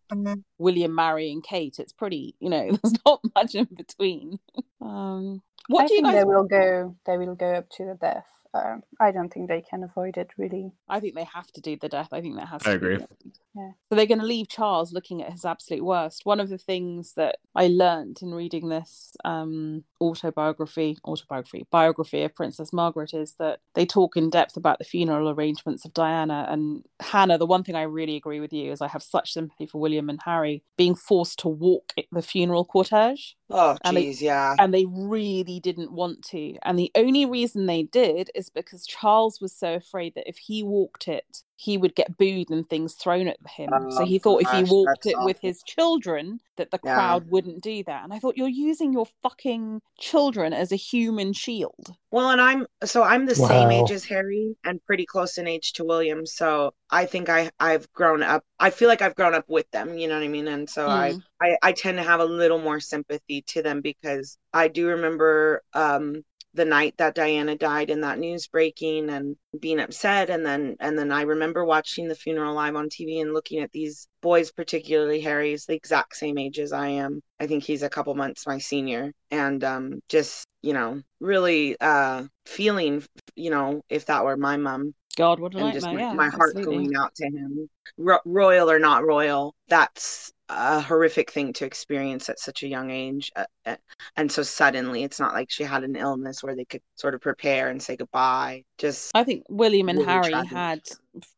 William 0.58 0.94
marrying 0.94 1.40
Kate. 1.40 1.78
It's 1.78 1.92
pretty, 1.92 2.34
you 2.38 2.50
know, 2.50 2.70
there's 2.82 2.94
not 3.06 3.20
much 3.34 3.54
in 3.54 3.68
between. 3.74 4.38
Um, 4.82 5.42
what 5.68 5.84
I 5.84 5.86
do 5.88 5.92
you 5.92 5.98
think 5.98 6.06
guys? 6.06 6.14
they 6.14 6.24
will 6.24 6.44
go. 6.44 6.96
They 7.04 7.18
will 7.18 7.34
go 7.34 7.52
up 7.52 7.68
to 7.72 7.84
the 7.84 7.98
death. 8.00 8.24
Um, 8.52 8.82
I 8.98 9.12
don't 9.12 9.32
think 9.32 9.48
they 9.48 9.62
can 9.62 9.84
avoid 9.84 10.16
it 10.16 10.30
really. 10.36 10.72
I 10.88 10.98
think 10.98 11.14
they 11.14 11.24
have 11.24 11.46
to 11.52 11.60
do 11.60 11.76
the 11.80 11.88
death. 11.88 12.08
I 12.12 12.20
think 12.20 12.36
that 12.36 12.48
has. 12.48 12.62
I 12.66 12.72
to 12.72 12.78
be 12.78 12.86
agree. 12.86 12.96
done. 12.98 13.08
Yeah. 13.54 13.70
So 13.88 13.94
they're 13.96 14.06
going 14.06 14.20
to 14.20 14.26
leave 14.26 14.48
Charles 14.48 14.92
looking 14.92 15.22
at 15.22 15.32
his 15.32 15.44
absolute 15.44 15.84
worst. 15.84 16.26
One 16.26 16.40
of 16.40 16.48
the 16.48 16.58
things 16.58 17.14
that 17.14 17.36
I 17.54 17.68
learnt 17.68 18.22
in 18.22 18.34
reading 18.34 18.68
this 18.68 19.16
um, 19.24 19.84
autobiography, 20.00 20.98
autobiography, 21.04 21.66
biography 21.70 22.22
of 22.22 22.34
Princess 22.34 22.72
Margaret 22.72 23.12
is 23.14 23.34
that 23.34 23.60
they 23.74 23.84
talk 23.86 24.16
in 24.16 24.30
depth 24.30 24.56
about 24.56 24.78
the 24.78 24.84
funeral 24.84 25.28
arrangements 25.28 25.84
of 25.84 25.92
Diana 25.92 26.46
and 26.48 26.84
Hannah. 27.00 27.38
The 27.38 27.46
one 27.46 27.64
thing 27.64 27.74
I 27.76 27.82
really 27.82 28.16
agree 28.16 28.40
with 28.40 28.52
you 28.52 28.72
is 28.72 28.80
I 28.80 28.88
have 28.88 29.02
such 29.02 29.32
sympathy 29.32 29.66
for 29.66 29.80
William 29.80 30.08
and 30.08 30.20
Harry 30.24 30.62
being 30.76 30.94
forced 30.94 31.38
to 31.40 31.48
walk 31.48 31.92
the 32.12 32.22
funeral 32.22 32.64
cortege 32.64 33.34
Oh, 33.50 33.76
geez, 33.84 34.22
yeah. 34.22 34.54
and 34.58 34.72
they 34.72 34.86
really 34.86 35.60
didn't 35.60 35.92
want 35.92 36.22
to. 36.26 36.56
And 36.62 36.78
the 36.78 36.90
only 36.94 37.26
reason 37.26 37.66
they 37.66 37.82
did 37.82 38.30
is 38.34 38.48
because 38.48 38.86
Charles 38.86 39.40
was 39.40 39.52
so 39.52 39.74
afraid 39.74 40.14
that 40.14 40.28
if 40.28 40.38
he 40.38 40.62
walked 40.62 41.08
it, 41.08 41.42
he 41.60 41.76
would 41.78 41.94
get 41.94 42.16
booed 42.18 42.50
and 42.50 42.68
things 42.68 42.94
thrown 42.94 43.28
at 43.28 43.38
him. 43.56 43.86
so 43.90 44.02
Oh, 44.02 44.04
he 44.04 44.18
thought 44.18 44.42
if 44.42 44.50
he 44.50 44.64
walked 44.64 45.04
that's 45.04 45.06
it 45.06 45.20
with 45.20 45.38
his 45.40 45.62
children, 45.62 46.40
that 46.56 46.70
the 46.70 46.78
Yeah. 46.82 46.90
crowd 46.94 47.28
wouldn't 47.28 47.62
do 47.62 47.82
that. 47.84 48.04
And 48.04 48.12
I 48.12 48.18
thought 48.18 48.36
you're 48.36 48.48
using 48.48 48.92
your 48.92 49.06
fucking 49.22 49.82
children 49.98 50.52
as 50.52 50.72
a 50.72 50.76
human 50.76 51.32
shield. 51.32 51.96
Well, 52.12 52.30
and 52.30 52.40
I'm 52.40 52.66
so 52.84 53.02
I'm 53.04 53.26
the 53.26 53.36
same 53.36 53.70
age 53.70 53.90
as 53.92 54.04
Harry 54.06 54.56
and 54.64 54.84
pretty 54.84 55.06
close 55.06 55.38
in 55.38 55.46
age 55.46 55.72
to 55.74 55.84
William. 55.84 56.26
So 56.26 56.74
I 56.90 57.06
think 57.06 57.28
I 57.28 57.50
I've 57.60 57.90
grown 57.92 58.22
up. 58.22 58.44
I 58.58 58.70
feel 58.70 58.88
like 58.88 59.00
I've 59.02 59.14
grown 59.14 59.34
up 59.34 59.48
with 59.48 59.70
them. 59.70 59.96
You 59.96 60.08
know 60.08 60.14
what 60.18 60.24
I 60.24 60.28
mean? 60.28 60.48
And 60.48 60.68
so 60.68 60.88
I, 60.88 61.14
Mm. 61.14 61.22
I 61.40 61.56
I 61.62 61.72
tend 61.72 61.98
to 61.98 62.02
have 62.04 62.18
a 62.20 62.24
little 62.24 62.58
more 62.58 62.80
sympathy 62.80 63.42
to 63.48 63.62
them 63.62 63.80
because 63.80 64.38
I 64.52 64.66
do 64.68 64.88
remember 64.88 65.62
um 65.72 66.24
the 66.54 66.64
night 66.64 66.94
that 66.98 67.14
Diana 67.14 67.56
died 67.56 67.90
and 67.90 68.02
that 68.02 68.18
news 68.18 68.46
breaking 68.48 69.08
and 69.10 69.36
being 69.58 69.80
upset. 69.80 70.30
And 70.30 70.44
then 70.44 70.76
and 70.80 70.98
then 70.98 71.12
I 71.12 71.22
remember 71.22 71.64
watching 71.64 72.08
the 72.08 72.14
funeral 72.14 72.54
live 72.54 72.76
on 72.76 72.88
TV 72.88 73.20
and 73.20 73.32
looking 73.32 73.60
at 73.60 73.72
these 73.72 74.08
boys 74.20 74.50
particularly 74.50 75.20
Harry's 75.20 75.66
the 75.66 75.74
exact 75.74 76.16
same 76.16 76.38
age 76.38 76.58
as 76.58 76.72
I 76.72 76.88
am. 76.88 77.20
I 77.38 77.46
think 77.46 77.64
he's 77.64 77.82
a 77.82 77.90
couple 77.90 78.14
months 78.14 78.46
my 78.46 78.58
senior. 78.58 79.12
And 79.30 79.62
um 79.64 80.00
just 80.08 80.44
you 80.62 80.72
know 80.72 81.02
really 81.20 81.76
uh 81.80 82.24
feeling 82.46 83.04
you 83.36 83.50
know 83.50 83.82
if 83.88 84.06
that 84.06 84.24
were 84.24 84.36
my 84.36 84.56
mom 84.56 84.94
God, 85.16 85.40
what 85.40 85.54
a 85.54 85.58
and 85.58 85.72
just 85.72 85.86
my, 85.86 85.98
yeah, 86.00 86.12
my 86.12 86.28
heart 86.28 86.56
absolutely. 86.56 86.84
going 86.84 86.96
out 86.96 87.14
to 87.16 87.26
him 87.26 87.68
Ro- 87.98 88.20
royal 88.24 88.70
or 88.70 88.78
not 88.78 89.04
royal 89.04 89.54
that's 89.68 90.32
a 90.48 90.80
horrific 90.80 91.30
thing 91.30 91.52
to 91.54 91.64
experience 91.64 92.28
at 92.28 92.38
such 92.38 92.62
a 92.62 92.68
young 92.68 92.90
age 92.90 93.30
uh, 93.36 93.44
uh, 93.66 93.76
and 94.16 94.30
so 94.30 94.42
suddenly 94.42 95.04
it's 95.04 95.20
not 95.20 95.34
like 95.34 95.50
she 95.50 95.64
had 95.64 95.84
an 95.84 95.96
illness 95.96 96.42
where 96.42 96.56
they 96.56 96.64
could 96.64 96.82
sort 96.94 97.14
of 97.14 97.20
prepare 97.20 97.68
and 97.68 97.82
say 97.82 97.96
goodbye 97.96 98.64
just 98.78 99.10
I 99.14 99.24
think 99.24 99.44
William 99.48 99.88
and 99.88 99.98
Really 99.98 100.10
Harry 100.10 100.30
tragic. 100.30 100.50
had, 100.50 100.80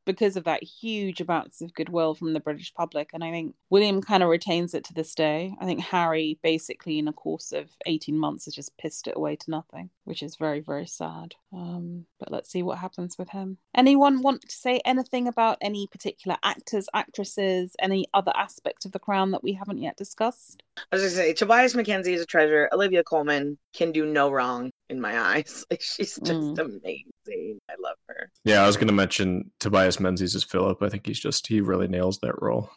because 0.05 0.37
of 0.37 0.45
that, 0.45 0.63
huge 0.63 1.21
amounts 1.21 1.61
of 1.61 1.75
goodwill 1.75 2.15
from 2.15 2.33
the 2.33 2.41
British 2.41 2.73
public. 2.75 3.11
And 3.13 3.25
I 3.25 3.31
think 3.31 3.55
William 3.71 4.03
kind 4.03 4.23
of 4.23 4.29
retains 4.29 4.75
it 4.75 4.85
to 4.85 4.95
this 4.95 5.15
day. 5.15 5.55
I 5.61 5.65
think 5.65 5.81
Harry, 5.81 6.39
basically, 6.43 6.99
in 6.99 7.09
a 7.09 7.13
course 7.13 7.53
of 7.53 7.69
18 7.87 8.17
months, 8.17 8.45
has 8.45 8.55
just 8.55 8.77
pissed 8.79 9.07
it 9.07 9.17
away 9.17 9.37
to 9.37 9.51
nothing, 9.51 9.91
which 10.05 10.23
is 10.23 10.37
very, 10.37 10.61
very 10.61 10.87
sad. 10.87 11.35
Um, 11.53 12.07
but 12.19 12.31
let's 12.31 12.51
see 12.51 12.63
what 12.63 12.79
happens 12.79 13.19
with 13.19 13.31
him. 13.31 13.59
Anyone 13.75 14.23
want 14.23 14.43
to 14.43 14.55
say 14.55 14.81
anything 14.85 15.29
about 15.29 15.59
any 15.61 15.87
particular 15.87 16.37
actors, 16.43 16.89
actresses, 16.95 17.75
any 17.81 18.07
other 18.15 18.33
aspect 18.37 18.85
of 18.85 18.93
the 18.93 18.99
crown 18.99 19.31
that 19.33 19.43
we 19.43 19.53
haven't 19.53 19.79
yet 19.79 19.97
discussed? 19.97 20.63
I 20.91 20.97
was 20.97 21.03
gonna 21.03 21.15
say 21.15 21.33
Tobias 21.35 21.75
Menzies 21.75 22.07
is 22.07 22.23
a 22.23 22.27
treasure. 22.27 22.69
Olivia 22.73 23.05
Colman 23.05 23.59
can 23.75 23.93
do 23.93 24.07
no 24.07 24.31
wrong 24.31 24.71
in 24.93 25.01
my 25.01 25.19
eyes. 25.19 25.65
Like 25.71 25.81
she's 25.83 26.17
just 26.17 26.23
Mm. 26.23 26.59
amazing. 26.59 27.59
I 27.71 27.75
love 27.81 27.97
her. 28.09 28.31
Yeah, 28.45 28.63
I 28.63 28.67
was 28.67 28.77
going 28.77 28.89
to 28.89 28.93
mention 28.93 29.51
Tobias 29.59 29.99
Menzies 29.99 30.35
as 30.35 30.45
Philip. 30.45 30.83
I 30.83 30.89
think 30.89 31.07
he's 31.07 31.19
just 31.21 31.47
he 31.47 31.61
really 31.61 31.89
nails 31.89 32.19
that 32.23 32.41
role. 32.43 32.71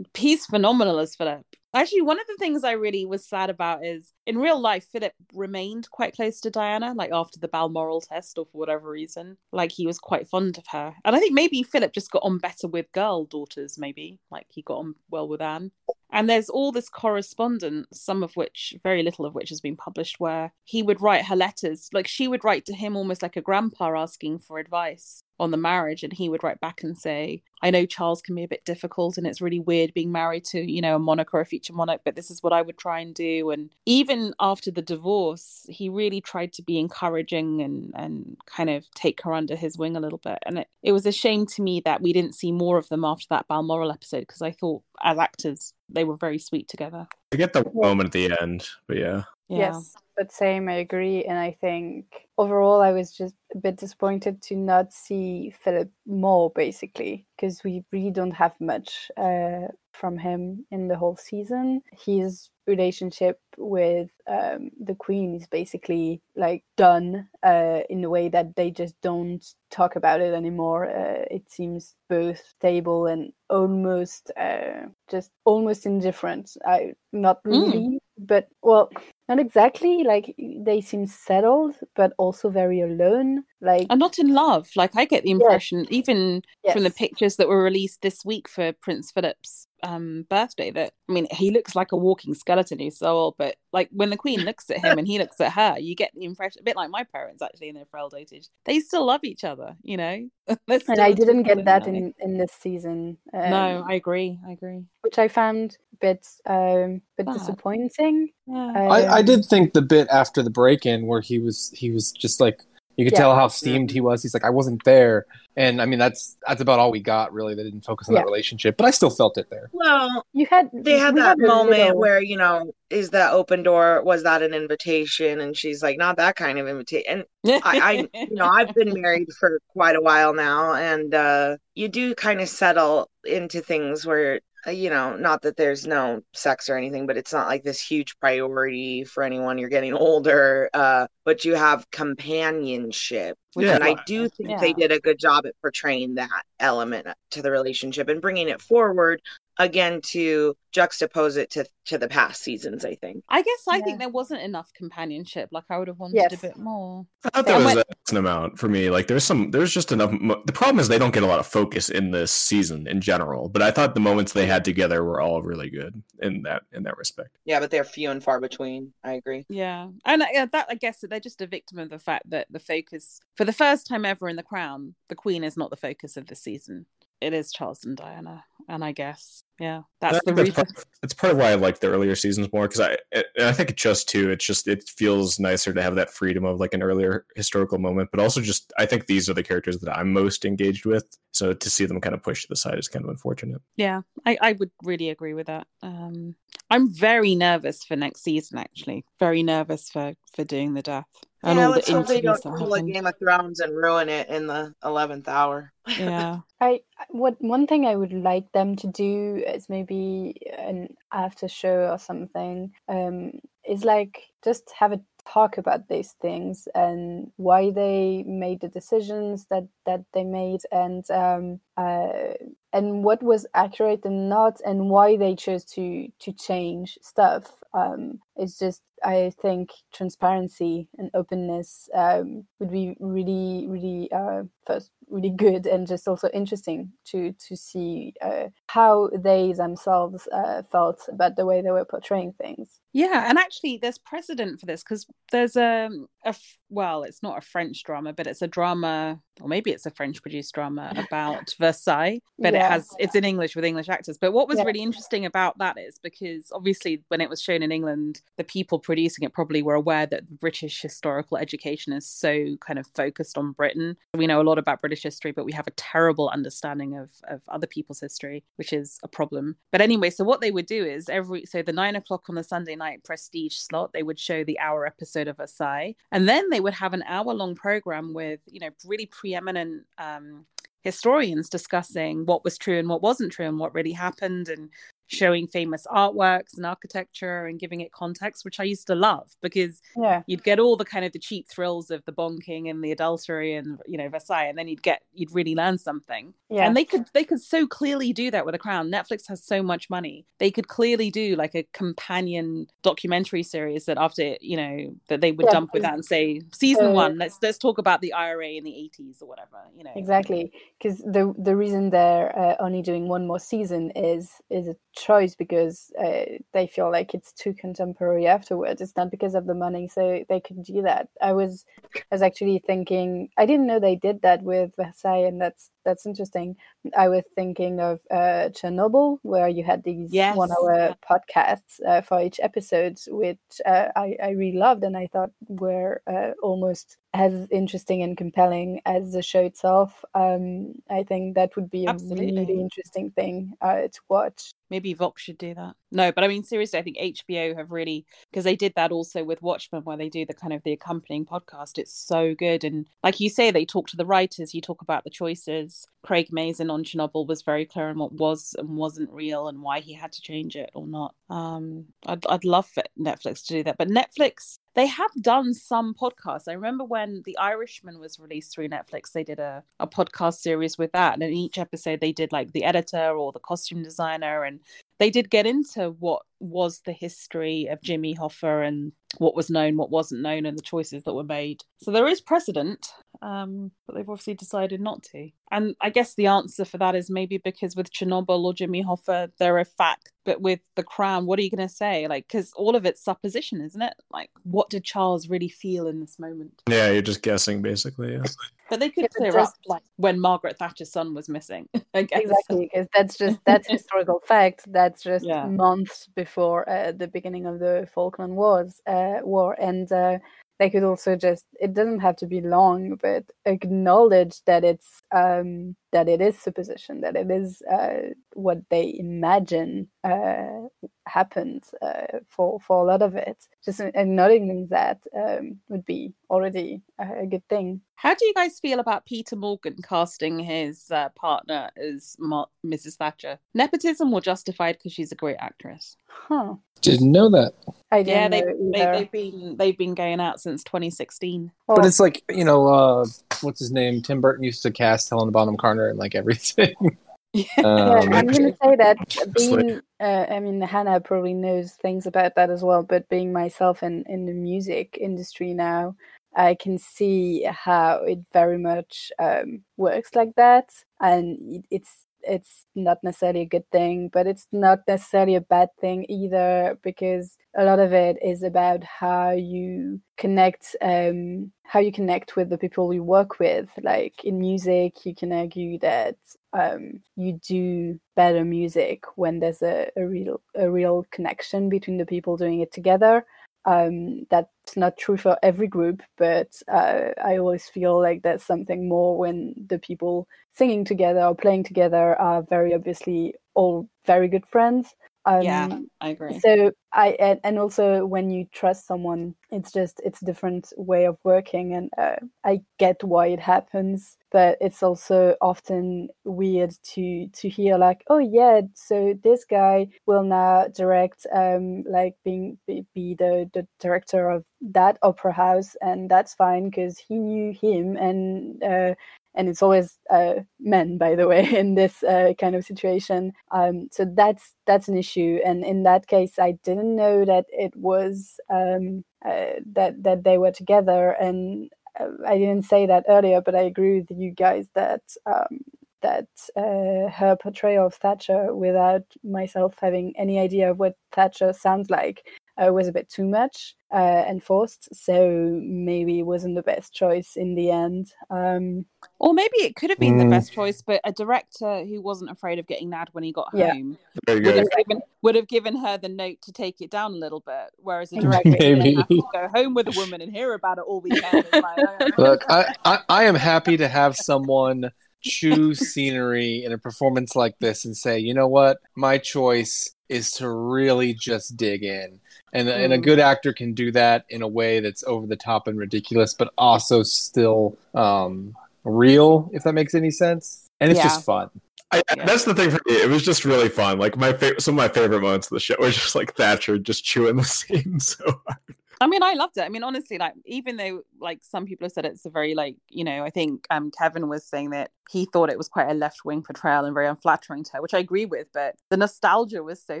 he's 0.16 0.46
phenomenal 0.46 0.98
as 0.98 1.14
Philip. 1.14 1.44
Actually, 1.74 2.02
one 2.02 2.20
of 2.20 2.26
the 2.28 2.36
things 2.38 2.62
I 2.62 2.72
really 2.72 3.04
was 3.04 3.26
sad 3.28 3.50
about 3.50 3.84
is 3.84 4.12
in 4.26 4.38
real 4.38 4.60
life, 4.60 4.86
Philip 4.92 5.12
remained 5.34 5.90
quite 5.90 6.14
close 6.14 6.40
to 6.42 6.50
Diana, 6.50 6.94
like 6.94 7.10
after 7.12 7.40
the 7.40 7.48
Balmoral 7.48 8.00
test 8.00 8.38
or 8.38 8.46
for 8.46 8.58
whatever 8.58 8.88
reason. 8.88 9.36
Like 9.50 9.72
he 9.72 9.84
was 9.84 9.98
quite 9.98 10.28
fond 10.28 10.56
of 10.56 10.64
her. 10.68 10.94
And 11.04 11.16
I 11.16 11.18
think 11.18 11.32
maybe 11.34 11.64
Philip 11.64 11.92
just 11.92 12.12
got 12.12 12.22
on 12.24 12.38
better 12.38 12.68
with 12.68 12.92
girl 12.92 13.24
daughters, 13.24 13.76
maybe. 13.76 14.20
Like 14.30 14.46
he 14.50 14.62
got 14.62 14.78
on 14.78 14.94
well 15.10 15.26
with 15.28 15.42
Anne. 15.42 15.72
And 16.14 16.30
there's 16.30 16.48
all 16.48 16.70
this 16.70 16.88
correspondence, 16.88 17.88
some 17.92 18.22
of 18.22 18.36
which, 18.36 18.72
very 18.84 19.02
little 19.02 19.26
of 19.26 19.34
which 19.34 19.48
has 19.48 19.60
been 19.60 19.76
published, 19.76 20.20
where 20.20 20.52
he 20.62 20.80
would 20.80 21.02
write 21.02 21.24
her 21.24 21.34
letters. 21.34 21.90
Like 21.92 22.06
she 22.06 22.28
would 22.28 22.44
write 22.44 22.64
to 22.66 22.72
him 22.74 22.96
almost 22.96 23.20
like 23.20 23.36
a 23.36 23.42
grandpa 23.42 24.00
asking 24.00 24.38
for 24.38 24.60
advice 24.60 25.24
on 25.40 25.50
the 25.50 25.56
marriage. 25.56 26.04
And 26.04 26.12
he 26.12 26.28
would 26.28 26.44
write 26.44 26.60
back 26.60 26.84
and 26.84 26.96
say, 26.96 27.42
I 27.62 27.70
know 27.70 27.86
Charles 27.86 28.22
can 28.22 28.34
be 28.34 28.44
a 28.44 28.48
bit 28.48 28.64
difficult 28.64 29.18
and 29.18 29.26
it's 29.26 29.40
really 29.40 29.58
weird 29.58 29.94
being 29.94 30.12
married 30.12 30.44
to, 30.46 30.60
you 30.60 30.80
know, 30.80 30.96
a 30.96 31.00
monarch 31.00 31.34
or 31.34 31.40
a 31.40 31.44
future 31.44 31.72
monarch, 31.72 32.02
but 32.04 32.14
this 32.14 32.30
is 32.30 32.42
what 32.42 32.52
I 32.52 32.62
would 32.62 32.78
try 32.78 33.00
and 33.00 33.14
do. 33.14 33.50
And 33.50 33.70
even 33.86 34.34
after 34.38 34.70
the 34.70 34.82
divorce, 34.82 35.66
he 35.68 35.88
really 35.88 36.20
tried 36.20 36.52
to 36.52 36.62
be 36.62 36.78
encouraging 36.78 37.62
and, 37.62 37.92
and 37.96 38.36
kind 38.46 38.70
of 38.70 38.88
take 38.94 39.22
her 39.22 39.32
under 39.32 39.56
his 39.56 39.76
wing 39.76 39.96
a 39.96 40.00
little 40.00 40.20
bit. 40.22 40.38
And 40.46 40.58
it, 40.58 40.68
it 40.82 40.92
was 40.92 41.06
a 41.06 41.12
shame 41.12 41.46
to 41.46 41.62
me 41.62 41.80
that 41.84 42.02
we 42.02 42.12
didn't 42.12 42.34
see 42.34 42.52
more 42.52 42.78
of 42.78 42.88
them 42.88 43.04
after 43.04 43.26
that 43.30 43.48
Balmoral 43.48 43.90
episode 43.90 44.20
because 44.20 44.42
I 44.42 44.52
thought 44.52 44.82
as 45.02 45.18
actors, 45.18 45.72
they 45.88 46.04
were 46.04 46.16
very 46.16 46.38
sweet 46.38 46.68
together. 46.68 47.06
I 47.32 47.36
get 47.36 47.52
the 47.52 47.64
moment 47.74 48.08
at 48.08 48.12
the 48.12 48.36
end, 48.40 48.68
but 48.86 48.96
yeah. 48.96 49.24
Yeah. 49.48 49.56
Yes, 49.58 49.94
but 50.16 50.32
same, 50.32 50.68
I 50.68 50.74
agree. 50.74 51.24
And 51.24 51.38
I 51.38 51.52
think 51.60 52.06
overall, 52.38 52.80
I 52.80 52.92
was 52.92 53.12
just 53.12 53.34
a 53.54 53.58
bit 53.58 53.76
disappointed 53.76 54.42
to 54.42 54.56
not 54.56 54.92
see 54.92 55.50
Philip 55.62 55.90
more, 56.06 56.50
basically, 56.50 57.26
because 57.36 57.62
we 57.62 57.84
really 57.92 58.10
don't 58.10 58.32
have 58.32 58.58
much 58.60 59.10
uh, 59.16 59.68
from 59.92 60.18
him 60.18 60.66
in 60.70 60.88
the 60.88 60.96
whole 60.96 61.16
season. 61.16 61.82
His 61.92 62.50
relationship 62.66 63.38
with 63.58 64.10
um, 64.26 64.70
the 64.80 64.94
Queen 64.94 65.34
is 65.36 65.46
basically 65.46 66.20
like 66.34 66.64
done 66.76 67.28
uh, 67.42 67.80
in 67.90 68.02
a 68.02 68.10
way 68.10 68.28
that 68.30 68.56
they 68.56 68.70
just 68.70 68.94
don't 69.02 69.44
talk 69.70 69.94
about 69.96 70.20
it 70.20 70.34
anymore. 70.34 70.86
Uh, 70.88 71.24
it 71.30 71.50
seems 71.50 71.94
both 72.08 72.38
stable 72.58 73.06
and 73.06 73.32
almost 73.50 74.30
uh, 74.36 74.86
just 75.10 75.30
almost 75.44 75.86
indifferent. 75.86 76.56
I 76.66 76.94
not 77.12 77.40
Mm. 77.46 77.84
really, 77.84 77.98
but 78.18 78.48
well, 78.62 78.90
not 79.28 79.38
exactly 79.38 80.04
like 80.04 80.34
they 80.38 80.80
seem 80.80 81.06
settled 81.06 81.74
but 81.94 82.12
also 82.18 82.50
very 82.50 82.80
alone 82.80 83.42
like 83.60 83.86
and 83.90 83.98
not 83.98 84.18
in 84.18 84.34
love 84.34 84.68
like 84.76 84.94
i 84.96 85.04
get 85.04 85.22
the 85.22 85.30
impression 85.30 85.86
even 85.90 86.42
yes. 86.62 86.74
from 86.74 86.82
the 86.82 86.90
pictures 86.90 87.36
that 87.36 87.48
were 87.48 87.62
released 87.62 88.02
this 88.02 88.24
week 88.24 88.48
for 88.48 88.72
prince 88.72 89.10
philip's 89.10 89.66
um 89.82 90.26
birthday 90.30 90.70
that 90.70 90.92
i 91.08 91.12
mean 91.12 91.26
he 91.30 91.50
looks 91.50 91.74
like 91.74 91.92
a 91.92 91.96
walking 91.96 92.34
skeleton 92.34 92.78
he's 92.78 92.98
so 92.98 93.16
old 93.16 93.34
but 93.36 93.56
like 93.72 93.88
when 93.92 94.10
the 94.10 94.16
queen 94.16 94.40
looks 94.40 94.70
at 94.70 94.78
him 94.78 94.98
and 94.98 95.06
he 95.06 95.18
looks 95.18 95.40
at 95.40 95.52
her 95.52 95.76
you 95.78 95.94
get 95.94 96.10
the 96.14 96.24
impression 96.24 96.60
a 96.60 96.64
bit 96.64 96.76
like 96.76 96.90
my 96.90 97.04
parents 97.04 97.42
actually 97.42 97.68
in 97.68 97.74
their 97.74 97.84
frail 97.86 98.08
dotage 98.08 98.32
age 98.32 98.48
they 98.64 98.80
still 98.80 99.04
love 99.04 99.20
each 99.24 99.44
other 99.44 99.76
you 99.82 99.96
know 99.96 100.26
and 100.68 101.00
i 101.00 101.12
didn't 101.12 101.42
get 101.42 101.64
that 101.64 101.86
in 101.86 102.14
in 102.20 102.38
this 102.38 102.52
season 102.52 103.16
um, 103.34 103.50
no 103.50 103.84
i 103.86 103.94
agree 103.94 104.38
i 104.46 104.52
agree 104.52 104.82
which 105.02 105.18
i 105.18 105.28
found 105.28 105.76
a 105.92 105.96
bit 105.96 106.26
um 106.46 107.02
bit 107.16 107.26
Bad. 107.26 107.34
disappointing 107.34 108.30
yeah. 108.46 108.68
um, 108.68 108.90
I, 108.90 109.13
I 109.14 109.22
did 109.22 109.44
think 109.44 109.72
the 109.72 109.82
bit 109.82 110.08
after 110.10 110.42
the 110.42 110.50
break-in 110.50 111.06
where 111.06 111.20
he 111.20 111.38
was 111.38 111.70
he 111.74 111.90
was 111.90 112.12
just 112.12 112.40
like 112.40 112.60
you 112.96 113.04
could 113.04 113.12
Yeah. 113.14 113.18
tell 113.18 113.34
how 113.34 113.48
steamed 113.48 113.90
he 113.90 114.00
was. 114.00 114.22
He's 114.22 114.34
like, 114.34 114.44
I 114.44 114.50
wasn't 114.50 114.84
there, 114.84 115.26
and 115.56 115.82
I 115.82 115.86
mean 115.86 115.98
that's 115.98 116.36
that's 116.46 116.60
about 116.60 116.78
all 116.78 116.92
we 116.92 117.00
got 117.00 117.32
really. 117.32 117.54
They 117.56 117.64
didn't 117.64 117.80
focus 117.80 118.08
on 118.08 118.14
Yeah. 118.14 118.20
that 118.20 118.26
relationship, 118.26 118.76
but 118.76 118.84
I 118.86 118.92
still 118.92 119.10
felt 119.10 119.36
it 119.36 119.48
there. 119.50 119.68
Well, 119.72 120.24
you 120.32 120.46
had 120.48 120.70
they 120.72 120.96
had 120.98 121.16
that 121.16 121.36
a 121.38 121.42
moment 121.46 121.70
little- 121.80 121.98
where 121.98 122.22
you 122.22 122.36
know 122.36 122.72
is 122.90 123.10
that 123.10 123.32
open 123.32 123.64
door 123.64 124.00
was 124.04 124.22
that 124.22 124.42
an 124.42 124.54
invitation 124.54 125.40
and 125.40 125.56
she's 125.56 125.82
like 125.82 125.98
not 125.98 126.16
that 126.18 126.36
kind 126.36 126.58
of 126.60 126.68
invitation 126.68 127.24
and 127.44 127.60
I, 127.64 127.80
I 127.80 127.92
you 128.14 128.28
know 128.30 128.48
i've 128.48 128.72
been 128.74 129.00
married 129.00 129.26
for 129.40 129.58
quite 129.70 129.96
a 129.96 130.00
while 130.00 130.32
now 130.32 130.74
and 130.74 131.12
uh 131.12 131.56
you 131.74 131.88
do 131.88 132.14
kind 132.14 132.40
of 132.40 132.48
settle 132.48 133.10
into 133.24 133.60
things 133.62 134.06
where 134.06 134.38
you 134.66 134.88
know 134.90 135.16
not 135.16 135.42
that 135.42 135.56
there's 135.56 135.86
no 135.86 136.22
sex 136.32 136.68
or 136.68 136.76
anything 136.76 137.06
but 137.06 137.16
it's 137.16 137.32
not 137.32 137.46
like 137.48 137.62
this 137.62 137.80
huge 137.80 138.18
priority 138.18 139.04
for 139.04 139.22
anyone 139.22 139.58
you're 139.58 139.68
getting 139.68 139.92
older 139.94 140.70
uh 140.72 141.06
but 141.24 141.44
you 141.44 141.54
have 141.54 141.90
companionship 141.90 143.36
Yeah. 143.56 143.74
and 143.74 143.84
I 143.84 143.96
do 144.06 144.28
think 144.28 144.50
yeah. 144.50 144.60
they 144.60 144.72
did 144.72 144.90
a 144.92 145.00
good 145.00 145.18
job 145.18 145.46
at 145.46 145.54
portraying 145.60 146.14
that 146.14 146.44
element 146.58 147.06
to 147.32 147.42
the 147.42 147.50
relationship 147.50 148.08
and 148.08 148.20
bringing 148.22 148.48
it 148.48 148.62
forward 148.62 149.20
again 149.58 150.00
to 150.02 150.56
juxtapose 150.74 151.36
it 151.36 151.50
to 151.50 151.64
to 151.86 151.98
the 151.98 152.08
past 152.08 152.42
seasons. 152.42 152.84
I 152.84 152.94
think. 152.94 153.22
I 153.28 153.42
guess 153.42 153.64
I 153.68 153.76
Yeah. 153.76 153.84
think 153.84 153.98
there 153.98 154.08
wasn't 154.08 154.40
enough 154.42 154.72
companionship. 154.74 155.50
Like 155.52 155.64
I 155.70 155.78
would 155.78 155.88
have 155.88 155.98
wanted 155.98 156.16
Yes. 156.16 156.32
a 156.32 156.38
bit 156.48 156.56
more. 156.56 157.06
I 157.24 157.28
thought 157.30 157.46
there 157.46 157.56
And 157.56 157.64
was 157.64 157.74
when- 157.74 157.84
a 157.88 157.94
decent 158.04 158.18
amount 158.18 158.58
for 158.58 158.68
me. 158.68 158.90
Like 158.90 159.06
there's 159.06 159.22
some, 159.24 159.50
there's 159.50 159.72
just 159.72 159.92
enough. 159.92 160.10
mo- 160.12 160.42
The 160.46 160.52
problem 160.52 160.78
is 160.80 160.88
they 160.88 160.98
don't 160.98 161.12
get 161.14 161.22
a 161.22 161.26
lot 161.26 161.40
of 161.40 161.46
focus 161.46 161.90
in 161.90 162.10
this 162.10 162.32
season 162.32 162.86
in 162.88 163.00
general. 163.00 163.48
But 163.48 163.62
I 163.62 163.70
thought 163.70 163.94
the 163.94 164.00
moments 164.00 164.32
they 164.32 164.46
had 164.46 164.64
together 164.64 165.04
were 165.04 165.20
all 165.20 165.42
really 165.42 165.68
good 165.70 166.02
in 166.20 166.42
that 166.42 166.62
in 166.72 166.82
that 166.84 166.96
respect. 166.96 167.36
Yeah, 167.44 167.60
but 167.60 167.70
they're 167.70 167.84
few 167.84 168.10
and 168.10 168.24
far 168.24 168.40
between. 168.40 168.92
I 169.04 169.12
agree. 169.12 169.44
Yeah, 169.48 169.90
and 170.06 170.22
uh, 170.22 170.46
that 170.52 170.66
I 170.70 170.74
guess 170.74 171.00
that 171.00 171.10
they're 171.10 171.20
just 171.20 171.42
a 171.42 171.46
victim 171.46 171.78
of 171.78 171.90
the 171.90 171.98
fact 171.98 172.30
that 172.30 172.46
the 172.50 172.58
focus, 172.60 173.20
for 173.36 173.44
the 173.44 173.52
first 173.52 173.86
time 173.86 174.04
ever 174.06 174.28
in 174.28 174.36
the 174.36 174.42
Crown, 174.42 174.94
the 175.08 175.14
Queen 175.14 175.44
is 175.44 175.56
not 175.56 175.70
the 175.70 175.76
focus 175.76 176.16
of 176.16 176.26
the 176.26 176.34
season. 176.34 176.86
It 177.20 177.32
is 177.32 177.52
Charles 177.52 177.84
and 177.84 177.96
Diana, 177.96 178.44
and 178.68 178.84
I 178.84 178.92
guess 178.92 179.44
yeah, 179.60 179.82
that's 180.00 180.18
the 180.24 180.32
that's 180.32 180.48
reason. 180.48 180.54
part, 180.54 180.84
that's 181.00 181.14
part 181.14 181.32
of 181.32 181.38
why 181.38 181.52
I 181.52 181.54
like 181.54 181.78
the 181.78 181.86
earlier 181.86 182.16
seasons 182.16 182.52
more 182.52 182.66
because 182.66 182.80
I 182.80 182.96
and 183.12 183.24
I 183.46 183.52
think 183.52 183.70
it 183.70 183.76
just 183.76 184.08
too. 184.08 184.30
It's 184.30 184.44
just 184.44 184.66
it 184.66 184.88
feels 184.88 185.38
nicer 185.38 185.72
to 185.72 185.82
have 185.82 185.94
that 185.94 186.10
freedom 186.10 186.44
of 186.44 186.58
like 186.58 186.74
an 186.74 186.82
earlier 186.82 187.24
historical 187.36 187.78
moment, 187.78 188.10
but 188.10 188.18
also 188.18 188.40
just 188.40 188.72
I 188.78 188.86
think 188.86 189.06
these 189.06 189.30
are 189.30 189.34
the 189.34 189.44
characters 189.44 189.78
that 189.78 189.96
I'm 189.96 190.12
most 190.12 190.44
engaged 190.44 190.86
with. 190.86 191.06
So 191.32 191.54
to 191.54 191.70
see 191.70 191.84
them 191.86 192.00
kind 192.00 192.14
of 192.14 192.22
pushed 192.22 192.42
to 192.42 192.48
the 192.48 192.56
side 192.56 192.78
is 192.78 192.88
kind 192.88 193.04
of 193.04 193.10
unfortunate. 193.10 193.60
Yeah, 193.76 194.02
I, 194.26 194.38
I 194.40 194.52
would 194.52 194.72
really 194.82 195.10
agree 195.10 195.34
with 195.34 195.46
that. 195.46 195.68
Um, 195.82 196.34
I'm 196.68 196.92
very 196.92 197.36
nervous 197.36 197.84
for 197.84 197.94
next 197.94 198.22
season. 198.22 198.58
Actually, 198.58 199.04
very 199.20 199.44
nervous 199.44 199.88
for 199.88 200.14
for 200.34 200.42
doing 200.42 200.74
the 200.74 200.82
death 200.82 201.06
and 201.44 201.58
yeah, 201.58 201.66
all 201.66 201.72
let's 201.72 201.86
the 201.86 201.94
hope 201.94 202.06
they 202.06 202.20
don't 202.20 202.42
pull 202.42 202.74
a. 202.74 202.82
Game 202.82 203.06
of 203.06 203.18
Thrones 203.18 203.60
and 203.60 203.76
ruin 203.76 204.08
it 204.08 204.28
in 204.28 204.46
the 204.46 204.74
eleventh 204.84 205.28
hour. 205.28 205.72
Yeah, 205.98 206.40
I 206.60 206.80
what 207.10 207.36
one 207.40 207.66
thing 207.66 207.86
I 207.86 207.94
would 207.94 208.12
like 208.12 208.50
them 208.52 208.76
to 208.76 208.86
do 208.86 209.42
is 209.46 209.68
maybe 209.68 210.34
an 210.56 210.96
after 211.12 211.46
show 211.46 211.90
or 211.90 211.98
something. 211.98 212.72
Um, 212.88 213.32
is 213.68 213.84
like 213.84 214.22
just 214.42 214.70
have 214.78 214.92
a 214.92 215.00
talk 215.26 215.58
about 215.58 215.88
these 215.88 216.12
things 216.20 216.68
and 216.74 217.30
why 217.36 217.70
they 217.70 218.24
made 218.26 218.60
the 218.60 218.68
decisions 218.68 219.46
that 219.50 219.66
that 219.86 220.04
they 220.12 220.24
made 220.24 220.60
and 220.70 221.10
um 221.10 221.60
uh 221.76 222.34
and 222.72 223.04
what 223.04 223.22
was 223.22 223.46
accurate 223.54 224.04
and 224.04 224.28
not 224.28 224.60
and 224.64 224.90
why 224.90 225.16
they 225.16 225.34
chose 225.34 225.64
to 225.64 226.08
to 226.20 226.32
change 226.32 226.98
stuff 227.02 227.50
um 227.74 228.20
it's 228.36 228.58
just 228.58 228.82
i 229.04 229.32
think 229.42 229.70
transparency 229.92 230.88
and 230.98 231.10
openness 231.14 231.88
um 231.94 232.44
would 232.58 232.70
be 232.70 232.96
really 233.00 233.66
really 233.68 234.08
uh 234.12 234.42
first 234.66 234.90
really 235.08 235.30
good 235.30 235.66
and 235.66 235.86
just 235.86 236.08
also 236.08 236.28
interesting 236.32 236.90
to 237.04 237.32
to 237.32 237.56
see 237.56 238.12
uh, 238.22 238.48
how 238.68 239.10
they 239.16 239.52
themselves 239.52 240.26
uh, 240.32 240.62
felt 240.70 241.08
about 241.08 241.36
the 241.36 241.46
way 241.46 241.62
they 241.62 241.70
were 241.70 241.84
portraying 241.84 242.32
things. 242.32 242.80
Yeah, 242.92 243.28
and 243.28 243.38
actually, 243.38 243.78
there's 243.78 243.98
precedent 243.98 244.60
for 244.60 244.66
this 244.66 244.82
because 244.82 245.06
there's 245.30 245.56
a, 245.56 245.88
a 246.24 246.28
f- 246.28 246.58
well, 246.68 247.02
it's 247.02 247.22
not 247.22 247.38
a 247.38 247.42
French 247.46 247.82
drama, 247.84 248.12
but 248.12 248.26
it's 248.26 248.42
a 248.42 248.48
drama, 248.48 249.20
or 249.40 249.48
maybe 249.48 249.70
it's 249.70 249.86
a 249.86 249.90
French 249.90 250.22
produced 250.22 250.54
drama 250.54 250.92
about 251.10 251.54
Versailles, 251.64 252.20
but 252.38 252.54
it 252.54 252.60
has 252.62 252.88
it's 252.98 253.14
in 253.14 253.24
English 253.24 253.56
with 253.56 253.64
English 253.64 253.88
actors. 253.88 254.18
But 254.18 254.32
what 254.32 254.48
was 254.48 254.58
Yeah. 254.58 254.64
really 254.64 254.82
interesting 254.82 255.24
about 255.24 255.58
that 255.58 255.76
is 255.78 255.98
because 256.08 256.50
obviously 256.52 257.02
when 257.08 257.20
it 257.20 257.30
was 257.30 257.40
shown 257.40 257.62
in 257.62 257.72
England, 257.72 258.20
the 258.36 258.44
people 258.44 258.78
producing 258.78 259.24
it 259.24 259.32
probably 259.32 259.62
were 259.62 259.74
aware 259.74 260.06
that 260.06 260.40
British 260.40 260.82
historical 260.82 261.36
education 261.38 261.92
is 261.92 262.06
so 262.06 262.56
kind 262.66 262.78
of 262.78 262.86
focused 262.94 263.38
on 263.38 263.52
Britain. 263.52 263.96
We 264.14 264.26
know 264.26 264.40
a 264.40 264.48
lot 264.50 264.58
about 264.58 264.80
British 264.80 265.02
history, 265.02 265.32
but 265.32 265.44
we 265.44 265.52
have 265.52 265.66
a 265.66 265.72
terrible 265.92 266.28
understanding 266.28 266.90
of 267.02 267.10
of 267.34 267.40
other 267.48 267.66
people's 267.66 268.00
history, 268.00 268.44
which 268.56 268.72
is 268.72 268.98
a 269.02 269.08
problem. 269.08 269.56
But 269.72 269.80
anyway, 269.80 270.10
so 270.10 270.24
what 270.24 270.40
they 270.40 270.50
would 270.50 270.66
do 270.66 270.84
is 270.96 271.08
every 271.08 271.44
so 271.46 271.62
the 271.62 271.72
nine 271.72 271.96
o'clock 271.96 272.24
on 272.28 272.34
the 272.34 272.44
Sunday 272.44 272.76
night 272.76 273.04
prestige 273.04 273.56
slot, 273.56 273.92
they 273.92 274.02
would 274.02 274.18
show 274.28 274.44
the 274.44 274.58
hour 274.58 274.86
episode 274.86 275.28
of 275.28 275.36
Versailles, 275.38 275.94
and 276.12 276.28
then 276.28 276.44
they 276.50 276.60
would 276.60 276.74
have 276.74 276.92
an 276.94 277.04
hour 277.06 277.32
long 277.32 277.54
program 277.54 278.12
with 278.12 278.40
you 278.54 278.60
know 278.60 278.70
really 278.84 279.06
preeminent 279.06 279.84
um, 279.98 280.46
historians 280.84 281.48
discussing 281.48 282.26
what 282.26 282.44
was 282.44 282.58
true 282.58 282.78
and 282.78 282.88
what 282.88 283.02
wasn't 283.02 283.32
true 283.32 283.46
and 283.48 283.58
what 283.58 283.74
really 283.74 283.92
happened 283.92 284.48
and 284.48 284.68
showing 285.06 285.46
famous 285.46 285.86
artworks 285.90 286.56
and 286.56 286.66
architecture 286.66 287.46
and 287.46 287.60
giving 287.60 287.80
it 287.80 287.92
context 287.92 288.44
which 288.44 288.58
i 288.60 288.64
used 288.64 288.86
to 288.86 288.94
love 288.94 289.30
because 289.42 289.80
yeah. 289.96 290.22
you'd 290.26 290.44
get 290.44 290.58
all 290.58 290.76
the 290.76 290.84
kind 290.84 291.04
of 291.04 291.12
the 291.12 291.18
cheap 291.18 291.48
thrills 291.48 291.90
of 291.90 292.04
the 292.04 292.12
bonking 292.12 292.70
and 292.70 292.82
the 292.82 292.92
adultery 292.92 293.54
and 293.54 293.80
you 293.86 293.98
know 293.98 294.08
versailles 294.08 294.46
and 294.46 294.58
then 294.58 294.68
you'd 294.68 294.82
get 294.82 295.02
you'd 295.12 295.34
really 295.34 295.54
learn 295.54 295.78
something. 295.78 296.34
Yeah. 296.50 296.66
And 296.66 296.76
they 296.76 296.84
could 296.84 297.06
they 297.12 297.24
could 297.24 297.40
so 297.40 297.66
clearly 297.66 298.12
do 298.12 298.30
that 298.30 298.44
with 298.46 298.54
a 298.54 298.58
crown. 298.58 298.90
Netflix 298.90 299.28
has 299.28 299.44
so 299.44 299.62
much 299.62 299.90
money. 299.90 300.26
They 300.38 300.50
could 300.50 300.68
clearly 300.68 301.10
do 301.10 301.36
like 301.36 301.54
a 301.54 301.66
companion 301.72 302.66
documentary 302.82 303.42
series 303.42 303.86
that 303.86 303.98
after 303.98 304.36
you 304.40 304.56
know 304.56 304.94
that 305.08 305.20
they 305.20 305.32
would 305.32 305.46
Yeah, 305.46 305.52
dump 305.52 305.70
with 305.72 305.82
that 305.82 305.94
and 305.94 306.04
say 306.04 306.42
season 306.52 306.86
uh, 306.86 306.92
one 306.92 307.18
let's 307.18 307.38
let's 307.42 307.58
talk 307.58 307.78
about 307.78 308.00
the 308.00 308.12
ira 308.12 308.48
in 308.48 308.64
the 308.64 308.70
80s 308.70 309.22
or 309.22 309.26
whatever 309.26 309.58
you 309.76 309.84
know. 309.84 309.92
Exactly. 309.96 310.52
Because 310.78 310.98
the 310.98 311.34
the 311.38 311.56
reason 311.56 311.90
they're 311.90 312.36
uh, 312.38 312.56
only 312.60 312.82
doing 312.82 313.08
one 313.08 313.26
more 313.26 313.40
season 313.40 313.90
is 313.96 314.30
is 314.50 314.68
a 314.68 314.76
choice 315.08 315.34
because 315.34 315.92
uh, 316.04 316.24
they 316.52 316.66
feel 316.66 316.90
like 316.90 317.14
it's 317.14 317.32
too 317.32 317.54
contemporary 317.54 318.26
afterwards 318.26 318.80
it's 318.80 318.96
not 318.96 319.10
because 319.10 319.34
of 319.34 319.46
the 319.46 319.54
money 319.54 319.86
so 319.88 320.24
they 320.28 320.40
could 320.40 320.62
do 320.64 320.82
that. 320.82 321.08
I 321.22 321.32
was 321.32 321.64
i 322.10 322.14
was 322.14 322.22
actually 322.22 322.58
thinking 322.58 323.08
i 323.38 323.46
didn't 323.46 323.66
know 323.66 323.80
they 323.80 323.96
did 323.96 324.20
that 324.22 324.42
with 324.42 324.76
versailles 324.76 325.26
and 325.28 325.40
that's 325.40 325.70
that's 325.84 326.06
interesting. 326.06 326.56
I 326.96 327.08
was 327.08 327.24
thinking 327.34 327.80
of 327.80 328.00
uh 328.10 328.44
chernobyl 328.58 329.18
where 329.22 329.48
you 329.48 329.64
had 329.64 329.82
these 329.84 330.14
Yes. 330.20 330.40
one 330.42 330.50
hour 330.52 330.94
podcasts 331.10 331.74
uh, 331.86 332.00
for 332.02 332.20
each 332.20 332.38
episode 332.42 332.98
which 333.08 333.60
uh, 333.66 333.88
I, 333.96 334.16
I 334.22 334.30
really 334.30 334.58
loved 334.58 334.84
and 334.84 334.96
i 334.96 335.06
thought 335.12 335.30
were 335.48 336.02
uh, 336.06 336.32
almost 336.42 336.98
as 337.14 337.46
interesting 337.52 338.02
and 338.02 338.16
compelling 338.16 338.80
as 338.84 339.12
the 339.12 339.22
show 339.22 339.40
itself. 339.40 340.04
Um, 340.14 340.74
I 340.90 341.04
think 341.04 341.36
that 341.36 341.54
would 341.54 341.70
be 341.70 341.86
a 341.86 341.90
Absolutely. 341.90 342.32
really 342.32 342.60
interesting 342.60 343.12
thing 343.12 343.52
uh, 343.62 343.82
to 343.82 344.00
watch. 344.08 344.50
Maybe 344.68 344.94
Vox 344.94 345.22
should 345.22 345.38
do 345.38 345.54
that. 345.54 345.76
No, 345.92 346.10
but 346.10 346.24
I 346.24 346.28
mean 346.28 346.42
seriously, 346.42 346.78
I 346.78 346.82
think 346.82 346.98
HBO 346.98 347.56
have 347.56 347.70
really 347.70 348.04
because 348.30 348.42
they 348.42 348.56
did 348.56 348.72
that 348.74 348.90
also 348.90 349.22
with 349.22 349.42
Watchmen, 349.42 349.84
where 349.84 349.96
they 349.96 350.08
do 350.08 350.26
the 350.26 350.34
kind 350.34 350.52
of 350.52 350.62
the 350.64 350.72
accompanying 350.72 351.24
podcast. 351.24 351.78
It's 351.78 351.94
so 351.94 352.34
good, 352.34 352.64
and 352.64 352.86
like 353.04 353.20
you 353.20 353.30
say, 353.30 353.52
they 353.52 353.64
talk 353.64 353.86
to 353.88 353.96
the 353.96 354.06
writers. 354.06 354.52
You 354.52 354.60
talk 354.60 354.82
about 354.82 355.04
the 355.04 355.10
choices. 355.10 355.86
Craig 356.04 356.28
Mazin 356.30 356.70
on 356.70 356.84
Chernobyl 356.84 357.26
was 357.26 357.42
very 357.42 357.64
clear 357.64 357.88
on 357.88 357.98
what 357.98 358.12
was 358.12 358.54
and 358.58 358.76
wasn't 358.76 359.10
real, 359.10 359.48
and 359.48 359.62
why 359.62 359.80
he 359.80 359.94
had 359.94 360.12
to 360.12 360.20
change 360.20 360.54
it 360.54 360.70
or 360.74 360.86
not. 360.86 361.14
Um, 361.30 361.86
I'd 362.06 362.26
I'd 362.26 362.44
love 362.44 362.66
for 362.68 362.82
Netflix 363.00 363.46
to 363.46 363.54
do 363.54 363.62
that, 363.64 363.78
but 363.78 363.88
Netflix 363.88 364.56
they 364.74 364.86
have 364.86 365.10
done 365.20 365.54
some 365.54 365.94
podcasts. 365.94 366.48
I 366.48 366.52
remember 366.52 366.84
when 366.84 367.22
The 367.24 367.38
Irishman 367.38 368.00
was 368.00 368.18
released 368.18 368.52
through 368.52 368.68
Netflix, 368.68 369.12
they 369.12 369.22
did 369.22 369.38
a, 369.38 369.62
a 369.78 369.86
podcast 369.86 370.34
series 370.34 370.76
with 370.76 370.92
that. 370.92 371.14
And 371.14 371.22
in 371.22 371.32
each 371.32 371.58
episode, 371.58 372.00
they 372.00 372.12
did 372.12 372.32
like 372.32 372.52
the 372.52 372.64
editor 372.64 373.12
or 373.12 373.30
the 373.30 373.38
costume 373.38 373.82
designer 373.82 374.42
and 374.42 374.60
they 374.98 375.10
did 375.10 375.30
get 375.30 375.46
into 375.46 375.90
what 375.98 376.22
was 376.40 376.80
the 376.80 376.92
history 376.92 377.66
of 377.66 377.82
Jimmy 377.82 378.14
Hoffa 378.14 378.66
and 378.66 378.92
what 379.18 379.36
was 379.36 379.50
known, 379.50 379.76
what 379.76 379.90
wasn't 379.90 380.22
known, 380.22 380.46
and 380.46 380.56
the 380.56 380.62
choices 380.62 381.02
that 381.04 381.14
were 381.14 381.24
made. 381.24 381.62
So 381.80 381.90
there 381.90 382.06
is 382.06 382.20
precedent, 382.20 382.92
um, 383.24 383.70
but 383.86 383.96
they've 383.96 384.08
obviously 384.08 384.34
decided 384.34 384.80
not 384.80 385.02
to. 385.04 385.30
And 385.50 385.74
I 385.80 385.90
guess 385.90 386.14
the 386.14 386.26
answer 386.26 386.64
for 386.64 386.78
that 386.78 386.94
is 386.94 387.08
maybe 387.08 387.38
because 387.38 387.76
with 387.76 387.92
Chernobyl 387.92 388.44
or 388.44 388.52
Jimmy 388.52 388.82
Hoffa, 388.84 389.30
they're 389.38 389.58
a 389.58 389.64
fact. 389.64 390.10
But 390.24 390.40
with 390.40 390.60
The 390.74 390.82
Crown, 390.82 391.26
what 391.26 391.38
are 391.38 391.42
you 391.42 391.50
going 391.50 391.66
to 391.68 391.72
say? 391.72 392.08
Like, 392.08 392.26
because 392.26 392.52
all 392.56 392.74
of 392.74 392.84
it's 392.86 393.02
supposition, 393.04 393.60
isn't 393.60 393.80
it? 393.80 393.94
Like, 394.10 394.30
what 394.42 394.68
did 394.70 394.82
Charles 394.84 395.28
really 395.28 395.48
feel 395.48 395.86
in 395.86 396.00
this 396.00 396.18
moment? 396.18 396.62
Yeah, 396.68 396.90
you're 396.90 397.02
just 397.02 397.22
guessing, 397.22 397.62
basically. 397.62 398.12
Yeah. 398.14 398.22
But 398.70 398.80
they 398.80 398.88
could 398.90 399.02
Yeah, 399.02 399.08
but 399.12 399.18
clear 399.18 399.32
just- 399.32 399.52
up 399.52 399.58
like 399.66 399.82
when 399.96 400.18
Margaret 400.18 400.58
Thatcher's 400.58 400.90
son 400.90 401.14
was 401.14 401.28
missing. 401.28 401.68
I 401.94 402.02
guess. 402.02 402.22
exactly 402.22 402.70
because 402.72 402.88
that's 402.94 403.16
just 403.16 403.38
that's 403.44 403.68
historical 403.70 404.20
fact 404.26 404.64
that's 404.72 405.02
just 405.02 405.24
Yeah. 405.24 405.46
months 405.46 406.08
before 406.16 406.68
uh, 406.68 406.90
the 406.92 407.06
beginning 407.06 407.46
of 407.46 407.60
the 407.60 407.86
falkland 407.94 408.34
wars 408.34 408.80
uh, 408.88 409.18
war 409.22 409.54
and 409.60 409.92
uh, 409.92 410.18
they 410.64 410.70
could 410.70 410.84
also 410.84 411.14
just 411.16 411.46
it 411.60 411.74
doesn't 411.74 412.00
have 412.00 412.16
to 412.16 412.26
be 412.26 412.40
long 412.40 412.96
but 413.02 413.24
acknowledge 413.46 414.42
that 414.46 414.64
it's 414.64 415.02
um 415.14 415.74
that 415.92 416.08
it 416.08 416.20
is 416.20 416.36
supposition 416.38 417.00
that 417.00 417.14
it 417.16 417.30
is 417.30 417.62
uh, 417.72 418.10
what 418.32 418.58
they 418.68 418.96
imagine 418.98 419.86
uh, 420.02 420.66
happened 421.06 421.62
uh, 421.82 422.18
for 422.28 422.58
for 422.60 422.82
a 422.82 422.86
lot 422.86 423.00
of 423.00 423.14
it 423.14 423.46
just 423.64 423.80
acknowledging 423.80 424.66
that 424.66 424.98
um, 425.16 425.56
would 425.68 425.84
be 425.86 426.12
already 426.30 426.82
a 426.98 427.04
a 427.22 427.26
good 427.26 427.46
thing 427.48 427.80
How 427.94 428.14
do 428.14 428.24
you 428.26 428.34
guys 428.34 428.58
feel 428.60 428.80
about 428.80 429.06
Peter 429.06 429.36
Morgan 429.36 429.76
casting 429.88 430.38
his 430.40 430.90
uh, 430.90 431.08
partner 431.10 431.70
as 431.76 432.16
Ma- 432.18 432.50
Mrs. 432.66 432.96
Thatcher? 432.96 433.38
Nepotism 433.54 434.12
or 434.12 434.20
justified 434.20 434.76
because 434.78 434.92
she's 434.92 435.12
a 435.12 435.16
great 435.24 435.36
actress? 435.38 435.96
huh 436.08 436.54
Didn't 436.82 437.12
know 437.12 437.30
that. 437.30 437.52
i 437.92 437.98
Yeah, 437.98 438.28
didn't 438.28 438.30
they, 438.32 438.40
know 438.42 438.72
they 438.72 438.80
either. 438.82 438.92
they've 438.98 439.12
been 439.12 439.56
they've 439.58 439.78
been 439.78 439.94
going 439.94 440.20
out 440.20 440.40
since 440.40 440.64
2016. 440.64 441.52
But 441.68 441.86
it's 441.86 442.00
like 442.00 442.22
you 442.28 442.44
know, 442.44 442.60
uh, 442.68 443.04
what's 443.42 443.60
his 443.60 443.72
name? 443.72 444.02
Tim 444.02 444.20
Burton 444.20 444.44
used 444.44 444.62
to 444.64 444.70
cast 444.70 445.03
Helena 445.08 445.30
Bonham 445.30 445.56
Carter 445.56 445.88
and 445.88 445.98
like 445.98 446.14
everything. 446.14 446.74
Yeah, 447.34 447.46
Um, 447.64 448.14
I'm 448.14 448.26
going 448.28 448.52
to 448.52 448.56
say 448.62 448.76
that 448.76 448.96
being, 449.34 449.80
uh, 449.98 450.26
I 450.30 450.38
mean, 450.38 450.60
Hannah 450.60 451.00
probably 451.00 451.34
knows 451.34 451.72
things 451.72 452.06
about 452.06 452.36
that 452.36 452.48
as 452.48 452.62
well, 452.62 452.84
but 452.84 453.08
being 453.08 453.32
myself 453.32 453.82
in, 453.82 454.04
in 454.08 454.24
the 454.24 454.32
music 454.32 454.96
industry 455.00 455.52
now, 455.52 455.96
I 456.36 456.54
can 456.54 456.78
see 456.78 457.42
how 457.42 458.04
it 458.04 458.20
very 458.32 458.58
much 458.58 459.10
um, 459.18 459.64
works 459.76 460.14
like 460.14 460.36
that. 460.36 460.70
And 461.00 461.64
it's 461.72 462.03
it's 462.26 462.64
not 462.74 462.98
necessarily 463.02 463.42
a 463.42 463.46
good 463.46 463.68
thing, 463.70 464.10
but 464.12 464.26
it's 464.26 464.46
not 464.52 464.80
necessarily 464.88 465.34
a 465.34 465.40
bad 465.40 465.68
thing 465.80 466.06
either 466.08 466.78
because 466.82 467.36
a 467.56 467.64
lot 467.64 467.78
of 467.78 467.92
it 467.92 468.16
is 468.22 468.42
about 468.42 468.82
how 468.84 469.30
you 469.30 470.00
connect 470.16 470.76
um, 470.82 471.52
how 471.64 471.80
you 471.80 471.92
connect 471.92 472.36
with 472.36 472.50
the 472.50 472.58
people 472.58 472.92
you 472.92 473.02
work 473.02 473.38
with. 473.38 473.68
Like 473.82 474.24
in 474.24 474.38
music, 474.38 475.04
you 475.06 475.14
can 475.14 475.32
argue 475.32 475.78
that 475.80 476.16
um, 476.52 477.00
you 477.16 477.40
do 477.46 477.98
better 478.16 478.44
music 478.44 479.04
when 479.16 479.40
there's 479.40 479.62
a, 479.62 479.90
a 479.96 480.06
real 480.06 480.40
a 480.54 480.70
real 480.70 481.06
connection 481.10 481.68
between 481.68 481.98
the 481.98 482.06
people 482.06 482.36
doing 482.36 482.60
it 482.60 482.72
together. 482.72 483.24
Um, 483.66 484.26
that's 484.30 484.76
not 484.76 484.98
true 484.98 485.16
for 485.16 485.38
every 485.42 485.68
group, 485.68 486.02
but 486.18 486.48
uh, 486.68 487.10
I 487.22 487.38
always 487.38 487.66
feel 487.68 488.00
like 488.00 488.22
there's 488.22 488.42
something 488.42 488.88
more 488.88 489.16
when 489.16 489.54
the 489.68 489.78
people 489.78 490.28
singing 490.52 490.84
together 490.84 491.22
or 491.22 491.34
playing 491.34 491.64
together 491.64 492.14
are 492.20 492.42
very 492.42 492.74
obviously 492.74 493.34
all 493.54 493.88
very 494.06 494.28
good 494.28 494.46
friends. 494.46 494.94
Um, 495.26 495.42
yeah, 495.42 495.78
I 496.00 496.08
agree. 496.10 496.40
so 496.40 496.72
I 496.92 497.10
and, 497.20 497.40
and 497.44 497.58
also 497.58 498.06
when 498.06 498.30
you 498.30 498.46
trust 498.52 498.86
someone, 498.86 499.34
it's 499.50 499.72
just 499.72 500.00
it's 500.04 500.22
a 500.22 500.24
different 500.24 500.72
way 500.76 501.06
of 501.06 501.18
working, 501.24 501.74
and 501.74 501.90
uh, 501.98 502.16
I 502.44 502.60
get 502.78 503.02
why 503.04 503.28
it 503.28 503.40
happens, 503.40 504.16
but 504.32 504.58
it's 504.60 504.82
also 504.82 505.36
often 505.40 506.08
weird 506.24 506.72
to 506.94 507.28
to 507.28 507.48
hear 507.48 507.78
like, 507.78 508.04
oh 508.08 508.18
yeah, 508.18 508.62
so 508.74 509.14
this 509.22 509.44
guy 509.44 509.88
will 510.06 510.24
now 510.24 510.68
direct, 510.68 511.26
um, 511.32 511.82
like 511.84 512.14
being 512.24 512.58
be, 512.66 512.84
the 513.14 513.50
the 513.54 513.66
director 513.80 514.28
of 514.30 514.44
that 514.60 514.98
opera 515.02 515.32
house, 515.32 515.76
and 515.80 516.10
that's 516.10 516.34
fine 516.34 516.70
because 516.70 516.98
he 516.98 517.18
knew 517.18 517.52
him, 517.52 517.96
and 517.96 518.62
uh, 518.62 518.94
and 519.34 519.48
it's 519.48 519.62
always 519.62 519.98
uh, 520.10 520.34
men, 520.60 520.98
by 520.98 521.14
the 521.14 521.26
way, 521.28 521.44
in 521.56 521.74
this 521.74 522.02
uh, 522.02 522.32
kind 522.38 522.54
of 522.54 522.64
situation. 522.64 523.32
Um, 523.50 523.88
so 523.92 524.04
that's 524.16 524.54
that's 524.66 524.88
an 524.88 524.96
issue, 524.96 525.40
and 525.44 525.64
in 525.64 525.82
that 525.84 526.06
case, 526.06 526.38
I 526.38 526.52
didn't 526.64 526.96
know 526.96 527.24
that 527.24 527.46
it 527.50 527.74
was 527.76 528.38
um, 528.50 529.04
uh, 529.24 529.60
that 529.72 530.02
that 530.02 530.24
they 530.24 530.38
were 530.38 530.52
together, 530.52 531.10
and 531.12 531.70
uh, 531.98 532.08
I 532.26 532.38
didn't 532.38 532.64
say 532.64 532.86
that 532.86 533.04
earlier, 533.08 533.40
but 533.40 533.54
I 533.54 533.62
agree 533.62 534.00
with 534.00 534.18
you 534.18 534.30
guys 534.32 534.68
that. 534.74 535.02
Um, 535.26 535.60
that 536.02 536.28
uh, 536.54 537.08
her 537.10 537.34
portrayal 537.42 537.86
of 537.86 537.94
Thatcher, 537.94 538.54
without 538.54 539.04
myself 539.24 539.74
having 539.80 540.12
any 540.18 540.38
idea 540.38 540.70
of 540.70 540.78
what 540.78 540.96
Thatcher 541.12 541.54
sounds 541.54 541.88
like, 541.88 542.26
uh, 542.56 542.72
was 542.72 542.88
a 542.88 542.92
bit 542.92 543.08
too 543.08 543.24
much 543.24 543.74
uh, 543.92 544.24
and 544.26 544.42
forced. 544.42 544.94
So 544.94 545.58
maybe 545.62 546.18
it 546.18 546.24
wasn't 546.24 546.54
the 546.54 546.62
best 546.62 546.92
choice 546.92 547.36
in 547.36 547.54
the 547.54 547.70
end. 547.70 548.12
Um, 548.30 548.86
Or 549.18 549.34
maybe 549.34 549.58
it 549.58 549.76
could 549.76 549.90
have 549.90 549.98
been 549.98 550.16
the 550.18 550.24
Mm. 550.24 550.30
best 550.30 550.52
choice, 550.52 550.82
but 550.82 551.00
a 551.04 551.12
director 551.12 551.84
who 551.84 552.00
wasn't 552.00 552.30
afraid 552.30 552.58
of 552.58 552.66
getting 552.66 552.90
mad 552.90 553.08
when 553.12 553.24
he 553.24 553.32
got 553.32 553.48
Yeah. 553.54 553.72
home 553.72 553.98
Very 554.26 554.40
would 554.40 554.56
have, 554.56 554.66
given, 554.76 555.02
would 555.22 555.34
have 555.34 555.48
given 555.48 555.76
her 555.76 555.96
the 555.96 556.08
note 556.08 556.38
to 556.42 556.52
take 556.52 556.80
it 556.80 556.90
down 556.90 557.12
a 557.12 557.16
little 557.16 557.40
bit. 557.40 557.70
Whereas 557.78 558.12
a 558.12 558.16
director 558.20 558.50
who 558.50 558.56
then 558.58 558.78
Maybe. 558.78 558.94
has 558.96 559.06
to 559.08 559.22
go 559.32 559.48
home 559.48 559.74
with 559.74 559.88
a 559.88 559.92
woman 559.92 560.20
and 560.20 560.32
hear 560.32 560.54
about 560.54 560.78
it 560.78 560.84
all 560.86 561.00
weekend. 561.00 561.44
like. 561.52 562.18
Look, 562.18 562.44
I, 562.48 562.74
I, 562.84 562.98
I 563.08 563.24
am 563.24 563.34
happy 563.34 563.76
to 563.76 563.88
have 563.88 564.16
someone 564.16 564.90
choose 565.20 565.80
scenery 565.80 566.62
in 566.64 566.72
a 566.72 566.78
performance 566.78 567.34
like 567.34 567.54
this 567.58 567.84
and 567.86 567.96
say, 567.96 568.18
you 568.18 568.34
know 568.34 568.46
what, 568.48 568.78
my 568.94 569.16
choice 569.18 569.94
is 570.10 570.30
to 570.32 570.50
really 570.50 571.14
just 571.14 571.56
dig 571.56 571.82
in. 571.82 572.20
And, 572.54 572.68
and 572.68 572.92
a 572.92 572.98
Mm. 572.98 573.02
good 573.02 573.18
actor 573.18 573.52
can 573.52 573.74
do 573.74 573.90
that 573.92 574.24
in 574.28 574.40
a 574.42 574.48
way 574.48 574.78
that's 574.80 575.02
over 575.04 575.26
the 575.26 575.36
top 575.36 575.66
and 575.66 575.76
ridiculous, 575.76 576.34
but 576.34 576.52
also 576.56 577.02
still 577.02 577.76
um, 577.94 578.54
real, 578.84 579.50
if 579.52 579.64
that 579.64 579.72
makes 579.74 579.94
any 579.94 580.10
sense. 580.10 580.68
And 580.80 580.90
it's 580.90 580.98
Yeah. 580.98 581.04
just 581.04 581.24
fun. 581.24 581.50
I, 581.92 582.02
Yeah. 582.16 582.24
That's 582.24 582.44
the 582.44 582.54
thing 582.54 582.70
for 582.70 582.80
me. 582.86 582.94
It 582.96 583.08
was 583.10 583.22
just 583.24 583.44
really 583.44 583.68
fun. 583.68 583.98
Like 583.98 584.16
my 584.16 584.32
favorite, 584.32 584.62
some 584.62 584.74
of 584.74 584.76
my 584.78 584.88
favorite 584.88 585.20
moments 585.20 585.48
of 585.48 585.54
the 585.56 585.60
show 585.60 585.74
were 585.78 585.90
just 585.90 586.14
like 586.14 586.34
Thatcher 586.36 586.78
just 586.78 587.04
chewing 587.04 587.36
the 587.36 587.44
scene 587.58 587.98
so 588.00 588.24
hard. 588.46 588.76
I 589.04 589.06
mean, 589.06 589.22
I 589.22 589.34
loved 589.34 589.58
it. 589.58 589.60
I 589.60 589.68
mean, 589.68 589.82
honestly, 589.82 590.16
like 590.16 590.32
even 590.46 590.78
though 590.78 591.02
like 591.20 591.40
some 591.42 591.66
people 591.66 591.84
have 591.84 591.92
said 591.92 592.06
it's 592.06 592.24
a 592.24 592.30
very 592.30 592.54
like 592.54 592.76
you 592.88 593.04
know, 593.04 593.22
I 593.22 593.28
think 593.28 593.66
um 593.68 593.90
Kevin 593.90 594.30
was 594.30 594.46
saying 594.46 594.70
that 594.70 594.92
he 595.10 595.26
thought 595.26 595.50
it 595.50 595.58
was 595.58 595.68
quite 595.68 595.90
a 595.90 595.94
left 595.94 596.24
wing 596.24 596.40
portrayal 596.40 596.86
and 596.86 596.94
very 596.94 597.06
unflattering 597.06 597.64
to 597.64 597.72
her, 597.74 597.82
which 597.82 597.92
I 597.92 597.98
agree 597.98 598.24
with. 598.24 598.46
But 598.54 598.76
the 598.88 598.96
nostalgia 598.96 599.62
was 599.62 599.84
so 599.84 600.00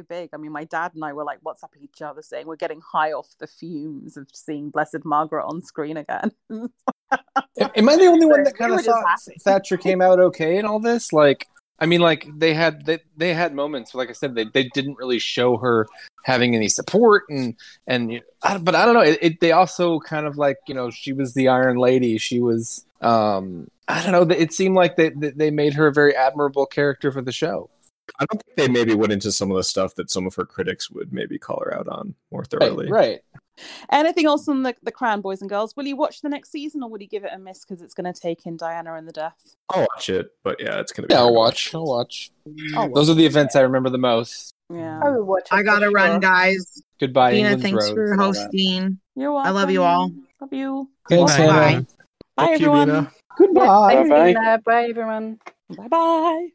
big. 0.00 0.30
I 0.32 0.38
mean, 0.38 0.52
my 0.52 0.64
dad 0.64 0.92
and 0.94 1.04
I 1.04 1.12
were 1.12 1.22
like 1.22 1.42
WhatsApp 1.42 1.76
each 1.82 2.00
other 2.00 2.22
saying 2.22 2.46
we're 2.46 2.56
getting 2.56 2.80
high 2.80 3.12
off 3.12 3.28
the 3.38 3.46
fumes 3.46 4.16
of 4.16 4.26
seeing 4.32 4.70
Blessed 4.70 5.04
Margaret 5.04 5.44
on 5.44 5.60
screen 5.60 5.98
again. 5.98 6.30
Am 6.50 7.88
I 7.88 7.96
the 7.96 8.06
only 8.06 8.24
one 8.24 8.42
that 8.44 8.56
kind 8.56 8.72
of 8.72 8.80
thought. 8.80 9.18
Thatcher 9.42 9.76
came 9.76 10.00
out 10.00 10.18
okay 10.18 10.56
in 10.56 10.64
all 10.64 10.80
this? 10.80 11.12
Like, 11.12 11.46
I 11.78 11.86
mean, 11.86 12.00
like 12.00 12.26
they 12.36 12.54
had 12.54 12.86
they, 12.86 13.00
they 13.16 13.34
had 13.34 13.54
moments. 13.54 13.94
Like 13.94 14.08
I 14.08 14.12
said, 14.12 14.34
they, 14.34 14.44
they 14.44 14.70
didn't 14.74 14.96
really 14.96 15.18
show 15.18 15.56
her 15.56 15.86
having 16.24 16.54
any 16.54 16.68
support, 16.68 17.24
and 17.28 17.56
and 17.86 18.22
but 18.42 18.74
I 18.74 18.84
don't 18.84 18.94
know. 18.94 19.02
It, 19.02 19.18
it, 19.20 19.40
they 19.40 19.52
also 19.52 19.98
kind 20.00 20.26
of 20.26 20.36
like 20.38 20.58
you 20.68 20.74
know 20.74 20.90
she 20.90 21.12
was 21.12 21.34
the 21.34 21.48
Iron 21.48 21.76
Lady. 21.76 22.18
She 22.18 22.40
was 22.40 22.86
um 23.00 23.68
I 23.88 24.02
don't 24.02 24.12
know. 24.12 24.34
It 24.34 24.52
seemed 24.52 24.76
like 24.76 24.96
they 24.96 25.10
they 25.10 25.50
made 25.50 25.74
her 25.74 25.88
a 25.88 25.92
very 25.92 26.14
admirable 26.14 26.66
character 26.66 27.10
for 27.10 27.22
the 27.22 27.32
show. 27.32 27.70
I 28.20 28.26
don't 28.26 28.42
think 28.42 28.56
they 28.56 28.68
maybe 28.68 28.94
went 28.94 29.12
into 29.12 29.32
some 29.32 29.50
of 29.50 29.56
the 29.56 29.64
stuff 29.64 29.94
that 29.96 30.10
some 30.10 30.26
of 30.26 30.34
her 30.36 30.44
critics 30.44 30.90
would 30.90 31.12
maybe 31.12 31.38
call 31.38 31.62
her 31.64 31.74
out 31.74 31.88
on 31.88 32.14
more 32.30 32.44
thoroughly. 32.44 32.90
Right, 32.90 33.20
right. 33.34 33.42
Anything 33.90 34.26
else 34.26 34.48
on 34.48 34.62
the 34.62 34.74
the 34.82 34.90
Crown, 34.92 35.20
boys 35.20 35.40
and 35.40 35.48
girls? 35.48 35.76
Will 35.76 35.86
you 35.86 35.96
watch 35.96 36.20
the 36.22 36.28
next 36.28 36.50
season 36.50 36.82
or 36.82 36.90
will 36.90 37.00
you 37.00 37.08
give 37.08 37.24
it 37.24 37.30
a 37.32 37.38
miss 37.38 37.64
because 37.64 37.80
it's 37.82 37.94
going 37.94 38.12
to 38.12 38.18
take 38.18 38.46
in 38.46 38.56
Diana 38.56 38.94
and 38.94 39.06
the 39.06 39.12
Death? 39.12 39.56
I'll 39.70 39.86
watch 39.94 40.08
it, 40.08 40.26
but 40.42 40.56
yeah, 40.60 40.80
it's 40.80 40.92
gonna 40.92 41.08
be. 41.08 41.14
Yeah, 41.14 41.20
hard 41.20 41.28
I'll 41.30 41.34
watch. 41.34 41.74
I'll 41.74 41.84
watch. 41.84 42.30
Oh, 42.76 42.90
Those 42.94 43.08
are 43.10 43.14
the 43.14 43.24
events 43.26 43.54
I 43.56 43.60
remember 43.60 43.90
the 43.90 43.98
most. 43.98 44.52
yeah. 44.70 45.00
I 45.04 45.10
will 45.10 45.24
watch. 45.24 45.48
I 45.50 45.62
gotta 45.62 45.90
run, 45.90 46.20
guys. 46.20 46.82
Goodbye, 47.00 47.32
Dina, 47.32 47.50
England's 47.50 47.62
thanks 47.62 47.84
roads 47.84 47.94
for 47.94 48.12
and 48.12 48.20
all 48.20 48.32
that. 48.32 48.38
hosting. 48.44 48.98
You're 49.16 49.32
welcome. 49.32 49.48
I 49.48 49.60
love 49.60 49.70
you 49.70 49.82
all. 49.82 50.10
Love 50.40 50.52
you. 50.52 50.88
Thanks, 51.08 51.36
Bye. 51.36 51.42
Hannah. 51.44 51.86
Bye, 52.36 52.46
Fuck 52.46 52.60
you, 52.60 52.74
everyone. 52.74 53.10
Goodbye. 53.38 53.94
Thanks, 53.94 54.10
Bye. 54.10 54.56
Bye, 54.64 54.86
everyone. 54.90 55.38
Bye 55.76 55.88
bye. 55.88 56.48